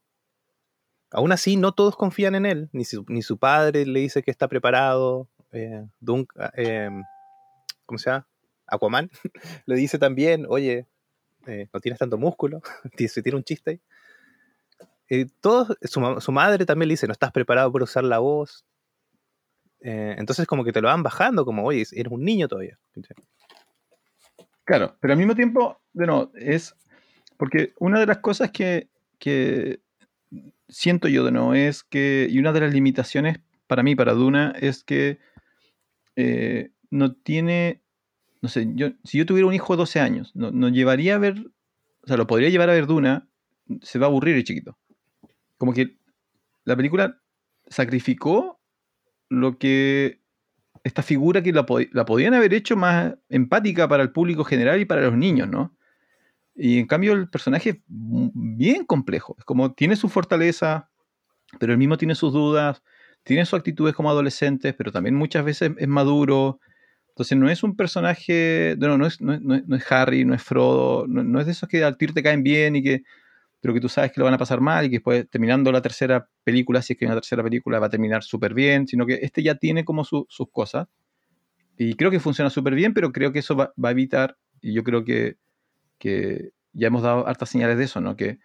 aún 1.12 1.32
así, 1.32 1.58
no 1.58 1.74
todos 1.74 1.96
confían 1.96 2.36
en 2.36 2.48
él, 2.48 2.70
ni 2.72 2.86
su, 2.86 3.06
ni 3.08 3.22
su 3.22 3.38
padre 3.38 3.86
le 3.86 4.00
dice 4.00 4.24
que 4.24 4.32
está 4.32 4.48
preparado. 4.48 5.28
Eh, 5.52 5.86
Dunk, 6.00 6.32
ah, 6.38 6.52
em, 6.56 7.04
¿Cómo 7.86 7.98
se 7.98 8.10
llama? 8.10 8.28
Aquaman 8.68 9.10
le 9.66 9.76
dice 9.76 9.98
también, 9.98 10.46
oye, 10.48 10.88
eh, 11.48 11.68
no 11.74 11.80
tienes 11.80 12.00
tanto 12.00 12.18
músculo, 12.18 12.62
se 13.08 13.24
tiene 13.24 13.38
un 13.38 13.44
chiste 13.44 13.72
ahí. 13.72 15.26
Todos, 15.42 15.76
su, 15.82 16.32
madre 16.32 16.68
también 16.68 16.88
le 16.88 16.94
dice, 16.94 17.08
no 17.08 17.14
estás 17.14 17.32
preparado 17.32 17.72
para 17.72 17.84
usar 17.84 18.04
la 18.04 18.20
voz. 18.20 18.64
Eh, 19.82 20.16
entonces 20.20 20.46
como 20.46 20.64
que 20.64 20.72
te 20.72 20.82
lo 20.82 20.88
van 20.88 21.02
bajando, 21.02 21.46
como, 21.46 21.64
oye, 21.66 21.84
eres 21.94 22.12
un 22.12 22.24
niño 22.24 22.48
todavía. 22.48 22.78
Claro, 24.66 24.96
pero 25.00 25.14
al 25.14 25.18
mismo 25.18 25.34
tiempo, 25.34 25.82
de 25.94 26.06
no, 26.06 26.32
es 26.36 26.76
porque 27.38 27.74
una 27.80 28.00
de 28.00 28.06
las 28.06 28.20
cosas 28.20 28.52
que, 28.52 28.90
siento 30.68 31.08
yo 31.08 31.24
de 31.24 31.32
nuevo 31.32 31.56
es 31.56 31.84
que, 31.84 32.28
y 32.30 32.38
una 32.38 32.52
de 32.52 32.60
las 32.60 32.74
limitaciones 32.74 33.40
para 33.66 33.82
mí, 33.82 33.96
para 33.96 34.14
Duna, 34.14 34.54
es 34.60 34.84
que 34.84 35.18
eh, 36.22 36.74
no 36.92 37.16
tiene, 37.16 37.82
no 38.42 38.50
sé, 38.50 38.68
yo, 38.76 38.90
si 39.06 39.18
yo 39.18 39.26
tuviera 39.26 39.48
un 39.48 39.54
hijo 39.54 39.72
de 39.72 39.78
12 39.78 40.02
años, 40.02 40.36
no, 40.36 40.52
no, 40.52 40.68
llevaría 40.68 41.16
a 41.16 41.18
ver, 41.18 41.38
o 42.04 42.08
sea, 42.08 42.18
lo 42.18 42.28
podría 42.28 42.50
llevar 42.50 42.70
a 42.70 42.74
ver 42.74 42.88
Duna, 42.88 43.30
se 43.82 44.00
va 44.00 44.08
a 44.08 44.10
aburrir 44.10 44.36
el 44.36 44.44
chiquito. 44.44 44.78
Como 45.58 45.72
que 45.72 45.98
la 46.66 46.76
película 46.76 47.22
sacrificó 47.70 48.60
lo 49.30 49.58
que 49.58 50.20
esta 50.84 51.04
figura 51.04 51.42
que 51.42 51.54
la, 51.54 51.66
podían 51.66 52.34
haber 52.34 52.54
hecho 52.54 52.76
más 52.76 53.14
empática 53.30 53.88
para 53.88 54.04
el 54.04 54.12
público 54.12 54.44
general 54.44 54.82
y 54.82 54.86
para 54.86 55.04
los 55.04 55.16
niños, 55.16 55.48
¿no? 55.48 55.74
Y 56.54 56.80
en 56.80 56.88
cambio 56.88 57.14
el 57.14 57.30
personaje 57.30 57.70
es 57.70 57.78
bien 57.88 58.86
complejo. 58.86 59.38
Es 59.40 59.46
como 59.46 59.72
tiene 59.72 59.96
su 59.96 60.10
fortaleza, 60.10 60.90
pero 61.60 61.72
él 61.72 61.78
mismo 61.78 61.98
tiene 61.98 62.16
sus 62.16 62.34
dudas, 62.34 62.84
tiene 63.24 63.46
sus 63.46 63.58
actitudes 63.58 63.96
como 63.96 64.10
adolescentes, 64.10 64.74
pero 64.78 64.92
también 64.92 65.16
muchas 65.16 65.46
veces 65.46 65.72
es 65.78 65.88
maduro. 65.88 66.60
Entonces 67.10 67.38
no 67.38 67.50
es 67.50 67.64
un 67.64 67.76
personaje, 67.76 68.76
no, 68.80 68.98
no, 68.98 69.06
es, 69.06 69.20
no, 69.22 69.38
no 69.40 69.76
es 69.76 69.92
Harry, 69.92 70.26
no 70.26 70.34
es 70.34 70.42
Frodo, 70.42 71.06
no, 71.08 71.40
es 71.40 71.46
de 71.46 71.52
esos 71.52 71.68
que 71.68 71.84
al 71.84 71.98
tir 71.98 72.14
te 72.14 72.24
caen 72.24 72.44
bien 72.44 72.76
y 72.76 72.84
que 72.84 73.04
pero 73.62 73.74
que 73.74 73.82
tú 73.82 73.90
sabes 73.90 74.12
que 74.12 74.20
lo 74.20 74.26
van 74.26 74.34
a 74.34 74.38
pasar 74.38 74.62
mal 74.62 74.86
y 74.86 74.90
que 74.90 74.98
después, 74.98 75.30
terminando 75.30 75.72
la 75.72 75.82
tercera 75.82 76.28
película, 76.44 76.82
si 76.82 76.94
es 76.94 77.00
que 77.00 77.06
hay 77.06 77.08
una 77.12 77.20
tercera 77.20 77.44
película, 77.44 77.80
va 77.80 77.88
a 77.88 77.90
terminar 77.90 78.24
súper 78.24 78.54
bien, 78.54 78.88
sino 78.88 79.06
que 79.06 79.20
este 79.22 79.44
ya 79.44 79.56
tiene 79.56 79.84
como 79.84 80.06
sus 80.06 80.28
cosas. 80.52 80.88
Y 81.78 81.96
creo 81.96 82.12
que 82.12 82.20
funciona 82.20 82.50
súper 82.50 82.76
bien, 82.76 82.94
pero 82.94 83.12
creo 83.12 83.32
que 83.32 83.40
eso 83.40 83.56
va, 83.56 83.74
a 83.82 83.92
evitar, 83.92 84.38
y 84.62 84.74
yo 84.74 84.84
creo 84.84 85.04
que, 85.04 85.38
que, 85.98 86.52
ya 86.74 86.88
hemos 86.88 87.04
dado 87.04 87.28
hartas 87.28 87.50
señales 87.50 87.78
de 87.78 87.86
eso, 87.86 88.02
¿no? 88.02 88.16
Que, 88.16 88.40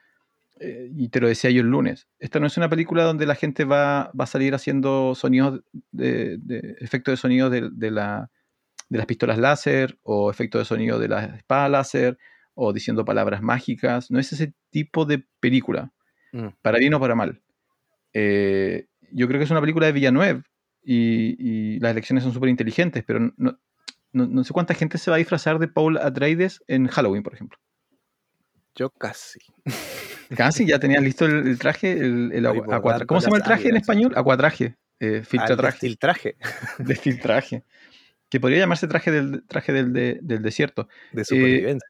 eh, 0.61 0.91
y 0.95 1.09
te 1.09 1.21
lo 1.21 1.29
decía 1.29 1.51
yo 1.51 1.63
el 1.63 1.69
lunes, 1.69 2.09
esta 2.19 2.41
no 2.41 2.47
es 2.47 2.57
una 2.57 2.69
película 2.69 3.05
donde 3.05 3.27
la 3.27 3.35
gente 3.35 3.65
va, 3.65 4.11
va 4.19 4.25
a 4.25 4.27
salir 4.29 4.55
haciendo 4.55 5.15
sonidos, 5.15 5.63
de, 5.91 6.39
de 6.39 6.77
efectos 6.81 7.13
de 7.13 7.17
sonido 7.17 7.51
de, 7.51 7.71
de, 7.73 7.91
la, 7.91 8.31
de 8.89 8.99
las 8.99 9.07
pistolas 9.07 9.39
láser 9.39 9.99
o 10.03 10.31
efectos 10.31 10.61
de 10.61 10.65
sonido 10.65 10.99
de 10.99 11.09
las 11.09 11.35
espadas 11.35 11.71
láser 11.71 12.19
o 12.55 12.73
diciendo 12.73 13.05
palabras 13.05 13.43
mágicas. 13.43 14.11
No 14.11 14.19
es 14.19 14.33
ese 14.33 14.55
tipo 14.71 15.05
de 15.05 15.27
película, 15.41 15.93
mm. 16.33 16.49
para 16.63 16.79
bien 16.79 16.95
o 16.95 17.01
para 17.01 17.15
mal. 17.15 17.43
Eh, 18.13 18.87
yo 19.11 19.27
creo 19.27 19.39
que 19.39 19.45
es 19.45 19.51
una 19.51 19.61
película 19.61 19.87
de 19.87 19.93
Villanueva 19.93 20.43
y, 20.83 21.79
las 21.81 21.93
elecciones 21.93 22.25
son 22.25 22.33
súper 22.33 22.49
inteligentes, 22.49 23.03
pero 23.05 23.33
no, 23.37 23.59
no, 24.13 24.45
sé 24.45 24.53
cuánta 24.53 24.75
gente 24.75 24.99
se 24.99 25.11
va 25.11 25.17
a 25.17 25.19
disfrazar 25.19 25.59
de 25.59 25.69
Paul 25.69 25.99
Atreides 25.99 26.63
en 26.69 26.87
Halloween, 26.87 27.23
por 27.23 27.35
ejemplo. 27.35 27.59
Yo 28.75 28.91
casi. 28.91 29.41
Casi, 30.37 30.67
ya 30.67 30.79
tenías 30.79 31.03
listo 31.03 31.27
el, 31.27 31.59
traje, 31.59 31.93
el, 31.93 32.47
¿Cómo 33.07 33.21
se 33.21 33.27
llama 33.27 33.39
el 33.39 33.43
traje 33.43 33.69
en 33.69 33.77
español? 33.77 34.13
Acuatraje. 34.17 34.77
Eh, 35.01 35.23
filtratraje. 35.25 35.79
Filtraje. 35.79 36.37
filtraje. 37.01 37.65
Que 38.29 38.41
podría 38.41 38.61
llamarse 38.61 38.89
traje 38.89 39.11
del, 39.11 39.45
traje 39.47 39.73
del, 39.73 39.93
del 39.93 40.43
desierto. 40.43 40.89
De 41.13 41.23
eh, 41.23 41.25
supervivencia. 41.25 41.89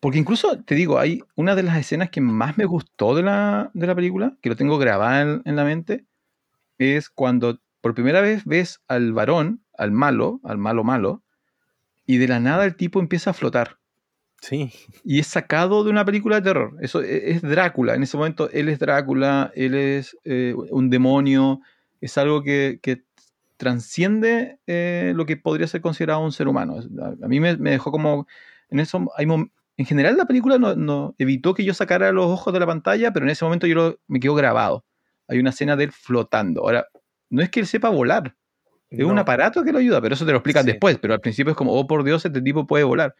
Porque 0.00 0.18
incluso, 0.18 0.62
te 0.62 0.74
digo, 0.74 0.98
hay 0.98 1.22
una 1.34 1.54
de 1.54 1.62
las 1.62 1.78
escenas 1.78 2.10
que 2.10 2.20
más 2.20 2.58
me 2.58 2.64
gustó 2.64 3.14
de 3.14 3.22
la, 3.22 3.70
de 3.74 3.86
la 3.86 3.94
película, 3.94 4.36
que 4.40 4.48
lo 4.48 4.56
tengo 4.56 4.78
grabada 4.78 5.40
en, 5.44 5.56
la 5.56 5.64
mente, 5.64 6.04
es 6.78 7.08
cuando 7.08 7.60
por 7.80 7.94
primera 7.94 8.20
vez 8.20 8.44
ves 8.44 8.80
al 8.88 9.12
varón, 9.12 9.64
al 9.76 9.92
malo, 9.92 10.40
al 10.44 10.58
malo 10.58 10.84
malo, 10.84 11.24
y 12.06 12.18
de 12.18 12.28
la 12.28 12.40
nada 12.40 12.64
el 12.64 12.76
tipo 12.76 13.00
empieza 13.00 13.30
a 13.30 13.34
flotar. 13.34 13.78
Sí. 14.40 14.70
Y 15.04 15.18
es 15.18 15.26
sacado 15.26 15.82
de 15.84 15.90
una 15.90 16.04
película 16.04 16.36
de 16.36 16.42
terror. 16.42 16.76
Eso 16.80 17.02
e, 17.02 17.30
es, 17.30 17.42
Drácula. 17.42 17.94
En 17.94 18.02
ese 18.02 18.16
momento 18.16 18.50
él 18.50 18.68
es 18.68 18.78
Drácula, 18.78 19.52
él 19.54 19.74
es 19.74 20.16
eh, 20.24 20.54
un 20.70 20.90
demonio, 20.90 21.60
es 22.00 22.16
algo 22.18 22.42
que, 22.42 22.78
que 22.82 23.04
transciende 23.56 24.58
eh, 24.66 25.12
lo 25.16 25.26
que 25.26 25.36
podría 25.36 25.66
ser 25.66 25.80
considerado 25.80 26.20
un 26.20 26.32
ser 26.32 26.48
humano. 26.48 26.76
A, 27.22 27.28
mí 27.28 27.40
me, 27.40 27.56
me, 27.56 27.70
dejó 27.70 27.90
como... 27.90 28.26
En 28.68 28.80
eso 28.80 29.10
hay, 29.16 29.26
en 29.78 29.86
general 29.86 30.16
la 30.16 30.24
película 30.24 30.58
no, 30.58 31.14
evitó 31.18 31.54
que 31.54 31.64
yo 31.64 31.74
sacara 31.74 32.12
los 32.12 32.26
ojos 32.26 32.52
de 32.52 32.60
la 32.60 32.66
pantalla, 32.66 33.12
pero 33.12 33.26
en 33.26 33.30
ese 33.30 33.44
momento 33.44 33.66
yo 33.66 33.98
me 34.06 34.20
quedo 34.20 34.34
grabado. 34.34 34.84
Hay 35.28 35.38
una 35.38 35.50
escena 35.50 35.76
de 35.76 35.84
él 35.84 35.92
flotando. 35.92 36.62
Ahora, 36.62 36.86
no 37.30 37.42
es 37.42 37.50
que 37.50 37.60
él 37.60 37.66
sepa 37.66 37.88
volar. 37.88 38.34
Es 38.88 39.04
un 39.04 39.18
aparato 39.18 39.64
que 39.64 39.72
lo 39.72 39.78
ayuda, 39.78 40.00
pero 40.00 40.14
eso 40.14 40.24
te 40.24 40.30
lo 40.30 40.38
explican 40.38 40.64
después. 40.64 40.98
Pero 40.98 41.12
al 41.12 41.20
principio 41.20 41.50
es 41.50 41.56
como, 41.56 41.72
oh 41.72 41.86
por 41.86 42.04
Dios, 42.04 42.24
este 42.24 42.40
tipo 42.40 42.66
puede 42.66 42.84
volar. 42.84 43.14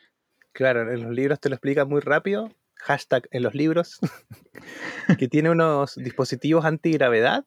Claro, 0.57 0.91
en 0.91 1.03
los 1.03 1.13
libros 1.13 1.39
te 1.39 1.51
lo 1.51 1.55
explican 1.55 1.87
muy 1.87 2.01
rápido. 2.01 2.51
Hashtag 2.77 3.29
en 3.31 3.43
los 3.43 3.55
libros. 3.55 3.99
que 5.19 5.29
tiene 5.29 5.51
unos 5.51 5.97
dispositivos 5.97 6.65
antigravedad 6.65 7.45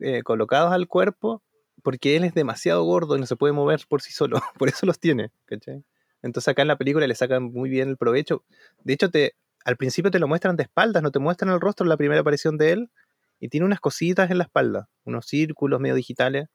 eh, 0.00 0.22
colocados 0.22 0.70
al 0.70 0.86
cuerpo 0.86 1.42
porque 1.82 2.14
él 2.14 2.24
es 2.24 2.34
demasiado 2.34 2.84
gordo 2.84 3.16
y 3.16 3.20
no 3.20 3.24
se 3.24 3.36
puede 3.36 3.54
mover 3.54 3.80
por 3.88 4.02
sí 4.02 4.12
solo. 4.12 4.38
Por 4.58 4.68
eso 4.68 4.84
los 4.84 5.00
tiene. 5.00 5.30
¿cachai? 5.46 5.82
Entonces 6.20 6.48
acá 6.48 6.60
en 6.60 6.68
la 6.68 6.76
película 6.76 7.06
le 7.06 7.14
sacan 7.14 7.44
muy 7.44 7.70
bien 7.70 7.88
el 7.88 7.96
provecho. 7.96 8.44
De 8.84 8.92
hecho, 8.92 9.10
te, 9.10 9.34
al 9.64 9.78
principio 9.78 10.10
te 10.10 10.18
lo 10.18 10.28
muestran 10.28 10.56
de 10.56 10.64
espaldas, 10.64 11.02
no 11.02 11.10
te 11.10 11.20
muestran 11.20 11.50
el 11.54 11.58
rostro 11.58 11.86
en 11.86 11.88
la 11.88 11.96
primera 11.96 12.20
aparición 12.20 12.58
de 12.58 12.72
él. 12.72 12.90
Y 13.40 13.48
tiene 13.48 13.64
unas 13.64 13.80
cositas 13.80 14.30
en 14.30 14.36
la 14.36 14.44
espalda, 14.44 14.90
unos 15.04 15.24
círculos 15.24 15.80
medio 15.80 15.94
digitales. 15.94 16.50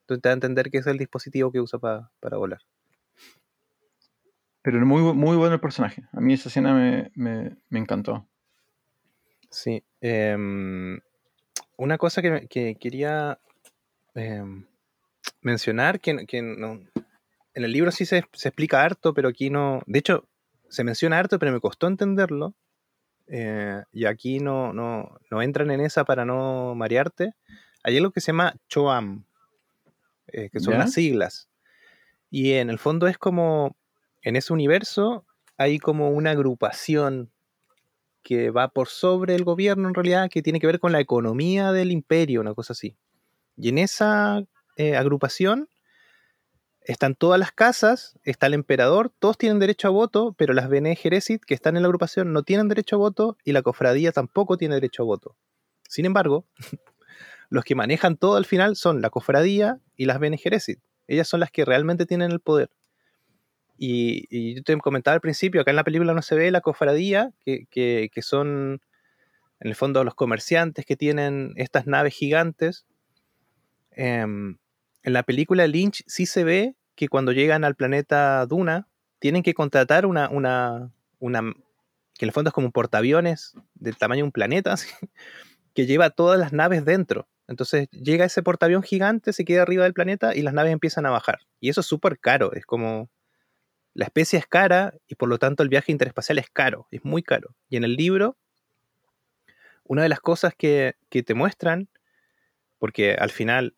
Entonces 0.00 0.22
te 0.22 0.28
da 0.28 0.32
a 0.32 0.34
entender 0.34 0.72
que 0.72 0.78
es 0.78 0.88
el 0.88 0.98
dispositivo 0.98 1.52
que 1.52 1.60
usa 1.60 1.78
para 1.78 2.36
volar. 2.36 2.62
Pero 4.62 4.84
muy, 4.84 5.02
muy 5.14 5.36
bueno 5.36 5.54
el 5.54 5.60
personaje. 5.60 6.04
A 6.12 6.20
mí 6.20 6.34
esa 6.34 6.48
escena 6.48 7.10
me, 7.14 7.56
encantó. 7.70 8.26
Sí. 9.50 9.82
Em, 10.00 11.00
una 11.76 11.98
cosa 11.98 12.20
que, 12.20 12.76
quería 12.78 13.38
em, 14.14 14.66
mencionar, 15.40 16.00
que, 16.00 16.26
que 16.26 16.42
no, 16.42 16.80
en 17.54 17.64
el 17.64 17.72
libro 17.72 17.90
sí 17.90 18.06
se, 18.06 18.18
explica 18.18 18.82
harto, 18.82 19.14
pero 19.14 19.28
aquí 19.28 19.50
no. 19.50 19.82
De 19.86 19.98
hecho, 19.98 20.28
se 20.68 20.84
menciona 20.84 21.18
harto, 21.18 21.38
pero 21.38 21.52
me 21.52 21.60
costó 21.60 21.86
entenderlo. 21.86 22.54
Eh, 23.26 23.82
y 23.92 24.06
aquí 24.06 24.40
no, 24.40 24.72
no, 24.72 25.18
no, 25.30 25.42
entran 25.42 25.70
en 25.70 25.80
esa 25.80 26.04
para 26.04 26.24
no 26.24 26.74
marearte. 26.74 27.34
Hay 27.82 27.96
algo 27.96 28.10
que 28.10 28.20
se 28.20 28.32
llama 28.32 28.54
Choam, 28.68 29.24
eh, 30.28 30.50
que 30.50 30.60
son 30.60 30.78
las 30.78 30.92
siglas. 30.92 31.48
Y 32.30 32.52
en 32.52 32.70
el 32.70 32.78
fondo 32.78 33.08
es 33.08 33.18
como. 33.18 33.76
En 34.22 34.36
ese 34.36 34.52
universo 34.52 35.24
hay 35.56 35.78
como 35.78 36.10
una 36.10 36.30
agrupación 36.30 37.30
que 38.22 38.50
va 38.50 38.68
por 38.68 38.88
sobre 38.88 39.34
el 39.34 39.44
gobierno 39.44 39.88
en 39.88 39.94
realidad, 39.94 40.28
que 40.30 40.42
tiene 40.42 40.60
que 40.60 40.66
ver 40.66 40.78
con 40.78 40.92
la 40.92 41.00
economía 41.00 41.72
del 41.72 41.90
imperio, 41.90 42.40
una 42.40 42.54
cosa 42.54 42.74
así. 42.74 42.96
Y 43.56 43.70
en 43.70 43.78
esa 43.78 44.42
eh, 44.76 44.96
agrupación 44.96 45.68
están 46.82 47.14
todas 47.14 47.38
las 47.38 47.52
casas, 47.52 48.18
está 48.24 48.46
el 48.46 48.54
emperador, 48.54 49.12
todos 49.18 49.38
tienen 49.38 49.58
derecho 49.58 49.88
a 49.88 49.90
voto, 49.90 50.34
pero 50.36 50.54
las 50.54 50.68
Bene 50.68 50.96
que 50.96 51.54
están 51.54 51.76
en 51.76 51.82
la 51.82 51.86
agrupación 51.88 52.32
no 52.32 52.42
tienen 52.42 52.68
derecho 52.68 52.96
a 52.96 52.98
voto 52.98 53.36
y 53.44 53.52
la 53.52 53.62
cofradía 53.62 54.12
tampoco 54.12 54.56
tiene 54.56 54.74
derecho 54.74 55.02
a 55.02 55.06
voto. 55.06 55.36
Sin 55.88 56.06
embargo, 56.06 56.46
los 57.50 57.64
que 57.64 57.74
manejan 57.74 58.16
todo 58.16 58.36
al 58.36 58.46
final 58.46 58.76
son 58.76 59.02
la 59.02 59.10
cofradía 59.10 59.80
y 59.96 60.06
las 60.06 60.18
Bene. 60.18 60.40
Ellas 61.06 61.28
son 61.28 61.40
las 61.40 61.50
que 61.50 61.64
realmente 61.64 62.06
tienen 62.06 62.30
el 62.30 62.40
poder. 62.40 62.70
Y, 63.82 64.54
yo 64.54 64.62
te 64.62 64.76
comentaba 64.76 65.14
al 65.14 65.22
principio, 65.22 65.62
acá 65.62 65.70
en 65.70 65.76
la 65.76 65.84
película 65.84 66.12
no 66.12 66.20
se 66.20 66.34
ve 66.34 66.50
la 66.50 66.60
cofradía, 66.60 67.32
que, 67.40 67.66
que 67.66 68.22
son 68.22 68.80
en 69.60 69.68
el 69.68 69.74
fondo 69.74 70.04
los 70.04 70.14
comerciantes 70.14 70.86
que 70.86 70.96
tienen 70.96 71.52
estas 71.56 71.86
naves 71.86 72.14
gigantes. 72.14 72.86
Em, 73.92 74.58
en 75.02 75.12
la 75.12 75.22
película 75.22 75.66
Lynch 75.66 76.02
sí 76.06 76.26
se 76.26 76.44
ve 76.44 76.74
que 76.94 77.08
cuando 77.08 77.32
llegan 77.32 77.64
al 77.64 77.76
planeta 77.76 78.44
Duna 78.46 78.88
tienen 79.18 79.42
que 79.42 79.54
contratar 79.54 80.06
una, 80.06 80.28
una, 80.30 80.90
una 81.18 81.40
que 82.18 82.24
en 82.24 82.28
el 82.28 82.32
fondo 82.32 82.48
es 82.48 82.54
como 82.54 82.66
un 82.66 82.72
portaaviones 82.72 83.54
del 83.74 83.96
tamaño 83.96 84.20
de 84.20 84.24
un 84.24 84.32
planeta, 84.32 84.74
que 85.74 85.86
lleva 85.86 86.10
todas 86.10 86.38
las 86.38 86.52
naves 86.52 86.84
dentro. 86.84 87.28
Entonces 87.46 87.88
llega 87.90 88.24
ese 88.24 88.42
portaavión 88.42 88.82
gigante, 88.82 89.32
se 89.32 89.44
queda 89.44 89.62
arriba 89.62 89.84
del 89.84 89.94
planeta 89.94 90.34
y 90.34 90.42
las 90.42 90.54
naves 90.54 90.72
empiezan 90.72 91.04
a 91.06 91.10
bajar. 91.10 91.40
Y 91.60 91.68
eso 91.68 91.80
es 91.80 91.86
súper 91.86 92.18
caro, 92.18 92.52
es 92.52 92.64
como... 92.64 93.10
La 93.94 94.04
especie 94.06 94.38
es 94.38 94.46
cara 94.46 94.94
y 95.08 95.16
por 95.16 95.28
lo 95.28 95.38
tanto 95.38 95.62
el 95.62 95.68
viaje 95.68 95.92
interespacial 95.92 96.38
es 96.38 96.48
caro, 96.50 96.86
es 96.90 97.04
muy 97.04 97.22
caro. 97.22 97.54
Y 97.68 97.76
en 97.76 97.84
el 97.84 97.94
libro 97.94 98.36
una 99.90 100.04
de 100.04 100.08
las 100.08 100.20
cosas 100.20 100.54
que, 100.56 100.94
te 101.10 101.34
muestran, 101.34 101.88
porque 102.78 103.14
al 103.14 103.30
final, 103.30 103.74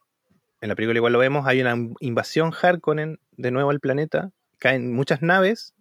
en 0.60 0.68
la 0.68 0.74
película 0.74 0.98
igual 0.98 1.14
lo 1.14 1.18
vemos, 1.18 1.46
hay 1.46 1.62
una 1.62 1.74
invasión 2.00 2.52
Harkonnen 2.52 3.18
de 3.30 3.50
nuevo 3.50 3.70
al 3.70 3.80
planeta, 3.80 4.30
caen 4.58 4.92
muchas 4.92 5.22
naves, 5.22 5.72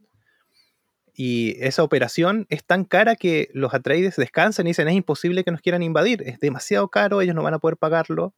y 1.14 1.58
esa 1.60 1.84
operación 1.84 2.48
es 2.48 2.64
tan 2.64 2.86
cara 2.86 3.18
que 3.18 3.50
los 3.54 3.74
Atreides 3.74 4.16
descansan 4.16 4.68
y 4.68 4.70
dicen 4.70 4.88
es 4.88 4.96
imposible 4.96 5.44
que 5.44 5.52
nos 5.52 5.60
quieran 5.60 5.84
invadir, 5.84 6.24
es 6.26 6.40
demasiado 6.40 6.88
caro, 6.88 7.20
ellos 7.20 7.36
no 7.36 7.44
van 7.44 7.56
a 7.56 7.60
poder 7.60 7.76
pagarlo, 7.76 8.34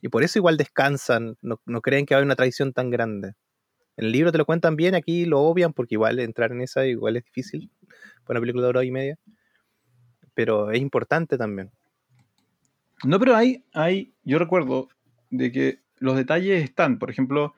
y 0.00 0.08
por 0.08 0.24
eso 0.24 0.38
igual 0.38 0.56
descansan, 0.56 1.36
no, 1.42 1.58
creen 1.82 2.06
que 2.06 2.14
haya 2.14 2.24
una 2.24 2.36
traición 2.36 2.72
tan 2.72 2.88
grande. 2.88 3.34
En 3.96 4.06
el 4.06 4.12
libro 4.12 4.32
te 4.32 4.38
lo 4.38 4.46
cuentan 4.46 4.76
bien, 4.76 4.94
aquí 4.94 5.24
lo 5.24 5.40
obvian 5.40 5.72
porque 5.72 5.94
igual 5.94 6.18
entrar 6.18 6.52
en 6.52 6.60
esa 6.60 6.86
igual 6.86 7.16
es 7.16 7.24
difícil, 7.24 7.70
para 8.24 8.38
una 8.38 8.40
película 8.40 8.64
de 8.64 8.68
hora 8.68 8.84
y 8.84 8.90
media 8.90 9.18
pero 10.34 10.70
es 10.70 10.80
importante 10.80 11.38
también. 11.38 11.70
No, 13.04 13.18
pero 13.18 13.36
hay, 13.36 13.64
hay, 13.72 14.12
yo 14.24 14.38
recuerdo 14.38 14.88
de 15.30 15.52
que 15.52 15.80
los 15.98 16.16
detalles 16.16 16.62
están, 16.62 16.98
por 16.98 17.10
ejemplo, 17.10 17.54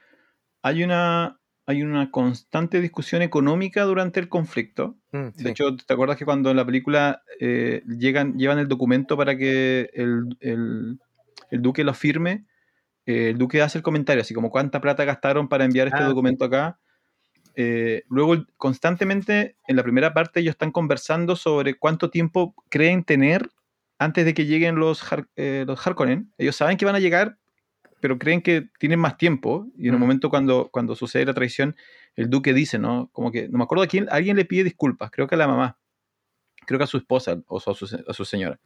hay 0.62 0.84
una, 0.84 1.40
hay 1.66 1.82
una 1.82 2.10
constante 2.10 2.80
discusión 2.80 3.22
económica 3.22 3.82
durante 3.84 4.20
el 4.20 4.28
conflicto. 4.28 4.96
Mm, 5.12 5.28
de 5.36 5.50
hecho, 5.50 5.76
¿te 5.76 5.92
acuerdas 5.92 6.16
que 6.16 6.24
cuando 6.24 6.50
en 6.50 6.56
la 6.56 6.66
película 6.66 7.22
eh, 7.40 7.82
llegan, 7.86 8.38
llevan 8.38 8.58
el 8.58 8.68
documento 8.68 9.16
para 9.16 9.36
que 9.36 9.90
el, 9.94 10.36
el, 10.40 10.98
el 11.50 11.62
duque 11.62 11.84
lo 11.84 11.94
firme? 11.94 12.46
Eh, 13.06 13.30
el 13.30 13.38
duque 13.38 13.62
hace 13.62 13.78
el 13.78 13.84
comentario, 13.84 14.20
así 14.20 14.34
como 14.34 14.50
cuánta 14.50 14.80
plata 14.80 15.04
gastaron 15.04 15.48
para 15.48 15.64
enviar 15.64 15.86
este 15.86 16.02
ah, 16.02 16.06
documento 16.08 16.44
acá. 16.44 16.78
Eh, 17.54 18.02
luego, 18.08 18.44
constantemente, 18.58 19.56
en 19.66 19.76
la 19.76 19.82
primera 19.82 20.12
parte, 20.12 20.40
ellos 20.40 20.52
están 20.52 20.72
conversando 20.72 21.36
sobre 21.36 21.78
cuánto 21.78 22.10
tiempo 22.10 22.54
creen 22.68 23.02
tener 23.04 23.48
antes 23.98 24.26
de 24.26 24.34
que 24.34 24.44
lleguen 24.44 24.76
los, 24.76 25.02
eh, 25.36 25.64
los 25.66 25.86
Harkonnen. 25.86 26.32
Ellos 26.36 26.56
saben 26.56 26.76
que 26.76 26.84
van 26.84 26.96
a 26.96 27.00
llegar, 27.00 27.38
pero 28.00 28.18
creen 28.18 28.42
que 28.42 28.68
tienen 28.78 28.98
más 28.98 29.16
tiempo. 29.16 29.66
Y 29.78 29.88
en 29.88 29.94
un 29.94 30.00
momento 30.00 30.28
cuando, 30.28 30.68
cuando 30.70 30.94
sucede 30.94 31.24
la 31.24 31.32
traición, 31.32 31.76
el 32.14 32.28
duque 32.28 32.52
dice, 32.52 32.78
¿no? 32.78 33.08
Como 33.12 33.32
que, 33.32 33.48
no 33.48 33.58
me 33.58 33.64
acuerdo 33.64 33.84
a 33.84 33.86
quién, 33.86 34.06
alguien 34.10 34.36
le 34.36 34.44
pide 34.44 34.64
disculpas, 34.64 35.10
creo 35.10 35.26
que 35.26 35.34
a 35.34 35.38
la 35.38 35.48
mamá, 35.48 35.78
creo 36.66 36.78
que 36.78 36.84
a 36.84 36.88
su 36.88 36.98
esposa 36.98 37.40
o 37.46 37.58
a 37.58 38.14
su, 38.14 38.24
señora. 38.24 38.58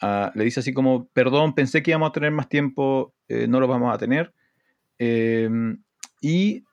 Ah, 0.00 0.32
le 0.34 0.44
dice 0.44 0.60
así 0.60 0.72
como, 0.72 1.08
perdón, 1.08 1.54
pensé 1.54 1.82
que 1.82 1.90
íbamos 1.90 2.08
a 2.08 2.12
tener 2.12 2.30
más 2.30 2.48
tiempo, 2.48 3.14
eh, 3.28 3.46
no 3.46 3.60
lo 3.60 3.68
vamos 3.68 3.94
a 3.94 3.98
tener. 3.98 4.32
Em, 4.98 5.82
y 6.20 6.64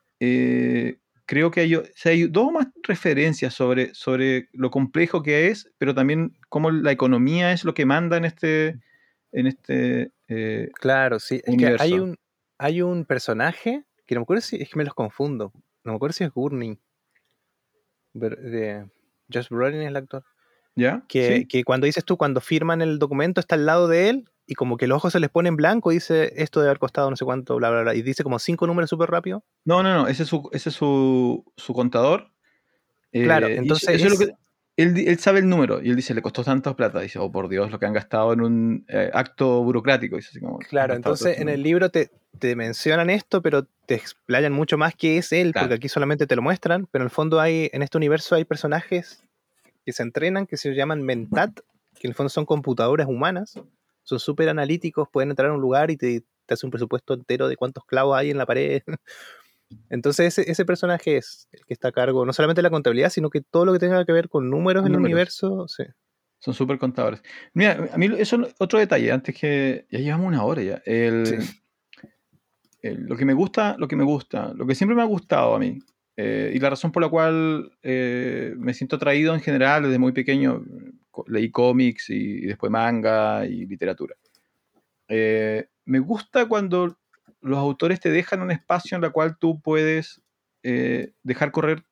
creo 1.26 1.50
que 1.50 1.60
hay, 1.60 2.26
dos 2.28 2.52
más 2.52 2.68
referencias 2.82 3.52
sobre, 3.52 3.94
sobre 3.94 4.48
lo 4.52 4.70
complejo 4.70 5.22
que 5.22 5.48
es, 5.48 5.70
pero 5.76 5.94
también 5.94 6.36
cómo 6.48 6.70
la 6.70 6.90
economía 6.90 7.52
es 7.52 7.64
lo 7.64 7.74
que 7.74 7.84
manda 7.84 8.16
en 8.16 8.24
este, 8.24 8.80
en 9.32 9.46
este 9.46 10.10
eh, 10.28 10.70
Claro, 10.74 11.18
sí. 11.20 11.42
Es 11.44 11.56
que 11.56 11.76
hay 11.78 11.98
un, 11.98 12.16
hay 12.58 12.82
un 12.82 13.04
personaje 13.04 13.84
que 14.06 14.14
no 14.14 14.20
me 14.20 14.22
acuerdo 14.22 14.40
si 14.40 14.56
es 14.56 14.70
que 14.70 14.78
me 14.78 14.84
los 14.84 14.94
confundo. 14.94 15.52
No 15.84 15.92
me 15.92 15.96
acuerdo 15.96 16.14
si 16.14 16.24
es 16.24 16.30
Gurney. 16.30 16.78
De 18.14 18.88
Josh 19.32 19.48
Brolin 19.48 19.82
es 19.82 19.88
el 19.88 19.96
actor. 19.96 20.24
¿Ya? 20.78 21.02
Que, 21.08 21.46
que 21.48 21.64
cuando 21.64 21.86
dices 21.86 22.04
tú, 22.04 22.16
cuando 22.16 22.40
firman 22.40 22.82
el 22.82 22.98
documento, 22.98 23.40
está 23.40 23.56
al 23.56 23.66
lado 23.66 23.88
de 23.88 24.10
él 24.10 24.28
y 24.48 24.54
como 24.54 24.78
que 24.78 24.86
los 24.86 24.96
ojos 24.96 25.12
se 25.12 25.20
les 25.20 25.28
ponen 25.28 25.56
blanco 25.56 25.92
y 25.92 25.96
dice 25.96 26.32
esto 26.36 26.60
debe 26.60 26.70
haber 26.70 26.78
costado 26.78 27.10
no 27.10 27.16
sé 27.16 27.24
cuánto, 27.24 27.56
bla, 27.56 27.68
bla, 27.70 27.82
bla. 27.82 27.94
Y 27.94 28.02
dice 28.02 28.22
como 28.24 28.38
cinco 28.38 28.66
números 28.66 28.88
súper 28.88 29.10
rápido. 29.10 29.44
No, 29.66 29.82
no, 29.82 29.94
no, 29.94 30.08
ese 30.08 30.22
es 30.22 30.28
su, 30.28 30.48
ese 30.52 30.70
es 30.70 30.74
su, 30.74 31.44
contador. 31.74 32.30
Claro, 33.12 33.46
eh, 33.46 33.56
entonces. 33.56 34.02
él, 34.76 35.18
sabe 35.18 35.40
el 35.40 35.48
número 35.48 35.82
y 35.82 35.90
él 35.90 35.96
dice, 35.96 36.14
le 36.14 36.22
costó 36.22 36.44
tantas 36.44 36.74
plata. 36.74 37.00
Dice, 37.00 37.18
oh 37.18 37.30
por 37.30 37.48
Dios, 37.50 37.70
lo 37.70 37.78
que 37.78 37.84
han 37.84 37.92
gastado 37.92 38.32
en 38.32 38.40
un 38.40 38.86
eh, 38.88 39.10
acto 39.12 39.62
burocrático. 39.62 40.16
Dice, 40.16 40.28
así 40.30 40.40
como, 40.40 40.58
claro, 40.60 40.94
entonces 40.94 41.38
en 41.40 41.50
el 41.50 41.62
libro 41.62 41.90
te, 41.90 42.10
mencionan 42.56 43.10
esto, 43.10 43.42
pero 43.42 43.64
te 43.84 43.96
explayan 43.96 44.54
mucho 44.54 44.78
más 44.78 44.94
que 44.94 45.18
es 45.18 45.30
él, 45.32 45.52
porque 45.52 45.74
aquí 45.74 45.90
solamente 45.90 46.26
te 46.26 46.36
lo 46.36 46.40
muestran. 46.40 46.86
Pero 46.90 47.02
en 47.02 47.06
el 47.08 47.10
fondo 47.10 47.38
hay, 47.38 47.68
en 47.74 47.82
este 47.82 47.98
universo 47.98 48.34
hay 48.34 48.46
personajes 48.46 49.27
que 49.88 49.94
se 49.94 50.02
entrenan, 50.02 50.46
que 50.46 50.58
se 50.58 50.74
llaman 50.74 51.02
Mentat, 51.02 51.60
que 51.94 52.08
en 52.08 52.10
el 52.10 52.14
fondo 52.14 52.28
son 52.28 52.44
computadoras 52.44 53.08
humanas 53.08 53.58
son 54.02 54.20
súper 54.20 54.50
analíticos, 54.50 55.08
pueden 55.10 55.30
entrar 55.30 55.48
a 55.48 55.54
un 55.54 55.62
lugar 55.62 55.90
y 55.90 55.96
te, 55.96 56.22
te 56.46 56.52
hace 56.52 56.66
un 56.66 56.70
presupuesto 56.70 57.14
entero 57.14 57.48
de 57.48 57.56
cuántos 57.56 57.86
clavos 57.86 58.18
hay 58.18 58.30
en 58.30 58.36
la 58.36 58.44
pared. 58.44 58.82
Entonces 59.88 60.38
ese, 60.38 60.64
personaje 60.66 61.16
es 61.16 61.48
el 61.52 61.64
que 61.64 61.72
está 61.72 61.88
a 61.88 61.92
cargo 61.92 62.26
no 62.26 62.34
solamente 62.34 62.60
de 62.60 62.64
la 62.64 62.70
contabilidad, 62.70 63.08
sino 63.08 63.30
que 63.30 63.40
todo 63.40 63.64
lo 63.64 63.72
que 63.72 63.78
tenga 63.78 64.04
que 64.04 64.12
ver 64.12 64.28
con 64.28 64.50
números, 64.50 64.84
en 64.84 64.92
el 64.92 65.00
universo. 65.00 65.68
Sí. 65.68 65.84
Son 66.38 66.52
súper 66.52 66.78
contadores. 66.78 67.22
Mira, 67.54 67.90
a 67.90 67.96
mí 67.96 68.10
eso 68.18 68.36
es 68.42 68.54
otro 68.58 68.78
detalle, 68.78 69.10
antes 69.10 69.34
que 69.34 69.86
ya 69.90 69.98
llevamos 69.98 70.26
una 70.26 70.44
hora 70.44 70.62
ya. 70.62 70.82
El, 70.84 71.44
lo 72.82 73.16
que 73.16 73.24
me 73.24 73.32
gusta, 73.32 73.76
lo 73.78 73.88
que 73.88 73.96
me 73.96 74.04
gusta, 74.04 74.52
lo 74.54 74.66
que 74.66 74.74
siempre 74.74 74.94
me 74.94 75.02
ha 75.02 75.06
gustado 75.06 75.54
a 75.54 75.58
mí, 75.58 75.78
eh, 76.20 76.50
y 76.52 76.58
la 76.58 76.70
razón 76.70 76.90
por 76.90 77.00
la 77.00 77.08
cual 77.08 77.70
eh, 77.80 78.52
me 78.56 78.74
siento 78.74 78.96
atraído 78.96 79.34
en 79.34 79.40
general 79.40 79.84
desde 79.84 80.00
muy 80.00 80.10
pequeño, 80.10 80.64
leí 81.28 81.48
cómics 81.52 82.10
y, 82.10 82.40
después 82.40 82.72
manga 82.72 83.46
y 83.46 83.66
literatura. 83.66 84.16
Eh, 85.06 85.68
me 85.84 86.00
gusta 86.00 86.46
cuando 86.46 86.98
los 87.40 87.58
autores 87.58 88.00
te 88.00 88.10
dejan 88.10 88.42
un 88.42 88.50
espacio 88.50 88.96
en 88.96 89.04
el 89.04 89.12
cual 89.12 89.38
tú 89.38 89.60
puedes 89.62 90.20
eh, 90.64 91.12
dejar 91.22 91.52
correr 91.52 91.84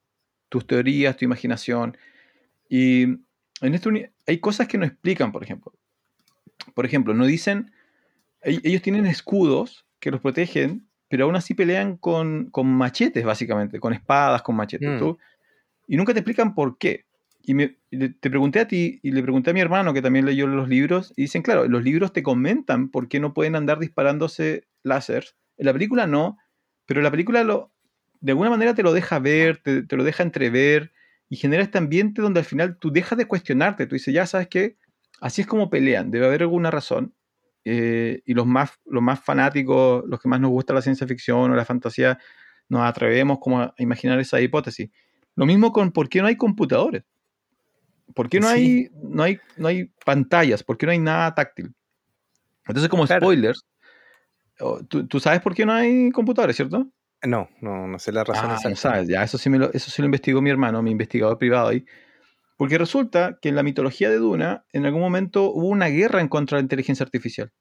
tus 0.48 0.66
teorías, 0.66 1.16
tu 1.16 1.24
imaginación. 1.24 1.96
Y 2.68 3.02
en 3.02 3.74
este 3.74 4.12
hay 4.26 4.38
cosas 4.40 4.66
que 4.66 4.76
no 4.76 4.86
explican, 4.86 5.30
por 5.30 5.44
ejemplo. 5.44 5.72
Por 6.74 6.84
ejemplo, 6.84 7.14
no 7.14 7.26
dicen, 7.26 7.70
ellos 8.42 8.82
tienen 8.82 9.06
escudos 9.06 9.86
que 10.00 10.10
los 10.10 10.20
protegen, 10.20 10.85
pero 11.08 11.24
aún 11.24 11.36
así 11.36 11.54
pelean 11.54 11.96
con, 11.96 12.50
machetes, 12.64 13.24
básicamente, 13.24 13.80
con 13.80 13.92
espadas, 13.92 14.42
con 14.42 14.56
machetes. 14.56 15.00
Mm. 15.00 15.16
y 15.88 15.96
nunca 15.96 16.12
te 16.12 16.20
explican 16.20 16.54
por 16.54 16.78
qué. 16.78 17.06
Y, 17.42 17.54
te 17.56 18.28
pregunté 18.28 18.58
a 18.60 18.68
ti 18.68 18.98
y 19.02 19.12
le 19.12 19.22
pregunté 19.22 19.50
a 19.50 19.54
mi 19.54 19.60
hermano 19.60 19.94
que 19.94 20.02
también 20.02 20.26
leyó 20.26 20.46
los 20.48 20.68
libros 20.68 21.12
y 21.16 21.22
dicen, 21.22 21.42
claro, 21.42 21.66
los 21.68 21.84
libros 21.84 22.12
te 22.12 22.22
comentan 22.22 22.90
por 22.90 23.08
qué 23.08 23.20
no 23.20 23.34
pueden 23.34 23.54
andar 23.54 23.78
disparándose 23.78 24.66
láseres. 24.82 25.36
En 25.56 25.66
la 25.66 25.72
película 25.72 26.06
no, 26.08 26.38
pero 26.86 27.02
la 27.02 27.10
película 27.10 27.44
lo, 27.44 27.72
de 28.20 28.32
alguna 28.32 28.50
manera 28.50 28.74
te 28.74 28.82
lo 28.82 28.92
deja 28.92 29.18
ver, 29.18 29.58
te, 29.58 29.84
lo 29.96 30.04
deja 30.04 30.22
entrever 30.22 30.92
y 31.28 31.36
genera 31.36 31.62
este 31.62 31.78
ambiente 31.78 32.22
donde 32.22 32.40
al 32.40 32.46
final 32.46 32.78
tú 32.78 32.90
dejas 32.90 33.16
de 33.18 33.26
cuestionarte, 33.26 33.86
tú 33.86 33.94
dices, 33.94 34.12
ya 34.12 34.26
sabes 34.26 34.48
que 34.48 34.76
así 35.20 35.42
es 35.42 35.46
como 35.46 35.70
pelean, 35.70 36.10
debe 36.10 36.26
haber 36.26 36.42
alguna 36.42 36.70
razón. 36.70 37.14
Eh, 37.68 38.22
y 38.24 38.32
los 38.32 38.46
más, 38.46 38.70
los 38.84 39.02
más 39.02 39.18
fanáticos, 39.18 40.04
los 40.06 40.20
que 40.20 40.28
más 40.28 40.40
nos 40.40 40.52
gusta 40.52 40.72
la 40.72 40.80
ciencia 40.80 41.04
ficción 41.04 41.50
o 41.50 41.56
la 41.56 41.64
fantasía, 41.64 42.16
nos 42.68 42.82
atrevemos 42.82 43.40
como 43.40 43.60
a 43.60 43.74
imaginar 43.78 44.20
esa 44.20 44.40
hipótesis. 44.40 44.88
Lo 45.34 45.46
mismo 45.46 45.72
con 45.72 45.90
por 45.90 46.08
qué 46.08 46.20
no 46.20 46.28
hay 46.28 46.36
computadores. 46.36 47.02
¿Por 48.14 48.28
qué 48.28 48.38
no, 48.38 48.46
hay, 48.46 48.88
no, 49.02 49.24
hay, 49.24 49.40
no 49.56 49.66
hay 49.66 49.90
pantallas? 50.04 50.62
¿Por 50.62 50.78
qué 50.78 50.86
no 50.86 50.92
hay 50.92 51.00
nada 51.00 51.34
táctil? 51.34 51.74
Entonces, 52.68 52.88
como 52.88 53.04
spoilers, 53.04 53.66
¿tú, 54.88 55.18
sabes 55.18 55.40
por 55.40 55.52
qué 55.52 55.66
no 55.66 55.72
hay 55.72 56.12
computadores, 56.12 56.54
cierto? 56.54 56.86
No, 57.24 57.48
no, 57.60 57.88
no 57.88 57.98
sé 57.98 58.12
la 58.12 58.22
razón. 58.22 58.48
Ah, 58.48 58.60
no 58.68 58.76
sabes, 58.76 59.08
ya, 59.08 59.24
eso 59.24 59.38
sí, 59.38 59.50
me 59.50 59.58
lo, 59.58 59.72
eso 59.72 59.90
sí 59.90 60.02
lo 60.02 60.06
investigó 60.06 60.40
mi 60.40 60.50
hermano, 60.50 60.80
mi 60.82 60.92
investigador 60.92 61.36
privado 61.36 61.66
ahí. 61.66 61.84
Porque 62.56 62.78
resulta 62.78 63.38
que 63.40 63.48
en 63.48 63.56
la 63.56 63.62
mitología 63.62 64.08
de 64.08 64.16
Duna, 64.16 64.64
en 64.72 64.86
algún 64.86 65.00
momento 65.00 65.50
hubo 65.50 65.68
una 65.68 65.86
guerra 65.88 66.20
en 66.20 66.28
contra 66.28 66.56
de 66.56 66.62
la 66.62 66.64
inteligencia 66.64 67.04
artificial. 67.04 67.52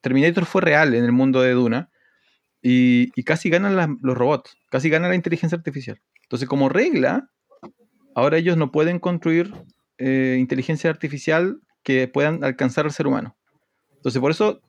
Terminator 0.00 0.44
fue 0.44 0.62
real 0.62 0.94
en 0.94 1.04
el 1.04 1.12
mundo 1.12 1.40
de 1.42 1.52
Duna. 1.52 1.90
y, 2.62 3.10
y 3.14 3.22
casi 3.24 3.50
ganan 3.50 3.98
los 4.02 4.16
robots, 4.16 4.56
casi 4.70 4.90
gana 4.90 5.08
la 5.08 5.14
inteligencia 5.14 5.56
artificial. 5.56 6.00
Entonces, 6.22 6.48
como 6.48 6.68
regla, 6.68 7.30
ahora 8.14 8.36
ellos 8.36 8.56
no 8.56 8.70
pueden 8.70 8.98
construir 8.98 9.52
eh, 9.98 10.36
inteligencia 10.38 10.90
artificial 10.90 11.60
que 11.82 12.08
puedan 12.08 12.44
alcanzar 12.44 12.84
al 12.84 12.92
ser 12.92 13.06
humano. 13.06 13.36
Entonces, 13.94 14.20
por 14.20 14.30
eso 14.30 14.60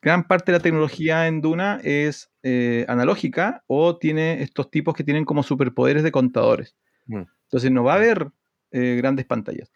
gran 0.00 0.26
parte 0.26 0.50
de 0.50 0.58
la 0.58 0.62
tecnología 0.62 1.28
en 1.28 1.40
Duna 1.40 1.80
es 1.84 2.30
eh, 2.42 2.84
analógica 2.88 3.62
o 3.66 3.98
tiene 3.98 4.42
estos 4.42 4.70
tipos 4.70 4.94
que 4.94 5.04
tienen 5.04 5.24
como 5.24 5.42
superpoderes 5.42 6.02
de 6.02 6.12
contadores. 6.12 6.74
Mm. 7.06 7.22
Entonces, 7.44 7.70
no 7.70 7.84
va 7.84 7.92
a 7.92 7.96
haber 7.96 8.28
eh, 8.72 8.96
grandes 8.96 9.24
pantallas. 9.26 9.70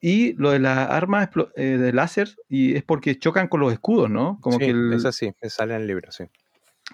Y 0.00 0.32
lo 0.34 0.50
de 0.50 0.58
las 0.60 0.90
armas 0.90 1.28
eh, 1.56 1.62
de 1.76 1.92
láser 1.92 2.36
y 2.48 2.74
es 2.76 2.82
porque 2.84 3.18
chocan 3.18 3.48
con 3.48 3.60
los 3.60 3.72
escudos, 3.72 4.08
¿no? 4.10 4.38
Como 4.40 4.58
sí, 4.58 4.64
que 4.66 4.70
el- 4.70 4.92
eso 4.92 5.10
sí, 5.12 5.32
me 5.42 5.50
sale 5.50 5.74
en 5.74 5.82
el 5.82 5.86
libro, 5.86 6.10
sí. 6.12 6.24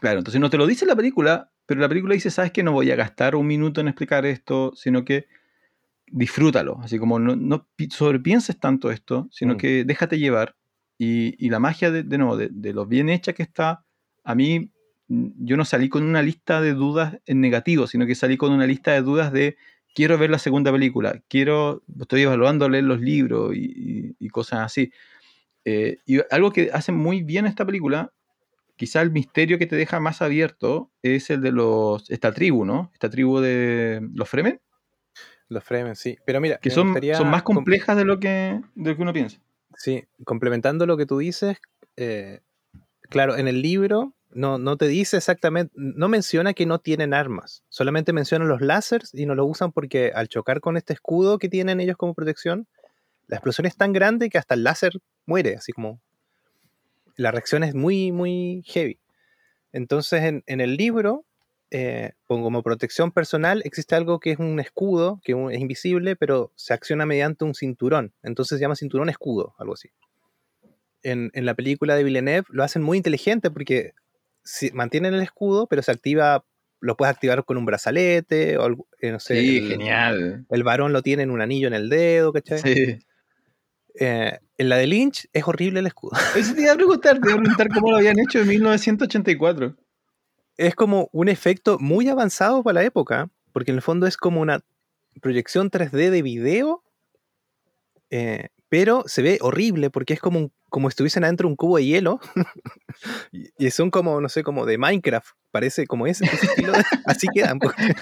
Claro, 0.01 0.19
entonces 0.19 0.41
no 0.41 0.51
te 0.51 0.57
lo 0.57 0.67
dice 0.67 0.87
la 0.87 0.97
película, 0.97 1.51
pero 1.67 1.81
la 1.81 1.89
película 1.89 2.15
dice, 2.15 2.31
sabes 2.31 2.51
que 2.51 2.63
no 2.63 2.73
voy 2.73 2.91
a 2.91 2.97
gastar 2.97 3.37
un 3.37 3.47
minuto 3.47 3.81
en 3.81 3.89
explicar 3.89 4.27
esto, 4.27 4.73
sino 4.75 5.05
que 5.05 5.27
disfrútalo, 6.07 6.79
así 6.83 6.99
como 6.99 7.19
no, 7.19 7.35
no 7.37 7.67
pi- 7.77 7.91
sobrepienses 7.91 8.59
tanto 8.59 8.91
esto, 8.91 9.29
sino 9.31 9.55
Mm. 9.55 9.57
que 9.57 9.85
déjate 9.85 10.19
llevar. 10.19 10.57
Y, 10.99 11.35
y 11.45 11.51
la 11.51 11.59
magia 11.59 11.91
de, 11.91 12.05
de 12.05 12.19
nuevo, 12.19 12.37
de, 12.37 12.49
de 12.53 12.73
lo 12.73 12.87
bien 12.87 13.09
hecha 13.09 13.33
que 13.33 13.43
está, 13.43 13.85
a 14.23 14.35
mí 14.35 14.71
mm, 15.09 15.27
yo 15.45 15.57
no 15.57 15.65
salí 15.65 15.89
con 15.89 16.05
una 16.05 16.23
lista 16.23 16.61
de 16.61 16.73
dudas 16.73 17.19
en 17.27 17.41
negativo, 17.41 17.87
sino 17.87 18.07
que 18.07 18.15
salí 18.15 18.37
con 18.37 18.53
una 18.53 18.67
lista 18.67 18.93
de 18.93 19.03
dudas 19.03 19.33
de 19.33 19.57
quiero 19.95 20.19
ver 20.19 20.31
la 20.31 20.39
segunda 20.39 20.71
película, 20.73 21.23
quiero, 21.29 21.83
estoy 22.01 22.23
evaluando 22.23 22.69
leer 22.69 22.85
los 22.85 23.01
libros 23.01 23.55
y, 23.55 23.65
y- 23.65 24.17
y 24.19 24.29
cosas 24.29 24.61
así. 24.61 24.91
Eh, 25.65 25.99
y 26.05 26.19
algo 26.31 26.53
que 26.53 26.71
hace 26.73 26.93
muy 26.93 27.23
bien 27.23 27.47
esta 27.47 27.65
película, 27.65 28.13
quizá 28.77 29.01
el 29.01 29.11
misterio 29.13 29.57
que 29.59 29.67
te 29.67 29.77
deja 29.77 30.01
más 30.01 30.21
abierto 30.21 30.91
es 31.03 31.31
el 31.31 31.41
de 31.41 31.53
los 31.53 32.11
esta 32.11 32.33
tribu, 32.33 32.65
¿no? 32.65 32.91
Esta 32.93 33.09
tribu 33.09 33.41
de 33.41 34.07
los 34.13 34.29
Fremen, 34.29 34.61
Los 35.49 35.63
Fremen, 35.65 35.95
sí. 35.95 36.19
Pero 36.27 36.41
mira, 36.41 36.59
que 36.59 36.71
son, 36.71 36.93
más 37.31 37.43
com- 37.43 37.55
complejas 37.57 37.97
de 37.97 38.05
lo 38.05 38.19
que, 38.19 38.61
de 38.75 38.91
lo 38.91 38.97
que 38.97 39.03
uno 39.03 39.13
piensa. 39.13 39.41
Sí, 39.77 40.05
complementando 40.25 40.87
lo 40.87 40.97
que 40.97 41.07
tú 41.07 41.19
dices, 41.19 41.59
eh, 41.97 42.41
claro, 43.11 43.37
en 43.37 43.47
el 43.49 43.63
libro 43.63 44.15
no, 44.35 44.59
no 44.59 44.77
te 44.77 44.89
dice 44.89 45.17
exactamente, 45.17 45.73
no 45.77 46.09
menciona 46.09 46.55
que 46.55 46.67
no 46.67 46.81
tienen 46.81 47.15
armas, 47.15 47.63
solamente 47.69 48.13
menciona 48.13 48.45
los 48.45 48.61
láseres 48.61 49.15
y 49.15 49.27
no 49.27 49.35
lo 49.35 49.47
usan 49.47 49.73
porque 49.73 50.13
al 50.15 50.29
chocar 50.29 50.61
con 50.61 50.77
este 50.77 50.93
escudo 50.93 51.39
que 51.39 51.49
tienen 51.49 51.81
ellos 51.81 51.97
como 51.97 52.15
protección, 52.15 52.67
la 53.29 53.37
explosión 53.37 53.67
es 53.67 53.77
tan 53.77 53.93
grande 53.93 54.29
que 54.29 54.39
hasta 54.39 54.55
el 54.55 54.65
láser 54.65 54.93
muere, 55.25 55.57
así 55.57 55.73
como 55.73 56.01
la 57.17 57.31
reacción 57.31 57.63
es 57.63 57.75
muy, 57.75 58.13
muy 58.13 58.63
heavy. 58.67 58.99
Entonces 59.73 60.23
en, 60.23 60.61
el 60.61 60.77
libro, 60.77 61.25
eh, 61.71 62.13
como 62.25 62.63
protección 62.63 63.13
personal, 63.13 63.63
existe 63.65 63.95
algo 63.95 64.19
que 64.19 64.33
es 64.33 64.39
un 64.39 64.59
escudo, 64.59 65.21
que 65.25 65.33
es 65.53 65.61
invisible, 65.61 66.17
pero 66.17 66.53
se 66.57 66.75
acciona 66.75 67.07
mediante 67.07 67.45
un 67.45 67.55
cinturón. 67.55 68.13
Entonces 68.23 68.59
se 68.59 68.63
llama 68.63 68.77
cinturón 68.77 69.09
escudo, 69.09 69.55
algo 69.59 69.75
así. 69.75 69.91
En 71.03 71.31
la 71.35 71.53
película 71.53 71.97
de 71.97 72.03
Villeneuve 72.03 72.47
lo 72.49 72.65
hacen 72.65 72.83
muy 72.83 72.97
inteligente 72.97 73.51
porque 73.51 73.93
si, 74.45 74.71
mantienen 74.73 75.15
el 75.15 75.23
escudo, 75.23 75.67
pero 75.67 75.83
se 75.83 75.91
activa, 75.91 76.45
lo 76.81 76.97
puedes 76.97 77.15
activar 77.15 77.45
con 77.45 77.57
un 77.57 77.65
brazalete, 77.65 78.57
o 78.59 78.63
algo- 78.65 78.87
eh, 79.01 79.11
no 79.11 79.19
sé. 79.21 79.41
Sí, 79.41 79.59
el, 79.59 79.69
genial. 79.69 80.47
El 80.51 80.63
varón 80.63 80.93
lo 80.93 81.03
tiene 81.03 81.23
en 81.25 81.31
un 81.31 81.41
anillo 81.41 81.67
en 81.69 81.75
el 81.75 81.89
dedo, 81.89 82.33
¿cachai? 82.33 82.59
Sí. 82.59 82.99
Eh, 83.99 84.39
en 84.59 84.69
la 84.69 84.77
de 84.77 84.87
Lynch 84.87 85.29
es 85.33 85.47
horrible 85.47 85.81
el 85.81 85.87
escudo. 85.87 86.13
Eso 86.37 86.55
te 86.55 86.63
iba 86.63 86.73
a 86.73 86.77
preguntar, 86.77 87.21
te 87.21 87.29
iba 87.29 87.35
a 87.35 87.39
preguntar 87.39 87.69
cómo 87.69 87.91
lo 87.91 87.97
habían 87.97 88.19
hecho 88.19 88.41
en 88.41 88.49
1984. 88.49 89.77
es 90.57 90.75
como 90.75 91.09
un 91.13 91.29
efecto 91.29 91.79
muy 91.81 92.09
avanzado 92.09 92.63
para 92.63 92.81
la 92.81 92.87
época, 92.87 93.29
porque 93.53 93.71
en 93.73 93.77
el 93.77 93.83
fondo 93.83 94.07
es 94.07 94.17
como 94.17 94.41
una 94.41 94.61
proyección 95.21 95.71
3D 95.71 96.11
de 96.11 96.23
video, 96.23 96.83
eh, 98.11 98.49
pero 98.75 99.05
se 99.07 99.23
ve 99.23 99.39
horrible 99.41 99.89
porque 99.89 100.15
es 100.15 100.21
como, 100.21 100.37
un- 100.41 100.53
como 100.69 100.89
estuviesen 100.89 101.23
adentro 101.23 101.47
de 101.47 101.53
un 101.53 101.57
cubo 101.57 101.77
de 101.77 101.85
hielo 101.85 102.19
y, 103.33 103.71
son 103.71 103.93
como, 103.93 104.21
no 104.21 104.29
sé, 104.29 104.43
como 104.43 104.67
de 104.67 104.79
Minecraft, 104.79 105.29
parece 105.53 105.87
como 105.87 106.09
ese, 106.09 106.25
ese 106.25 106.47
estilo, 106.47 106.73
de- 106.73 106.83
así 107.07 107.29
quedan. 107.33 107.61
porque 107.61 107.95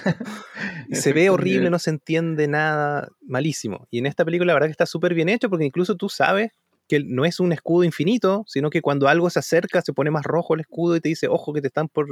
se 0.91 1.13
ve 1.13 1.29
horrible, 1.29 1.69
no 1.69 1.77
se 1.77 1.91
entiende 1.91 2.47
nada, 2.47 3.07
malísimo. 3.21 3.87
Y 3.91 3.99
en 3.99 4.07
esta 4.07 4.25
película 4.25 4.47
la 4.47 4.53
verdad 4.55 4.67
que 4.67 4.71
está 4.71 4.87
súper 4.87 5.13
bien 5.13 5.29
hecho 5.29 5.47
porque 5.47 5.63
incluso 5.65 5.95
tú 5.95 6.09
sabes 6.09 6.51
que 6.87 7.03
no 7.05 7.23
es 7.23 7.39
un 7.39 7.53
escudo 7.53 7.83
infinito, 7.83 8.43
sino 8.47 8.71
que 8.71 8.81
cuando 8.81 9.07
algo 9.07 9.29
se 9.29 9.37
acerca 9.37 9.83
se 9.83 9.93
pone 9.93 10.09
más 10.09 10.23
rojo 10.23 10.55
el 10.55 10.61
escudo 10.61 10.95
y 10.95 11.01
te 11.01 11.09
dice, 11.09 11.27
ojo 11.27 11.53
que 11.53 11.61
te 11.61 11.67
están 11.67 11.87
por 11.87 12.07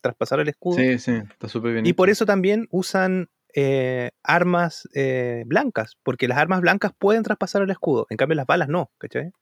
traspasar 0.00 0.38
el 0.38 0.48
escudo. 0.48 0.76
Sí, 0.78 0.96
sí, 1.00 1.10
está 1.10 1.48
súper 1.48 1.72
bien. 1.72 1.86
Y 1.86 1.88
hecho. 1.88 1.96
por 1.96 2.08
eso 2.08 2.24
también 2.24 2.68
usan 2.70 3.30
eh, 3.56 4.12
armas 4.24 4.88
eh, 4.94 5.44
blancas, 5.46 5.96
porque 6.04 6.28
las 6.28 6.38
armas 6.38 6.62
blancas 6.62 6.92
pueden 6.98 7.24
traspasar 7.24 7.62
el 7.62 7.70
escudo, 7.70 8.06
en 8.10 8.18
cambio 8.18 8.36
las 8.36 8.46
balas 8.46 8.68
no, 8.70 8.92
¿cachai? 8.98 9.32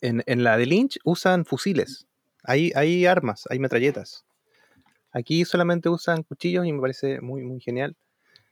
En, 0.00 0.22
en 0.26 0.44
la 0.44 0.56
de 0.56 0.66
Lynch 0.66 0.98
usan 1.04 1.44
fusiles, 1.44 2.06
hay, 2.44 2.72
hay 2.74 3.06
armas, 3.06 3.44
hay 3.50 3.58
metralletas. 3.58 4.24
Aquí 5.12 5.44
solamente 5.44 5.88
usan 5.88 6.22
cuchillos 6.24 6.66
y 6.66 6.72
me 6.72 6.80
parece 6.80 7.20
muy, 7.20 7.42
muy 7.44 7.60
genial. 7.60 7.96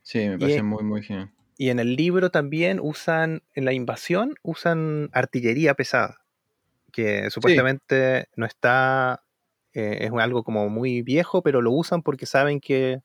Sí, 0.02 0.26
me 0.28 0.38
parece 0.38 0.62
y- 0.62 0.62
muy, 0.62 0.82
muy 0.84 1.02
genial. 1.02 1.32
Y 1.58 1.70
en 1.70 1.78
el 1.78 1.96
libro 1.96 2.30
también 2.30 2.80
usan, 2.82 3.42
en 3.54 3.64
la 3.64 3.72
invasión, 3.72 4.34
usan 4.42 5.08
artillería 5.12 5.74
pesada, 5.74 6.18
que 6.92 7.30
supuestamente 7.30 8.28
no 8.36 8.46
está, 8.46 9.24
eh, 9.74 9.98
es 10.02 10.12
algo 10.12 10.44
como 10.44 10.68
muy 10.70 11.02
viejo, 11.02 11.42
pero 11.42 11.62
lo 11.62 11.72
usan 11.72 12.02
porque 12.02 12.26
saben 12.26 12.60
que 12.60 13.02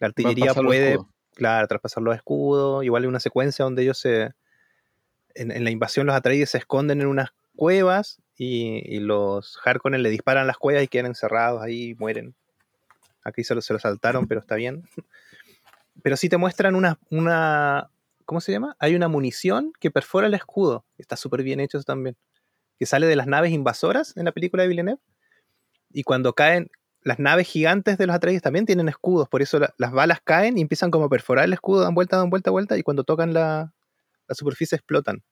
la 0.00 0.08
artillería 0.08 0.54
puede, 0.54 0.98
claro, 1.34 1.66
traspasar 1.68 2.02
los 2.02 2.16
escudos. 2.16 2.84
Igual 2.84 3.02
hay 3.02 3.08
una 3.08 3.20
secuencia 3.20 3.64
donde 3.64 3.82
ellos 3.82 3.98
se, 3.98 4.32
en, 5.34 5.50
en 5.50 5.64
la 5.64 5.70
invasión 5.70 6.06
los 6.06 6.16
Atreides 6.16 6.50
se 6.50 6.58
esconden 6.58 7.00
en 7.00 7.06
unas 7.06 7.30
cuevas 7.56 8.20
y, 8.36 8.82
y 8.84 9.00
los 9.00 9.58
Harkonnen 9.64 10.02
le 10.02 10.10
disparan 10.10 10.46
las 10.46 10.58
cuevas 10.58 10.82
y 10.82 10.88
quedan 10.88 11.06
encerrados 11.06 11.62
ahí 11.62 11.90
y 11.90 11.94
mueren. 11.94 12.34
Aquí 13.22 13.44
se 13.44 13.54
lo, 13.54 13.62
se 13.62 13.72
lo 13.72 13.78
saltaron, 13.78 14.26
pero 14.26 14.40
está 14.40 14.54
bien. 14.54 14.84
Pero 16.02 16.16
sí 16.16 16.28
te 16.28 16.36
muestran 16.36 16.74
una, 16.74 16.98
una, 17.08 17.88
¿cómo 18.24 18.40
se 18.40 18.50
llama? 18.50 18.76
Hay 18.80 18.96
una 18.96 19.06
munición 19.06 19.72
que 19.78 19.92
perfora 19.92 20.26
el 20.26 20.34
escudo. 20.34 20.84
Está 20.98 21.16
súper 21.16 21.44
bien 21.44 21.60
hecho 21.60 21.78
eso 21.78 21.84
también. 21.84 22.16
Que 22.78 22.84
sale 22.84 23.06
de 23.06 23.14
las 23.14 23.28
naves 23.28 23.52
invasoras 23.52 24.14
en 24.16 24.24
la 24.24 24.32
película 24.32 24.64
de 24.64 24.68
Villeneuve. 24.68 25.00
Y 25.92 26.02
cuando 26.02 26.34
caen, 26.34 26.68
las 27.04 27.18
naves 27.18 27.46
gigantes 27.46 27.98
de 27.98 28.06
los 28.06 28.16
Atreides 28.16 28.42
también 28.42 28.66
tienen 28.66 28.88
escudos. 28.88 29.28
Por 29.28 29.42
eso 29.42 29.58
la- 29.60 29.74
las 29.78 29.92
balas 29.92 30.20
caen 30.24 30.58
y 30.58 30.62
empiezan 30.62 30.90
como 30.90 31.04
a 31.04 31.08
perforar 31.08 31.44
el 31.44 31.52
escudo, 31.52 31.82
dan 31.82 31.94
vuelta, 31.94 32.16
dan 32.16 32.30
vuelta, 32.30 32.50
vuelta. 32.50 32.76
Y 32.76 32.82
cuando 32.82 33.04
tocan 33.04 33.32
la, 33.32 33.72
la 34.26 34.34
superficie 34.34 34.76
explotan. 34.76 35.22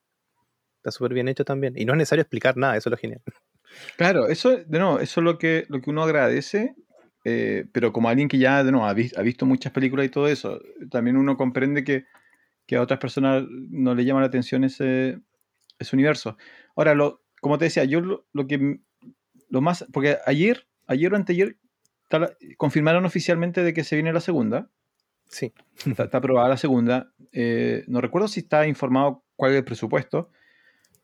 Está 0.77 0.91
súper 0.91 1.15
bien 1.15 1.29
hecho 1.29 1.45
también. 1.45 1.75
Y 1.77 1.85
no 1.85 1.93
es 1.93 1.99
necesario 1.99 2.23
explicar 2.23 2.57
nada, 2.57 2.77
eso 2.77 2.89
es 2.89 2.93
lo 2.93 2.97
genial. 2.99 3.23
Claro, 3.97 4.29
eso, 4.29 4.51
de 4.57 4.79
nuevo, 4.79 4.99
eso 4.99 5.21
es 5.21 5.25
lo 5.25 5.39
que, 5.39 5.65
lo 5.69 5.81
que 5.81 5.91
uno 5.91 6.03
agradece, 6.03 6.75
eh, 7.25 7.67
pero 7.73 7.93
como 7.93 8.09
alguien 8.09 8.29
que 8.29 8.39
ya, 8.39 8.65
de 8.65 8.77
ha, 8.77 8.89
ha 8.89 9.23
visto 9.23 9.47
muchas 9.47 9.73
películas 9.73 10.07
y 10.07 10.09
todo 10.09 10.29
eso, 10.29 10.61
también 10.91 11.17
uno 11.17 11.37
comprende 11.37 11.85
que, 11.85 12.05
que 12.67 12.77
a 12.77 12.83
otras 12.83 12.99
personas 12.99 13.45
no 13.49 13.95
le 13.95 14.05
llama 14.05 14.21
la 14.21 14.27
atención 14.27 14.65
ese, 14.65 15.21
ese 15.79 15.97
universo. 15.97 16.37
Ahora, 16.77 16.95
lo, 16.95 17.23
como 17.41 17.59
te 17.59 17.67
decía, 17.67 17.85
yo 17.85 18.01
lo, 18.01 18.27
lo 18.33 18.47
que, 18.47 18.81
lo 19.49 19.61
más, 19.61 19.87
porque 19.93 20.19
ayer, 20.27 20.67
ayer 20.87 21.13
o 21.13 21.17
anteayer, 21.17 21.57
confirmaron 22.57 23.05
oficialmente 23.05 23.63
de 23.63 23.73
que 23.73 23.85
se 23.85 23.97
viene 23.97 24.13
la 24.13 24.21
segunda, 24.21 24.71
Sí. 25.29 25.53
está, 25.87 26.05
está 26.05 26.19
aprobada 26.19 26.49
la 26.49 26.57
segunda, 26.57 27.13
eh, 27.33 27.85
no 27.87 28.01
recuerdo 28.01 28.29
si 28.29 28.41
está 28.41 28.67
informado 28.67 29.25
cuál 29.37 29.53
es 29.53 29.59
el 29.59 29.65
presupuesto, 29.65 30.31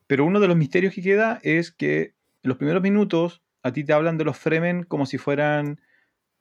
pero 0.07 0.25
uno 0.25 0.41
de 0.41 0.49
los 0.49 0.57
misterios 0.57 0.95
que 0.95 1.03
queda 1.03 1.41
es 1.43 1.71
que 1.71 2.15
en 2.43 2.49
los 2.49 2.57
primeros 2.59 2.83
minutos 2.83 3.43
a 3.63 3.73
ti 3.73 3.85
te 3.85 3.93
hablan 3.93 4.19
de 4.19 4.25
los 4.25 4.37
Fremen 4.39 4.85
como 4.85 5.07
si 5.07 5.19
fueran 5.19 5.81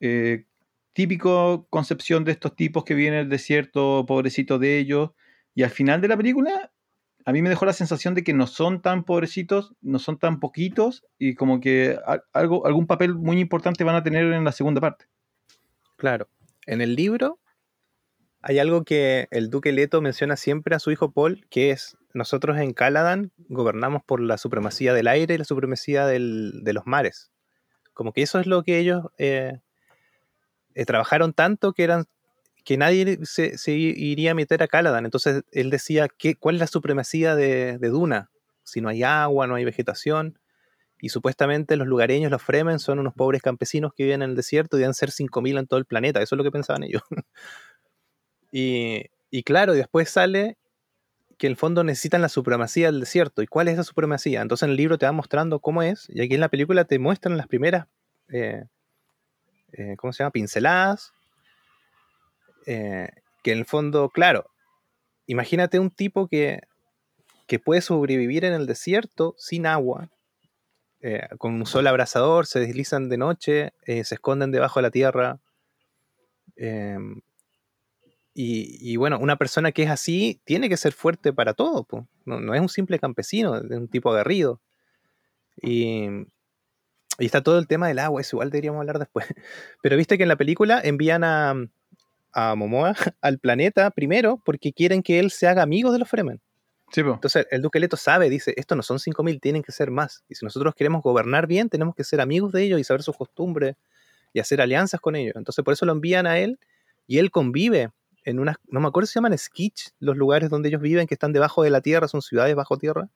eh, 0.00 0.44
típico 0.92 1.66
concepción 1.70 2.24
de 2.24 2.32
estos 2.32 2.54
tipos 2.56 2.84
que 2.84 2.94
vienen 2.94 3.20
del 3.20 3.28
desierto, 3.30 4.04
pobrecitos 4.06 4.60
de 4.60 4.78
ellos, 4.78 5.10
y 5.54 5.62
al 5.62 5.70
final 5.70 6.00
de 6.00 6.08
la 6.08 6.16
película 6.16 6.72
a 7.28 7.32
mí 7.32 7.42
me 7.42 7.50
dejó 7.50 7.66
la 7.66 7.74
sensación 7.74 8.14
de 8.14 8.24
que 8.24 8.32
no 8.32 8.46
son 8.46 8.80
tan 8.80 9.04
pobrecitos, 9.04 9.74
no 9.82 9.98
son 9.98 10.18
tan 10.18 10.40
poquitos, 10.40 11.04
y 11.18 11.34
como 11.34 11.60
que 11.60 11.98
algo, 12.32 12.66
algún 12.66 12.86
papel 12.86 13.14
muy 13.14 13.38
importante 13.38 13.84
van 13.84 13.96
a 13.96 14.02
tener 14.02 14.32
en 14.32 14.44
la 14.44 14.52
segunda 14.52 14.80
parte. 14.80 15.04
Claro. 15.98 16.30
En 16.64 16.80
el 16.80 16.94
libro 16.94 17.38
hay 18.40 18.58
algo 18.58 18.82
que 18.82 19.28
el 19.30 19.50
duque 19.50 19.72
Leto 19.72 20.00
menciona 20.00 20.38
siempre 20.38 20.74
a 20.74 20.78
su 20.78 20.90
hijo 20.90 21.12
Paul, 21.12 21.46
que 21.50 21.70
es 21.70 21.98
nosotros 22.14 22.56
en 22.56 22.72
Caladan 22.72 23.30
gobernamos 23.50 24.02
por 24.06 24.22
la 24.22 24.38
supremacía 24.38 24.94
del 24.94 25.06
aire 25.06 25.34
y 25.34 25.38
la 25.38 25.44
supremacía 25.44 26.06
del- 26.06 26.64
de 26.64 26.72
los 26.72 26.86
mares. 26.86 27.30
Como 27.92 28.14
que 28.14 28.22
eso 28.22 28.40
es 28.40 28.46
lo 28.46 28.62
que 28.62 28.78
ellos 28.78 29.04
eh, 29.18 29.60
eh, 30.72 30.84
trabajaron 30.86 31.34
tanto 31.34 31.74
que 31.74 31.84
eran 31.84 32.06
que 32.68 32.76
nadie 32.76 33.18
se, 33.22 33.72
iría 33.72 34.32
a 34.32 34.34
meter 34.34 34.62
a 34.62 34.68
Caladan. 34.68 35.06
Entonces 35.06 35.42
él 35.52 35.70
decía, 35.70 36.06
¿qué, 36.06 36.34
¿cuál 36.34 36.56
es 36.56 36.60
la 36.60 36.66
supremacía 36.66 37.34
de, 37.34 37.78
Duna? 37.78 38.30
Si 38.62 38.82
no 38.82 38.90
hay 38.90 39.04
agua, 39.04 39.46
no 39.46 39.54
hay 39.54 39.64
vegetación. 39.64 40.38
Y 41.00 41.08
supuestamente 41.08 41.76
los 41.76 41.86
lugareños, 41.86 42.30
los 42.30 42.42
Fremen, 42.42 42.78
son 42.78 42.98
unos 42.98 43.14
pobres 43.14 43.40
campesinos 43.40 43.94
que 43.94 44.02
viven 44.02 44.20
en 44.20 44.28
el 44.28 44.36
desierto 44.36 44.76
y 44.76 44.80
deben 44.80 44.92
ser 44.92 45.12
5.000 45.12 45.60
en 45.60 45.66
todo 45.66 45.80
el 45.80 45.86
planeta. 45.86 46.20
Eso 46.20 46.34
es 46.34 46.36
lo 46.36 46.44
que 46.44 46.50
pensaban 46.50 46.82
ellos. 46.82 47.00
y, 48.52 49.06
y 49.30 49.44
claro, 49.44 49.72
después 49.72 50.10
sale 50.10 50.58
que 51.38 51.46
en 51.46 51.52
el 51.52 51.56
fondo 51.56 51.84
necesitan 51.84 52.20
la 52.20 52.28
supremacía 52.28 52.88
del 52.88 53.00
desierto. 53.00 53.40
¿Y 53.40 53.46
cuál 53.46 53.68
es 53.68 53.74
esa 53.74 53.84
supremacía? 53.84 54.42
Entonces 54.42 54.64
en 54.64 54.72
el 54.72 54.76
libro 54.76 54.98
te 54.98 55.06
va 55.06 55.12
mostrando 55.12 55.60
cómo 55.60 55.82
es, 55.82 56.06
y 56.10 56.20
aquí 56.20 56.34
en 56.34 56.40
la 56.40 56.50
película 56.50 56.84
te 56.84 56.98
muestran 56.98 57.38
las 57.38 57.46
primeras, 57.46 57.86
eh, 58.28 58.66
eh, 59.72 59.96
¿cómo 59.96 60.12
se 60.12 60.22
llama? 60.22 60.32
Pinceladas. 60.32 61.14
Eh, 62.70 63.08
que 63.42 63.52
en 63.52 63.58
el 63.60 63.64
fondo, 63.64 64.10
claro, 64.10 64.50
imagínate 65.26 65.78
un 65.78 65.90
tipo 65.90 66.28
que, 66.28 66.60
que 67.46 67.58
puede 67.58 67.80
sobrevivir 67.80 68.44
en 68.44 68.52
el 68.52 68.66
desierto 68.66 69.34
sin 69.38 69.64
agua, 69.64 70.10
eh, 71.00 71.26
con 71.38 71.54
un 71.54 71.64
sol 71.64 71.86
abrasador, 71.86 72.44
se 72.44 72.60
deslizan 72.60 73.08
de 73.08 73.16
noche, 73.16 73.72
eh, 73.86 74.04
se 74.04 74.16
esconden 74.16 74.52
debajo 74.52 74.80
de 74.80 74.82
la 74.82 74.90
tierra. 74.90 75.40
em, 76.56 77.22
y, 78.34 78.96
bueno, 78.96 79.18
una 79.18 79.36
persona 79.36 79.72
que 79.72 79.82
es 79.84 79.90
así 79.90 80.40
tiene 80.44 80.68
que 80.68 80.76
ser 80.76 80.92
fuerte 80.92 81.32
para 81.32 81.54
todo. 81.54 81.86
No, 82.24 82.38
no 82.40 82.54
es 82.54 82.60
un 82.60 82.68
simple 82.68 82.98
campesino, 83.00 83.56
es 83.56 83.64
un 83.70 83.88
tipo 83.88 84.10
aguerrido. 84.10 84.60
Y, 85.62 86.06
y 87.18 87.26
está 87.26 87.42
todo 87.42 87.58
el 87.58 87.66
tema 87.66 87.88
del 87.88 87.98
agua, 87.98 88.20
eso 88.20 88.36
igual 88.36 88.50
deberíamos 88.50 88.80
hablar 88.80 88.98
después. 88.98 89.26
Pero 89.82 89.96
viste 89.96 90.16
que 90.18 90.24
en 90.24 90.28
la 90.28 90.36
película 90.36 90.80
envían 90.84 91.24
a, 91.24 91.54
a 92.38 92.54
Momoa 92.54 92.94
al 93.20 93.38
planeta 93.38 93.90
primero 93.90 94.40
porque 94.44 94.72
quieren 94.72 95.02
que 95.02 95.18
él 95.18 95.30
se 95.30 95.48
haga 95.48 95.62
amigo 95.62 95.92
de 95.92 95.98
los 95.98 96.08
Fremen. 96.08 96.40
Sí. 96.92 97.02
Entonces 97.02 97.46
el 97.50 97.60
Duque 97.60 97.80
Leto 97.80 97.96
sabe, 97.96 98.30
dice, 98.30 98.54
estos 98.56 98.76
no 98.76 98.82
son 98.82 98.98
5.000, 98.98 99.40
tienen 99.40 99.62
que 99.62 99.72
ser 99.72 99.90
más. 99.90 100.24
Y 100.28 100.36
si 100.36 100.44
nosotros 100.44 100.74
queremos 100.74 101.02
gobernar 101.02 101.46
bien, 101.46 101.68
tenemos 101.68 101.94
que 101.94 102.04
ser 102.04 102.20
amigos 102.20 102.52
de 102.52 102.62
ellos 102.62 102.80
y 102.80 102.84
saber 102.84 103.02
sus 103.02 103.16
costumbres 103.16 103.76
y 104.32 104.40
hacer 104.40 104.60
alianzas 104.60 105.00
con 105.00 105.16
ellos. 105.16 105.34
Entonces 105.36 105.64
por 105.64 105.74
eso 105.74 105.84
lo 105.84 105.92
envían 105.92 106.26
a 106.26 106.38
él 106.38 106.58
y 107.06 107.18
él 107.18 107.30
convive 107.30 107.90
en 108.24 108.38
unas, 108.38 108.56
no 108.68 108.80
me 108.80 108.88
acuerdo 108.88 109.06
si 109.06 109.14
se 109.14 109.18
llaman 109.18 109.36
Skitch, 109.36 109.90
los 110.00 110.16
lugares 110.16 110.50
donde 110.50 110.68
ellos 110.68 110.80
viven, 110.80 111.06
que 111.06 111.14
están 111.14 111.32
debajo 111.32 111.62
de 111.62 111.70
la 111.70 111.80
tierra, 111.80 112.08
son 112.08 112.22
ciudades 112.22 112.54
bajo 112.54 112.76
tierra. 112.76 113.08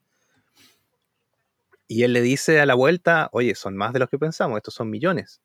Y 1.87 2.05
él 2.05 2.13
le 2.15 2.23
dice 2.23 2.61
a 2.61 2.67
la 2.67 2.75
vuelta, 2.75 3.29
oye, 3.33 3.55
son 3.55 3.77
más 3.77 3.93
de 3.93 3.99
los 3.99 4.09
que 4.09 4.19
pensamos, 4.19 4.57
estos 4.57 4.75
son 4.75 4.89
millones. 4.89 5.43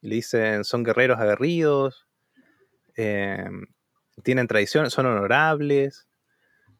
Y 0.00 0.08
le 0.08 0.14
dicen, 0.16 0.64
son 0.64 0.84
guerreros 0.84 1.18
aguerridos, 1.18 2.06
eh, 2.96 3.44
tienen 4.22 4.46
tradiciones, 4.46 4.92
son 4.92 5.06
honorables. 5.06 6.06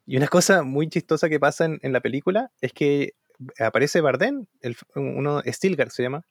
Y 0.06 0.16
una 0.16 0.28
cosa 0.28 0.62
muy 0.62 0.88
chistosa 0.88 1.28
que 1.28 1.40
pasa 1.40 1.64
en, 1.64 1.92
la 1.92 2.00
película 2.00 2.50
es 2.60 2.72
que 2.72 3.14
aparece 3.58 4.00
Barden, 4.00 4.48
el, 4.60 4.76
uno, 4.94 5.42
Stilgar 5.46 5.90
se 5.90 6.02
llama, 6.02 6.24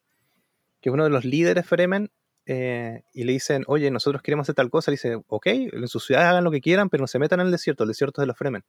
que 0.81 0.89
es 0.89 0.93
uno 0.93 1.03
de 1.03 1.09
los 1.09 1.25
líderes 1.25 1.65
Fremen, 1.65 2.11
eh, 2.45 3.03
y 3.13 3.23
le 3.23 3.33
dicen, 3.33 3.63
oye, 3.67 3.91
nosotros 3.91 4.21
queremos 4.21 4.45
hacer 4.45 4.55
tal 4.55 4.69
cosa. 4.69 4.91
Le 4.91 4.95
dice, 4.95 5.21
ok, 5.27 5.47
en 5.47 5.87
sus 5.87 6.05
ciudades 6.05 6.27
hagan 6.27 6.43
lo 6.43 6.51
que 6.51 6.61
quieran, 6.61 6.89
pero 6.89 7.01
no 7.01 7.07
se 7.07 7.19
metan 7.19 7.39
en 7.39 7.47
el 7.47 7.51
desierto, 7.51 7.83
el 7.83 7.89
desierto 7.89 8.21
es 8.21 8.23
de 8.23 8.27
los 8.27 8.37
Fremen. 8.37 8.63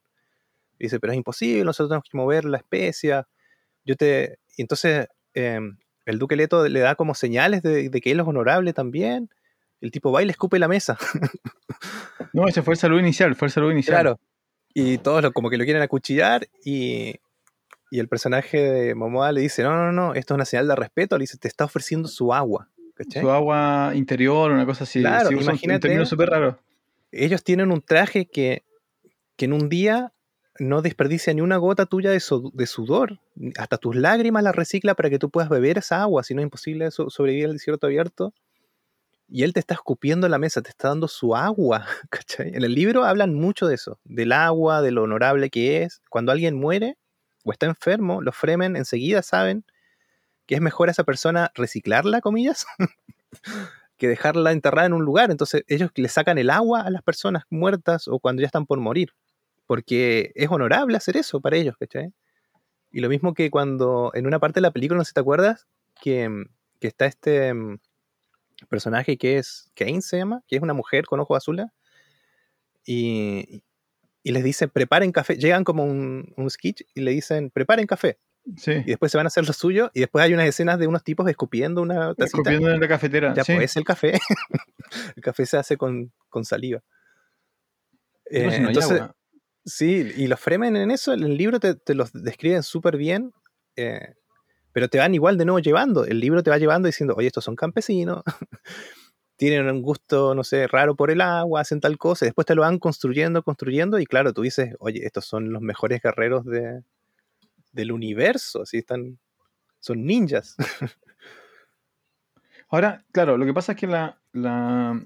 Y 0.78 0.84
dice, 0.84 1.01
pero 1.01 1.12
es 1.12 1.16
imposible, 1.16 1.64
nosotros 1.64 1.89
tenemos 1.90 2.09
que 2.10 2.16
mover 2.16 2.44
la 2.44 2.59
especia. 2.59 3.26
Yo 3.84 3.97
te... 3.97 4.39
Y 4.56 4.62
entonces 4.62 5.09
eh, 5.34 5.60
el 6.05 6.18
Duque 6.18 6.36
Leto 6.36 6.68
le 6.68 6.80
da 6.80 6.94
como 6.94 7.14
señales 7.14 7.62
de, 7.62 7.89
de 7.89 8.01
que 8.01 8.12
él 8.12 8.20
es 8.20 8.26
honorable 8.26 8.72
también. 8.72 9.30
El 9.82 9.90
tipo 9.90 10.10
va 10.10 10.22
y 10.22 10.26
le 10.26 10.32
escupe 10.32 10.59
la 10.59 10.68
mesa. 10.68 10.96
No, 12.32 12.48
ese 12.48 12.62
fue 12.62 12.74
el 12.74 12.78
saludo 12.78 13.00
inicial, 13.00 13.34
fue 13.34 13.48
el 13.48 13.52
saludo 13.52 13.72
inicial. 13.72 13.94
Claro. 13.94 14.20
Y 14.72 14.96
todos 14.98 15.22
lo- 15.22 15.32
como 15.32 15.50
que 15.50 15.59
lo 15.59 15.64
quieren 15.64 15.82
acuchillar 15.82 16.48
y, 16.64 17.16
y 17.90 17.98
el 17.98 18.09
personaje 18.09 18.59
de 18.59 18.94
Momoa 18.94 19.32
le 19.32 19.42
dice, 19.42 19.62
no, 19.62 19.74
no, 19.76 19.92
no, 19.92 20.14
esto 20.14 20.32
es 20.32 20.36
una 20.36 20.44
señal 20.46 20.66
de 20.68 20.74
respeto. 20.76 21.18
Le 21.18 21.24
dice, 21.24 21.36
te 21.36 21.48
está 21.48 21.64
ofreciendo 21.66 22.09
su 22.09 22.32
agua. 22.32 22.68
Su 23.20 23.30
agua 23.30 23.92
interior, 23.94 24.50
una 24.50 24.64
cosa 24.64 24.84
así. 24.84 25.00
Claro, 25.00 25.28
Sí, 25.28 25.34
imagínate. 25.34 25.98
Un 25.98 26.06
súper 26.06 26.30
raro. 26.30 26.59
Ellos 27.10 27.42
tienen 27.44 27.70
un 27.70 27.82
traje 27.82 28.26
que, 28.26 28.64
que 29.36 29.44
en 29.44 29.52
un 29.52 29.68
día 29.68 30.12
no 30.59 30.80
desperdicia 30.80 31.34
ni 31.34 31.40
una 31.42 31.56
gota 31.59 31.84
tuya 31.84 32.10
de, 32.10 32.20
so- 32.20 32.50
de 32.54 32.66
sudor. 32.66 33.18
Hasta 33.59 33.76
tus 33.76 33.94
lágrimas 33.96 34.42
las 34.42 34.54
recicla 34.56 34.94
para 34.94 35.10
que 35.10 35.18
tú 35.18 35.28
puedas 35.28 35.50
beber 35.50 35.76
esa 35.78 36.00
agua, 36.00 36.22
si 36.22 36.32
no 36.34 36.40
es 36.40 36.44
imposible 36.44 36.90
so- 36.92 37.10
sobrevivir 37.10 37.46
al 37.46 37.52
desierto 37.54 37.86
abierto. 37.88 38.32
Y 39.34 39.44
él 39.44 39.54
te 39.54 39.60
está 39.60 39.72
escupiendo 39.72 40.26
en 40.26 40.30
la 40.30 40.38
mesa, 40.38 40.60
te 40.60 40.68
está 40.68 40.88
dando 40.88 41.09
su 41.09 41.34
agua. 41.34 41.86
¿cachai? 42.10 42.54
En 42.54 42.64
el 42.64 42.74
libro 42.74 43.04
hablan 43.04 43.32
mucho 43.32 43.66
de 43.66 43.76
eso, 43.76 43.98
del 44.04 44.30
agua, 44.30 44.82
de 44.82 44.90
lo 44.90 45.04
honorable 45.04 45.48
que 45.48 45.82
es. 45.82 46.02
Cuando 46.10 46.32
alguien 46.32 46.54
muere 46.54 46.98
o 47.42 47.50
está 47.50 47.64
enfermo, 47.64 48.20
los 48.20 48.36
Fremen 48.36 48.76
enseguida 48.76 49.22
saben 49.22 49.64
que 50.44 50.56
es 50.56 50.60
mejor 50.60 50.88
a 50.88 50.90
esa 50.90 51.04
persona 51.04 51.50
reciclarla, 51.54 52.20
comillas, 52.20 52.66
que 53.96 54.06
dejarla 54.06 54.52
enterrada 54.52 54.86
en 54.86 54.92
un 54.92 55.02
lugar. 55.06 55.30
Entonces 55.30 55.64
ellos 55.66 55.90
le 55.94 56.09
sacan 56.09 56.36
el 56.36 56.50
agua 56.50 56.82
a 56.82 56.90
las 56.90 57.02
personas 57.02 57.44
muertas 57.48 58.09
o 58.09 58.18
cuando 58.18 58.42
ya 58.42 58.46
están 58.46 58.66
por 58.66 58.80
morir. 58.80 59.14
Porque 59.66 60.32
es 60.34 60.50
honorable 60.50 60.94
hacer 60.98 61.16
eso 61.16 61.40
para 61.40 61.56
ellos, 61.56 61.74
¿cachai? 61.78 62.12
Y 62.90 63.00
lo 63.00 63.09
mismo 63.09 63.32
que 63.32 63.50
cuando 63.50 64.10
en 64.12 64.26
una 64.26 64.38
parte 64.38 64.60
de 64.60 64.62
la 64.62 64.72
película, 64.72 64.98
no 64.98 65.04
sé 65.04 65.09
si 65.09 65.14
te 65.14 65.20
acuerdas, 65.20 65.66
que, 66.02 66.28
que 66.80 66.88
está 66.88 67.06
este 67.06 67.54
mm, 67.54 67.78
personaje 68.68 69.16
que 69.18 69.39
es 69.39 69.70
Kane 69.74 70.02
se 70.02 70.18
llama, 70.18 70.43
que 70.47 70.56
es 70.56 70.62
una 70.62 70.74
mujer 70.74 71.05
con 71.06 71.20
ojos 71.20 71.36
azules, 71.36 71.66
y, 72.84 73.62
y 74.22 74.32
les 74.32 74.44
dicen, 74.44 74.70
preparen 74.70 75.12
café, 75.12 75.36
llegan 75.36 75.64
como 75.64 75.84
un, 75.84 76.32
un 76.36 76.51
sketch 76.51 76.82
y 76.94 77.01
le 77.01 77.12
dicen, 77.12 77.51
preparen 77.51 77.86
café, 77.86 78.18
Sí. 78.56 78.72
y 78.72 78.82
después 78.84 79.12
se 79.12 79.18
van 79.18 79.26
a 79.26 79.28
hacer 79.28 79.47
lo 79.47 79.52
suyo, 79.52 79.90
y 79.94 80.01
después 80.01 80.24
hay 80.24 80.34
unas 80.34 80.47
escenas 80.48 80.76
de 80.78 80.89
unos 80.89 81.05
tipos 81.05 81.28
escupiendo 81.28 81.80
una 81.80 82.09
tacita. 82.14 82.24
Escupiendo 82.24 82.70
en 82.72 82.80
la 82.80 82.89
cafetera. 82.89 83.34
Ya 83.34 83.44
sí. 83.44 83.55
pues 83.55 83.76
el 83.76 83.84
café. 83.84 84.18
el 85.16 85.22
café 85.22 85.47
se 85.47 85.56
hace 85.59 85.76
con, 85.76 86.12
con 86.28 86.44
saliva. 86.44 86.82
No, 88.30 88.51
si 88.51 88.56
Eh, 88.56 88.60
no 88.60 88.68
entonces, 88.68 89.01
agua. 89.01 89.16
sí, 89.64 90.12
y 90.16 90.26
los 90.26 90.40
Fremen 90.40 90.74
en 90.74 90.90
eso, 90.90 91.12
en 91.12 91.22
el 91.22 91.36
libro 91.36 91.60
te, 91.60 91.74
te 91.76 91.94
los 91.94 92.12
describen 92.12 92.64
súper 92.64 92.97
bien, 92.97 93.32
eh, 93.76 94.14
pero 94.73 94.89
te 94.89 94.99
van 94.99 95.15
igual 95.15 95.39
de 95.39 95.44
nuevo 95.44 95.59
llevando. 95.61 96.05
El 96.05 96.20
libro 96.20 96.43
te 96.43 96.51
va 96.51 96.59
llevando 96.59 96.86
diciendo, 96.86 97.15
oye, 97.16 97.28
estos 97.28 97.44
son 97.44 97.57
campesinos, 97.57 98.23
tienen 99.36 99.69
un 99.69 99.82
gusto, 99.82 100.35
no 100.35 100.44
sé, 100.44 100.66
raro 100.69 100.94
por 100.97 101.11
el 101.11 101.20
agua, 101.20 101.61
hacen 101.61 101.81
tal 101.81 101.99
cosa, 101.99 102.27
después 102.27 102.47
te 102.47 102.55
lo 102.55 102.62
van 102.62 102.78
construyendo, 102.78 103.43
construyendo, 103.43 103.99
y 103.99 104.07
claro, 104.07 104.32
tú 104.32 104.43
dices, 104.43 104.74
oye, 104.78 105.05
estos 105.05 105.24
son 105.27 105.53
los 105.53 105.62
mejores 105.62 106.01
guerreros 106.03 106.44
de, 106.47 106.82
del 107.73 107.93
universo, 107.93 108.62
así 108.62 108.78
están, 108.78 109.19
son 109.81 110.05
ninjas. 110.07 110.57
Ahora, 112.69 113.05
claro, 113.12 113.36
lo 113.36 113.44
que 113.44 113.53
pasa 113.55 113.73
es 113.73 113.78
que 113.78 113.86
la, 113.86 114.19
la- 114.32 115.01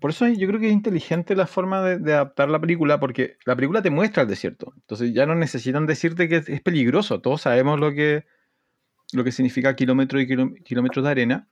Por 0.00 0.10
eso 0.10 0.28
yo 0.28 0.48
creo 0.48 0.60
que 0.60 0.68
es 0.68 0.72
inteligente 0.72 1.36
la 1.36 1.46
forma 1.46 1.82
de, 1.82 2.14
adaptar 2.14 2.50
la 2.50 2.60
película, 2.60 3.00
porque 3.00 3.38
la 3.46 3.56
película 3.56 3.82
te 3.82 3.90
muestra 3.90 4.24
el 4.24 4.30
desierto. 4.30 4.74
Entonces 4.76 5.14
ya 5.14 5.26
no 5.26 5.34
necesitan 5.36 5.86
decirte 5.86 6.28
que 6.28 6.38
es 6.46 6.62
peligroso. 6.62 7.20
Todos 7.22 7.42
sabemos 7.42 7.80
lo 7.80 7.92
que, 7.94 8.26
lo 9.14 9.24
que 9.24 9.32
significa 9.32 9.74
kilómetros 9.76 10.22
y 10.22 10.26
kiló- 10.26 10.54
kilómetros 10.64 11.04
de 11.04 11.10
arena. 11.10 11.48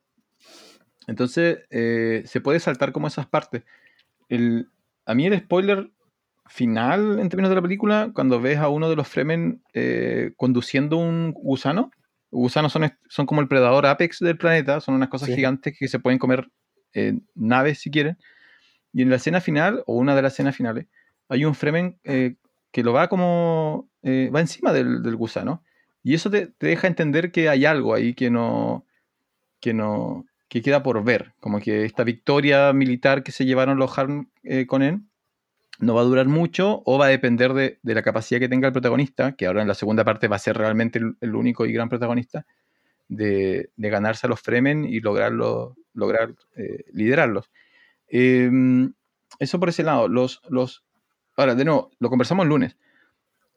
Entonces 1.06 1.60
eh, 1.70 2.22
se 2.26 2.40
puede 2.40 2.60
saltar 2.60 2.92
como 2.92 3.06
esas 3.08 3.26
partes. 3.26 3.64
El, 4.28 4.68
a 5.06 5.14
mí 5.14 5.26
el 5.26 5.38
spoiler 5.38 5.90
final, 6.46 7.18
en 7.18 7.28
términos 7.28 7.50
de 7.50 7.56
la 7.56 7.62
película, 7.62 8.10
cuando 8.14 8.40
ves 8.40 8.58
a 8.58 8.68
uno 8.68 8.88
de 8.90 8.96
los 8.96 9.08
Fremen 9.08 9.62
eh, 9.74 10.32
conduciendo 10.36 10.96
un 10.98 11.32
gusano, 11.32 11.90
gusanos 12.30 12.72
son, 12.72 12.90
son 13.08 13.26
como 13.26 13.40
el 13.40 13.48
predador 13.48 13.86
apex 13.86 14.18
del 14.20 14.38
planeta, 14.38 14.80
son 14.80 14.94
unas 14.94 15.08
cosas 15.08 15.28
Sí. 15.28 15.34
gigantes 15.36 15.76
que 15.78 15.88
se 15.88 15.98
pueden 15.98 16.18
comer 16.18 16.48
eh, 16.94 17.18
naves 17.34 17.80
si 17.80 17.90
quieren. 17.90 18.16
Y 18.92 19.02
en 19.02 19.10
la 19.10 19.16
escena 19.16 19.40
final, 19.40 19.82
o 19.86 19.96
una 19.96 20.14
de 20.14 20.22
las 20.22 20.34
escenas 20.34 20.56
finales, 20.56 20.86
hay 21.28 21.44
un 21.44 21.54
Fremen 21.54 21.98
eh, 22.04 22.36
que 22.70 22.82
lo 22.82 22.92
va 22.92 23.08
como. 23.08 23.88
eh, 24.02 24.30
va 24.34 24.40
encima 24.40 24.72
del, 24.72 25.02
del 25.02 25.16
gusano. 25.16 25.62
Y 26.02 26.14
eso 26.14 26.30
te, 26.30 26.52
deja 26.60 26.86
entender 26.86 27.32
que 27.32 27.48
hay 27.48 27.64
algo 27.64 27.94
ahí 27.94 28.14
que 28.14 28.30
no. 28.30 28.86
que 29.60 29.74
no. 29.74 30.26
que 30.48 30.62
queda 30.62 30.82
por 30.82 31.02
ver. 31.04 31.34
Como 31.40 31.60
que 31.60 31.84
esta 31.84 32.04
victoria 32.04 32.72
militar 32.72 33.22
que 33.22 33.32
se 33.32 33.44
llevaron 33.44 33.78
los 33.78 33.96
Harn 33.96 34.30
eh, 34.42 34.66
con 34.66 34.82
él 34.82 35.02
no 35.78 35.94
va 35.94 36.02
a 36.02 36.04
durar 36.04 36.28
mucho 36.28 36.82
o 36.86 36.98
va 36.98 37.06
a 37.06 37.08
depender 37.08 37.54
de, 37.54 37.80
de 37.82 37.94
la 37.94 38.02
capacidad 38.02 38.38
que 38.38 38.48
tenga 38.48 38.68
el 38.68 38.72
protagonista, 38.72 39.32
que 39.32 39.46
ahora 39.46 39.62
en 39.62 39.68
la 39.68 39.74
segunda 39.74 40.04
parte 40.04 40.28
va 40.28 40.36
a 40.36 40.38
ser 40.38 40.56
realmente 40.56 41.00
el, 41.20 41.34
único 41.34 41.66
y 41.66 41.72
gran 41.72 41.88
protagonista, 41.88 42.46
de, 43.08 43.70
de 43.74 43.90
ganarse 43.90 44.26
a 44.26 44.30
los 44.30 44.40
Fremen 44.40 44.84
y 44.84 45.00
lograrlo, 45.00 45.76
lograr 45.92 46.34
eh, 46.56 46.84
liderarlos. 46.92 47.50
Eh, 48.06 48.48
eso 49.38 49.58
por 49.58 49.68
ese 49.68 49.82
lado. 49.82 50.08
Los, 50.08 50.40
los, 50.48 50.84
ahora, 51.36 51.54
de 51.54 51.64
nuevo, 51.64 51.90
lo 51.98 52.08
conversamos 52.08 52.44
el 52.44 52.50
lunes. 52.50 52.76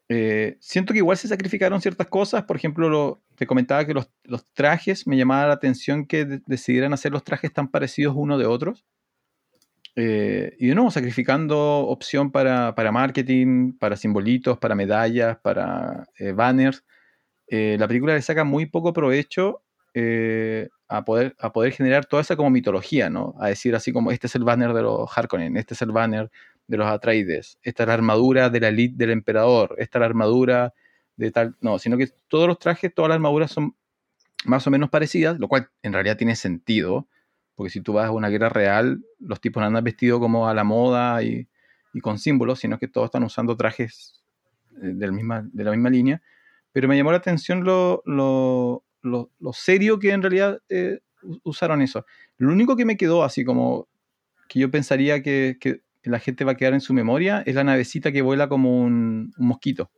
Eh, 0.09 0.57
siento 0.59 0.93
que 0.93 0.99
igual 0.99 1.17
se 1.17 1.27
sacrificaron 1.27 1.81
ciertas 1.81 2.07
cosas. 2.07 2.43
Por 2.43 2.55
ejemplo, 2.57 2.89
lo- 2.89 3.21
te 3.35 3.47
comentaba 3.47 3.85
que 3.85 3.93
los, 3.93 4.09
los 4.23 4.45
trajes, 4.53 5.07
me 5.07 5.17
llamaba 5.17 5.47
la 5.47 5.53
atención 5.53 6.05
que 6.05 6.25
de- 6.25 6.41
decidieran 6.45 6.93
hacer 6.93 7.11
los 7.11 7.23
trajes 7.23 7.51
tan 7.53 7.69
parecidos 7.69 8.13
uno 8.17 8.37
de 8.37 8.45
otros. 8.45 8.85
Eh, 9.97 10.55
y 10.59 10.67
de 10.67 10.75
nuevo, 10.75 10.91
sacrificando 10.91 11.57
opción 11.87 12.31
para, 12.31 12.75
para 12.75 12.91
marketing, 12.91 13.73
para 13.77 13.95
simbolitos, 13.95 14.57
para 14.57 14.75
medallas, 14.75 15.37
para 15.41 16.07
eh, 16.19 16.33
banners. 16.33 16.83
eh, 17.47 17.77
la 17.79 17.87
película 17.87 18.15
le 18.15 18.21
saca 18.23 18.43
muy 18.45 18.65
poco 18.67 18.93
provecho 18.93 19.63
eh, 19.95 20.69
a, 20.89 21.05
poder, 21.05 21.35
a 21.39 21.53
poder 21.53 21.73
generar 21.73 22.05
toda 22.05 22.21
esa 22.23 22.35
como 22.37 22.49
mitología, 22.51 23.09
¿no? 23.09 23.35
A 23.39 23.49
decir 23.49 23.75
así 23.75 23.91
como, 23.93 24.11
este 24.11 24.27
es 24.27 24.35
el 24.35 24.43
banner 24.45 24.73
de 24.73 24.83
los 24.83 25.09
Harkonnen, 25.17 25.57
este 25.57 25.73
es 25.75 25.81
el 25.83 25.91
banner 25.91 26.31
de 26.67 26.77
los 26.77 26.87
Atreides, 26.87 27.59
esta 27.61 27.83
es 27.83 27.87
la 27.87 27.93
armadura 27.93 28.49
de 28.49 28.59
la 28.59 28.69
elite 28.69 28.95
del 28.97 29.11
emperador, 29.11 29.75
esta 29.77 29.97
es 29.97 29.99
la 29.99 30.05
armadura 30.05 30.73
de 31.15 31.31
tal... 31.31 31.55
No, 31.61 31.79
sino 31.79 31.97
que 31.97 32.09
todos 32.27 32.47
los 32.47 32.59
trajes, 32.59 32.93
todas 32.93 33.09
las 33.09 33.15
armaduras 33.15 33.51
son 33.51 33.75
más 34.45 34.65
o 34.67 34.71
menos 34.71 34.89
parecidas, 34.89 35.39
lo 35.39 35.47
cual 35.47 35.69
en 35.81 35.93
realidad 35.93 36.17
tiene 36.17 36.35
sentido, 36.35 37.07
porque 37.55 37.69
si 37.69 37.81
tú 37.81 37.93
vas 37.93 38.07
a 38.07 38.11
una 38.11 38.29
guerra 38.29 38.49
real, 38.49 39.03
los 39.19 39.39
tipos 39.39 39.61
no 39.61 39.67
andan 39.67 39.83
vestidos 39.83 40.19
como 40.19 40.47
a 40.47 40.53
la 40.53 40.63
moda 40.63 41.23
y, 41.23 41.47
y 41.93 42.01
con 42.01 42.19
símbolos, 42.19 42.59
sino 42.59 42.77
que 42.77 42.87
todos 42.87 43.05
están 43.05 43.23
usando 43.23 43.55
trajes 43.55 44.23
eh, 44.81 44.91
de 44.93 45.05
la 45.07 45.13
misma, 45.13 45.47
de 45.51 45.63
la 45.63 45.71
misma 45.71 45.89
línea. 45.89 46.21
Pero 46.71 46.87
me 46.87 46.97
llamó 46.97 47.11
la 47.11 47.17
atención 47.17 47.63
lo, 47.63 48.03
lo, 48.05 48.83
lo, 49.01 49.31
lo 49.39 49.53
serio 49.53 49.97
que 49.97 50.11
en 50.11 50.21
realidad 50.21 50.59
eh, 50.67 50.99
usaron 51.43 51.81
eso. 51.81 52.05
Lo 52.37 52.51
único 52.51 52.75
que 52.75 52.83
me 52.83 52.97
quedó 52.97 53.23
así 53.23 53.45
como 53.45 53.87
que 54.49 54.59
yo 54.59 54.69
pensaría 54.69 55.23
que, 55.23 55.57
que 55.59 55.84
la 56.09 56.19
gente 56.19 56.43
va 56.45 56.53
a 56.53 56.55
quedar 56.55 56.73
en 56.73 56.81
su 56.81 56.93
memoria 56.93 57.43
es 57.45 57.55
la 57.55 57.63
navecita 57.63 58.11
que 58.11 58.21
vuela 58.21 58.47
como 58.49 58.81
un, 58.81 59.33
un 59.37 59.47
mosquito. 59.47 59.89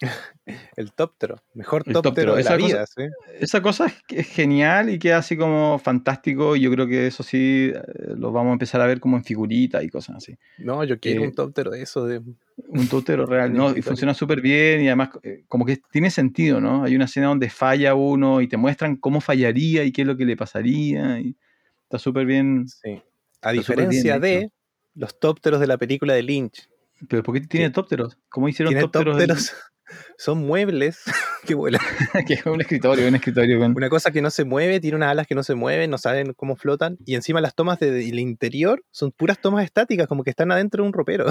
El 0.76 0.92
tóptero, 0.92 1.42
mejor 1.54 1.82
tóptero 1.82 2.02
tóptero, 2.02 2.36
de 2.36 2.44
la 2.44 2.50
esa 2.50 2.56
cosa- 2.58 2.66
vida, 2.66 2.86
sí. 2.86 3.02
Esa 3.40 3.62
cosa 3.62 3.86
es, 4.08 4.26
genial 4.28 4.90
y 4.90 4.98
queda 5.00 5.18
así 5.18 5.36
como 5.36 5.78
fantástico. 5.80 6.54
Y 6.54 6.60
yo 6.60 6.70
creo 6.70 6.86
que 6.86 7.08
eso 7.08 7.22
sí 7.24 7.72
eh, 7.74 7.82
lo 8.16 8.30
vamos 8.30 8.50
a 8.50 8.52
empezar 8.52 8.80
a 8.80 8.86
ver 8.86 9.00
como 9.00 9.16
en 9.16 9.24
figuritas 9.24 9.82
y 9.82 9.88
cosas 9.88 10.16
así. 10.16 10.36
No, 10.58 10.84
yo 10.84 11.00
quiero 11.00 11.22
Eh, 11.22 11.26
un 11.26 11.34
tóptero 11.34 11.72
de 11.72 11.82
eso. 11.82 12.06
De... 12.06 12.22
Un 12.68 12.88
tóptero 12.88 13.26
real, 13.26 13.52
¿no? 13.52 13.70
Y 13.76 13.82
funciona 13.82 14.14
súper 14.14 14.40
bien 14.40 14.82
y 14.82 14.86
además 14.86 15.10
eh, 15.24 15.42
como 15.48 15.66
que 15.66 15.78
tiene 15.90 16.10
sentido, 16.10 16.60
¿no? 16.60 16.84
Hay 16.84 16.94
una 16.94 17.06
escena 17.06 17.26
donde 17.26 17.50
falla 17.50 17.94
uno 17.96 18.40
y 18.40 18.46
te 18.46 18.56
muestran 18.56 18.96
cómo 18.96 19.20
fallaría 19.20 19.82
y 19.82 19.90
qué 19.90 20.02
es 20.02 20.06
lo 20.06 20.16
que 20.16 20.24
le 20.26 20.36
pasaría. 20.36 21.18
Y 21.18 21.34
está 21.82 21.98
súper 21.98 22.24
bien. 22.24 22.68
Sí. 22.68 23.02
A 23.42 23.50
bien 23.50 23.60
diferencia 23.62 24.18
de 24.20 24.50
los 24.98 25.18
tópteros 25.18 25.60
de 25.60 25.66
la 25.66 25.78
película 25.78 26.14
de 26.14 26.22
Lynch. 26.22 26.68
Pero 27.08 27.22
¿por 27.22 27.34
qué 27.34 27.40
tiene 27.42 27.70
tópteros? 27.70 28.18
¿Cómo 28.28 28.48
hicieron 28.48 28.72
Tiene 28.74 28.88
tópteros? 28.88 29.52
son 30.18 30.38
muebles 30.46 31.00
que 31.46 31.54
vuelan. 31.54 31.80
que 32.26 32.34
es 32.34 32.44
un 32.46 32.60
escritorio, 32.60 33.06
un 33.06 33.14
escritorio 33.14 33.58
con... 33.60 33.76
Una 33.76 33.88
cosa 33.88 34.10
que 34.10 34.20
no 34.20 34.30
se 34.30 34.44
mueve, 34.44 34.80
tiene 34.80 34.96
unas 34.96 35.10
alas 35.10 35.26
que 35.26 35.34
no 35.36 35.42
se 35.44 35.54
mueven, 35.54 35.90
no 35.90 35.98
saben 35.98 36.34
cómo 36.34 36.56
flotan. 36.56 36.98
Y 37.06 37.14
encima 37.14 37.40
las 37.40 37.54
tomas 37.54 37.78
de- 37.78 37.92
del 37.92 38.18
interior 38.18 38.84
son 38.90 39.12
puras 39.12 39.40
tomas 39.40 39.64
estáticas, 39.64 40.08
como 40.08 40.24
que 40.24 40.30
están 40.30 40.50
adentro 40.50 40.82
de 40.82 40.88
un 40.88 40.92
ropero. 40.92 41.26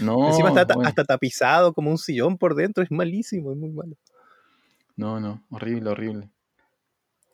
No, 0.00 0.28
encima 0.28 0.48
está 0.50 0.64
bueno. 0.64 0.88
hasta 0.88 1.04
tapizado 1.04 1.74
como 1.74 1.90
un 1.90 1.98
sillón 1.98 2.38
por 2.38 2.54
dentro. 2.54 2.82
Es 2.84 2.90
malísimo, 2.90 3.52
es 3.52 3.58
muy 3.58 3.70
malo. 3.70 3.96
no, 4.96 5.20
no, 5.20 5.42
horrible, 5.50 5.90
horrible. 5.90 6.30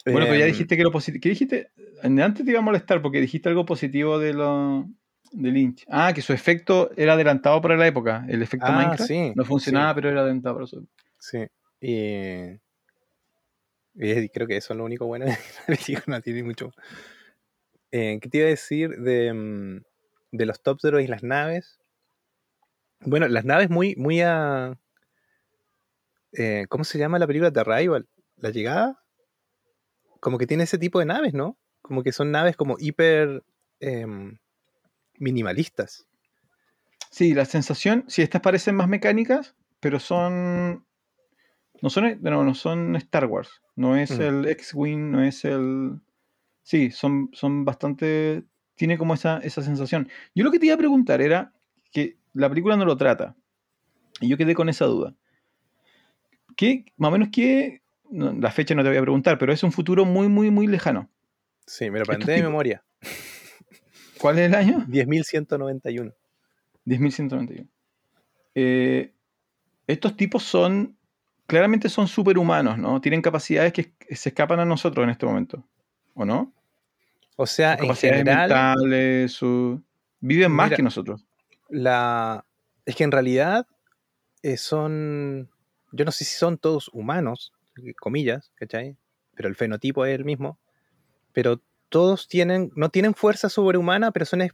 Bueno, 0.04 0.26
pero 0.26 0.36
ya 0.36 0.44
Em, 0.44 0.52
dijiste 0.52 0.76
que 0.76 0.82
lo 0.82 0.90
positivo. 0.92 1.20
¿Qué 1.22 1.28
dijiste? 1.30 1.70
Antes 2.02 2.44
te 2.44 2.50
iba 2.50 2.58
a 2.60 2.62
molestar 2.62 3.00
porque 3.00 3.20
dijiste 3.20 3.48
algo 3.48 3.64
positivo 3.64 4.18
de 4.18 4.34
lo 4.34 4.86
de 5.32 5.50
Lynch. 5.50 5.84
Ah, 5.88 6.12
que 6.14 6.22
su 6.22 6.32
efecto 6.32 6.90
era 6.96 7.14
adelantado 7.14 7.60
para 7.60 7.76
la 7.76 7.86
época. 7.86 8.24
El 8.28 8.42
efecto 8.42 8.66
Ah, 8.68 8.72
Minecraft 8.76 9.04
sí, 9.04 9.32
no 9.34 9.44
funcionaba, 9.44 9.90
sí. 9.90 9.94
pero 9.96 10.10
era 10.10 10.20
adelantado 10.20 10.56
para 10.56 10.66
su 10.66 10.86
Sí. 11.18 11.46
Y, 11.80 12.60
y 13.94 14.28
creo 14.28 14.46
que 14.46 14.56
eso 14.56 14.72
es 14.74 14.78
lo 14.78 14.84
único 14.84 15.06
bueno 15.06 15.24
de 15.26 15.32
la 15.68 15.76
película, 15.76 16.20
tiene 16.20 16.42
mucho. 16.42 16.72
Eh, 17.90 18.18
¿Qué 18.20 18.28
te 18.28 18.38
iba 18.38 18.46
a 18.46 18.50
decir 18.50 18.90
de, 18.98 19.32
mm, 19.32 19.82
de 20.32 20.46
los 20.46 20.62
tópteros 20.62 21.02
y 21.02 21.06
las 21.06 21.22
naves? 21.22 21.78
Bueno, 23.00 23.28
las 23.28 23.44
naves 23.44 23.70
muy, 23.70 23.94
muy 23.96 24.20
a. 24.22 24.78
eh, 26.32 26.66
¿Cómo 26.68 26.84
se 26.84 26.98
llama 26.98 27.18
la 27.18 27.26
película 27.26 27.50
de 27.50 27.60
Arrival? 27.60 28.08
¿La 28.36 28.50
llegada? 28.50 29.03
Como 30.24 30.38
que 30.38 30.46
tiene 30.46 30.64
ese 30.64 30.78
tipo 30.78 31.00
de 31.00 31.04
naves, 31.04 31.34
¿no? 31.34 31.58
Como 31.82 32.02
que 32.02 32.10
son 32.10 32.30
naves 32.30 32.56
como 32.56 32.76
hiper 32.78 33.44
em, 33.78 34.38
minimalistas. 35.18 36.06
Sí, 37.10 37.34
la 37.34 37.44
sensación, 37.44 38.06
sí, 38.08 38.22
estas 38.22 38.40
parecen 38.40 38.74
más 38.74 38.88
mecánicas, 38.88 39.54
pero 39.80 40.00
son. 40.00 40.86
No 41.82 41.90
son, 41.90 42.18
no, 42.22 42.42
no 42.42 42.54
son 42.54 42.96
Star 42.96 43.26
Wars. 43.26 43.60
No 43.76 43.96
es 43.98 44.18
Mm. 44.18 44.22
el 44.22 44.48
X-Wing, 44.48 45.10
no 45.10 45.22
es 45.22 45.44
el. 45.44 46.00
Sí, 46.62 46.90
son, 46.90 47.28
son 47.34 47.66
bastante. 47.66 48.44
Tiene 48.76 48.96
como 48.96 49.12
esa, 49.12 49.40
esa 49.40 49.60
sensación. 49.60 50.08
Yo 50.34 50.42
lo 50.42 50.50
que 50.50 50.58
te 50.58 50.64
iba 50.64 50.74
a 50.74 50.78
preguntar 50.78 51.20
era 51.20 51.52
que 51.92 52.16
la 52.32 52.48
película 52.48 52.78
no 52.78 52.86
lo 52.86 52.96
trata. 52.96 53.36
Y 54.22 54.28
yo 54.28 54.38
quedé 54.38 54.54
con 54.54 54.70
esa 54.70 54.86
duda. 54.86 55.14
¿Qué, 56.56 56.86
más 56.96 57.10
o 57.10 57.12
menos, 57.12 57.28
qué. 57.30 57.82
No, 58.14 58.32
la 58.32 58.50
fecha 58.50 58.74
no 58.74 58.82
te 58.82 58.88
voy 58.88 58.98
a 58.98 59.02
preguntar, 59.02 59.38
pero 59.38 59.52
es 59.52 59.62
un 59.62 59.72
futuro 59.72 60.04
muy, 60.04 60.28
muy, 60.28 60.50
muy 60.50 60.66
lejano. 60.66 61.10
Sí, 61.66 61.90
me 61.90 61.98
lo 61.98 62.04
planteé 62.04 62.36
de 62.36 62.42
memoria. 62.42 62.84
¿Cuál 64.20 64.38
es 64.38 64.46
el 64.46 64.54
año? 64.54 64.84
10.191. 64.88 66.12
10.191. 66.86 67.66
Eh, 68.54 69.12
estos 69.86 70.16
tipos 70.16 70.42
son, 70.42 70.96
claramente 71.46 71.88
son 71.88 72.06
superhumanos, 72.06 72.78
¿no? 72.78 73.00
Tienen 73.00 73.20
capacidades 73.22 73.72
que 73.72 73.92
se 74.14 74.28
escapan 74.30 74.60
a 74.60 74.64
nosotros 74.64 75.04
en 75.04 75.10
este 75.10 75.26
momento, 75.26 75.64
¿o 76.14 76.24
no? 76.24 76.52
O 77.36 77.46
sea, 77.46 77.74
en 77.74 77.94
general, 77.96 78.48
mentales, 78.48 79.32
su- 79.32 79.82
viven 80.20 80.52
más 80.52 80.66
Mira, 80.68 80.76
que 80.76 80.82
nosotros. 80.82 81.26
la... 81.68 82.44
es 82.86 82.94
que 82.94 83.02
en 83.04 83.10
realidad 83.10 83.66
eh, 84.42 84.56
son, 84.56 85.50
yo 85.90 86.04
no 86.04 86.12
sé 86.12 86.24
si 86.24 86.34
son 86.36 86.56
todos 86.58 86.88
humanos, 86.92 87.52
comillas, 87.98 88.52
¿cachai? 88.54 88.96
Pero 89.34 89.48
el 89.48 89.56
fenotipo 89.56 90.04
es 90.04 90.14
el 90.14 90.24
mismo. 90.24 90.58
Pero 91.32 91.60
todos 91.88 92.28
tienen, 92.28 92.72
no 92.76 92.88
tienen 92.88 93.14
fuerza 93.14 93.48
sobrehumana, 93.48 94.10
pero 94.12 94.24
son 94.26 94.42
es- 94.42 94.52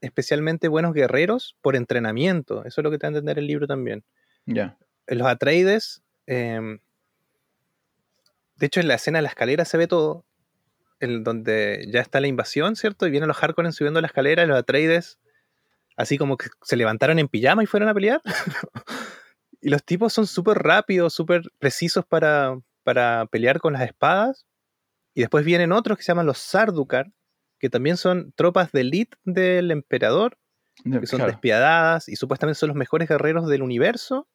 especialmente 0.00 0.68
buenos 0.68 0.94
guerreros 0.94 1.56
por 1.62 1.76
entrenamiento. 1.76 2.64
Eso 2.64 2.80
es 2.80 2.84
lo 2.84 2.90
que 2.90 2.98
te 2.98 3.06
va 3.06 3.08
a 3.08 3.12
entender 3.12 3.38
el 3.38 3.46
libro 3.46 3.66
también. 3.66 4.04
Ya. 4.46 4.78
En 5.06 5.18
los 5.18 5.26
Atreides, 5.28 6.02
em, 6.26 6.78
de 8.56 8.66
hecho 8.66 8.80
en 8.80 8.88
la 8.88 8.94
escena 8.94 9.18
de 9.18 9.22
la 9.22 9.28
escalera 9.28 9.64
se 9.64 9.76
ve 9.76 9.86
todo, 9.86 10.24
en 11.00 11.24
donde 11.24 11.86
ya 11.90 12.00
está 12.00 12.20
la 12.20 12.26
invasión, 12.28 12.76
¿cierto? 12.76 13.06
Y 13.06 13.10
vienen 13.10 13.28
los 13.28 13.42
Harkonnen 13.42 13.72
subiendo 13.72 14.00
la 14.00 14.06
escalera 14.06 14.42
y 14.42 14.46
los 14.46 14.58
Atreides, 14.58 15.18
así 15.96 16.18
como 16.18 16.36
que 16.36 16.48
se 16.62 16.76
levantaron 16.76 17.18
en 17.18 17.28
pijama 17.28 17.62
y 17.62 17.66
fueron 17.66 17.88
a 17.88 17.94
pelear. 17.94 18.20
y 19.60 19.68
los 19.70 19.84
tipos 19.84 20.12
son 20.12 20.26
súper 20.26 20.58
rápidos, 20.58 21.14
súper 21.14 21.42
precisos 21.58 22.04
para, 22.06 22.58
para 22.82 23.26
pelear 23.26 23.60
con 23.60 23.72
las 23.74 23.82
espadas. 23.82 24.46
Y 25.14 25.20
después 25.20 25.44
vienen 25.44 25.72
otros 25.72 25.98
que 25.98 26.04
se 26.04 26.12
llaman 26.12 26.26
los 26.26 26.38
Sardukar, 26.38 27.12
que 27.58 27.68
también 27.70 27.96
son 27.96 28.32
tropas 28.32 28.72
de 28.72 28.82
elite 28.82 29.16
del 29.24 29.70
emperador 29.70 30.38
que 31.00 31.06
son 31.06 31.18
Claro. 31.18 31.32
despiadadas 31.32 32.08
y 32.08 32.16
supuestamente 32.16 32.58
son 32.58 32.68
los 32.68 32.76
mejores 32.76 33.08
guerreros 33.08 33.46
del 33.48 33.62
universo. 33.62 34.28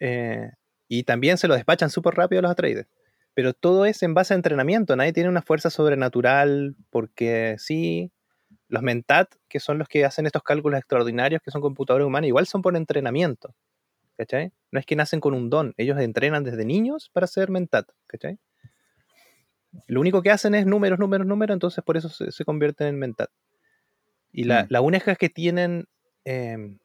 Eh, 0.00 0.50
y 0.88 1.02
también 1.04 1.36
se 1.38 1.48
lo 1.48 1.54
despachan 1.54 1.90
súper 1.90 2.14
rápido 2.14 2.38
a 2.38 2.42
los 2.42 2.50
Atreides. 2.50 2.86
Pero 3.34 3.52
todo 3.52 3.84
es 3.84 4.02
en 4.02 4.14
base 4.14 4.34
a 4.34 4.36
entrenamiento. 4.36 4.96
Nadie 4.96 5.12
tiene 5.12 5.28
una 5.28 5.42
fuerza 5.42 5.70
sobrenatural 5.70 6.76
porque 6.90 7.56
sí. 7.58 8.10
Los 8.70 8.82
Mentat, 8.82 9.34
que 9.48 9.60
son 9.60 9.78
los 9.78 9.88
que 9.88 10.04
hacen 10.04 10.26
estos 10.26 10.42
cálculos 10.42 10.78
extraordinarios, 10.78 11.40
que 11.42 11.50
son 11.50 11.62
computadores 11.62 12.06
humanos, 12.06 12.28
igual 12.28 12.46
son 12.46 12.60
por 12.60 12.76
entrenamiento. 12.76 13.54
¿Cachai? 14.18 14.52
No 14.72 14.80
es 14.80 14.84
que 14.84 14.96
nacen 14.96 15.20
con 15.20 15.32
un 15.32 15.48
don. 15.48 15.72
Ellos 15.78 15.96
entrenan 16.00 16.42
desde 16.44 16.64
niños 16.64 17.08
para 17.12 17.26
ser 17.28 17.50
Mentat. 17.50 17.88
¿Cachai? 18.08 18.38
Lo 19.86 20.00
único 20.00 20.22
que 20.22 20.30
hacen 20.30 20.54
es 20.56 20.66
números, 20.66 20.98
números, 20.98 21.26
números, 21.26 21.54
entonces 21.54 21.84
por 21.84 21.96
eso 21.96 22.08
se, 22.08 22.32
se 22.32 22.44
convierten 22.44 22.88
en 22.88 22.98
Mentat. 22.98 23.30
Y 24.32 24.44
la, 24.44 24.64
Mm. 24.64 24.66
la 24.70 24.80
única 24.80 25.14
que 25.14 25.28
tienen 25.28 25.86
eh, 26.24 26.76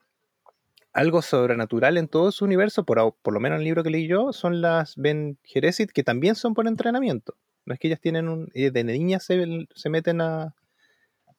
algo 0.94 1.22
sobrenatural 1.24 1.98
en 1.98 2.08
todo 2.08 2.32
su 2.32 2.46
universo, 2.46 2.86
por, 2.86 2.98
lo 3.00 3.40
menos 3.40 3.56
en 3.56 3.62
el 3.62 3.66
libro 3.66 3.84
que 3.84 3.90
leí 3.90 4.08
yo, 4.08 4.32
son 4.32 4.62
las 4.62 4.96
Ben 4.96 5.40
Geresit, 5.44 5.92
que 5.92 6.04
también 6.04 6.36
son 6.36 6.54
por 6.54 6.68
entrenamiento. 6.68 7.36
No 7.66 7.74
es 7.74 7.80
que 7.80 7.88
ellas 7.88 8.00
tienen 8.00 8.30
un. 8.30 8.50
eh, 8.54 8.70
De 8.72 8.84
niñas 8.84 9.24
se, 9.26 9.44
se 9.74 9.90
meten 9.90 10.22
a, 10.22 10.54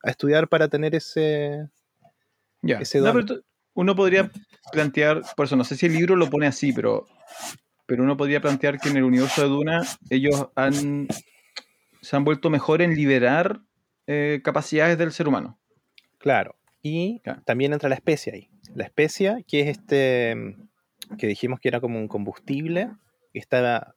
a 0.03 0.11
estudiar 0.11 0.49
para 0.49 0.69
tener 0.69 0.95
ese. 0.95 1.69
Ya. 2.63 2.79
ese 2.81 2.99
No, 2.99 3.13
don. 3.13 3.27
pero 3.27 3.41
uno 3.75 3.95
podría 3.95 4.31
plantear, 4.73 5.23
por 5.37 5.47
eso 5.47 5.57
no 5.57 5.65
sé 5.65 5.77
si 5.77 5.87
el 5.87 5.93
libro 5.95 6.17
lo 6.17 6.31
pone 6.31 6.47
así, 6.47 6.73
pero, 6.73 7.07
pero 7.87 8.03
uno 8.03 8.17
podría 8.17 8.41
plantear 8.41 8.79
que 8.79 8.89
en 8.89 8.97
el 8.97 9.05
universo 9.05 9.43
de 9.43 9.49
Duna 9.49 9.83
ellos 10.11 10.49
han, 10.57 11.09
se 12.01 12.17
han 12.17 12.25
vuelto 12.25 12.51
mejor 12.51 12.83
en 12.83 12.95
liberar 12.95 13.61
eh, 14.07 14.41
capacidades 14.45 14.99
del 14.99 15.13
ser 15.13 15.29
humano. 15.29 15.59
Claro. 16.19 16.57
Y 16.83 17.21
Claro. 17.21 17.43
también 17.45 17.73
entra 17.73 17.89
la 17.89 17.95
especia 17.95 18.33
ahí. 18.35 18.49
La 18.75 18.85
especia, 18.85 19.39
que 19.47 19.61
es 19.61 19.69
este. 19.79 20.57
que 21.19 21.27
dijimos 21.27 21.61
que 21.61 21.69
era 21.69 21.81
como 21.81 21.99
un 21.99 22.09
combustible, 22.09 22.91
que 23.33 23.39
está, 23.39 23.95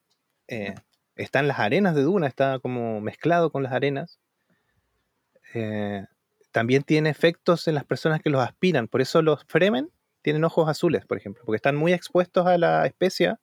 eh, 0.47 0.75
está 1.15 1.39
en 1.39 1.47
las 1.47 1.59
arenas 1.59 1.95
de 1.95 2.03
Duna, 2.03 2.27
está 2.27 2.59
como 2.59 3.01
mezclado 3.01 3.51
con 3.51 3.63
las 3.63 3.73
arenas. 3.73 4.19
Eh, 5.53 6.05
también 6.51 6.83
tiene 6.83 7.09
efectos 7.09 7.67
en 7.67 7.75
las 7.75 7.83
personas 7.85 8.21
que 8.21 8.29
los 8.29 8.41
aspiran. 8.41 8.87
Por 8.87 9.01
eso 9.01 9.21
los 9.21 9.43
Fremen 9.47 9.89
tienen 10.21 10.43
ojos 10.43 10.67
azules, 10.69 11.05
por 11.05 11.17
ejemplo, 11.17 11.43
porque 11.45 11.57
están 11.57 11.75
muy 11.75 11.93
expuestos 11.93 12.45
a 12.47 12.57
la 12.57 12.85
especia 12.85 13.39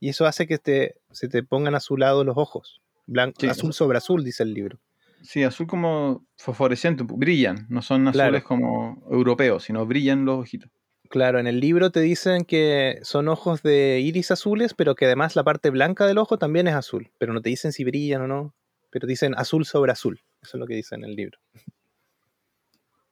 y 0.00 0.08
eso 0.10 0.26
hace 0.26 0.46
que 0.46 0.58
te, 0.58 0.96
se 1.10 1.28
te 1.28 1.42
pongan 1.42 1.74
azulados 1.74 2.24
los 2.26 2.36
ojos. 2.36 2.80
Blanco, 3.06 3.40
Sí, 3.40 3.46
azul 3.48 3.72
sobre 3.72 3.98
azul, 3.98 4.24
dice 4.24 4.42
el 4.42 4.54
libro. 4.54 4.78
Sí, 5.22 5.42
azul 5.42 5.66
como 5.66 6.26
fosforescente, 6.36 7.02
brillan, 7.06 7.66
no 7.70 7.80
son 7.82 8.08
azules 8.08 8.28
Claro. 8.30 8.44
como 8.44 9.02
europeos, 9.10 9.64
sino 9.64 9.86
brillan 9.86 10.24
los 10.26 10.40
ojitos. 10.40 10.70
Claro, 11.10 11.38
en 11.38 11.46
el 11.46 11.60
libro 11.60 11.90
te 11.90 12.00
dicen 12.00 12.44
que 12.44 12.98
son 13.02 13.28
ojos 13.28 13.62
de 13.62 14.00
iris 14.00 14.30
azules, 14.30 14.74
pero 14.74 14.94
que 14.94 15.04
además 15.06 15.36
la 15.36 15.44
parte 15.44 15.70
blanca 15.70 16.06
del 16.06 16.18
ojo 16.18 16.38
también 16.38 16.66
es 16.66 16.74
azul. 16.74 17.10
Pero 17.18 17.32
no 17.32 17.40
te 17.40 17.50
dicen 17.50 17.72
si 17.72 17.84
brillan 17.84 18.22
o 18.22 18.26
no. 18.26 18.54
Pero 18.90 19.06
dicen 19.06 19.34
azul 19.36 19.64
sobre 19.64 19.92
azul. 19.92 20.20
Eso 20.42 20.56
es 20.56 20.60
lo 20.60 20.66
que 20.66 20.74
dice 20.74 20.94
en 20.94 21.04
el 21.04 21.14
libro. 21.14 21.38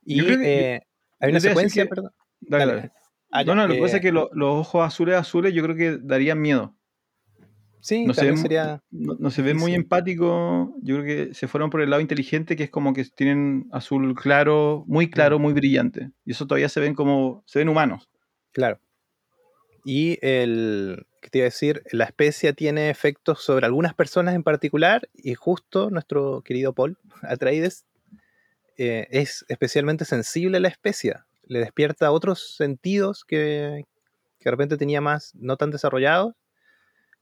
Y 0.04 0.24
que- 0.24 0.74
eh, 0.74 0.80
hay 1.20 1.30
una 1.30 1.40
secuencia, 1.40 1.84
que- 1.84 1.88
perdón. 1.88 2.12
Dale, 2.40 2.66
Dale. 2.66 2.76
dale. 2.80 2.92
Ah, 3.30 3.44
no, 3.44 3.54
no, 3.54 3.66
lo 3.66 3.72
que 3.72 3.78
eh, 3.78 3.82
pasa 3.82 3.96
es 3.96 4.02
que 4.02 4.12
lo- 4.12 4.28
los 4.34 4.50
ojos 4.60 4.86
azules 4.86 5.14
azules 5.16 5.54
yo 5.54 5.62
creo 5.62 5.76
que 5.76 5.98
darían 6.02 6.40
miedo. 6.40 6.74
Sí, 7.80 8.04
No 8.06 8.14
se, 8.14 8.30
ve, 8.30 8.36
sería. 8.36 8.80
no, 8.92 9.16
no 9.18 9.30
se 9.32 9.42
ve 9.42 9.54
muy 9.54 9.72
difícil. 9.72 9.82
empático. 9.82 10.72
Yo 10.82 11.00
creo 11.00 11.04
que 11.28 11.34
se 11.34 11.48
fueron 11.48 11.68
por 11.70 11.80
el 11.80 11.90
lado 11.90 12.00
inteligente, 12.00 12.54
que 12.54 12.64
es 12.64 12.70
como 12.70 12.92
que 12.92 13.04
tienen 13.06 13.66
azul 13.72 14.14
claro, 14.14 14.84
muy 14.86 15.10
claro, 15.10 15.40
muy 15.40 15.52
brillante. 15.52 16.10
Y 16.24 16.30
eso 16.30 16.46
todavía 16.46 16.68
se 16.68 16.78
ven 16.78 16.94
como, 16.94 17.42
se 17.46 17.58
ven 17.58 17.68
humanos. 17.68 18.08
Claro. 18.52 18.78
Y 19.84 20.18
el. 20.22 21.06
¿Qué 21.20 21.30
te 21.30 21.38
iba 21.38 21.44
a 21.44 21.46
decir? 21.50 21.82
La 21.92 22.04
especia 22.04 22.52
tiene 22.52 22.88
efectos 22.90 23.42
sobre 23.42 23.66
algunas 23.66 23.94
personas 23.94 24.34
en 24.34 24.42
particular. 24.44 25.08
Y 25.14 25.34
justo 25.34 25.90
nuestro 25.90 26.42
querido 26.42 26.72
Paul 26.74 26.98
Atreides 27.22 27.84
eh, 28.78 29.06
es 29.10 29.44
especialmente 29.48 30.04
sensible 30.04 30.56
a 30.58 30.60
la 30.60 30.68
especia. 30.68 31.26
Le 31.46 31.58
despierta 31.60 32.10
otros 32.12 32.56
sentidos 32.56 33.24
que, 33.24 33.84
que 34.38 34.44
de 34.44 34.50
repente 34.50 34.76
tenía 34.76 35.00
más 35.00 35.34
no 35.34 35.56
tan 35.56 35.70
desarrollados. 35.70 36.34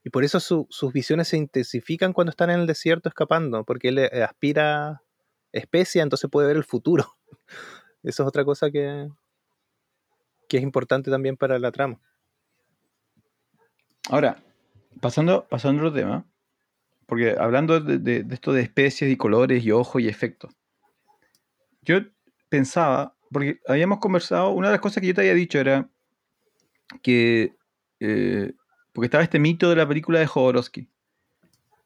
Y 0.03 0.09
por 0.09 0.23
eso 0.23 0.39
su- 0.39 0.67
sus 0.69 0.91
visiones 0.93 1.27
se 1.27 1.37
intensifican 1.37 2.13
cuando 2.13 2.31
están 2.31 2.49
en 2.49 2.61
el 2.61 2.67
desierto 2.67 3.09
escapando, 3.09 3.63
porque 3.63 3.89
él 3.89 3.99
eh, 3.99 4.23
aspira 4.23 5.03
especia, 5.51 6.01
entonces 6.01 6.29
puede 6.29 6.47
ver 6.47 6.57
el 6.57 6.63
futuro. 6.63 7.17
Eso 8.03 8.23
es 8.23 8.27
otra 8.27 8.43
cosa 8.43 8.71
que, 8.71 9.09
que 10.49 10.57
es 10.57 10.63
importante 10.63 11.11
también 11.11 11.37
para 11.37 11.59
la 11.59 11.71
trama. 11.71 11.99
Ahora, 14.09 14.43
pasando, 14.99 15.45
pasando 15.47 15.81
otro 15.83 15.93
tema, 15.93 16.25
porque 17.05 17.35
hablando 17.37 17.79
de, 17.79 17.99
de- 17.99 18.23
de 18.23 18.33
esto 18.33 18.53
de 18.53 18.61
especies 18.61 19.11
y 19.11 19.17
colores 19.17 19.63
y 19.63 19.71
ojos 19.71 20.01
y 20.01 20.07
efectos, 20.07 20.53
yo 21.83 21.99
pensaba, 22.49 23.15
porque 23.31 23.59
habíamos 23.67 23.99
conversado, 23.99 24.49
una 24.51 24.67
de 24.67 24.73
las 24.73 24.81
cosas 24.81 25.01
que 25.01 25.07
yo 25.07 25.13
te 25.13 25.21
había 25.21 25.33
dicho 25.33 25.59
era 25.59 25.89
que, 27.01 27.53
eh, 27.99 28.53
porque 28.93 29.05
estaba 29.05 29.23
este 29.23 29.39
mito 29.39 29.69
de 29.69 29.75
la 29.75 29.87
película 29.87 30.19
de 30.19 30.27
Jodorowsky. 30.27 30.87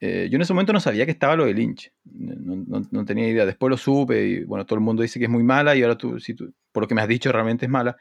Eh, 0.02 0.28
yo 0.30 0.36
en 0.36 0.42
ese 0.42 0.54
momento 0.54 0.74
no 0.74 0.80
sabía 0.80 1.06
que 1.06 1.12
estaba 1.12 1.36
lo 1.36 1.46
de 1.46 1.54
Lynch, 1.54 1.92
no, 2.04 3.06
tenía 3.06 3.30
idea, 3.30 3.46
después 3.46 3.70
lo 3.70 3.78
supe 3.78 4.28
y 4.28 4.44
bueno, 4.44 4.66
todo 4.66 4.78
el 4.78 4.84
mundo 4.84 5.02
dice 5.02 5.20
que 5.20 5.26
es 5.26 5.32
muy 5.32 5.44
mala 5.44 5.76
y 5.76 5.82
ahora 5.84 5.98
tú, 5.98 6.20
si 6.20 6.34
tú- 6.34 6.54
por 6.72 6.84
lo 6.84 6.88
que 6.88 6.96
me 6.96 7.02
has 7.02 7.08
dicho, 7.08 7.32
realmente 7.32 7.66
es 7.66 7.72
mala. 7.72 7.96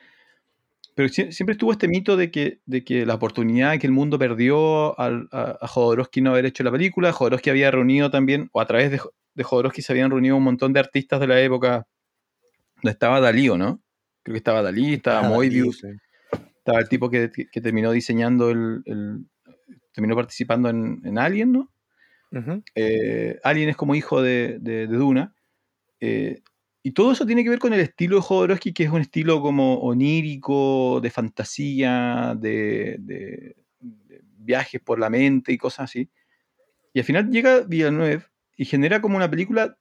Pero 0.94 1.08
sie- 1.08 1.32
siempre 1.32 1.52
estuvo 1.52 1.72
este 1.72 1.88
mito 1.88 2.16
de 2.16 2.30
que, 2.30 2.60
de 2.66 2.84
que 2.84 3.06
la 3.06 3.14
oportunidad 3.14 3.78
que 3.78 3.86
el 3.86 3.92
mundo 3.92 4.18
perdió 4.18 4.98
al- 4.98 5.28
a, 5.32 5.58
a 5.60 5.68
Jodorowsky 5.68 6.20
no 6.20 6.30
haber 6.30 6.46
hecho 6.46 6.64
la 6.64 6.72
película, 6.72 7.12
Jodorowsky 7.12 7.50
había 7.50 7.70
reunido 7.70 8.10
también, 8.10 8.48
o 8.52 8.60
a 8.60 8.66
través 8.66 8.90
de, 8.90 9.00
de 9.34 9.44
Jodorowsky 9.44 9.82
se 9.82 9.92
habían 9.92 10.10
reunido 10.10 10.36
un 10.36 10.44
montón 10.44 10.72
de 10.72 10.80
artistas 10.80 11.20
de 11.20 11.26
la 11.26 11.40
época, 11.40 11.86
donde 12.76 12.92
estaba 12.92 13.20
Dalí, 13.20 13.48
¿o 13.48 13.56
no? 13.56 13.82
Creo 14.22 14.34
que 14.34 14.38
estaba 14.38 14.62
Dalí, 14.62 14.94
estaba 14.94 15.26
Ah, 15.26 15.28
Moebius, 15.28 15.78
sí. 15.78 15.88
estaba 16.58 16.78
el 16.80 16.88
tipo 16.88 17.10
que, 17.10 17.28
terminó 17.62 17.92
diseñando 17.92 18.50
el, 18.50 18.82
el- 18.86 19.26
terminó 19.92 20.16
participando 20.16 20.68
en, 20.68 21.00
en 21.04 21.18
Alien, 21.18 21.52
¿no? 21.52 21.72
Eh, 22.74 23.38
Alien 23.44 23.68
es 23.68 23.76
como 23.76 23.94
hijo 23.94 24.20
de, 24.22 24.58
de- 24.60 24.86
de 24.88 24.96
Duna. 24.96 25.34
eh, 26.00 26.42
y 26.82 26.90
todo 26.90 27.12
eso 27.12 27.24
tiene 27.24 27.42
que 27.42 27.48
ver 27.50 27.60
con 27.60 27.72
el 27.72 27.80
estilo 27.80 28.16
de 28.16 28.22
Jodorowsky, 28.22 28.74
que 28.74 28.84
es 28.84 28.90
un 28.90 29.00
estilo 29.00 29.40
como 29.40 29.78
onírico, 29.78 31.00
de 31.00 31.10
fantasía, 31.10 32.36
de, 32.38 33.56
viajes 34.36 34.82
por 34.82 34.98
la 34.98 35.08
mente 35.08 35.50
y 35.52 35.56
cosas 35.56 35.84
así. 35.84 36.10
Y 36.92 36.98
al 36.98 37.04
final 37.06 37.30
llega 37.30 37.60
Villeneuve 37.60 38.24
y 38.56 38.64
genera 38.64 39.00
como 39.00 39.16
una 39.16 39.30
película 39.30 39.76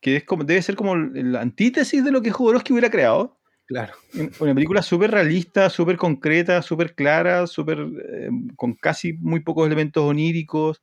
que 0.00 0.16
es 0.16 0.24
como, 0.24 0.44
debe 0.44 0.62
ser 0.62 0.76
como 0.76 0.96
la 0.96 1.40
antítesis 1.40 2.04
de 2.04 2.10
lo 2.10 2.22
que 2.22 2.30
Jodorowsky 2.30 2.72
hubiera 2.72 2.90
creado. 2.90 3.38
Claro. 3.66 3.92
Una 4.40 4.54
película 4.54 4.82
súper 4.82 5.12
realista, 5.12 5.70
súper 5.70 5.96
concreta, 5.96 6.60
súper 6.62 6.94
clara, 6.94 7.46
súper 7.46 7.78
eh, 7.78 8.28
con 8.56 8.74
casi 8.74 9.12
muy 9.12 9.40
pocos 9.40 9.66
elementos 9.66 10.02
oníricos. 10.02 10.82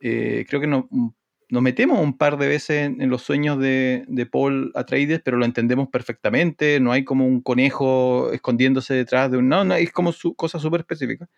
Eh, 0.00 0.44
creo 0.48 0.60
que 0.60 0.66
nos, 0.66 0.86
nos 1.48 1.62
metemos 1.62 2.00
un 2.00 2.18
par 2.18 2.36
de 2.36 2.48
veces 2.48 2.86
en, 2.86 3.00
en 3.00 3.08
los 3.08 3.22
sueños 3.22 3.60
de, 3.60 4.04
de 4.08 4.26
Paul 4.26 4.72
Atreides, 4.74 5.20
pero 5.24 5.36
lo 5.36 5.44
entendemos 5.44 5.88
perfectamente. 5.90 6.80
No 6.80 6.90
hay 6.90 7.04
como 7.04 7.24
un 7.24 7.40
conejo 7.40 8.32
escondiéndose 8.32 8.94
detrás 8.94 9.30
de 9.30 9.36
un. 9.36 9.48
No, 9.48 9.64
no, 9.64 9.74
es 9.74 9.92
como 9.92 10.10
su 10.10 10.34
cosa 10.34 10.58
súper 10.58 10.80
específica. 10.80 11.28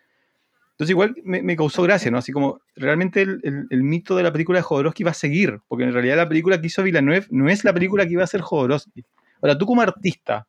Entonces, 0.77 0.91
igual 0.91 1.15
me, 1.25 1.57
causó 1.57 1.83
gracia, 1.85 2.11
¿no? 2.11 2.19
Así 2.19 2.33
como 2.33 2.61
realmente 2.75 3.23
el, 3.23 3.83
mito 3.83 4.15
de 4.15 4.23
la 4.23 4.31
película 4.31 4.59
de 4.59 4.63
Jodorowsky 4.63 5.05
va 5.05 5.13
a 5.13 5.15
seguir, 5.15 5.59
porque 5.69 5.85
en 5.85 5.95
realidad 5.95 6.17
la 6.17 6.29
película 6.29 6.61
que 6.61 6.67
hizo 6.67 6.83
Villeneuve 6.83 7.27
no 7.31 7.49
es 7.49 7.65
la 7.65 7.73
película 7.73 8.05
que 8.05 8.13
iba 8.13 8.21
a 8.21 8.25
hacer 8.25 8.43
Jodorowsky. 8.43 9.03
Ahora, 9.41 9.57
tú 9.57 9.65
como 9.65 9.81
artista, 9.81 10.47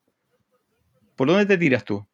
¿por 1.16 1.30
dónde 1.30 1.46
te 1.46 1.58
tiras 1.58 1.86
tú? 1.86 2.06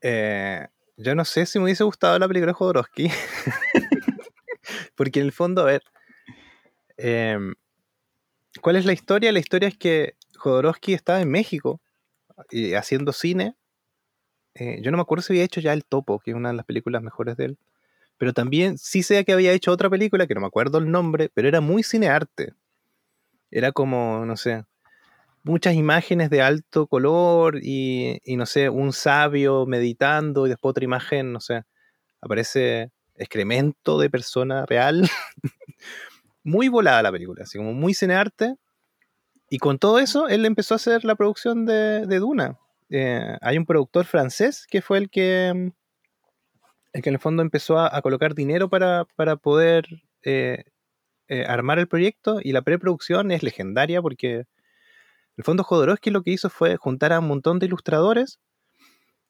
Eh, 0.00 0.66
yo 0.96 1.14
no 1.14 1.26
sé 1.26 1.44
si 1.44 1.58
me 1.58 1.64
hubiese 1.64 1.84
gustado 1.84 2.18
la 2.18 2.26
película 2.26 2.52
de 2.52 2.54
Jodorowsky. 2.54 3.10
Porque 4.94 5.20
en 5.20 5.26
el 5.26 5.32
fondo, 5.32 5.60
a 5.60 5.66
ver. 5.66 5.82
em, 6.96 7.52
¿Cuál 8.62 8.76
es 8.76 8.86
la 8.86 8.94
historia? 8.94 9.32
La 9.32 9.38
historia 9.38 9.68
es 9.68 9.76
que 9.76 10.14
Jodorowsky 10.38 10.94
estaba 10.94 11.20
en 11.20 11.30
México 11.30 11.82
haciendo 12.74 13.12
cine. 13.12 13.54
Eh, 14.54 14.80
yo 14.82 14.90
no 14.90 14.98
me 14.98 15.02
acuerdo 15.02 15.22
si 15.22 15.32
había 15.32 15.44
hecho 15.44 15.60
ya 15.60 15.72
El 15.72 15.84
Topo, 15.84 16.20
que 16.20 16.32
es 16.32 16.36
una 16.36 16.50
de 16.50 16.56
las 16.56 16.66
películas 16.66 17.02
mejores 17.02 17.36
de 17.36 17.46
él. 17.46 17.58
Pero 18.18 18.32
también 18.32 18.78
sí 18.78 19.02
sé 19.02 19.24
que 19.24 19.32
había 19.32 19.52
hecho 19.52 19.72
otra 19.72 19.90
película, 19.90 20.26
que 20.26 20.34
no 20.34 20.40
me 20.40 20.46
acuerdo 20.46 20.78
el 20.78 20.90
nombre, 20.90 21.30
pero 21.34 21.48
era 21.48 21.60
muy 21.60 21.82
cinearte. 21.82 22.54
Era 23.50 23.72
como, 23.72 24.24
no 24.26 24.36
sé, 24.36 24.64
muchas 25.44 25.74
imágenes 25.74 26.30
de 26.30 26.42
alto 26.42 26.86
color 26.86 27.58
y, 27.62 28.20
y, 28.24 28.36
no 28.36 28.46
sé, 28.46 28.68
un 28.70 28.92
sabio 28.92 29.66
meditando 29.66 30.46
y 30.46 30.50
después 30.50 30.70
otra 30.70 30.84
imagen, 30.84 31.32
no 31.32 31.40
sé, 31.40 31.64
aparece 32.20 32.92
excremento 33.16 33.98
de 33.98 34.10
persona 34.10 34.66
real. 34.66 35.08
muy 36.44 36.68
volada 36.68 37.02
la 37.02 37.12
película, 37.12 37.44
así 37.44 37.58
como 37.58 37.72
muy 37.72 37.94
cinearte. 37.94 38.56
Y 39.50 39.58
con 39.58 39.78
todo 39.78 39.98
eso, 39.98 40.28
él 40.28 40.46
empezó 40.46 40.74
a 40.74 40.76
hacer 40.76 41.04
la 41.04 41.14
producción 41.14 41.66
de, 41.66 42.06
de 42.06 42.18
Duna. 42.18 42.58
Eh, 42.94 43.38
hay 43.40 43.56
un 43.56 43.64
productor 43.64 44.04
francés 44.04 44.66
que 44.70 44.82
fue 44.82 44.98
el 44.98 45.08
que, 45.08 45.48
el 45.48 47.02
que 47.02 47.08
en 47.08 47.14
el 47.14 47.18
fondo 47.20 47.40
empezó 47.40 47.78
a, 47.78 47.96
a 47.96 48.02
colocar 48.02 48.34
dinero 48.34 48.68
para, 48.68 49.06
para 49.16 49.36
poder 49.36 49.86
eh, 50.24 50.64
eh, 51.28 51.46
armar 51.48 51.78
el 51.78 51.88
proyecto 51.88 52.40
y 52.42 52.52
la 52.52 52.60
preproducción 52.60 53.30
es 53.30 53.42
legendaria 53.42 54.02
porque 54.02 54.34
en 54.40 54.46
el 55.38 55.44
fondo 55.44 55.64
Jodorowsky 55.64 56.10
lo 56.10 56.22
que 56.22 56.32
hizo 56.32 56.50
fue 56.50 56.76
juntar 56.76 57.14
a 57.14 57.20
un 57.20 57.28
montón 57.28 57.58
de 57.58 57.64
ilustradores 57.64 58.38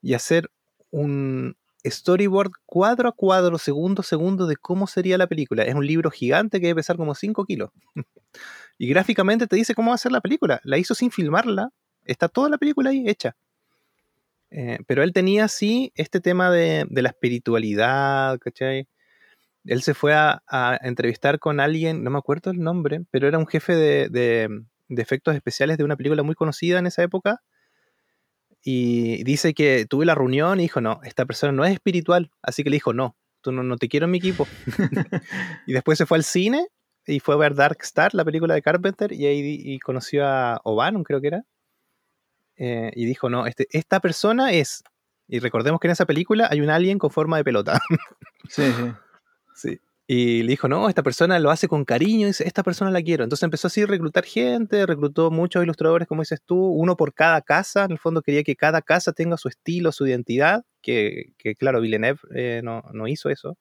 y 0.00 0.14
hacer 0.14 0.50
un 0.90 1.56
storyboard 1.86 2.50
cuadro 2.66 3.10
a 3.10 3.12
cuadro, 3.12 3.58
segundo 3.58 4.00
a 4.00 4.04
segundo 4.04 4.48
de 4.48 4.56
cómo 4.56 4.88
sería 4.88 5.16
la 5.16 5.28
película. 5.28 5.62
Es 5.62 5.76
un 5.76 5.86
libro 5.86 6.10
gigante 6.10 6.58
que 6.60 6.66
debe 6.66 6.80
pesar 6.80 6.96
como 6.96 7.14
5 7.14 7.44
kilos. 7.44 7.70
y 8.78 8.88
gráficamente 8.88 9.46
te 9.46 9.54
dice 9.54 9.76
cómo 9.76 9.90
va 9.90 9.94
a 9.94 9.98
ser 9.98 10.10
la 10.10 10.20
película. 10.20 10.60
La 10.64 10.78
hizo 10.78 10.96
sin 10.96 11.12
filmarla. 11.12 11.70
Está 12.04 12.28
toda 12.28 12.48
la 12.48 12.58
película 12.58 12.90
ahí 12.90 13.08
hecha. 13.08 13.36
Eh, 14.54 14.78
pero 14.86 15.02
él 15.02 15.14
tenía 15.14 15.48
sí 15.48 15.92
este 15.94 16.20
tema 16.20 16.50
de, 16.50 16.86
la 16.90 17.08
espiritualidad, 17.08 18.38
¿cachai? 18.38 18.86
Él 19.64 19.82
se 19.82 19.94
fue 19.94 20.12
a, 20.14 20.42
entrevistar 20.82 21.38
con 21.38 21.58
alguien, 21.58 22.04
no 22.04 22.10
me 22.10 22.18
acuerdo 22.18 22.50
el 22.50 22.60
nombre, 22.60 23.00
pero 23.10 23.28
era 23.28 23.38
un 23.38 23.46
jefe 23.46 23.74
de, 23.74 24.48
efectos 24.90 25.34
especiales 25.34 25.78
de 25.78 25.84
una 25.84 25.96
película 25.96 26.22
muy 26.22 26.34
conocida 26.34 26.78
en 26.78 26.86
esa 26.86 27.02
época. 27.02 27.42
Y 28.64 29.24
dice 29.24 29.54
que 29.54 29.86
tuve 29.86 30.04
la 30.04 30.14
reunión 30.14 30.60
y 30.60 30.64
dijo, 30.64 30.80
no, 30.80 31.00
esta 31.04 31.24
persona 31.24 31.52
no 31.52 31.64
es 31.64 31.72
espiritual. 31.72 32.30
Así 32.42 32.62
que 32.62 32.70
le 32.70 32.76
dijo, 32.76 32.92
no, 32.92 33.16
tú 33.40 33.52
no, 33.52 33.62
no 33.62 33.76
te 33.78 33.88
quiero 33.88 34.04
en 34.04 34.12
mi 34.12 34.18
equipo. 34.18 34.46
y 35.66 35.72
después 35.72 35.98
se 35.98 36.06
fue 36.06 36.18
al 36.18 36.24
cine 36.24 36.68
y 37.06 37.20
fue 37.20 37.34
a 37.34 37.38
ver 37.38 37.54
Dark 37.54 37.78
Star, 37.82 38.14
la 38.14 38.24
película 38.24 38.54
de 38.54 38.62
Carpenter, 38.62 39.12
y 39.12 39.26
ahí 39.26 39.78
conoció 39.80 40.26
a 40.26 40.60
O'Bannon, 40.64 41.04
creo 41.04 41.20
que 41.20 41.28
era. 41.28 41.44
Eh, 42.56 42.92
y 42.94 43.04
dijo, 43.06 43.30
no, 43.30 43.46
este, 43.46 43.66
esta 43.70 44.00
persona 44.00 44.52
es... 44.52 44.82
Y 45.28 45.38
recordemos 45.38 45.80
que 45.80 45.86
en 45.86 45.92
esa 45.92 46.06
película 46.06 46.48
hay 46.50 46.60
un 46.60 46.70
alien 46.70 46.98
con 46.98 47.10
forma 47.10 47.36
de 47.36 47.44
pelota. 47.44 47.80
sí, 48.48 48.70
sí. 48.72 48.92
Sí. 49.54 49.80
Y 50.06 50.42
le 50.42 50.50
dijo, 50.50 50.68
no, 50.68 50.88
esta 50.88 51.02
persona 51.02 51.38
lo 51.38 51.50
hace 51.50 51.68
con 51.68 51.84
cariño, 51.84 52.26
y 52.26 52.30
dice, 52.30 52.46
esta 52.46 52.62
persona 52.62 52.90
la 52.90 53.02
quiero. 53.02 53.24
Entonces 53.24 53.44
empezó 53.44 53.68
así 53.68 53.82
a 53.82 53.86
reclutar 53.86 54.24
gente, 54.24 54.84
reclutó 54.84 55.30
muchos 55.30 55.62
ilustradores, 55.62 56.08
como 56.08 56.22
dices 56.22 56.42
tú, 56.44 56.58
uno 56.66 56.96
por 56.96 57.14
cada 57.14 57.40
casa. 57.40 57.84
En 57.84 57.92
el 57.92 57.98
fondo 57.98 58.20
quería 58.20 58.42
que 58.42 58.56
cada 58.56 58.82
casa 58.82 59.12
tenga 59.12 59.36
su 59.36 59.48
estilo, 59.48 59.92
su 59.92 60.06
identidad, 60.06 60.64
que, 60.82 61.32
que 61.38 61.54
claro, 61.54 61.80
Villeneuve 61.80 62.20
eh, 62.34 62.60
no, 62.64 62.82
no, 62.92 63.08
hizo 63.08 63.30
eso. 63.30 63.56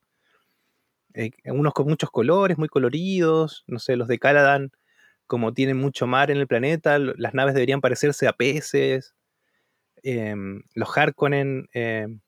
Eh, 1.13 1.31
unos 1.45 1.73
con 1.73 1.87
muchos 1.87 2.09
colores, 2.09 2.57
muy 2.57 2.69
coloridos, 2.69 3.63
no 3.67 3.79
sé, 3.79 3.95
los 3.95 4.07
de 4.07 4.19
Caladan, 4.19 4.71
como 5.31 5.53
tienen 5.53 5.77
mucho 5.77 6.07
mar 6.07 6.29
en 6.29 6.35
el 6.35 6.45
planeta, 6.45 6.99
las 6.99 7.33
naves 7.33 7.53
deberían 7.53 7.79
parecerse 7.79 8.27
a 8.27 8.33
peces. 8.33 9.15
Em, 10.03 10.63
los 10.73 10.89
Harkonnen 10.97 11.69
em, 11.71 12.19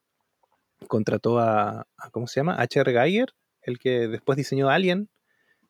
contrató 0.87 1.37
a, 1.37 1.85
¿cómo 2.13 2.27
se 2.27 2.39
llama? 2.39 2.55
H.R. 2.61 2.93
Geiger 2.93 3.33
el 3.63 3.77
que 3.77 4.07
después 4.07 4.37
diseñó 4.37 4.69
Alien, 4.69 5.09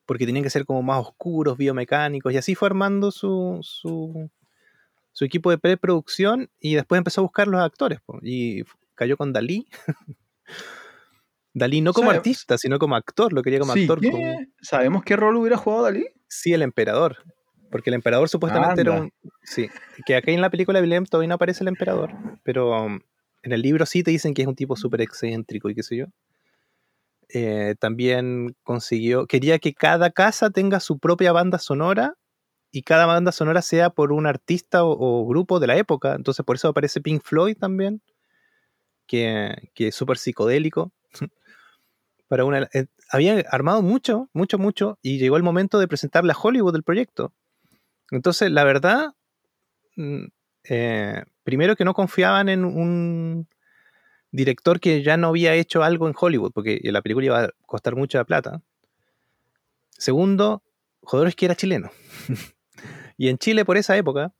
porque 0.06 0.26
tenían 0.26 0.44
que 0.44 0.50
ser 0.50 0.64
como 0.64 0.84
más 0.84 1.00
oscuros, 1.00 1.58
biomecánicos, 1.58 2.32
y 2.32 2.36
así 2.36 2.54
fue 2.54 2.68
armando 2.68 3.10
su, 3.10 3.58
su 5.12 5.24
equipo 5.24 5.50
de 5.50 5.58
preproducción 5.58 6.50
y 6.60 6.76
después 6.76 6.98
empezó 6.98 7.20
a 7.20 7.22
buscar 7.22 7.48
los 7.48 7.60
actores, 7.60 7.98
y 8.22 8.62
cayó 8.94 9.16
con 9.16 9.32
Dalí. 9.32 9.66
Dalí 11.54 11.80
no 11.80 11.92
como 11.92 12.10
artista, 12.10 12.58
sino 12.58 12.80
como 12.80 12.96
actor, 12.96 13.32
lo 13.32 13.42
quería 13.42 13.60
como 13.60 13.72
actor. 13.72 14.00
¿Sabemos 14.60 15.04
qué 15.04 15.14
rol 15.14 15.36
hubiera 15.36 15.56
jugado 15.56 15.84
Dalí? 15.84 16.06
Sí, 16.28 16.52
el 16.52 16.62
emperador. 16.62 17.18
Porque 17.70 17.90
el 17.90 17.94
emperador 17.94 18.28
supuestamente 18.28 18.80
era 18.82 18.92
un. 18.92 19.12
Sí, 19.42 19.68
que 20.04 20.16
aquí 20.16 20.32
en 20.32 20.40
la 20.40 20.50
película 20.50 20.78
de 20.78 20.84
Willem 20.84 21.06
todavía 21.06 21.28
no 21.28 21.34
aparece 21.34 21.64
el 21.64 21.68
emperador, 21.68 22.12
pero 22.42 22.84
um, 22.84 23.00
en 23.42 23.52
el 23.52 23.62
libro 23.62 23.86
sí 23.86 24.02
te 24.02 24.10
dicen 24.10 24.32
que 24.32 24.42
es 24.42 24.48
un 24.48 24.54
tipo 24.54 24.76
súper 24.76 25.00
excéntrico 25.00 25.70
y 25.70 25.74
qué 25.74 25.82
sé 25.82 25.96
yo. 25.96 26.06
Eh, 27.28 27.74
también 27.80 28.56
consiguió, 28.62 29.26
quería 29.26 29.58
que 29.58 29.74
cada 29.74 30.10
casa 30.10 30.50
tenga 30.50 30.78
su 30.78 30.98
propia 30.98 31.32
banda 31.32 31.58
sonora 31.58 32.14
y 32.70 32.82
cada 32.82 33.06
banda 33.06 33.32
sonora 33.32 33.60
sea 33.62 33.90
por 33.90 34.12
un 34.12 34.26
artista 34.26 34.84
o, 34.84 35.26
grupo 35.26 35.58
de 35.60 35.66
la 35.66 35.76
época. 35.76 36.14
Entonces 36.14 36.44
por 36.44 36.56
eso 36.56 36.68
aparece 36.68 37.00
Pink 37.00 37.22
Floyd 37.24 37.56
también, 37.56 38.02
que, 39.06 39.70
que 39.74 39.88
es 39.88 39.94
súper 39.94 40.18
psicodélico. 40.18 40.92
Para 42.34 42.44
una, 42.44 42.68
eh, 42.72 42.86
había 43.10 43.44
armado 43.48 43.80
mucho, 43.80 44.28
mucho, 44.32 44.58
mucho, 44.58 44.98
y 45.02 45.18
llegó 45.18 45.36
el 45.36 45.44
momento 45.44 45.78
de 45.78 45.86
presentarle 45.86 46.32
a 46.32 46.36
Hollywood 46.36 46.74
el 46.74 46.82
proyecto. 46.82 47.32
Entonces, 48.10 48.50
la 48.50 48.64
verdad, 48.64 49.12
mm, 49.94 50.24
eh, 50.68 51.22
primero 51.44 51.76
que 51.76 51.84
no 51.84 51.94
confiaban 51.94 52.48
en 52.48 52.64
un, 52.64 53.46
director 54.32 54.80
que 54.80 55.00
ya 55.04 55.16
no 55.16 55.28
había 55.28 55.54
hecho 55.54 55.84
algo 55.84 56.08
en 56.08 56.14
Hollywood, 56.18 56.50
porque 56.52 56.80
la 56.82 57.02
película 57.02 57.26
iba 57.26 57.44
a 57.44 57.50
costar 57.66 57.94
mucha 57.94 58.24
plata. 58.24 58.62
Segundo, 59.90 60.64
Jodorowsky 61.02 61.44
era 61.44 61.54
chileno. 61.54 61.92
y 63.16 63.28
en 63.28 63.38
Chile, 63.38 63.64
por 63.64 63.76
esa 63.76 63.96
época, 63.96 64.34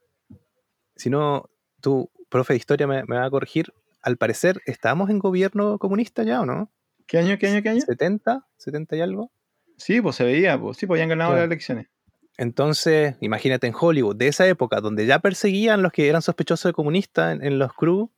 si 0.96 1.10
no, 1.10 1.48
tu 1.80 2.10
profe 2.28 2.54
de 2.54 2.58
historia 2.58 2.88
me, 2.88 3.04
va 3.04 3.24
a 3.24 3.30
corregir, 3.30 3.72
al 4.02 4.16
parecer, 4.16 4.62
¿estábamos 4.66 5.10
en 5.10 5.20
gobierno 5.20 5.78
comunista 5.78 6.24
ya 6.24 6.40
o 6.40 6.44
no? 6.44 6.72
¿Qué 7.06 7.18
año, 7.18 7.38
qué 7.38 7.48
año, 7.48 7.62
qué 7.62 7.68
año? 7.70 7.80
70, 7.80 8.46
70 8.56 8.96
y 8.96 9.00
algo. 9.00 9.30
Sí, 9.76 10.00
pues 10.00 10.16
se 10.16 10.24
veía, 10.24 10.58
pues 10.58 10.76
sí, 10.76 10.86
pues 10.86 10.98
habían 10.98 11.10
ganado 11.10 11.34
las 11.34 11.44
elecciones. 11.44 11.88
Entonces, 12.36 13.16
imagínate 13.20 13.66
en 13.66 13.74
Hollywood, 13.78 14.16
de 14.16 14.28
esa 14.28 14.46
época, 14.46 14.80
donde 14.80 15.06
ya 15.06 15.20
perseguían 15.20 15.82
los 15.82 15.92
que 15.92 16.08
eran 16.08 16.22
sospechosos 16.22 16.70
de 16.70 16.72
comunistas 16.72 17.34
en, 17.34 17.44
en 17.44 17.58
los 17.58 17.72
crews, 17.72 18.10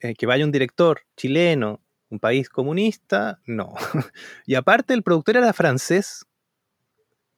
eh, 0.00 0.14
que 0.14 0.26
vaya 0.26 0.44
un 0.44 0.52
director 0.52 1.00
chileno, 1.16 1.80
un 2.10 2.20
país 2.20 2.48
comunista, 2.48 3.40
no. 3.46 3.74
y 4.46 4.54
aparte 4.54 4.94
el 4.94 5.02
productor 5.02 5.38
era 5.38 5.52
francés 5.52 6.26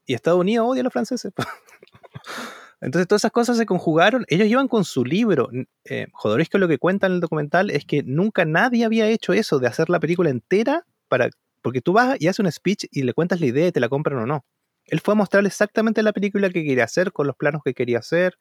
y 0.05 0.15
Estados 0.15 0.41
Unidos 0.41 0.67
odia 0.69 0.81
a 0.81 0.85
los 0.85 0.93
franceses. 0.93 1.33
Entonces 2.81 3.09
todas 3.09 3.23
esas 3.23 3.33
cosas 3.33 3.57
se 3.57 3.67
conjugaron. 3.67 4.25
Ellos 4.29 4.49
iban 4.49 4.69
con 4.69 4.85
su 4.85 5.05
libro. 5.05 5.49
Eh, 5.85 6.07
Jodorowsky 6.13 6.59
lo 6.59 6.69
que 6.69 6.79
cuenta 6.79 7.07
en 7.07 7.15
el 7.15 7.21
documental 7.21 7.71
es 7.71 7.85
que 7.85 8.03
nunca 8.03 8.45
nadie 8.45 8.85
había 8.85 9.09
hecho 9.09 9.33
eso 9.33 9.59
de 9.59 9.67
hacer 9.67 9.89
la 9.89 10.01
película 10.01 10.31
entera 10.31 10.85
para 11.09 11.31
porque 11.63 11.81
tú 11.81 11.93
vas 11.93 12.17
y 12.21 12.29
haces 12.29 12.39
un 12.39 12.53
speech 12.53 12.85
y 12.93 13.03
le 13.03 13.13
cuentas 13.13 13.41
la 13.41 13.47
idea 13.47 13.67
y 13.67 13.73
te 13.73 13.81
la 13.81 13.89
compran 13.89 14.19
o 14.19 14.27
no. 14.27 14.45
Él 14.85 15.01
fue 15.01 15.13
a 15.13 15.15
mostrarle 15.17 15.49
exactamente 15.49 16.01
la 16.03 16.13
película 16.13 16.49
que 16.49 16.65
quería 16.65 16.85
hacer, 16.85 17.13
con 17.13 17.27
los 17.27 17.35
planos 17.35 17.63
que 17.65 17.75
quería 17.75 17.99
hacer, 17.99 18.39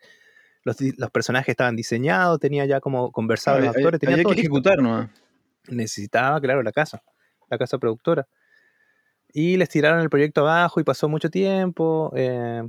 los, 0.64 0.78
personajes 1.12 1.50
estaban 1.50 1.76
diseñados, 1.76 2.40
tenía 2.40 2.66
ya 2.66 2.80
como 2.80 3.12
conversado 3.12 3.60
los 3.60 3.70
actores, 3.70 4.00
tenía 4.00 4.24
que 4.24 4.32
ejecutar, 4.32 4.80
¿no? 4.82 5.10
Necesitaba, 5.70 6.40
claro, 6.42 6.62
la 6.62 6.72
casa, 6.72 7.02
la 7.50 7.58
casa 7.58 7.78
productora. 7.78 8.28
Y 9.34 9.58
les 9.58 9.70
tiraron 9.70 10.02
el 10.02 10.10
proyecto 10.10 10.42
abajo 10.42 10.80
y 10.80 10.84
pasó 10.84 11.10
mucho 11.10 11.30
tiempo. 11.30 12.12
Eh, 12.16 12.64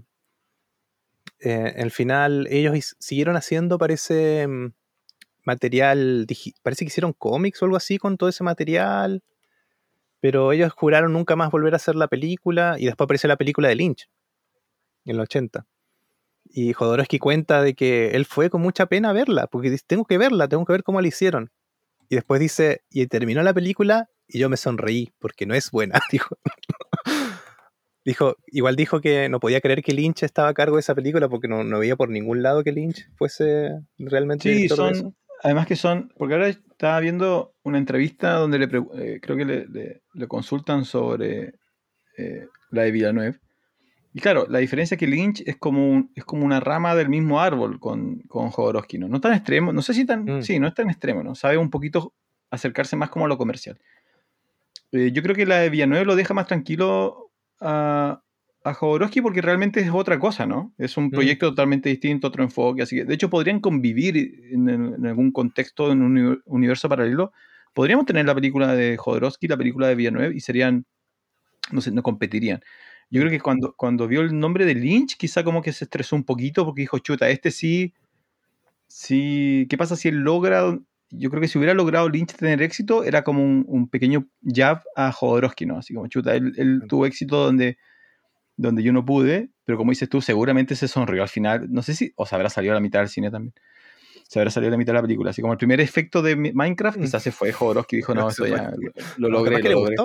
eh, 1.40 1.74
al 1.78 1.90
final 1.90 2.46
ellos 2.50 2.96
siguieron 2.98 3.36
haciendo, 3.36 3.78
parece, 3.78 4.46
mm, 4.46 4.72
material, 5.44 6.26
parece 6.62 6.84
que 6.84 6.88
hicieron 6.88 7.12
cómics 7.12 7.62
o 7.62 7.64
algo 7.64 7.76
así 7.76 7.98
con 7.98 8.16
todo 8.16 8.28
ese 8.28 8.44
material, 8.44 9.22
pero 10.20 10.52
ellos 10.52 10.72
juraron 10.72 11.12
nunca 11.12 11.36
más 11.36 11.50
volver 11.50 11.74
a 11.74 11.76
hacer 11.76 11.94
la 11.94 12.08
película 12.08 12.76
y 12.78 12.86
después 12.86 13.06
apareció 13.06 13.28
la 13.28 13.36
película 13.36 13.68
de 13.68 13.76
Lynch 13.76 14.08
en 15.04 15.14
el 15.14 15.20
80. 15.20 15.66
Y 16.44 16.72
Jodorowsky 16.72 17.18
cuenta 17.18 17.62
de 17.62 17.74
que 17.74 18.10
él 18.10 18.24
fue 18.24 18.50
con 18.50 18.62
mucha 18.62 18.86
pena 18.86 19.12
verla, 19.12 19.46
porque 19.46 19.70
dice, 19.70 19.84
tengo 19.86 20.04
que 20.04 20.18
verla, 20.18 20.48
tengo 20.48 20.64
que 20.64 20.72
ver 20.72 20.82
cómo 20.82 21.00
la 21.00 21.08
hicieron. 21.08 21.50
Y 22.08 22.14
después 22.14 22.40
dice, 22.40 22.82
y 22.90 23.06
terminó 23.06 23.42
la 23.42 23.52
película 23.52 24.10
y 24.28 24.38
yo 24.38 24.48
me 24.48 24.56
sonreí, 24.56 25.12
porque 25.18 25.46
no 25.46 25.54
es 25.54 25.70
buena, 25.70 26.00
dijo. 26.10 26.36
Dijo, 28.06 28.36
igual 28.46 28.76
dijo 28.76 29.00
que 29.00 29.28
no 29.28 29.40
podía 29.40 29.60
creer 29.60 29.82
que 29.82 29.92
Lynch 29.92 30.22
estaba 30.22 30.48
a 30.48 30.54
cargo 30.54 30.76
de 30.76 30.80
esa 30.80 30.94
película 30.94 31.28
porque 31.28 31.48
no, 31.48 31.64
no 31.64 31.78
veía 31.78 31.96
por 31.96 32.08
ningún 32.08 32.42
lado 32.42 32.64
que 32.64 32.72
Lynch 32.72 33.08
fuese 33.16 33.72
realmente 33.98 34.54
sí, 34.54 34.68
son, 34.68 35.14
Además 35.42 35.66
que 35.66 35.76
son, 35.76 36.10
porque 36.16 36.34
ahora 36.34 36.48
estaba 36.48 36.98
viendo 37.00 37.54
una 37.62 37.76
entrevista 37.76 38.34
donde 38.34 38.58
le 38.58 38.64
eh, 38.64 39.20
creo 39.20 39.36
que 39.36 39.44
le, 39.44 39.66
le, 40.14 40.26
consultan 40.28 40.86
sobre 40.86 41.54
eh, 42.16 42.46
la 42.70 42.82
de 42.82 42.90
Villanueva 42.90 43.36
y 44.16 44.20
claro, 44.20 44.46
la 44.48 44.60
diferencia 44.60 44.94
es 44.94 44.98
que 44.98 45.06
Lynch 45.06 45.42
es 45.44 45.56
como, 45.56 46.08
es 46.14 46.24
como 46.24 46.46
una 46.46 46.58
rama 46.58 46.94
del 46.94 47.10
mismo 47.10 47.38
árbol 47.38 47.78
con, 47.78 48.20
con 48.28 48.48
Jodorowsky, 48.48 48.96
¿no? 48.96 49.08
No 49.08 49.20
tan 49.20 49.34
extremo, 49.34 49.74
no 49.74 49.82
sé 49.82 49.92
si 49.92 50.06
tan, 50.06 50.24
mm. 50.24 50.42
sí, 50.42 50.58
no 50.58 50.68
es 50.68 50.74
tan 50.74 50.88
extremo, 50.88 51.22
¿no? 51.22 51.34
Sabe 51.34 51.58
un 51.58 51.68
poquito 51.68 52.14
acercarse 52.50 52.96
más 52.96 53.10
como 53.10 53.26
a 53.26 53.28
lo 53.28 53.36
comercial. 53.36 53.78
Eh, 54.92 55.12
yo 55.12 55.22
creo 55.22 55.36
que 55.36 55.44
la 55.44 55.58
de 55.58 55.68
Villanueva 55.68 56.06
lo 56.06 56.16
deja 56.16 56.32
más 56.32 56.46
tranquilo 56.46 57.25
a, 57.60 58.22
a 58.66 58.74
Jodorowsky 58.74 59.20
porque 59.20 59.40
realmente 59.40 59.80
es 59.80 59.90
otra 59.90 60.18
cosa, 60.18 60.44
¿no? 60.44 60.74
Es 60.76 60.96
un 60.96 61.06
mm. 61.06 61.10
proyecto 61.10 61.50
totalmente 61.50 61.88
distinto, 61.88 62.26
otro 62.26 62.42
enfoque, 62.42 62.82
así 62.82 62.96
que 62.96 63.04
de 63.04 63.14
hecho 63.14 63.30
podrían 63.30 63.60
convivir 63.60 64.16
en, 64.50 65.06
algún 65.06 65.30
contexto, 65.30 65.92
en 65.92 66.02
un 66.02 66.42
universo 66.46 66.88
paralelo. 66.88 67.32
Podríamos 67.72 68.06
tener 68.06 68.26
la 68.26 68.34
película 68.34 68.74
de 68.74 68.96
Jodorowsky, 68.96 69.46
la 69.46 69.56
película 69.56 69.86
de 69.86 69.94
Villanueva 69.94 70.34
y 70.34 70.40
serían, 70.40 70.84
no 71.70 71.80
sé, 71.80 71.92
no 71.92 72.02
competirían. 72.02 72.60
Yo 73.08 73.20
creo 73.20 73.30
que 73.30 73.40
cuando, 73.40 73.74
cuando 73.76 74.08
vio 74.08 74.22
el 74.22 74.36
nombre 74.36 74.64
de 74.64 74.74
Lynch, 74.74 75.16
quizá 75.16 75.44
como 75.44 75.62
que 75.62 75.72
se 75.72 75.84
estresó 75.84 76.16
un 76.16 76.24
poquito 76.24 76.64
porque 76.64 76.80
dijo, 76.80 76.98
chuta, 76.98 77.28
este 77.28 77.52
sí, 77.52 77.94
sí, 78.88 79.68
¿qué 79.70 79.78
pasa 79.78 79.94
si 79.94 80.08
él 80.08 80.16
logra? 80.16 80.76
Yo 81.10 81.30
creo 81.30 81.40
que 81.40 81.48
si 81.48 81.58
hubiera 81.58 81.74
logrado 81.74 82.08
Lynch 82.08 82.34
tener 82.34 82.62
éxito, 82.62 83.04
era 83.04 83.22
como 83.22 83.42
un, 83.42 83.88
pequeño 83.88 84.26
jab 84.42 84.82
a 84.96 85.12
Jodorowsky, 85.12 85.66
¿no? 85.66 85.78
Así 85.78 85.94
como, 85.94 86.08
chuta, 86.08 86.34
él, 86.34 86.82
tuvo 86.88 87.06
éxito 87.06 87.36
donde, 87.44 87.78
donde 88.56 88.82
yo 88.82 88.92
no 88.92 89.04
pude, 89.04 89.50
pero 89.64 89.78
como 89.78 89.92
dices 89.92 90.08
tú, 90.08 90.20
seguramente 90.20 90.74
se 90.74 90.88
sonrió 90.88 91.22
al 91.22 91.28
final. 91.28 91.66
No 91.70 91.82
sé 91.82 91.94
si, 91.94 92.12
o 92.16 92.26
se 92.26 92.34
habrá 92.34 92.50
salido 92.50 92.72
a 92.72 92.76
la 92.76 92.80
mitad 92.80 93.00
del 93.00 93.08
cine 93.08 93.30
también 93.30 93.54
se 94.28 94.40
habrá 94.40 94.50
salido 94.50 94.70
la 94.70 94.76
mitad 94.76 94.92
de 94.92 94.98
la 94.98 95.02
película. 95.02 95.30
Así 95.30 95.40
como 95.40 95.52
el 95.52 95.58
primer 95.58 95.80
efecto 95.80 96.22
de 96.22 96.36
Minecraft, 96.36 97.00
quizás 97.00 97.22
se 97.22 97.30
fue 97.32 97.52
Jodorowsky 97.52 97.96
dijo, 97.96 98.14
no, 98.14 98.28
esto 98.28 98.46
ya 98.46 98.72
lo, 99.18 99.28
logré. 99.28 99.62
Lo 99.62 99.80
logré. 99.80 99.96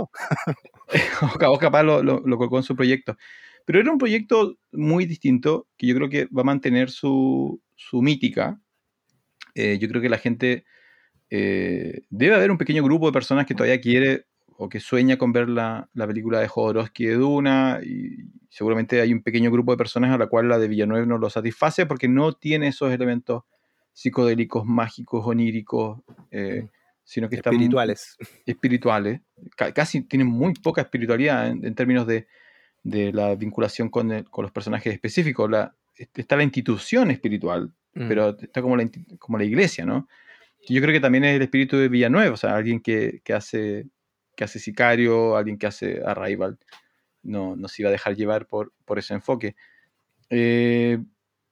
o 1.48 1.58
capaz 1.58 1.84
lo, 1.84 2.04
lo, 2.04 2.22
colocó 2.22 2.58
en 2.58 2.64
su 2.64 2.76
proyecto. 2.76 3.18
Pero 3.66 3.80
era 3.80 3.92
un 3.92 3.98
proyecto 3.98 4.58
muy 4.72 5.06
distinto 5.06 5.68
que 5.78 5.88
yo 5.88 5.96
creo 5.96 6.10
que 6.10 6.26
va 6.26 6.42
a 6.42 6.46
mantener 6.46 6.90
su, 6.90 7.62
su 7.76 8.02
mítica. 8.02 8.60
Eh, 9.56 9.78
yo 9.80 9.88
creo 9.88 10.02
que 10.02 10.10
la 10.10 10.18
gente... 10.18 10.66
Eh, 11.34 12.02
debe 12.10 12.36
haber 12.36 12.52
un 12.52 12.58
pequeño 12.58 12.84
grupo 12.84 13.06
de 13.06 13.14
personas 13.14 13.46
que 13.46 13.56
todavía 13.56 13.80
quiere 13.80 14.26
o 14.58 14.68
que 14.68 14.82
sueña 14.82 15.18
con 15.18 15.32
ver 15.32 15.48
la, 15.48 15.90
la, 15.94 16.06
película 16.06 16.42
de 16.42 16.50
Jodorowsky 16.50 17.06
de 17.06 17.14
Duna 17.14 17.80
y 17.82 18.18
seguramente 18.50 19.00
hay 19.00 19.14
un 19.14 19.24
pequeño 19.24 19.50
grupo 19.50 19.72
de 19.72 19.78
personas 19.78 20.14
a 20.14 20.18
la 20.18 20.28
cual 20.28 20.50
la 20.50 20.60
de 20.60 20.68
Villanueva 20.68 21.06
no 21.06 21.18
lo 21.18 21.30
satisface 21.30 21.86
porque 21.86 22.10
no 22.10 22.34
tiene 22.34 22.68
esos 22.68 22.92
elementos 22.92 23.44
psicodélicos, 23.94 24.66
mágicos, 24.66 25.26
oníricos, 25.26 26.02
eh, 26.32 26.68
sino 27.04 27.30
que 27.30 27.38
están 27.38 27.54
espirituales. 27.54 28.18
Espirituales. 28.46 29.22
casi 29.74 30.02
tienen 30.02 30.28
muy 30.28 30.54
poca 30.54 30.82
espiritualidad 30.82 31.48
en, 31.48 31.76
términos 31.76 32.06
de, 32.08 32.28
la 32.84 33.36
vinculación 33.36 33.90
con, 33.90 34.10
los 34.10 34.52
personajes 34.52 34.94
específicos. 34.94 35.50
La, 35.50 35.74
está 35.96 36.36
la 36.36 36.44
institución 36.44 37.10
espiritual, 37.10 37.74
mm. 37.94 38.08
pero 38.08 38.38
está 38.38 38.62
como 38.62 38.76
la, 38.76 38.90
como 39.18 39.38
la 39.38 39.46
iglesia, 39.46 39.86
¿no? 39.86 40.08
Yo 40.68 40.82
creo 40.82 40.94
que 40.94 41.00
también 41.00 41.24
es 41.24 41.36
el 41.36 41.42
espíritu 41.42 41.78
de 41.78 41.90
Villanueva, 41.90 42.34
o 42.34 42.38
sea, 42.38 42.56
alguien 42.56 42.82
que, 42.82 43.22
hace 43.34 43.88
que 44.36 44.44
hace 44.44 44.60
Sicario, 44.60 45.36
alguien 45.36 45.58
que 45.58 45.68
hace 45.68 46.02
Arrival, 46.06 46.60
no, 47.24 47.56
no 47.56 47.68
se 47.68 47.82
iba 47.82 47.90
a 47.90 47.92
dejar 47.92 48.16
llevar 48.16 48.48
por, 48.48 48.74
por 48.86 49.00
ese 49.00 49.14
enfoque. 49.14 49.56
Eh, 50.30 51.00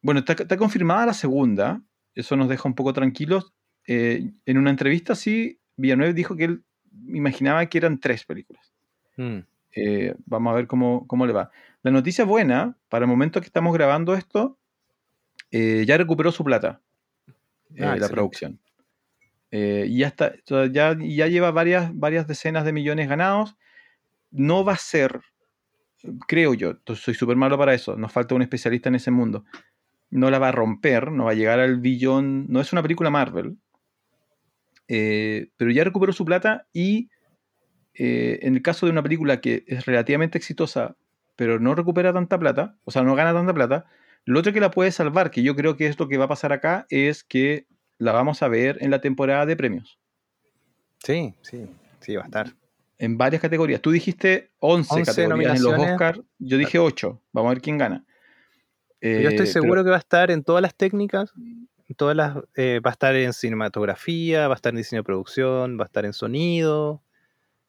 bueno, 0.01 0.19
está, 0.21 0.33
está, 0.33 0.57
confirmada 0.57 1.07
la 1.07 1.13
segunda, 1.13 1.81
eso 2.13 2.35
nos 2.35 2.49
deja 2.49 2.67
un 2.69 2.75
poco 2.75 2.93
tranquilos. 2.93 3.53
Eh, 3.87 4.31
en 4.45 4.57
una 4.57 4.69
entrevista, 4.69 5.15
sí, 5.15 5.59
Villanueva 5.75 6.13
dijo 6.13 6.35
que 6.35 6.45
él 6.45 6.63
imaginaba 7.07 7.65
que 7.65 7.79
eran 7.79 7.99
tres 7.99 8.25
películas. 8.25 8.73
Mm. 9.17 9.39
Eh, 9.75 10.15
vamos 10.25 10.51
a 10.51 10.55
ver 10.55 10.67
cómo, 10.67 11.05
cómo, 11.07 11.25
le 11.25 11.33
va. 11.33 11.51
La 11.83 11.91
noticia 11.91 12.25
buena, 12.25 12.77
para 12.89 13.05
el 13.05 13.09
momento 13.09 13.41
que 13.41 13.47
estamos 13.47 13.73
grabando 13.73 14.13
esto, 14.13 14.57
ya 15.51 15.97
recuperó 15.97 16.31
su 16.31 16.43
plata, 16.43 16.81
Ah, 17.77 17.95
la 17.95 18.09
producción. 18.09 18.59
Eh, 19.51 19.87
ya, 19.91 20.07
está, 20.07 20.33
ya, 20.71 20.95
ya 20.99 21.27
lleva 21.27 21.51
varias, 21.51 21.91
varias 21.93 22.27
decenas 22.27 22.65
de 22.65 22.73
millones 22.73 23.09
ganados. 23.09 23.57
No 24.31 24.63
va 24.63 24.73
a 24.73 24.77
ser, 24.77 25.21
creo 26.27 26.53
yo, 26.53 26.75
soy 26.95 27.15
súper 27.15 27.35
malo 27.35 27.57
para 27.57 27.73
eso, 27.73 27.95
nos 27.95 28.11
falta 28.11 28.35
un 28.35 28.41
especialista 28.41 28.89
en 28.89 28.95
ese 28.95 29.11
mundo. 29.11 29.45
No 30.11 30.29
la 30.29 30.39
va 30.39 30.49
a 30.49 30.51
romper, 30.51 31.11
no 31.11 31.25
va 31.25 31.31
a 31.31 31.35
llegar 31.35 31.59
al 31.59 31.79
billón, 31.79 32.47
no 32.49 32.61
es 32.61 32.73
una 32.73 32.81
película 32.81 33.09
Marvel, 33.09 33.57
eh, 34.87 35.49
pero 35.57 35.71
ya 35.71 35.83
recuperó 35.83 36.13
su 36.13 36.25
plata 36.25 36.67
y 36.73 37.09
eh, 37.93 38.39
en 38.43 38.55
el 38.55 38.61
caso 38.61 38.85
de 38.85 38.91
una 38.91 39.03
película 39.03 39.41
que 39.41 39.63
es 39.67 39.85
relativamente 39.85 40.37
exitosa, 40.37 40.95
pero 41.35 41.59
no 41.59 41.75
recupera 41.75 42.13
tanta 42.13 42.39
plata, 42.39 42.77
o 42.85 42.91
sea, 42.91 43.03
no 43.03 43.15
gana 43.15 43.33
tanta 43.33 43.53
plata, 43.53 43.85
lo 44.25 44.39
otro 44.39 44.53
que 44.53 44.59
la 44.59 44.71
puede 44.71 44.91
salvar, 44.91 45.31
que 45.31 45.43
yo 45.43 45.55
creo 45.55 45.75
que 45.75 45.87
es 45.87 45.99
lo 45.99 46.07
que 46.07 46.17
va 46.17 46.25
a 46.25 46.29
pasar 46.29 46.53
acá, 46.53 46.85
es 46.89 47.23
que 47.23 47.67
la 47.99 48.11
vamos 48.11 48.41
a 48.41 48.47
ver 48.47 48.77
en 48.81 48.89
la 48.91 48.99
temporada 49.01 49.45
de 49.45 49.55
premios, 49.55 49.99
Sí, 51.03 51.33
sí, 51.41 51.65
sí, 52.01 52.15
va 52.15 52.23
a 52.23 52.25
estar. 52.25 52.53
en 52.97 53.17
varias 53.17 53.41
categorías. 53.41 53.81
Tú 53.81 53.91
dijiste 53.91 54.49
11, 54.59 54.93
11 54.95 55.05
categorías 55.11 55.57
en 55.57 55.63
los. 55.63 55.79
Oscars, 55.79 56.19
yo 56.39 56.57
dije 56.57 56.79
8, 56.79 57.21
vamos 57.31 57.49
a 57.51 57.53
ver 57.53 57.61
quién 57.61 57.77
gana. 57.77 58.03
Yo 59.01 59.07
Eh, 59.09 59.21
estoy 59.23 59.37
pero- 59.37 59.45
seguro 59.51 59.83
que 59.85 59.89
va 59.91 59.95
a 59.95 59.99
estar 59.99 60.29
en 60.31 60.43
todas 60.43 60.61
las 60.61 60.75
técnicas, 60.75 61.31
en 61.37 61.95
todas 61.95 62.15
las, 62.17 62.37
eh, 62.55 62.81
va 62.85 62.89
a 62.89 62.93
estar 62.93 63.15
en 63.15 63.31
cinematografía, 63.31 64.47
va 64.49 64.55
a 64.55 64.57
estar 64.57 64.71
en 64.73 64.77
diseño 64.77 64.99
de 65.01 65.05
producción, 65.05 65.77
va 65.79 65.83
a 65.83 65.85
estar 65.85 66.03
en 66.05 66.11
sonido, 66.13 67.01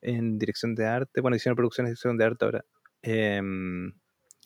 en 0.02 0.39
dirección 0.39 0.74
de 0.74 0.86
arte, 0.86 1.20
bueno, 1.20 1.35
diseño 1.36 1.52
de 1.52 1.57
producción 1.59 1.86
es 1.86 1.90
dirección 1.90 2.16
de 2.19 2.24
arte 2.24 2.44
ahora. 2.47 2.65
Em, 3.02 3.93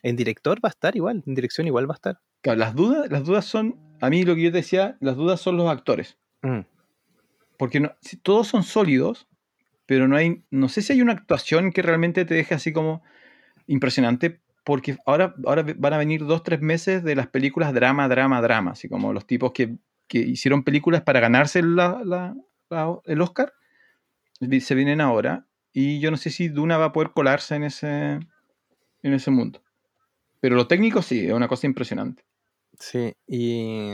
en 0.02 0.16
director 0.16 0.58
va 0.62 0.68
a 0.68 0.70
estar 0.70 0.94
igual, 0.94 1.22
en 1.26 1.34
dirección 1.34 1.66
igual 1.66 1.88
va 1.88 1.94
a 1.94 1.96
estar. 1.96 2.18
Claro, 2.42 2.58
las 2.58 2.74
dudas, 2.74 3.10
las 3.10 3.24
dudas 3.24 3.46
son, 3.46 3.76
a 4.04 4.10
mí 4.10 4.22
lo 4.24 4.34
que 4.34 4.42
yo 4.42 4.50
te 4.50 4.58
decía, 4.58 4.96
las 5.00 5.16
dudas 5.16 5.40
son 5.40 5.56
los 5.56 5.68
actores. 5.70 6.16
Mm, 6.42 6.60
Porque 7.58 7.78
no- 7.80 7.92
si 8.00 8.16
todos 8.16 8.48
son 8.48 8.62
sólidos, 8.64 9.28
pero 9.86 10.08
no 10.08 10.16
hay, 10.16 10.42
no 10.50 10.68
sé 10.68 10.82
si 10.82 10.92
hay 10.92 11.02
una 11.02 11.12
actuación 11.12 11.72
que 11.72 11.82
realmente 11.82 12.24
te 12.24 12.34
deje 12.34 12.54
así 12.54 12.72
como 12.72 13.02
impresionante, 13.66 14.40
porque 14.64 14.96
ahora, 15.06 15.34
ahora 15.46 15.64
van 15.76 15.92
a 15.92 15.98
venir 15.98 16.24
dos, 16.26 16.42
tres 16.42 16.60
meses 16.60 17.04
de 17.04 17.14
las 17.14 17.28
películas 17.28 17.72
drama, 17.72 18.08
drama, 18.08 18.40
drama, 18.40 18.72
así 18.72 18.88
como 18.88 19.12
los 19.12 19.26
tipos 19.26 19.52
que, 19.52 19.76
que 20.08 20.18
hicieron 20.18 20.64
películas 20.64 21.02
para 21.02 21.20
ganarse 21.20 21.62
la- 21.62 22.02
la- 22.04 22.34
la- 22.70 22.98
el 23.04 23.20
Oscar, 23.20 23.52
se 24.60 24.74
vienen 24.74 25.00
ahora, 25.00 25.46
y 25.72 26.00
yo 26.00 26.10
no 26.10 26.16
sé 26.16 26.30
si 26.30 26.48
Duna 26.48 26.76
va 26.76 26.86
a 26.86 26.92
poder 26.92 27.10
colarse 27.12 27.54
en 27.54 27.64
ese, 27.64 28.18
en 29.02 29.12
ese 29.14 29.30
mundo. 29.30 29.62
Pero 30.40 30.56
lo 30.56 30.66
técnico 30.66 31.02
sí, 31.02 31.26
es 31.26 31.32
una 31.32 31.48
cosa 31.48 31.66
impresionante. 31.66 32.24
Sí, 32.78 33.14
y, 33.26 33.92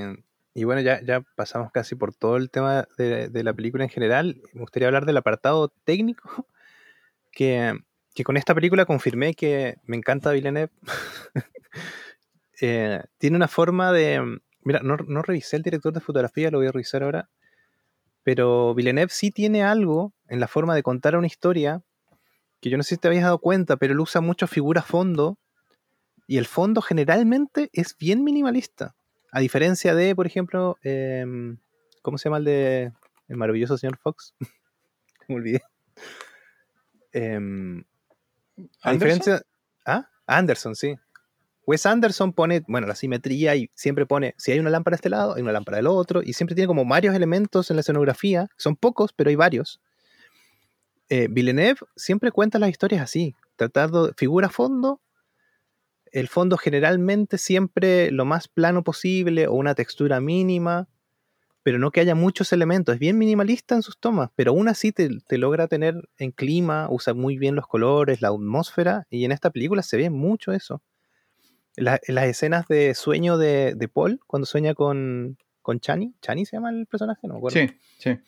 y 0.55 0.65
bueno, 0.65 0.81
ya, 0.81 1.01
ya 1.03 1.23
pasamos 1.37 1.71
casi 1.73 1.95
por 1.95 2.15
todo 2.15 2.37
el 2.37 2.51
tema 2.51 2.87
de, 2.99 3.29
de 3.29 3.45
la 3.45 3.53
película 3.53 3.85
en 3.85 3.91
general. 3.91 4.41
Me 4.53 4.61
gustaría 4.61 4.89
hablar 4.89 5.07
del 5.07 5.17
apartado 5.17 5.69
técnico, 5.85 6.47
que, 7.33 7.79
que 8.15 8.25
con 8.25 8.37
esta 8.37 8.55
película 8.55 8.87
confirmé 8.87 9.35
que 9.35 9.77
me 9.85 9.97
encanta 9.97 10.33
Villeneuve. 10.33 10.73
Eh, 12.63 13.03
tiene 13.17 13.39
una 13.39 13.49
forma 13.49 13.91
de... 13.91 14.39
Mira, 14.65 14.81
no, 14.83 14.99
no 14.99 15.23
revisé 15.23 15.57
el 15.57 15.63
director 15.63 15.95
de 15.95 16.01
fotografía, 16.01 16.51
lo 16.51 16.59
voy 16.59 16.67
a 16.67 16.73
revisar 16.73 17.03
ahora. 17.03 17.31
Pero 18.23 18.75
Villeneuve 18.75 19.09
sí 19.11 19.31
tiene 19.31 19.63
algo 19.63 20.13
en 20.29 20.41
la 20.41 20.47
forma 20.47 20.75
de 20.75 20.83
contar 20.83 21.17
una 21.17 21.27
historia 21.27 21.83
que 22.61 22.69
yo 22.69 22.77
no 22.77 22.83
sé 22.83 22.97
si 22.97 23.01
te 23.01 23.09
habías 23.09 23.25
dado 23.25 23.39
cuenta, 23.39 23.79
pero 23.79 23.95
él 23.95 24.01
usa 24.01 24.21
mucho 24.21 24.47
figura 24.47 24.83
fondo 24.83 25.39
y 26.31 26.39
el 26.39 26.47
fondo 26.47 26.81
generalmente 26.81 27.71
es 27.73 27.97
bien 27.99 28.23
minimalista. 28.23 28.95
A 29.33 29.41
diferencia 29.41 29.97
de, 29.97 30.15
por 30.15 30.29
ejemplo, 30.29 30.79
em, 30.85 31.59
¿cómo 32.03 32.19
se 32.19 32.29
llama 32.29 32.39
el 32.39 32.45
de 32.45 32.93
el 33.27 33.37
maravilloso 33.37 33.77
señor 33.77 33.99
Fox? 33.99 34.33
Me 35.29 35.35
olvidé. 35.35 35.61
Em, 37.11 37.81
a 38.81 38.91
¿Anderson? 38.91 38.93
diferencia. 38.93 39.43
Ah, 39.85 40.09
Anderson, 40.25 40.77
sí. 40.77 40.95
Wes 41.67 41.85
Anderson 41.85 42.33
pone, 42.33 42.63
bueno, 42.69 42.87
la 42.87 42.95
simetría 42.95 43.57
y 43.57 43.69
siempre 43.75 44.07
pone, 44.07 44.37
si 44.39 44.53
hay 44.53 44.61
una 44.61 44.71
lámpara 44.71 44.95
de 44.95 44.99
este 44.99 45.11
lado, 45.11 45.35
hay 45.35 45.43
una 45.43 45.51
lámpara 45.51 45.79
del 45.79 45.89
otro, 45.89 46.23
y 46.23 46.35
siempre 46.35 46.55
tiene 46.55 46.69
como 46.69 46.85
varios 46.85 47.13
elementos 47.17 47.71
en 47.71 47.77
la 47.77 47.81
escenografía, 47.81 48.47
son 48.57 48.77
pocos, 48.77 49.13
pero 49.13 49.31
hay 49.31 49.37
varios. 49.37 49.81
Eh, 51.09 51.27
Villeneuve 51.29 51.81
siempre 51.97 52.31
cuenta 52.31 52.61
las 52.61 52.71
historias 52.71 53.03
así, 53.03 53.35
tratando 53.57 54.13
figura 54.17 54.49
fondo, 54.49 55.01
el 56.13 56.29
fondo 56.29 56.57
generalmente 56.57 57.39
siempre 57.39 58.11
lo 58.11 58.25
más 58.25 58.49
plano 58.49 58.83
posible 58.83 59.47
o 59.47 59.55
una 59.55 59.75
textura 59.75 60.21
mínima, 60.21 60.89
pero 61.63 61.79
no 61.79 61.91
que 61.91 62.01
haya 62.01 62.15
muchos 62.15 62.53
elementos, 62.53 62.95
es 62.95 62.99
bien 62.99 63.19
minimalista 63.19 63.75
en 63.75 63.83
sus 63.83 63.99
tomas, 63.99 64.31
pero 64.35 64.53
aún 64.53 64.69
así 64.69 64.93
te, 64.93 65.11
te 65.27 65.39
logra 65.39 65.69
tener 65.69 66.09
en 66.19 66.31
clima, 66.31 66.89
usa 66.91 67.13
muy 67.15 67.37
bien 67.39 67.55
los 67.55 67.67
colores, 67.67 68.23
la 68.23 68.29
atmósfera, 68.29 69.07
y 69.11 69.25
en 69.25 69.33
esta 69.33 69.51
película 69.51 69.83
se 69.83 69.97
ve 69.99 70.09
mucho 70.11 70.53
eso. 70.53 70.83
La- 71.77 72.01
las 72.09 72.25
escenas 72.27 72.67
de 72.67 72.95
sueño 72.95 73.37
de, 73.39 73.75
de 73.77 73.89
Paul, 73.89 74.21
cuando 74.27 74.47
sueña 74.47 74.75
con, 74.75 75.37
con 75.63 75.81
Chani, 75.81 76.15
¿Chani 76.23 76.47
se 76.47 76.57
llama 76.57 76.71
el 76.71 76.87
personaje? 76.87 77.29
No 77.29 77.35
me 77.35 77.39
acuerdo. 77.39 77.59
Sí, 77.61 77.69
sí. 77.99 78.19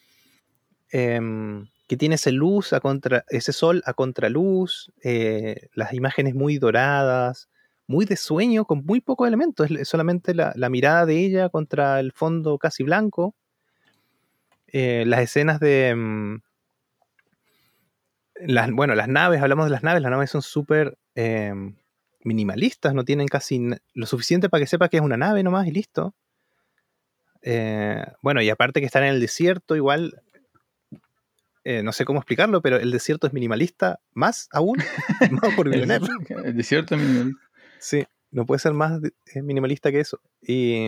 Em, 0.91 1.67
que 1.89 1.97
tiene 1.97 2.17
ese 2.17 2.33
luz 2.33 2.73
a 2.73 2.81
contra, 2.81 3.25
ese 3.31 3.53
sol 3.53 3.83
a 3.87 3.95
contraluz, 3.95 4.93
eh, 5.03 5.69
las 5.75 5.95
imágenes 5.95 6.35
muy 6.35 6.59
doradas, 6.59 7.49
muy 7.93 8.07
de 8.07 8.17
sueño, 8.17 8.65
con 8.65 8.85
muy 8.87 9.01
pocos 9.01 9.29
elementos, 9.29 9.71
es 9.71 9.87
solamente 9.87 10.35
la, 10.35 10.53
la 10.57 10.71
mirada 10.71 11.05
de 11.05 11.19
ella 11.19 11.51
contra 11.51 12.01
el 12.01 12.13
fondo 12.13 12.59
casi 12.59 12.83
blanco. 12.83 13.35
Eh, 14.73 15.05
las 15.07 15.21
escenas 15.21 15.61
de... 15.61 15.89
em, 15.91 16.41
las, 18.35 18.71
bueno, 18.73 18.95
las 18.95 19.09
naves, 19.09 19.43
hablamos 19.43 19.67
de 19.67 19.71
las 19.71 19.83
naves, 19.83 20.03
las 20.03 20.11
naves 20.11 20.31
son 20.31 20.41
súper 20.43 20.97
em, 21.15 21.77
minimalistas, 22.25 22.95
no 22.95 23.05
tienen 23.05 23.29
casi 23.29 23.61
lo 23.93 24.07
suficiente 24.07 24.49
para 24.49 24.63
que 24.63 24.67
sepa 24.67 24.89
que 24.89 24.97
es 24.97 25.03
una 25.03 25.19
nave 25.19 25.43
nomás 25.43 25.67
y 25.67 25.73
listo. 25.73 26.15
Eh, 27.43 28.03
bueno, 28.23 28.41
y 28.41 28.49
aparte 28.49 28.81
que 28.81 28.87
están 28.87 29.05
en 29.05 29.11
el 29.11 29.21
desierto, 29.21 29.77
igual 29.77 30.23
eh, 31.65 31.83
no 31.83 31.93
sé 31.93 32.05
cómo 32.05 32.19
explicarlo, 32.19 32.63
pero 32.63 32.79
el 32.79 32.91
desierto 32.91 33.27
es 33.27 33.33
minimalista 33.33 34.01
más 34.15 34.49
aún, 34.51 34.79
más 35.31 35.55
por 35.55 35.73
El, 35.73 36.57
desierto 36.57 36.97
minimalista. 36.97 37.52
Sí, 37.83 38.05
no 38.31 38.47
puede 38.47 38.61
ser 38.61 38.75
más 38.75 39.01
eh, 39.35 39.43
minimalista 39.43 39.91
que 39.91 39.99
eso. 39.99 40.21
Y, 40.41 40.87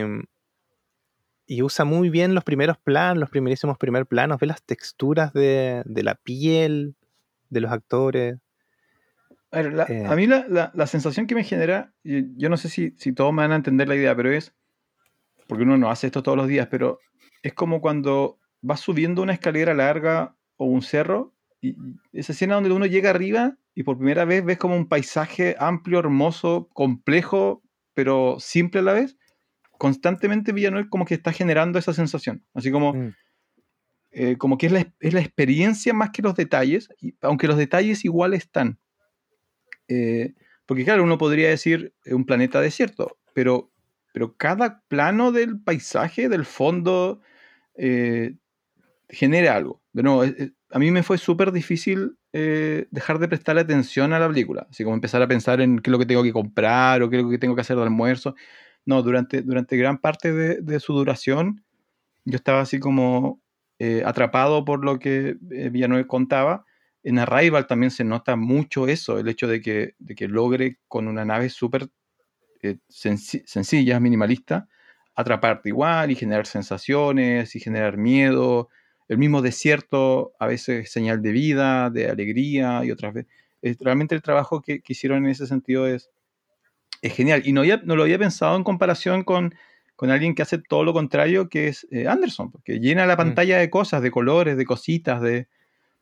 y 1.47 1.63
usa 1.63 1.85
muy 1.85 2.09
bien 2.09 2.35
los 2.35 2.45
primeros 2.45 2.79
planos, 2.79 3.19
los 3.19 3.31
primerísimos 3.31 3.77
primer 3.79 4.07
planos, 4.07 4.39
ve 4.39 4.47
las 4.47 4.63
texturas 4.63 5.33
de, 5.33 5.83
de 5.85 6.03
la 6.05 6.15
piel 6.15 6.95
de 7.51 7.61
los 7.61 7.73
actores. 7.73 8.39
A, 9.51 9.57
ver, 9.59 9.73
la- 9.73 9.87
Eh. 9.89 10.07
a 10.07 10.15
mí 10.15 10.27
la, 10.29 10.47
la- 10.49 10.71
la 10.73 10.87
sensación 10.87 11.27
que 11.27 11.35
me 11.35 11.43
genera, 11.45 11.93
yo 12.05 12.49
no 12.49 12.57
sé 12.57 12.69
si, 12.69 12.95
si 12.97 13.13
todos 13.13 13.33
me 13.33 13.43
van 13.43 13.53
a 13.53 13.57
entender 13.57 13.89
la 13.89 13.97
idea, 13.97 14.15
pero 14.17 14.33
es, 14.33 14.55
porque 15.49 15.65
uno 15.65 15.77
no 15.77 15.91
hace 15.91 16.07
esto 16.07 16.23
todos 16.23 16.39
los 16.39 16.49
días, 16.49 16.69
pero 16.71 17.01
es 17.43 17.53
como 17.55 17.81
cuando 17.81 18.39
vas 18.63 18.81
subiendo 18.81 19.21
una 19.21 19.33
escalera 19.35 19.75
larga 19.75 20.37
o 20.57 20.67
un 20.67 20.83
cerro, 20.83 21.35
y 21.61 21.77
esa 22.13 22.33
escena 22.33 22.55
donde 22.55 22.71
uno 22.73 22.87
llega 22.87 23.11
arriba 23.11 23.57
y 23.75 23.83
por 23.83 23.97
primera 23.99 24.25
vez 24.25 24.45
ves 24.45 24.59
como 24.59 24.77
un 24.77 24.89
paisaje 24.89 25.57
amplio, 25.59 25.99
hermoso, 25.99 26.69
complejo, 26.73 27.63
pero 27.93 28.37
simple 28.39 28.81
a 28.81 28.85
la 28.85 28.93
vez, 28.93 29.17
constantemente 29.79 30.53
Villanueva 30.53 30.89
como 30.89 31.05
que 31.05 31.15
está 31.15 31.33
generando 31.33 31.79
esa 31.79 31.93
sensación, 31.93 32.45
así 32.55 32.71
como... 32.71 32.95
Mm. 32.95 33.15
eh, 34.13 34.37
como 34.39 34.59
que 34.59 34.67
es 34.67 34.73
la, 34.73 34.93
es 35.01 35.13
la 35.13 35.21
experiencia 35.21 35.93
más 35.93 36.11
que 36.11 36.23
los 36.23 36.35
detalles, 36.37 36.89
y- 37.01 37.17
aunque 37.21 37.49
los 37.49 37.57
detalles 37.57 38.05
igual 38.05 38.33
están. 38.33 38.79
Eh, 39.89 40.35
porque 40.67 40.85
claro, 40.85 41.03
uno 41.03 41.19
podría 41.19 41.49
decir 41.49 41.93
eh, 42.05 42.15
un 42.15 42.25
planeta 42.25 42.61
desierto, 42.61 43.19
pero, 43.35 43.73
pero 44.13 44.37
cada 44.37 44.83
plano 44.89 45.33
del 45.33 45.61
paisaje, 45.61 46.29
del 46.29 46.45
fondo, 46.45 47.21
eh, 47.77 48.37
genera 49.09 49.57
algo. 49.57 49.83
De 49.93 50.03
nuevo, 50.05 50.23
a 50.71 50.79
mí 50.79 50.91
me 50.91 51.03
fue 51.03 51.19
súper 51.19 51.51
difícil 51.53 52.17
eh, 52.35 52.89
dejar 52.93 53.21
de 53.21 53.29
prestar 53.29 53.59
atención 53.59 54.13
a 54.15 54.21
la 54.21 54.29
película, 54.29 54.69
así 54.71 54.85
como 54.85 54.97
empezar 54.97 55.23
a 55.23 55.29
pensar 55.29 55.63
en 55.63 55.81
qué 55.81 55.91
es 55.91 55.93
lo 55.93 56.01
que 56.01 56.07
tengo 56.07 56.25
que 56.25 56.35
comprar 56.35 57.03
o 57.03 57.11
qué 57.11 57.19
es 57.19 57.25
lo 57.25 57.31
que 57.31 57.39
tengo 57.39 57.57
que 57.57 57.63
hacer 57.63 57.77
de 57.79 57.85
almuerzo. 57.85 58.37
No, 58.87 59.03
durante, 59.03 59.43
durante 59.43 59.77
gran 59.79 59.99
parte 59.99 60.33
de, 60.35 60.63
de 60.63 60.81
su 60.81 60.95
duración, 60.95 61.65
yo 62.25 62.37
estaba 62.37 62.61
así 62.61 62.79
como 62.81 63.43
eh, 63.79 64.03
atrapado 64.07 64.65
por 64.65 64.85
lo 64.85 64.99
que 64.99 65.37
eh, 65.51 65.71
Villanueva 65.71 66.07
contaba 66.09 66.65
En 67.03 67.19
Arrival 67.19 67.67
también 67.67 67.91
se 67.91 68.05
nota 68.05 68.37
mucho 68.37 68.89
eso, 68.89 69.19
el 69.19 69.29
hecho 69.29 69.47
de 69.49 69.61
que, 69.61 69.95
de 69.99 70.15
que 70.15 70.29
logre 70.29 70.79
con 70.89 71.09
una 71.09 71.25
nave 71.25 71.51
súper 71.51 71.89
eh, 72.63 72.79
senci- 72.89 73.43
sencilla, 73.47 74.01
minimalista, 74.01 74.69
atraparte 75.15 75.69
igual 75.69 76.11
y 76.11 76.17
generar 76.17 76.47
sensaciones 76.47 77.55
y 77.57 77.61
generar 77.61 77.97
miedo. 77.97 78.69
El 79.09 79.19
mismo 79.19 79.43
desierto 79.43 80.33
a 80.39 80.47
veces 80.47 80.85
es 80.85 80.93
señal 80.93 81.21
de 81.23 81.33
vida, 81.33 81.91
de 81.91 82.09
alegría 82.11 82.85
y 82.85 82.91
otras 82.91 83.15
veces. 83.15 83.31
es- 83.63 83.79
realmente 83.81 84.15
el 84.15 84.21
trabajo 84.23 84.61
que, 84.61 84.81
que 84.81 84.93
hicieron 84.93 85.25
en 85.25 85.31
ese 85.31 85.47
sentido 85.47 85.87
es, 85.87 86.11
es 87.03 87.15
genial. 87.15 87.43
Y 87.47 87.53
no, 87.53 87.61
había- 87.63 87.81
no 87.85 87.97
lo 87.97 88.03
había 88.03 88.19
pensado 88.19 88.57
en 88.57 88.65
comparación 88.65 89.25
con, 89.25 89.55
con 89.97 90.11
alguien 90.11 90.35
que 90.35 90.43
hace 90.43 90.59
todo 90.59 90.85
lo 90.85 90.93
contrario, 90.93 91.49
que 91.49 91.69
es 91.69 91.87
eh, 91.91 92.07
Anderson, 92.09 92.51
porque 92.51 92.79
llena 92.81 93.07
la 93.07 93.15
pantalla 93.17 93.59
de 93.59 93.71
cosas, 93.71 94.03
de 94.03 94.11
colores, 94.11 94.57
de 94.57 94.65
cositas, 94.67 95.21
de, 95.23 95.49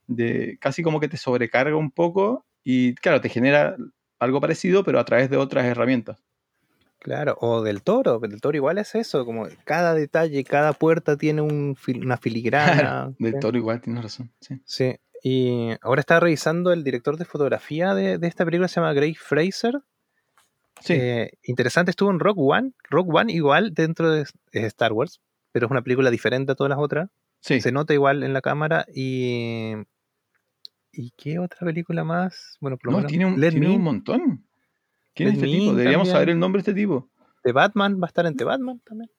de 0.07 0.59
casi 0.61 0.83
como 0.83 1.01
que 1.01 1.09
te 1.09 1.17
sobrecarga 1.17 1.77
un 1.77 1.91
poco 1.91 2.47
y 2.65 2.95
claro, 2.97 3.21
te 3.21 3.29
genera 3.29 3.77
algo 4.19 4.41
parecido, 4.41 4.85
pero 4.85 4.99
a 5.01 5.05
través 5.05 5.31
de 5.31 5.37
otras 5.37 5.65
herramientas. 5.65 6.19
Claro, 7.03 7.37
o 7.41 7.63
del 7.63 7.83
toro, 7.83 8.21
del 8.21 8.41
toro 8.41 8.57
igual 8.57 8.79
es 8.79 8.95
eso, 8.95 9.25
como 9.25 9.49
cada 9.65 9.93
detalle, 9.93 10.45
cada 10.45 10.73
puerta 10.73 11.17
tiene 11.17 11.43
un 11.43 11.75
fil- 11.75 12.05
una 12.05 12.17
filigrana. 12.17 13.13
Del 13.19 13.41
toro 13.41 13.59
igual, 13.59 13.81
tienes 13.81 14.05
razón. 14.05 14.31
Sí. 14.41 14.61
Sí, 14.65 14.95
y 15.25 15.71
ahora 15.83 15.99
estaba 15.99 16.21
revisando 16.21 16.73
el 16.73 16.85
director 16.85 17.17
de 17.17 17.25
fotografía 17.25 17.95
de, 17.95 18.19
de 18.19 18.27
esta 18.29 18.45
película, 18.45 18.69
se 18.69 18.77
llama 18.81 18.93
Gray 18.93 19.15
Fraser. 19.15 19.81
Sí. 20.81 20.93
Eh, 20.97 21.33
interesante, 21.43 21.91
estuvo 21.91 22.11
en 22.13 22.21
Rock 22.21 22.39
One. 22.39 22.71
Rock 22.89 23.13
One 23.13 23.33
igual 23.33 23.75
dentro 23.75 24.09
de 24.13 24.25
Star 24.53 24.93
Wars, 24.93 25.21
pero 25.51 25.67
es 25.67 25.71
una 25.73 25.83
película 25.83 26.09
diferente 26.11 26.53
a 26.53 26.55
todas 26.55 26.71
las 26.71 26.79
otras. 26.79 27.09
sí. 27.41 27.61
Se 27.61 27.73
nota 27.73 27.93
igual 27.95 28.23
en 28.23 28.33
la 28.33 28.43
cámara 28.43 28.87
y... 28.95 29.73
¿Y 30.93 31.11
qué 31.17 31.39
otra 31.41 31.67
película 31.67 32.05
más? 32.05 32.59
Bueno, 32.61 32.77
por 32.77 32.87
lo 32.87 32.93
No, 32.93 32.97
menos 32.99 33.11
tiene 33.11 33.27
un, 33.27 33.41
tiene 33.41 33.69
un 33.77 33.83
montón. 33.83 34.47
¿Quién 35.15 35.29
es 35.31 35.35
este 35.37 35.47
tipo? 35.47 35.73
Deberíamos 35.75 36.09
también. 36.09 36.15
saber 36.15 36.29
el 36.31 36.39
nombre 36.39 36.63
de 36.63 36.71
este 36.71 36.81
tipo. 36.81 37.11
The 37.43 37.53
Batman, 37.53 38.01
va 38.01 38.07
a 38.07 38.09
estar 38.09 38.25
en 38.27 38.37
The 38.37 38.45
Batman 38.45 38.81
también. 38.85 39.11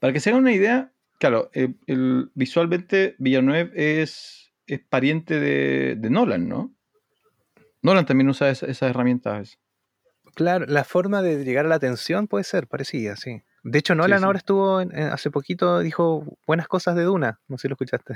Para 0.00 0.12
que 0.12 0.20
se 0.20 0.30
hagan 0.30 0.42
una 0.42 0.52
idea, 0.52 0.92
claro, 1.18 1.50
eh, 1.54 1.74
el- 1.86 2.30
visualmente 2.34 3.14
Villeneuve 3.18 3.70
es, 4.02 4.52
es 4.66 4.80
pariente 4.80 5.40
de, 5.40 5.96
de 5.96 6.10
Nolan, 6.10 6.48
¿no? 6.48 6.74
Nolan 7.82 8.04
también 8.06 8.28
usa 8.28 8.50
esa- 8.50 8.66
esas 8.66 8.90
herramientas. 8.90 9.58
Claro, 10.34 10.66
la 10.66 10.84
forma 10.84 11.22
de 11.22 11.44
llegar 11.44 11.64
a 11.64 11.68
la 11.68 11.76
atención 11.76 12.26
puede 12.26 12.44
ser 12.44 12.66
parecida, 12.66 13.16
sí. 13.16 13.42
De 13.62 13.78
hecho, 13.78 13.94
Nolan 13.94 14.18
sí. 14.20 14.24
ahora 14.24 14.38
estuvo, 14.38 14.80
en- 14.80 14.92
en- 14.96 15.08
hace 15.08 15.30
poquito 15.30 15.78
dijo 15.80 16.38
buenas 16.46 16.68
cosas 16.68 16.94
de 16.96 17.04
Duna, 17.04 17.40
no 17.48 17.56
sé 17.56 17.62
si 17.62 17.68
lo 17.68 17.74
escuchaste. 17.74 18.14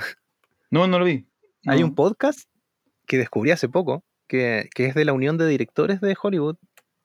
No, 0.71 0.87
no 0.87 0.99
lo 0.99 1.05
vi. 1.05 1.27
Hay 1.67 1.83
un 1.83 1.95
podcast 1.97 2.49
que 3.07 3.19
descubrí 3.19 3.51
hace 3.51 3.69
poco, 3.69 4.05
que, 4.31 4.71
que 4.75 4.87
es 4.87 4.95
de 4.95 5.05
la 5.05 5.13
unión 5.13 5.37
de 5.37 5.47
directores 5.49 6.01
de 6.01 6.17
Hollywood, 6.23 6.57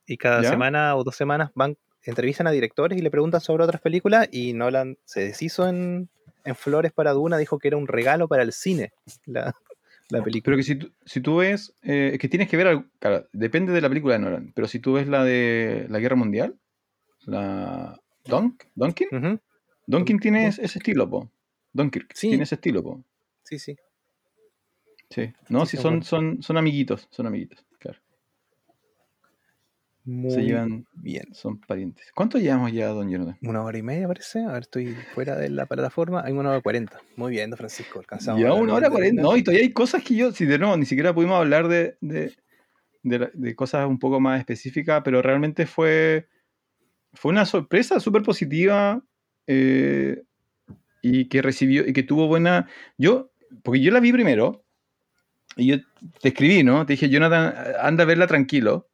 y 0.05 0.17
cada 0.17 0.43
¿Ya? 0.43 0.49
semana 0.51 0.95
o 0.95 1.03
dos 1.03 1.15
semanas 1.15 1.49
van, 1.55 1.75
entrevistan 2.03 2.45
a 2.45 2.51
directores 2.51 2.97
y 2.99 3.01
le 3.01 3.09
preguntan 3.09 3.41
sobre 3.41 3.63
otras 3.63 3.81
películas, 3.81 4.29
y 4.31 4.53
Nolan 4.53 4.97
se 5.05 5.21
deshizo 5.21 5.67
en, 5.67 6.07
en 6.43 6.55
Flores 6.55 6.91
para 6.93 7.11
Duna, 7.13 7.37
dijo 7.37 7.57
que 7.57 7.67
era 7.69 7.77
un 7.77 7.87
regalo 7.87 8.27
para 8.27 8.43
el 8.43 8.53
cine, 8.53 8.93
la, 9.25 9.55
la 10.09 10.23
película. 10.23 10.43
Pero 10.45 10.57
que 10.57 10.63
si 10.63 10.79
si 11.05 11.19
tú 11.21 11.37
ves, 11.37 11.73
eh, 11.81 12.11
es 12.13 12.19
que 12.19 12.29
tienes 12.29 12.47
que 12.47 12.57
ver, 12.57 12.67
algo- 12.67 12.85
claro, 12.99 13.27
depende 13.33 13.73
de 13.73 13.81
la 13.81 13.89
película 13.89 14.13
de 14.13 14.19
Nolan, 14.19 14.51
pero 14.55 14.67
si 14.67 14.79
tú 14.79 14.93
ves 14.93 15.07
la 15.07 15.23
de 15.23 15.87
la 15.89 15.97
Guerra 15.99 16.15
Mundial, 16.15 16.55
la 17.25 17.99
Dunk, 18.25 18.63
Dunkin, 18.75 19.07
Ujú, 19.11 19.39
Dunkin 19.87 20.19
tiene 20.19 20.47
ese 20.47 20.63
ese 20.63 20.77
estilo, 20.79 21.09
po. 21.09 21.31
Dunkirk 21.73 22.13
Sí. 22.13 22.29
tiene 22.29 22.43
ese 22.43 22.55
estilo, 22.55 22.83
po. 22.83 23.03
Sí, 23.43 23.57
sí. 23.59 23.75
Sí, 25.09 25.31
no, 25.49 25.65
Sí, 25.65 25.77
son, 25.77 26.03
son, 26.03 26.41
son 26.41 26.57
amiguitos, 26.57 27.07
son 27.11 27.27
amiguitos, 27.27 27.63
claro. 27.79 27.99
Muy 30.03 30.43
llevan- 30.43 30.85
bien. 30.93 31.33
Son 31.33 31.59
parientes. 31.59 32.11
¿Cuánto 32.13 32.37
llevamos 32.37 32.71
ya, 32.71 32.87
don 32.89 33.09
Jonathan? 33.09 33.37
Una 33.41 33.63
hora 33.63 33.77
y 33.77 33.81
media 33.81 34.07
parece. 34.07 34.43
A 34.43 34.51
ver, 34.51 34.61
estoy 34.63 34.93
fuera 35.15 35.35
de 35.35 35.49
la 35.49 35.65
plataforma. 35.65 36.21
Hay 36.23 36.31
una 36.33 36.49
hora 36.51 36.61
cuarenta. 36.61 37.01
Muy 37.15 37.31
bien, 37.31 37.49
don 37.49 37.57
Francisco. 37.57 37.99
Alcanzamos. 37.99 38.39
Ya 38.41 38.53
una 38.53 38.75
hora 38.75 38.89
cuarenta. 38.89 39.21
No, 39.23 39.35
y 39.35 39.43
todavía 39.43 39.63
hay 39.63 39.73
cosas 39.73 40.03
que 40.03 40.15
yo, 40.15 40.31
si 40.31 40.45
de 40.45 40.59
nuevo, 40.59 40.77
ni 40.77 40.85
siquiera 40.85 41.13
pudimos 41.15 41.37
hablar 41.39 41.67
de, 41.67 41.97
de, 42.01 42.35
de 43.03 43.55
cosas 43.55 43.87
un 43.87 43.97
poco 43.97 44.19
más 44.19 44.39
específicas, 44.39 45.01
pero 45.03 45.23
realmente 45.23 45.65
fue, 45.65 46.27
fue 47.13 47.31
una 47.31 47.45
sorpresa 47.45 47.99
súper 47.99 48.21
positiva 48.21 49.03
eh, 49.47 50.21
y 51.01 51.29
que 51.29 51.41
recibió 51.41 51.87
y 51.87 51.93
que 51.93 52.03
tuvo 52.03 52.27
buena. 52.27 52.67
Yo, 52.97 53.31
porque 53.63 53.81
yo 53.81 53.91
la 53.91 53.99
vi 54.01 54.11
primero 54.11 54.64
y 55.55 55.67
yo 55.67 55.77
te 56.21 56.29
escribí, 56.29 56.63
¿no? 56.63 56.85
Te 56.85 56.93
dije, 56.93 57.09
Jonathan, 57.09 57.53
anda 57.81 58.03
a 58.03 58.07
verla 58.07 58.27
tranquilo. 58.27 58.87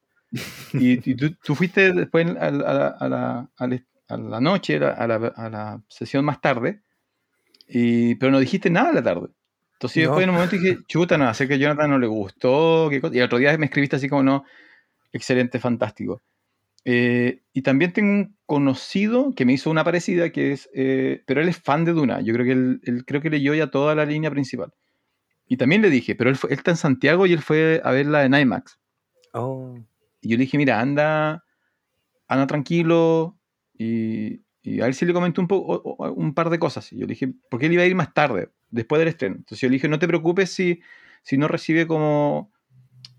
Y, 0.74 1.00
y 1.10 1.16
tú, 1.16 1.36
tú 1.44 1.56
fuiste 1.56 1.92
después 1.94 2.26
a 2.28 2.52
la, 2.52 2.88
a 2.88 3.10
la, 3.10 3.50
a 3.58 3.68
la, 3.68 3.84
a 4.08 4.18
la- 4.18 4.40
noche, 4.42 4.78
a 4.78 5.08
la, 5.08 5.16
a 5.36 5.50
la 5.50 5.82
sesión 5.88 6.24
más 6.26 6.40
tarde, 6.42 6.82
y, 7.68 8.16
pero 8.16 8.32
no 8.32 8.40
dijiste 8.40 8.70
nada 8.70 8.90
a 8.90 8.94
la 8.94 9.04
tarde. 9.04 9.28
Entonces 9.74 9.98
No. 10.04 10.10
después 10.10 10.24
en 10.24 10.30
un 10.30 10.36
momento 10.36 10.56
dije, 10.56 10.78
chuta, 10.88 11.18
no, 11.18 11.34
sé 11.34 11.48
que 11.48 11.56
a 11.56 11.58
Jonathan 11.58 11.90
no 11.90 12.00
le 12.00 12.08
gustó, 12.08 12.88
qué 12.90 13.02
cosa. 13.02 13.16
y 13.16 13.20
el 13.20 13.26
otro 13.26 13.38
día 13.40 13.58
me 13.58 13.66
escribiste 13.66 13.96
así 13.96 14.08
como, 14.10 14.24
no, 14.24 14.46
excelente, 15.12 15.60
fantástico. 15.60 16.22
Eh, 16.86 17.42
y 17.54 17.62
también 17.62 17.94
tengo 17.94 18.12
un 18.12 18.38
conocido 18.46 19.34
que 19.36 19.46
me 19.46 19.54
hizo 19.54 19.70
una 19.70 19.84
parecida, 19.84 20.32
que 20.32 20.52
es, 20.54 20.70
eh, 20.74 21.24
pero 21.28 21.42
él 21.42 21.48
es 21.50 21.58
fan 21.58 21.86
de 21.86 21.94
Duna, 21.94 22.22
yo 22.22 22.34
creo 22.34 22.46
que 22.46 22.52
él, 22.54 22.82
él 22.84 23.06
creo 23.06 23.22
que 23.22 23.30
leyó 23.30 23.54
ya 23.54 23.68
toda 23.72 23.94
la 23.96 24.06
línea 24.06 24.32
principal. 24.32 24.72
Y 25.52 25.58
también 25.58 25.82
le 25.82 25.90
dije, 25.90 26.16
pero 26.16 26.30
él, 26.30 26.38
fue- 26.38 26.50
él 26.52 26.58
está 26.60 26.72
en 26.72 26.78
Santiago 26.78 27.26
y 27.26 27.34
él 27.34 27.42
fue 27.42 27.82
a 27.84 27.92
verla 27.92 28.24
en 28.24 28.34
IMAX. 28.34 28.80
Oh, 29.34 29.78
Y 30.22 30.30
yo 30.30 30.38
le 30.38 30.44
dije, 30.46 30.58
mira, 30.58 30.80
anda, 30.80 31.44
anda 32.30 32.48
tranquilo 32.48 33.38
y, 33.78 34.44
y 34.62 34.80
a 34.80 34.86
él 34.88 34.94
sí 34.94 35.06
le 35.06 35.12
comenté 35.12 35.42
un, 35.42 35.50
poco, 35.50 35.82
un 36.14 36.34
par 36.34 36.50
de 36.52 36.58
cosas. 36.58 36.94
Y 36.94 37.00
yo 37.00 37.02
le 37.02 37.16
dije, 37.16 37.34
porque 37.50 37.66
él 37.66 37.74
iba 37.74 37.84
a 37.84 37.86
ir 37.86 37.96
más 37.96 38.14
tarde, 38.14 38.48
después 38.70 39.00
del 39.00 39.10
estreno. 39.10 39.36
Entonces 39.36 39.60
yo 39.60 39.68
le 39.68 39.74
dije, 39.74 39.90
no 39.90 40.00
te 40.00 40.08
preocupes 40.08 40.52
si, 40.52 40.80
si 41.22 41.38
no 41.38 41.50
recibe 41.50 41.86
como 41.86 42.54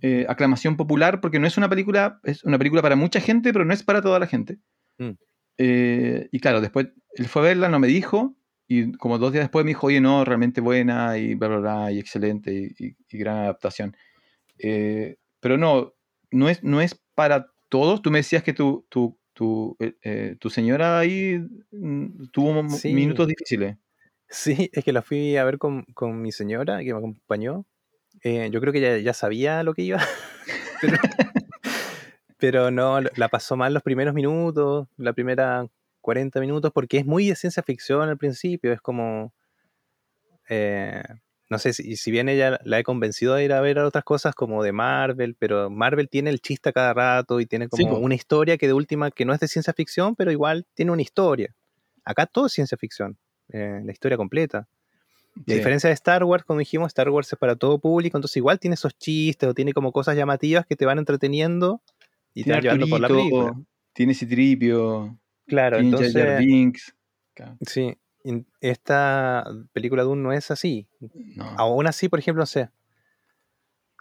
eh, 0.00 0.24
aclamación 0.26 0.78
popular, 0.78 1.20
porque 1.20 1.38
no 1.38 1.46
es 1.46 1.58
una 1.58 1.68
película, 1.68 2.18
es 2.22 2.44
una 2.44 2.56
película 2.56 2.80
para 2.80 2.96
mucha 2.96 3.20
gente, 3.20 3.52
pero 3.52 3.66
no 3.66 3.74
es 3.74 3.82
para 3.82 4.00
toda 4.00 4.18
la 4.18 4.26
gente. 4.26 4.58
Mm. 4.96 5.10
Eh, 5.58 6.28
y 6.32 6.40
claro, 6.40 6.62
después 6.62 6.88
él 7.14 7.26
fue 7.26 7.42
a 7.42 7.44
verla, 7.44 7.68
no 7.68 7.78
me 7.78 7.88
dijo, 7.88 8.34
y 8.80 8.92
como 8.92 9.18
dos 9.18 9.32
días 9.32 9.44
después 9.44 9.64
me 9.64 9.70
dijo, 9.70 9.86
oye, 9.88 10.00
no, 10.00 10.24
realmente 10.24 10.60
buena 10.60 11.16
y 11.18 11.34
bla, 11.34 11.48
bla, 11.48 11.58
bla, 11.58 11.92
y 11.92 11.98
excelente 11.98 12.52
y, 12.52 12.86
y- 12.86 12.96
y 13.10 13.18
gran 13.18 13.38
adaptación. 13.38 13.96
Eh, 14.58 15.16
pero 15.40 15.56
no, 15.58 15.94
no 16.30 16.48
es, 16.48 16.62
no 16.62 16.80
es 16.80 17.00
para 17.14 17.46
todos. 17.68 18.00
Tú 18.02 18.10
me 18.10 18.18
decías 18.18 18.42
que 18.42 18.52
tu, 18.52 18.86
tu, 18.88 19.18
tu, 19.32 19.76
eh, 19.80 19.94
eh, 20.02 20.36
tu 20.38 20.50
señora 20.50 20.98
ahí 20.98 21.38
mm, 21.72 22.28
tuvo 22.32 22.68
Sí. 22.68 22.92
minutos 22.94 23.26
difíciles. 23.26 23.76
Sí, 24.28 24.70
es 24.72 24.84
que 24.84 24.92
la 24.92 25.02
fui 25.02 25.36
a 25.36 25.44
ver 25.44 25.58
con, 25.58 25.82
con 25.94 26.22
mi 26.22 26.32
señora 26.32 26.78
que 26.78 26.92
me 26.92 26.98
acompañó. 26.98 27.66
Eh, 28.22 28.48
yo 28.52 28.60
creo 28.60 28.72
que 28.72 28.80
ya, 28.80 28.98
ya 28.98 29.12
sabía 29.14 29.62
lo 29.62 29.74
que 29.74 29.82
iba. 29.82 29.98
pero, 30.80 30.96
pero 32.38 32.70
no, 32.70 33.00
la 33.00 33.28
pasó 33.28 33.56
mal 33.56 33.74
los 33.74 33.82
primeros 33.82 34.14
minutos, 34.14 34.88
la 34.96 35.12
primera 35.12 35.66
40 36.02 36.40
minutos, 36.40 36.70
porque 36.74 36.98
es 36.98 37.06
muy 37.06 37.28
de 37.28 37.36
ciencia 37.36 37.62
ficción 37.62 38.08
al 38.08 38.18
principio. 38.18 38.72
Es 38.72 38.80
como. 38.82 39.32
eh, 40.48 41.02
no 41.52 41.58
sé 41.58 41.74
si, 41.74 41.96
si 41.96 42.10
bien 42.10 42.30
ella 42.30 42.58
la 42.64 42.78
he 42.78 42.82
convencido 42.82 43.34
de 43.34 43.44
ir 43.44 43.52
a 43.52 43.60
ver 43.60 43.78
otras 43.78 44.04
cosas 44.04 44.34
como 44.34 44.62
de 44.62 44.72
Marvel, 44.72 45.36
pero 45.38 45.68
Marvel 45.68 46.08
tiene 46.08 46.30
el 46.30 46.40
chiste 46.40 46.70
a 46.70 46.72
cada 46.72 46.94
rato 46.94 47.40
y 47.40 47.46
tiene 47.46 47.68
como 47.68 47.98
una 47.98 48.14
historia 48.14 48.56
que 48.56 48.66
de 48.66 48.72
última 48.72 49.10
que 49.10 49.26
no 49.26 49.34
es 49.34 49.40
de 49.40 49.48
ciencia 49.48 49.74
ficción, 49.74 50.16
pero 50.16 50.32
igual 50.32 50.66
tiene 50.72 50.92
una 50.92 51.02
historia. 51.02 51.54
Acá 52.06 52.24
todo 52.24 52.46
es 52.46 52.52
ciencia 52.54 52.78
ficción, 52.78 53.18
eh, 53.50 53.82
la 53.84 53.92
historia 53.92 54.16
completa. 54.16 54.66
Y 55.44 55.52
a 55.52 55.56
diferencia 55.56 55.88
de 55.88 55.94
Star 55.94 56.24
Wars, 56.24 56.42
como 56.44 56.58
dijimos, 56.58 56.88
Star 56.88 57.10
Wars 57.10 57.30
es 57.30 57.38
para 57.38 57.54
todo 57.54 57.78
público, 57.78 58.16
entonces 58.16 58.38
igual 58.38 58.58
tiene 58.58 58.74
esos 58.74 58.96
chistes 58.96 59.46
o 59.46 59.52
tiene 59.52 59.74
como 59.74 59.92
cosas 59.92 60.16
llamativas 60.16 60.64
que 60.64 60.74
te 60.74 60.86
van 60.86 60.98
entreteniendo 60.98 61.82
y 62.32 62.44
te 62.44 62.44
Tiene 62.44 62.56
van 62.56 62.62
llevando 62.62 62.86
por 62.88 63.00
la 63.00 63.08
película. 63.08 63.60
Tiene 63.92 64.14
Citripio, 64.14 65.18
Claro, 65.46 65.76
Jar 65.76 65.84
entonces, 65.84 66.38
Binks. 66.38 66.94
Sí, 67.62 67.96
esta 68.60 69.44
película 69.72 70.02
de 70.02 70.08
Dune 70.08 70.22
no 70.22 70.32
es 70.32 70.50
así. 70.50 70.86
No. 71.36 71.44
Aún 71.58 71.86
así, 71.86 72.08
por 72.08 72.18
ejemplo, 72.18 72.42
no 72.42 72.46
sé, 72.46 72.70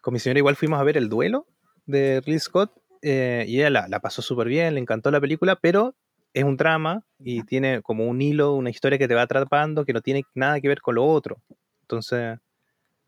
con 0.02 0.14
mi 0.14 0.20
señora 0.20 0.40
igual 0.40 0.56
fuimos 0.56 0.80
a 0.80 0.84
ver 0.84 0.98
El 0.98 1.10
Duelo 1.10 1.48
de 1.86 2.22
Ridley 2.22 2.40
Scott 2.40 2.74
eh, 3.02 3.46
y 3.48 3.58
ella 3.58 3.70
la, 3.70 3.88
la 3.88 4.00
pasó 4.00 4.22
súper 4.22 4.48
bien, 4.48 4.74
le 4.74 4.80
encantó 4.80 5.12
la 5.12 5.22
película, 5.22 5.56
pero 5.56 5.96
es 6.34 6.44
un 6.44 6.58
drama 6.58 7.04
y 7.20 7.44
tiene 7.44 7.82
como 7.82 8.08
un 8.08 8.22
hilo, 8.22 8.54
una 8.54 8.70
historia 8.70 8.98
que 8.98 9.08
te 9.08 9.16
va 9.16 9.24
atrapando 9.24 9.86
que 9.86 9.94
no 9.94 10.02
tiene 10.02 10.24
nada 10.34 10.60
que 10.60 10.68
ver 10.68 10.82
con 10.82 10.96
lo 10.96 11.06
otro. 11.06 11.42
Entonces, 11.82 12.40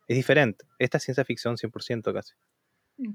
es 0.08 0.16
diferente. 0.18 0.66
Esta 0.80 0.98
es 0.98 1.04
ciencia 1.04 1.24
ficción 1.24 1.58
100% 1.58 2.14
casi. 2.14 2.34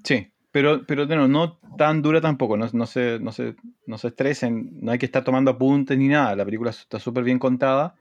Sí, 0.05 0.33
pero, 0.51 0.87
pero 0.87 1.07
bueno, 1.07 1.29
no 1.29 1.59
tan 1.77 2.03
dura 2.03 2.21
tampoco, 2.21 2.57
no, 2.57 2.69
no, 2.73 2.87
se, 2.87 3.19
no, 3.21 3.33
se, 3.33 3.57
no 3.87 3.99
se 3.99 4.09
estresen, 4.09 4.71
no 4.81 4.93
hay 4.93 4.99
que 4.99 5.07
estar 5.07 5.25
tomando 5.25 5.51
apuntes 5.53 5.97
ni 5.99 6.09
nada, 6.09 6.37
la 6.37 6.45
película 6.45 6.71
está 6.71 6.99
súper 6.99 7.25
bien 7.25 7.39
contada 7.39 7.97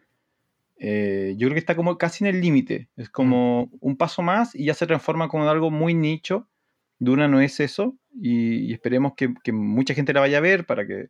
Eh, 0.79 1.33
yo 1.37 1.47
creo 1.47 1.53
que 1.55 1.59
está 1.59 1.75
como 1.75 1.97
casi 1.97 2.23
en 2.23 2.35
el 2.35 2.41
límite. 2.41 2.89
Es 2.97 3.09
como 3.09 3.69
un 3.79 3.97
paso 3.97 4.21
más 4.21 4.53
y 4.55 4.65
ya 4.65 4.73
se 4.73 4.85
transforma 4.87 5.27
como 5.27 5.43
en 5.43 5.49
algo 5.49 5.71
muy 5.71 5.93
nicho. 5.93 6.47
Duna 6.99 7.27
no 7.27 7.41
es 7.41 7.59
eso 7.59 7.95
y, 8.13 8.59
y 8.69 8.73
esperemos 8.73 9.13
que, 9.15 9.33
que 9.43 9.51
mucha 9.51 9.93
gente 9.93 10.13
la 10.13 10.21
vaya 10.21 10.37
a 10.39 10.41
ver 10.41 10.65
para 10.65 10.85
que, 10.87 11.09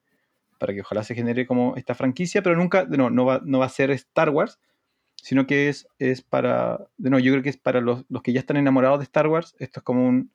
para 0.60 0.74
que 0.74 0.82
ojalá 0.82 1.04
se 1.04 1.16
genere 1.16 1.48
como 1.48 1.76
esta 1.78 1.96
franquicia, 1.96 2.42
pero 2.44 2.56
nunca, 2.58 2.86
no, 2.90 3.10
no, 3.10 3.26
va, 3.26 3.42
no 3.46 3.60
va 3.60 3.66
a 3.68 3.70
ser 3.70 3.92
Star 3.92 4.30
Wars, 4.32 4.60
sino 5.18 5.48
que 5.48 5.70
es, 5.70 5.88
es 6.00 6.22
para, 6.22 6.88
de 6.98 7.10
no, 7.10 7.20
yo 7.20 7.32
creo 7.34 7.44
que 7.44 7.50
es 7.50 7.58
para 7.58 7.82
los, 7.82 8.06
los 8.10 8.22
que 8.24 8.34
ya 8.34 8.40
están 8.42 8.58
enamorados 8.58 9.00
de 9.00 9.04
Star 9.06 9.28
Wars, 9.28 9.56
esto 9.60 9.80
es 9.82 9.84
como 9.84 10.08
un, 10.08 10.32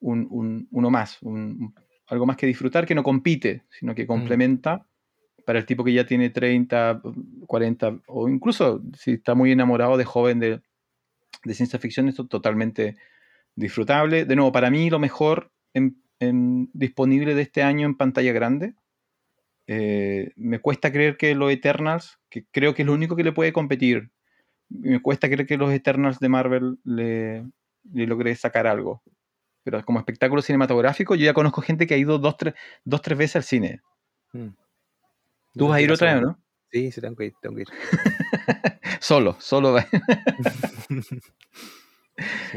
un, 0.00 0.26
un- 0.30 0.68
uno 0.70 0.90
más, 0.90 1.20
un- 1.22 1.74
algo 2.06 2.26
más 2.26 2.36
que 2.36 2.46
disfrutar, 2.46 2.86
que 2.86 2.94
no 2.94 3.02
compite, 3.02 3.64
sino 3.70 3.94
que 3.94 4.06
complementa 4.06 4.86
para 5.44 5.58
el 5.58 5.66
tipo 5.66 5.82
que 5.84 5.92
ya 5.92 6.06
tiene 6.06 6.30
30, 6.30 7.00
40, 7.46 7.98
o 8.06 8.28
incluso 8.28 8.82
si 8.96 9.12
está 9.12 9.34
muy 9.34 9.50
enamorado 9.52 9.96
de 9.96 10.04
joven 10.04 10.38
de, 10.40 10.60
de 11.44 11.54
ciencia 11.54 11.78
ficción, 11.78 12.08
esto 12.08 12.22
es 12.24 12.28
totalmente 12.28 12.96
disfrutable. 13.54 14.24
De 14.24 14.36
nuevo, 14.36 14.52
para 14.52 14.70
mí 14.70 14.90
lo 14.90 14.98
mejor 14.98 15.50
en- 15.74 16.02
en- 16.20 16.70
disponible 16.74 17.34
de 17.34 17.42
este 17.42 17.62
año 17.62 17.86
en 17.86 17.96
pantalla 17.96 18.32
grande. 18.32 18.74
Eh, 19.66 20.32
me 20.36 20.60
cuesta 20.60 20.90
creer 20.92 21.16
que 21.16 21.34
los 21.34 21.52
Eternals, 21.52 22.18
que 22.30 22.46
creo 22.50 22.74
que 22.74 22.82
es 22.82 22.86
lo 22.86 22.94
único 22.94 23.16
que 23.16 23.24
le 23.24 23.32
puede 23.32 23.52
competir, 23.52 24.10
me 24.70 25.00
cuesta 25.00 25.28
creer 25.28 25.46
que 25.46 25.56
los 25.58 25.72
Eternals 25.72 26.20
de 26.20 26.28
Marvel 26.28 26.78
le, 26.84 27.46
le 27.92 28.06
logre 28.06 28.34
sacar 28.34 28.66
algo. 28.66 29.02
Pero 29.70 29.84
como 29.84 29.98
espectáculo 29.98 30.40
cinematográfico, 30.40 31.14
yo 31.14 31.26
ya 31.26 31.34
conozco 31.34 31.60
gente 31.60 31.86
que 31.86 31.92
ha 31.92 31.98
ido 31.98 32.18
dos, 32.18 32.38
tres, 32.38 32.54
dos, 32.86 33.02
tres 33.02 33.18
veces 33.18 33.36
al 33.36 33.42
cine. 33.42 33.82
Mm. 34.32 34.48
¿Tú 35.52 35.68
vas 35.68 35.76
a 35.76 35.82
ir 35.82 35.92
otra 35.92 36.14
vez, 36.14 36.22
no? 36.22 36.40
Sí, 36.72 36.90
sí, 36.90 37.02
tengo 37.02 37.14
que 37.16 37.26
ir, 37.26 37.34
tengo 37.42 37.54
que 37.56 37.62
ir. 37.62 37.68
Solo, 39.00 39.36
solo. 39.38 39.76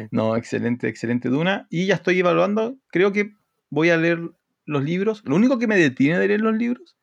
No, 0.10 0.38
excelente, 0.38 0.88
excelente 0.88 1.28
Duna. 1.28 1.68
Y 1.70 1.86
ya 1.86 1.96
estoy 1.96 2.18
evaluando, 2.18 2.78
creo 2.88 3.12
que 3.12 3.34
voy 3.70 3.90
a 3.90 3.98
leer 3.98 4.32
los 4.66 4.84
libros. 4.84 5.22
Lo 5.26 5.36
único 5.36 5.60
que 5.60 5.68
me 5.68 5.78
detiene 5.78 6.18
de 6.18 6.30
leer 6.30 6.42
los 6.42 6.56
libros, 6.56 6.98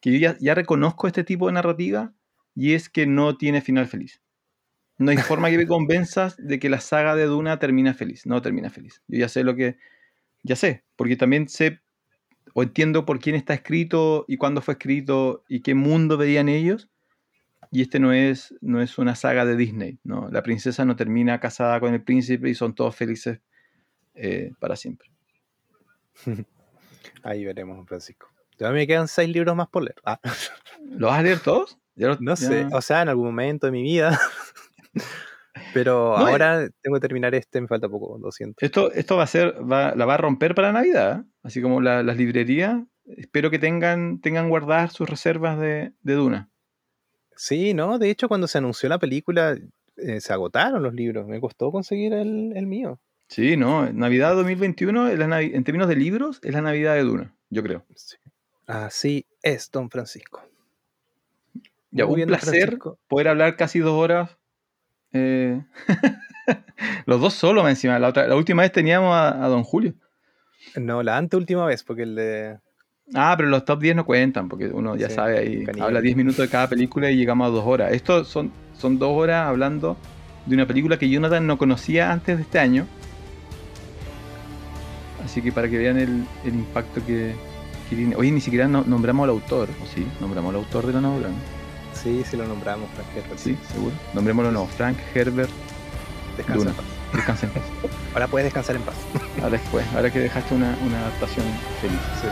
que 0.00 0.12
yo 0.12 0.18
ya, 0.18 0.36
ya 0.40 0.54
reconozco 0.54 1.08
este 1.08 1.24
tipo 1.24 1.48
de 1.48 1.52
narrativa, 1.52 2.14
y 2.54 2.74
es 2.74 2.88
que 2.88 3.06
no 3.06 3.36
tiene 3.36 3.60
final 3.60 3.88
feliz. 3.88 4.21
No 4.98 5.10
hay 5.10 5.16
forma 5.16 5.50
que 5.50 5.58
me 5.58 5.66
convenzas 5.66 6.36
de 6.36 6.58
que 6.58 6.68
la 6.68 6.80
saga 6.80 7.16
de 7.16 7.24
Duna 7.24 7.58
termina 7.58 7.94
feliz. 7.94 8.26
No 8.26 8.40
termina 8.42 8.70
feliz. 8.70 9.02
Yo 9.08 9.18
ya 9.18 9.28
sé 9.28 9.42
lo 9.44 9.56
que. 9.56 9.76
Ya 10.42 10.56
sé, 10.56 10.84
porque 10.96 11.16
también 11.16 11.48
sé 11.48 11.80
o 12.54 12.62
entiendo 12.62 13.04
por 13.06 13.18
quién 13.18 13.34
está 13.36 13.54
escrito 13.54 14.24
y 14.28 14.36
cuándo 14.36 14.60
fue 14.60 14.72
escrito 14.74 15.44
y 15.48 15.60
qué 15.62 15.74
mundo 15.74 16.16
veían 16.16 16.48
ellos. 16.48 16.88
Y 17.70 17.80
este 17.80 17.98
no 17.98 18.12
es, 18.12 18.54
no 18.60 18.82
es 18.82 18.98
una 18.98 19.14
saga 19.14 19.44
de 19.46 19.56
Disney. 19.56 19.98
¿no? 20.04 20.28
La 20.30 20.42
princesa 20.42 20.84
no 20.84 20.94
termina 20.96 21.40
casada 21.40 21.80
con 21.80 21.94
el 21.94 22.02
príncipe 22.02 22.50
y 22.50 22.54
son 22.54 22.74
todos 22.74 22.94
felices 22.94 23.40
eh, 24.14 24.52
para 24.58 24.76
siempre. 24.76 25.08
Ahí 27.22 27.44
veremos, 27.44 27.86
Francisco. 27.88 28.28
Todavía 28.56 28.82
me 28.82 28.86
quedan 28.86 29.08
seis 29.08 29.30
libros 29.30 29.56
más 29.56 29.68
por 29.68 29.84
leer. 29.84 29.96
Ah, 30.04 30.20
¿Lo 30.90 31.06
vas 31.06 31.18
a 31.20 31.22
leer 31.22 31.40
todos? 31.40 31.78
No 31.96 32.34
ya- 32.34 32.36
sé, 32.36 32.66
o 32.72 32.80
sea, 32.82 33.02
en 33.02 33.08
algún 33.08 33.26
momento 33.26 33.66
de 33.66 33.72
mi 33.72 33.82
vida. 33.82 34.18
Pero 35.74 36.16
No, 36.18 36.26
ahora 36.26 36.68
tengo 36.80 36.94
que 36.96 37.00
terminar 37.00 37.34
este, 37.34 37.60
me 37.60 37.68
falta 37.68 37.88
poco, 37.88 38.18
200. 38.18 38.62
Esto, 38.62 38.90
esto 38.92 39.16
va 39.16 39.24
a 39.24 39.26
ser, 39.26 39.54
va- 39.70 39.94
la 39.94 40.04
va 40.06 40.14
a 40.14 40.18
romper 40.18 40.54
para 40.54 40.72
Navidad. 40.72 41.20
¿eh? 41.20 41.24
Así 41.42 41.60
como 41.60 41.80
la- 41.80 42.02
las 42.02 42.16
librerías. 42.16 42.82
Espero 43.04 43.50
que 43.50 43.58
tengan, 43.58 44.20
tengan 44.20 44.48
guardadas 44.48 44.92
sus 44.92 45.08
reservas 45.08 45.58
de, 45.58 45.92
de 46.02 46.14
Duna. 46.14 46.50
Sí, 47.36 47.74
¿no? 47.74 47.98
De 47.98 48.10
hecho, 48.10 48.28
cuando 48.28 48.46
se 48.46 48.58
anunció 48.58 48.88
la 48.88 48.98
película, 48.98 49.58
eh, 49.96 50.20
se 50.20 50.32
agotaron 50.32 50.82
los 50.82 50.94
libros. 50.94 51.26
Me 51.26 51.40
costó 51.40 51.70
conseguir 51.72 52.12
el, 52.14 52.52
el 52.56 52.66
mío. 52.66 53.00
Sí, 53.28 53.56
¿no? 53.56 53.90
Navidad 53.92 54.34
2021, 54.34 55.08
es 55.08 55.18
la 55.18 55.26
Navi- 55.26 55.54
en 55.54 55.64
términos 55.64 55.88
de 55.88 55.96
libros, 55.96 56.38
es 56.42 56.52
la 56.52 56.60
Navidad 56.62 56.94
de 56.94 57.02
Duna, 57.02 57.34
yo 57.50 57.62
creo. 57.62 57.84
Sí. 57.96 58.16
Así 58.66 59.26
es, 59.42 59.70
don 59.70 59.90
Francisco. 59.90 60.42
Ya, 61.90 62.04
Muy 62.04 62.12
un 62.12 62.16
bien, 62.16 62.28
placer 62.28 62.50
Francisco. 62.54 62.98
poder 63.08 63.28
hablar 63.28 63.56
casi 63.56 63.78
dos 63.80 63.92
horas. 63.92 64.38
Eh, 65.12 65.60
los 67.06 67.20
dos 67.20 67.34
solos 67.34 67.68
encima. 67.68 67.98
La, 67.98 68.08
otra- 68.08 68.26
la 68.26 68.36
última 68.36 68.62
vez 68.62 68.72
teníamos 68.72 69.14
a, 69.14 69.44
a 69.44 69.48
Don 69.48 69.62
Julio. 69.64 69.94
No, 70.76 71.02
la 71.02 71.16
anteúltima 71.18 71.66
vez, 71.66 71.82
porque 71.82 72.02
el 72.02 72.14
de. 72.14 72.58
Ah, 73.14 73.34
pero 73.36 73.48
los 73.48 73.64
top 73.64 73.80
10 73.80 73.96
no 73.96 74.06
cuentan, 74.06 74.48
porque 74.48 74.66
uno 74.68 74.96
ya 74.96 75.08
Sí, 75.08 75.14
sabe 75.16 75.38
ahí. 75.38 75.64
Habla 75.80 76.00
10 76.00 76.16
minutos 76.16 76.38
de 76.38 76.48
cada 76.48 76.68
película 76.68 77.10
y 77.10 77.16
llegamos 77.16 77.46
a 77.48 77.50
dos 77.50 77.64
horas. 77.66 77.92
Esto 77.92 78.24
son, 78.24 78.50
son 78.78 78.98
dos 78.98 79.10
horas 79.12 79.48
hablando 79.48 79.96
de 80.46 80.54
una 80.54 80.66
película 80.66 80.98
que 80.98 81.08
Jonathan 81.10 81.46
no 81.46 81.58
conocía 81.58 82.10
antes 82.12 82.36
de 82.36 82.42
este 82.44 82.58
año. 82.58 82.86
Así 85.24 85.42
que 85.42 85.52
para 85.52 85.68
que 85.68 85.78
vean 85.78 85.98
el, 85.98 86.24
el 86.44 86.54
impacto 86.54 87.04
que, 87.06 87.34
que 87.90 87.96
tiene. 87.96 88.16
Oye, 88.16 88.30
ni 88.30 88.40
siquiera 88.40 88.66
no- 88.68 88.84
nombramos 88.86 89.24
al 89.24 89.30
autor, 89.30 89.68
¿o 89.82 89.86
sí? 89.94 90.06
Nombramos 90.20 90.50
al 90.50 90.56
autor 90.60 90.86
de 90.86 90.92
la 90.94 91.00
novela, 91.00 91.28
¿no? 91.28 91.61
Sí, 92.02 92.24
sí 92.28 92.36
lo 92.36 92.46
nombramos, 92.46 92.90
Frank 92.94 93.08
Herbert. 93.16 93.38
Sí, 93.38 93.56
seguro. 93.72 93.94
Nombrémoslo 94.14 94.50
no. 94.50 94.66
Frank 94.66 94.98
Herbert 95.14 95.50
Descansa 96.36 96.68
en 96.68 96.74
paz. 96.74 96.84
Descansa 97.12 97.46
en 97.46 97.52
paz. 97.52 97.62
Ahora 98.14 98.26
puedes 98.26 98.46
descansar 98.46 98.76
en 98.76 98.82
paz. 98.82 98.94
Ahora 99.36 99.50
después, 99.50 99.86
ahora 99.94 100.10
que 100.10 100.18
dejaste 100.18 100.54
una, 100.54 100.76
una 100.84 100.98
adaptación 100.98 101.46
feliz. 101.80 101.98
Sí. 102.20 102.28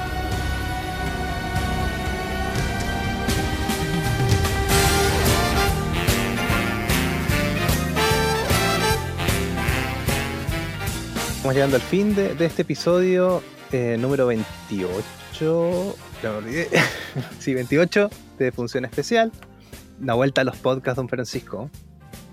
Estamos 11.36 11.55
llegando 11.55 11.76
al 11.76 11.82
fin 11.82 12.14
de, 12.14 12.34
de 12.34 12.47
este 12.47 12.62
episodio 12.62 13.42
eh, 13.72 13.97
número 13.98 14.26
28. 14.26 15.97
Ya 16.22 16.30
me 16.30 16.36
olvidé. 16.36 16.68
sí, 17.38 17.55
28 17.55 18.10
de 18.38 18.52
Función 18.52 18.84
Especial. 18.84 19.32
Una 20.01 20.14
vuelta 20.14 20.40
a 20.40 20.44
los 20.44 20.56
podcasts, 20.56 20.97
don 20.97 21.09
Francisco. 21.09 21.70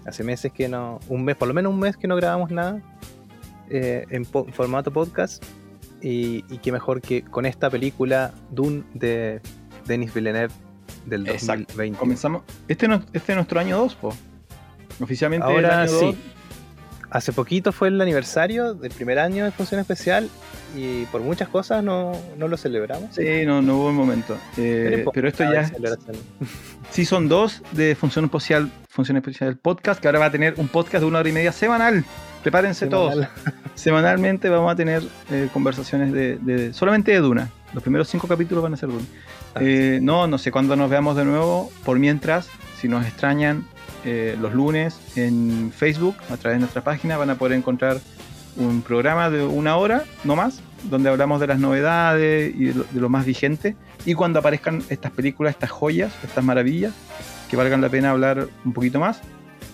Hace 0.05 0.23
meses 0.23 0.51
que 0.53 0.69
no. 0.69 0.99
Un 1.09 1.23
mes, 1.25 1.35
por 1.35 1.47
lo 1.47 1.53
menos 1.53 1.73
un 1.73 1.79
mes 1.79 1.97
que 1.97 2.07
no 2.07 2.15
grabamos 2.15 2.49
nada 2.51 2.81
eh, 3.69 4.05
en 4.09 4.25
po- 4.25 4.45
formato 4.51 4.91
podcast. 4.91 5.43
Y, 6.01 6.45
y 6.53 6.59
qué 6.59 6.71
mejor 6.71 7.01
que 7.01 7.23
con 7.23 7.45
esta 7.45 7.69
película 7.69 8.31
Dune 8.51 8.83
de 8.93 9.41
Denis 9.85 10.13
Villeneuve 10.13 10.53
del 11.05 11.27
Exacto. 11.27 11.63
2020. 11.69 11.99
Comenzamos. 11.99 12.43
Este, 12.67 12.87
no- 12.87 13.03
este 13.13 13.31
es 13.31 13.35
nuestro 13.35 13.59
año 13.59 13.77
2, 13.79 13.95
po. 13.95 14.13
Oficialmente 15.01 15.45
Ahora 15.45 15.83
el 15.83 15.89
año 15.89 15.99
sí. 15.99 16.05
dos. 16.05 16.15
Hace 17.09 17.31
poquito 17.33 17.71
fue 17.71 17.87
el 17.89 17.99
aniversario 18.01 18.73
del 18.73 18.91
primer 18.91 19.17
año 19.19 19.45
de 19.45 19.51
Función 19.51 19.79
Especial 19.79 20.29
y 20.75 21.05
por 21.05 21.21
muchas 21.21 21.47
cosas 21.49 21.83
no, 21.83 22.11
no 22.37 22.47
lo 22.47 22.57
celebramos. 22.57 23.15
Sí, 23.15 23.45
no, 23.45 23.61
no 23.61 23.77
hubo 23.77 23.87
un 23.89 23.95
momento. 23.95 24.37
Eh, 24.57 25.05
Pero 25.13 25.27
esto 25.27 25.43
ya 25.51 25.65
celebración. 25.67 26.17
Season 26.91 27.27
2 27.27 27.63
de 27.73 27.95
Función 27.95 28.25
Especial, 28.25 28.71
Función 28.89 29.17
Especial 29.17 29.57
Podcast, 29.57 29.99
que 30.01 30.07
ahora 30.07 30.19
va 30.19 30.25
a 30.25 30.31
tener 30.31 30.55
un 30.57 30.67
podcast 30.67 31.01
de 31.01 31.07
una 31.07 31.19
hora 31.19 31.29
y 31.29 31.33
media 31.33 31.51
semanal. 31.51 32.03
Prepárense 32.43 32.87
todos. 32.87 33.13
Semanal. 33.13 33.31
Semanalmente 33.75 34.49
vamos 34.49 34.71
a 34.71 34.75
tener 34.75 35.03
eh, 35.31 35.49
conversaciones 35.53 36.11
de, 36.13 36.37
de- 36.37 36.73
solamente 36.73 37.11
de 37.11 37.19
Duna. 37.19 37.49
Los 37.73 37.83
primeros 37.83 38.07
cinco 38.07 38.27
capítulos 38.27 38.63
van 38.63 38.73
a 38.73 38.77
ser 38.77 38.89
Duna. 38.89 39.03
Ah, 39.55 39.59
Eh, 39.61 39.99
no, 40.01 40.27
no 40.27 40.37
sé 40.37 40.51
cuándo 40.51 40.75
nos 40.75 40.89
veamos 40.89 41.15
de 41.17 41.25
nuevo. 41.25 41.71
Por 41.83 41.99
mientras, 41.99 42.47
si 42.79 42.87
nos 42.87 43.05
extrañan, 43.05 43.65
eh, 44.05 44.37
los 44.39 44.53
lunes 44.53 44.99
en 45.17 45.71
Facebook, 45.75 46.15
a 46.31 46.37
través 46.37 46.55
de 46.57 46.59
nuestra 46.61 46.81
página, 46.83 47.17
van 47.17 47.29
a 47.29 47.35
poder 47.35 47.57
encontrar 47.57 47.97
un 48.57 48.81
programa 48.81 49.29
de 49.29 49.43
una 49.43 49.77
hora, 49.77 50.03
no 50.23 50.35
más, 50.35 50.61
donde 50.83 51.09
hablamos 51.09 51.39
de 51.39 51.47
las 51.47 51.59
novedades 51.59 52.53
y 52.55 52.65
de 52.65 52.85
lo, 52.93 53.09
más 53.09 53.25
vigente. 53.25 53.75
Y 54.05 54.13
cuando 54.13 54.39
aparezcan 54.39 54.83
estas 54.89 55.11
películas, 55.11 55.51
estas 55.53 55.71
joyas, 55.71 56.13
estas 56.23 56.43
maravillas, 56.43 56.93
que 57.49 57.57
valgan 57.57 57.81
la 57.81 57.89
pena 57.89 58.11
hablar 58.11 58.47
un 58.65 58.73
poquito 58.73 58.99
más, 58.99 59.21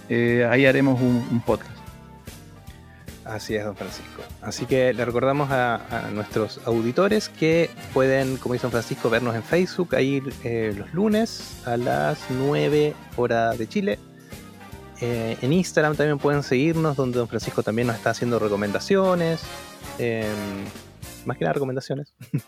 eh, 0.09 0.47
ahí 0.49 0.65
haremos 0.65 1.01
un, 1.01 1.41
podcast. 1.45 1.71
Así 3.25 3.55
es, 3.55 3.63
don 3.63 3.75
Francisco. 3.75 4.21
Así 4.41 4.65
que 4.65 4.93
le 4.93 5.05
recordamos 5.05 5.49
a, 5.49 6.09
nuestros 6.13 6.59
auditores 6.65 7.29
que 7.29 7.69
pueden, 7.93 8.37
como 8.37 8.53
dice 8.53 8.63
don 8.63 8.71
Francisco, 8.71 9.09
vernos 9.09 9.35
en 9.35 9.43
Facebook, 9.43 9.95
ahí 9.95 10.21
eh, 10.43 10.73
los 10.77 10.93
lunes 10.93 11.61
a 11.65 11.77
las 11.77 12.19
9 12.29 12.93
hora 13.15 13.53
de 13.53 13.67
Chile. 13.67 13.99
Eh, 15.05 15.37
en 15.41 15.51
Instagram 15.51 15.97
también 15.97 16.17
pueden 16.17 16.43
seguirnos, 16.43 16.95
donde 16.95 17.17
don 17.17 17.27
Francisco 17.27 17.61
también 17.61 17.87
nos 17.87 17.97
está 17.97 18.11
haciendo 18.11 18.39
recomendaciones. 18.39 19.41
eh, 19.99 20.25
más 21.25 21.37
que 21.37 21.43
nada 21.43 21.53
recomendaciones. 21.53 22.13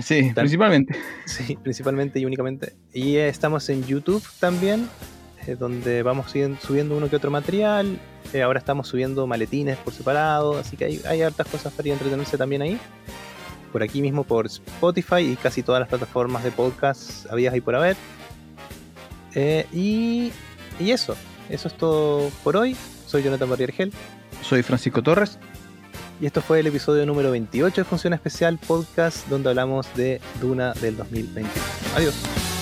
Sí, 0.00 0.30
principalmente. 0.32 0.94
Sí, 1.26 1.58
principalmente 1.60 2.20
y 2.20 2.24
únicamente. 2.24 2.76
Y 2.92 3.16
eh, 3.16 3.28
estamos 3.28 3.68
en 3.68 3.82
YouTube 3.84 4.22
también, 4.38 4.88
eh, 5.44 5.56
donde 5.56 6.04
vamos 6.04 6.30
subiendo, 6.30 6.96
uno 6.96 7.10
que 7.10 7.16
otro 7.16 7.32
material. 7.32 7.98
Ahora 8.44 8.60
estamos 8.60 8.86
subiendo 8.86 9.26
maletines 9.26 9.76
por 9.78 9.92
separado, 9.92 10.56
así 10.56 10.76
que 10.76 10.84
hay, 10.84 11.02
hay 11.04 11.22
hartas 11.22 11.48
cosas 11.48 11.72
para 11.72 11.88
ir 11.88 11.92
a 11.92 11.96
entretenerse 11.96 12.38
también 12.38 12.62
ahí. 12.62 12.78
Por 13.72 13.82
aquí 13.82 14.00
mismo 14.00 14.22
por 14.22 14.46
Spotify 14.46 15.32
y 15.32 15.36
casi 15.36 15.64
todas 15.64 15.80
las 15.80 15.88
plataformas 15.88 16.44
de 16.44 16.52
podcast 16.52 17.26
habías 17.28 17.52
ahí 17.52 17.60
por 17.60 17.74
haber. 17.74 17.96
Y 19.72 20.30
y 20.78 20.92
eso, 20.92 21.16
eso 21.48 21.68
es 21.68 21.74
todo 21.74 22.30
por 22.44 22.56
hoy. 22.56 22.76
Soy 23.06 23.22
Jonathan 23.22 23.48
Barriergel 23.48 23.92
Soy 24.42 24.62
Francisco 24.62 25.02
Torres. 25.02 25.38
y 26.20 26.26
esto 26.26 26.42
fue 26.42 26.60
el 26.60 26.66
episodio 26.66 27.06
número 27.06 27.30
28 27.30 27.80
de 27.80 27.84
Función 27.84 28.12
Especial 28.12 28.58
Podcast 28.58 29.26
donde 29.28 29.48
hablamos 29.50 29.86
de 29.94 30.20
Duna 30.40 30.72
del 30.74 30.96
2021. 30.96 31.48
Adiós. 31.96 32.57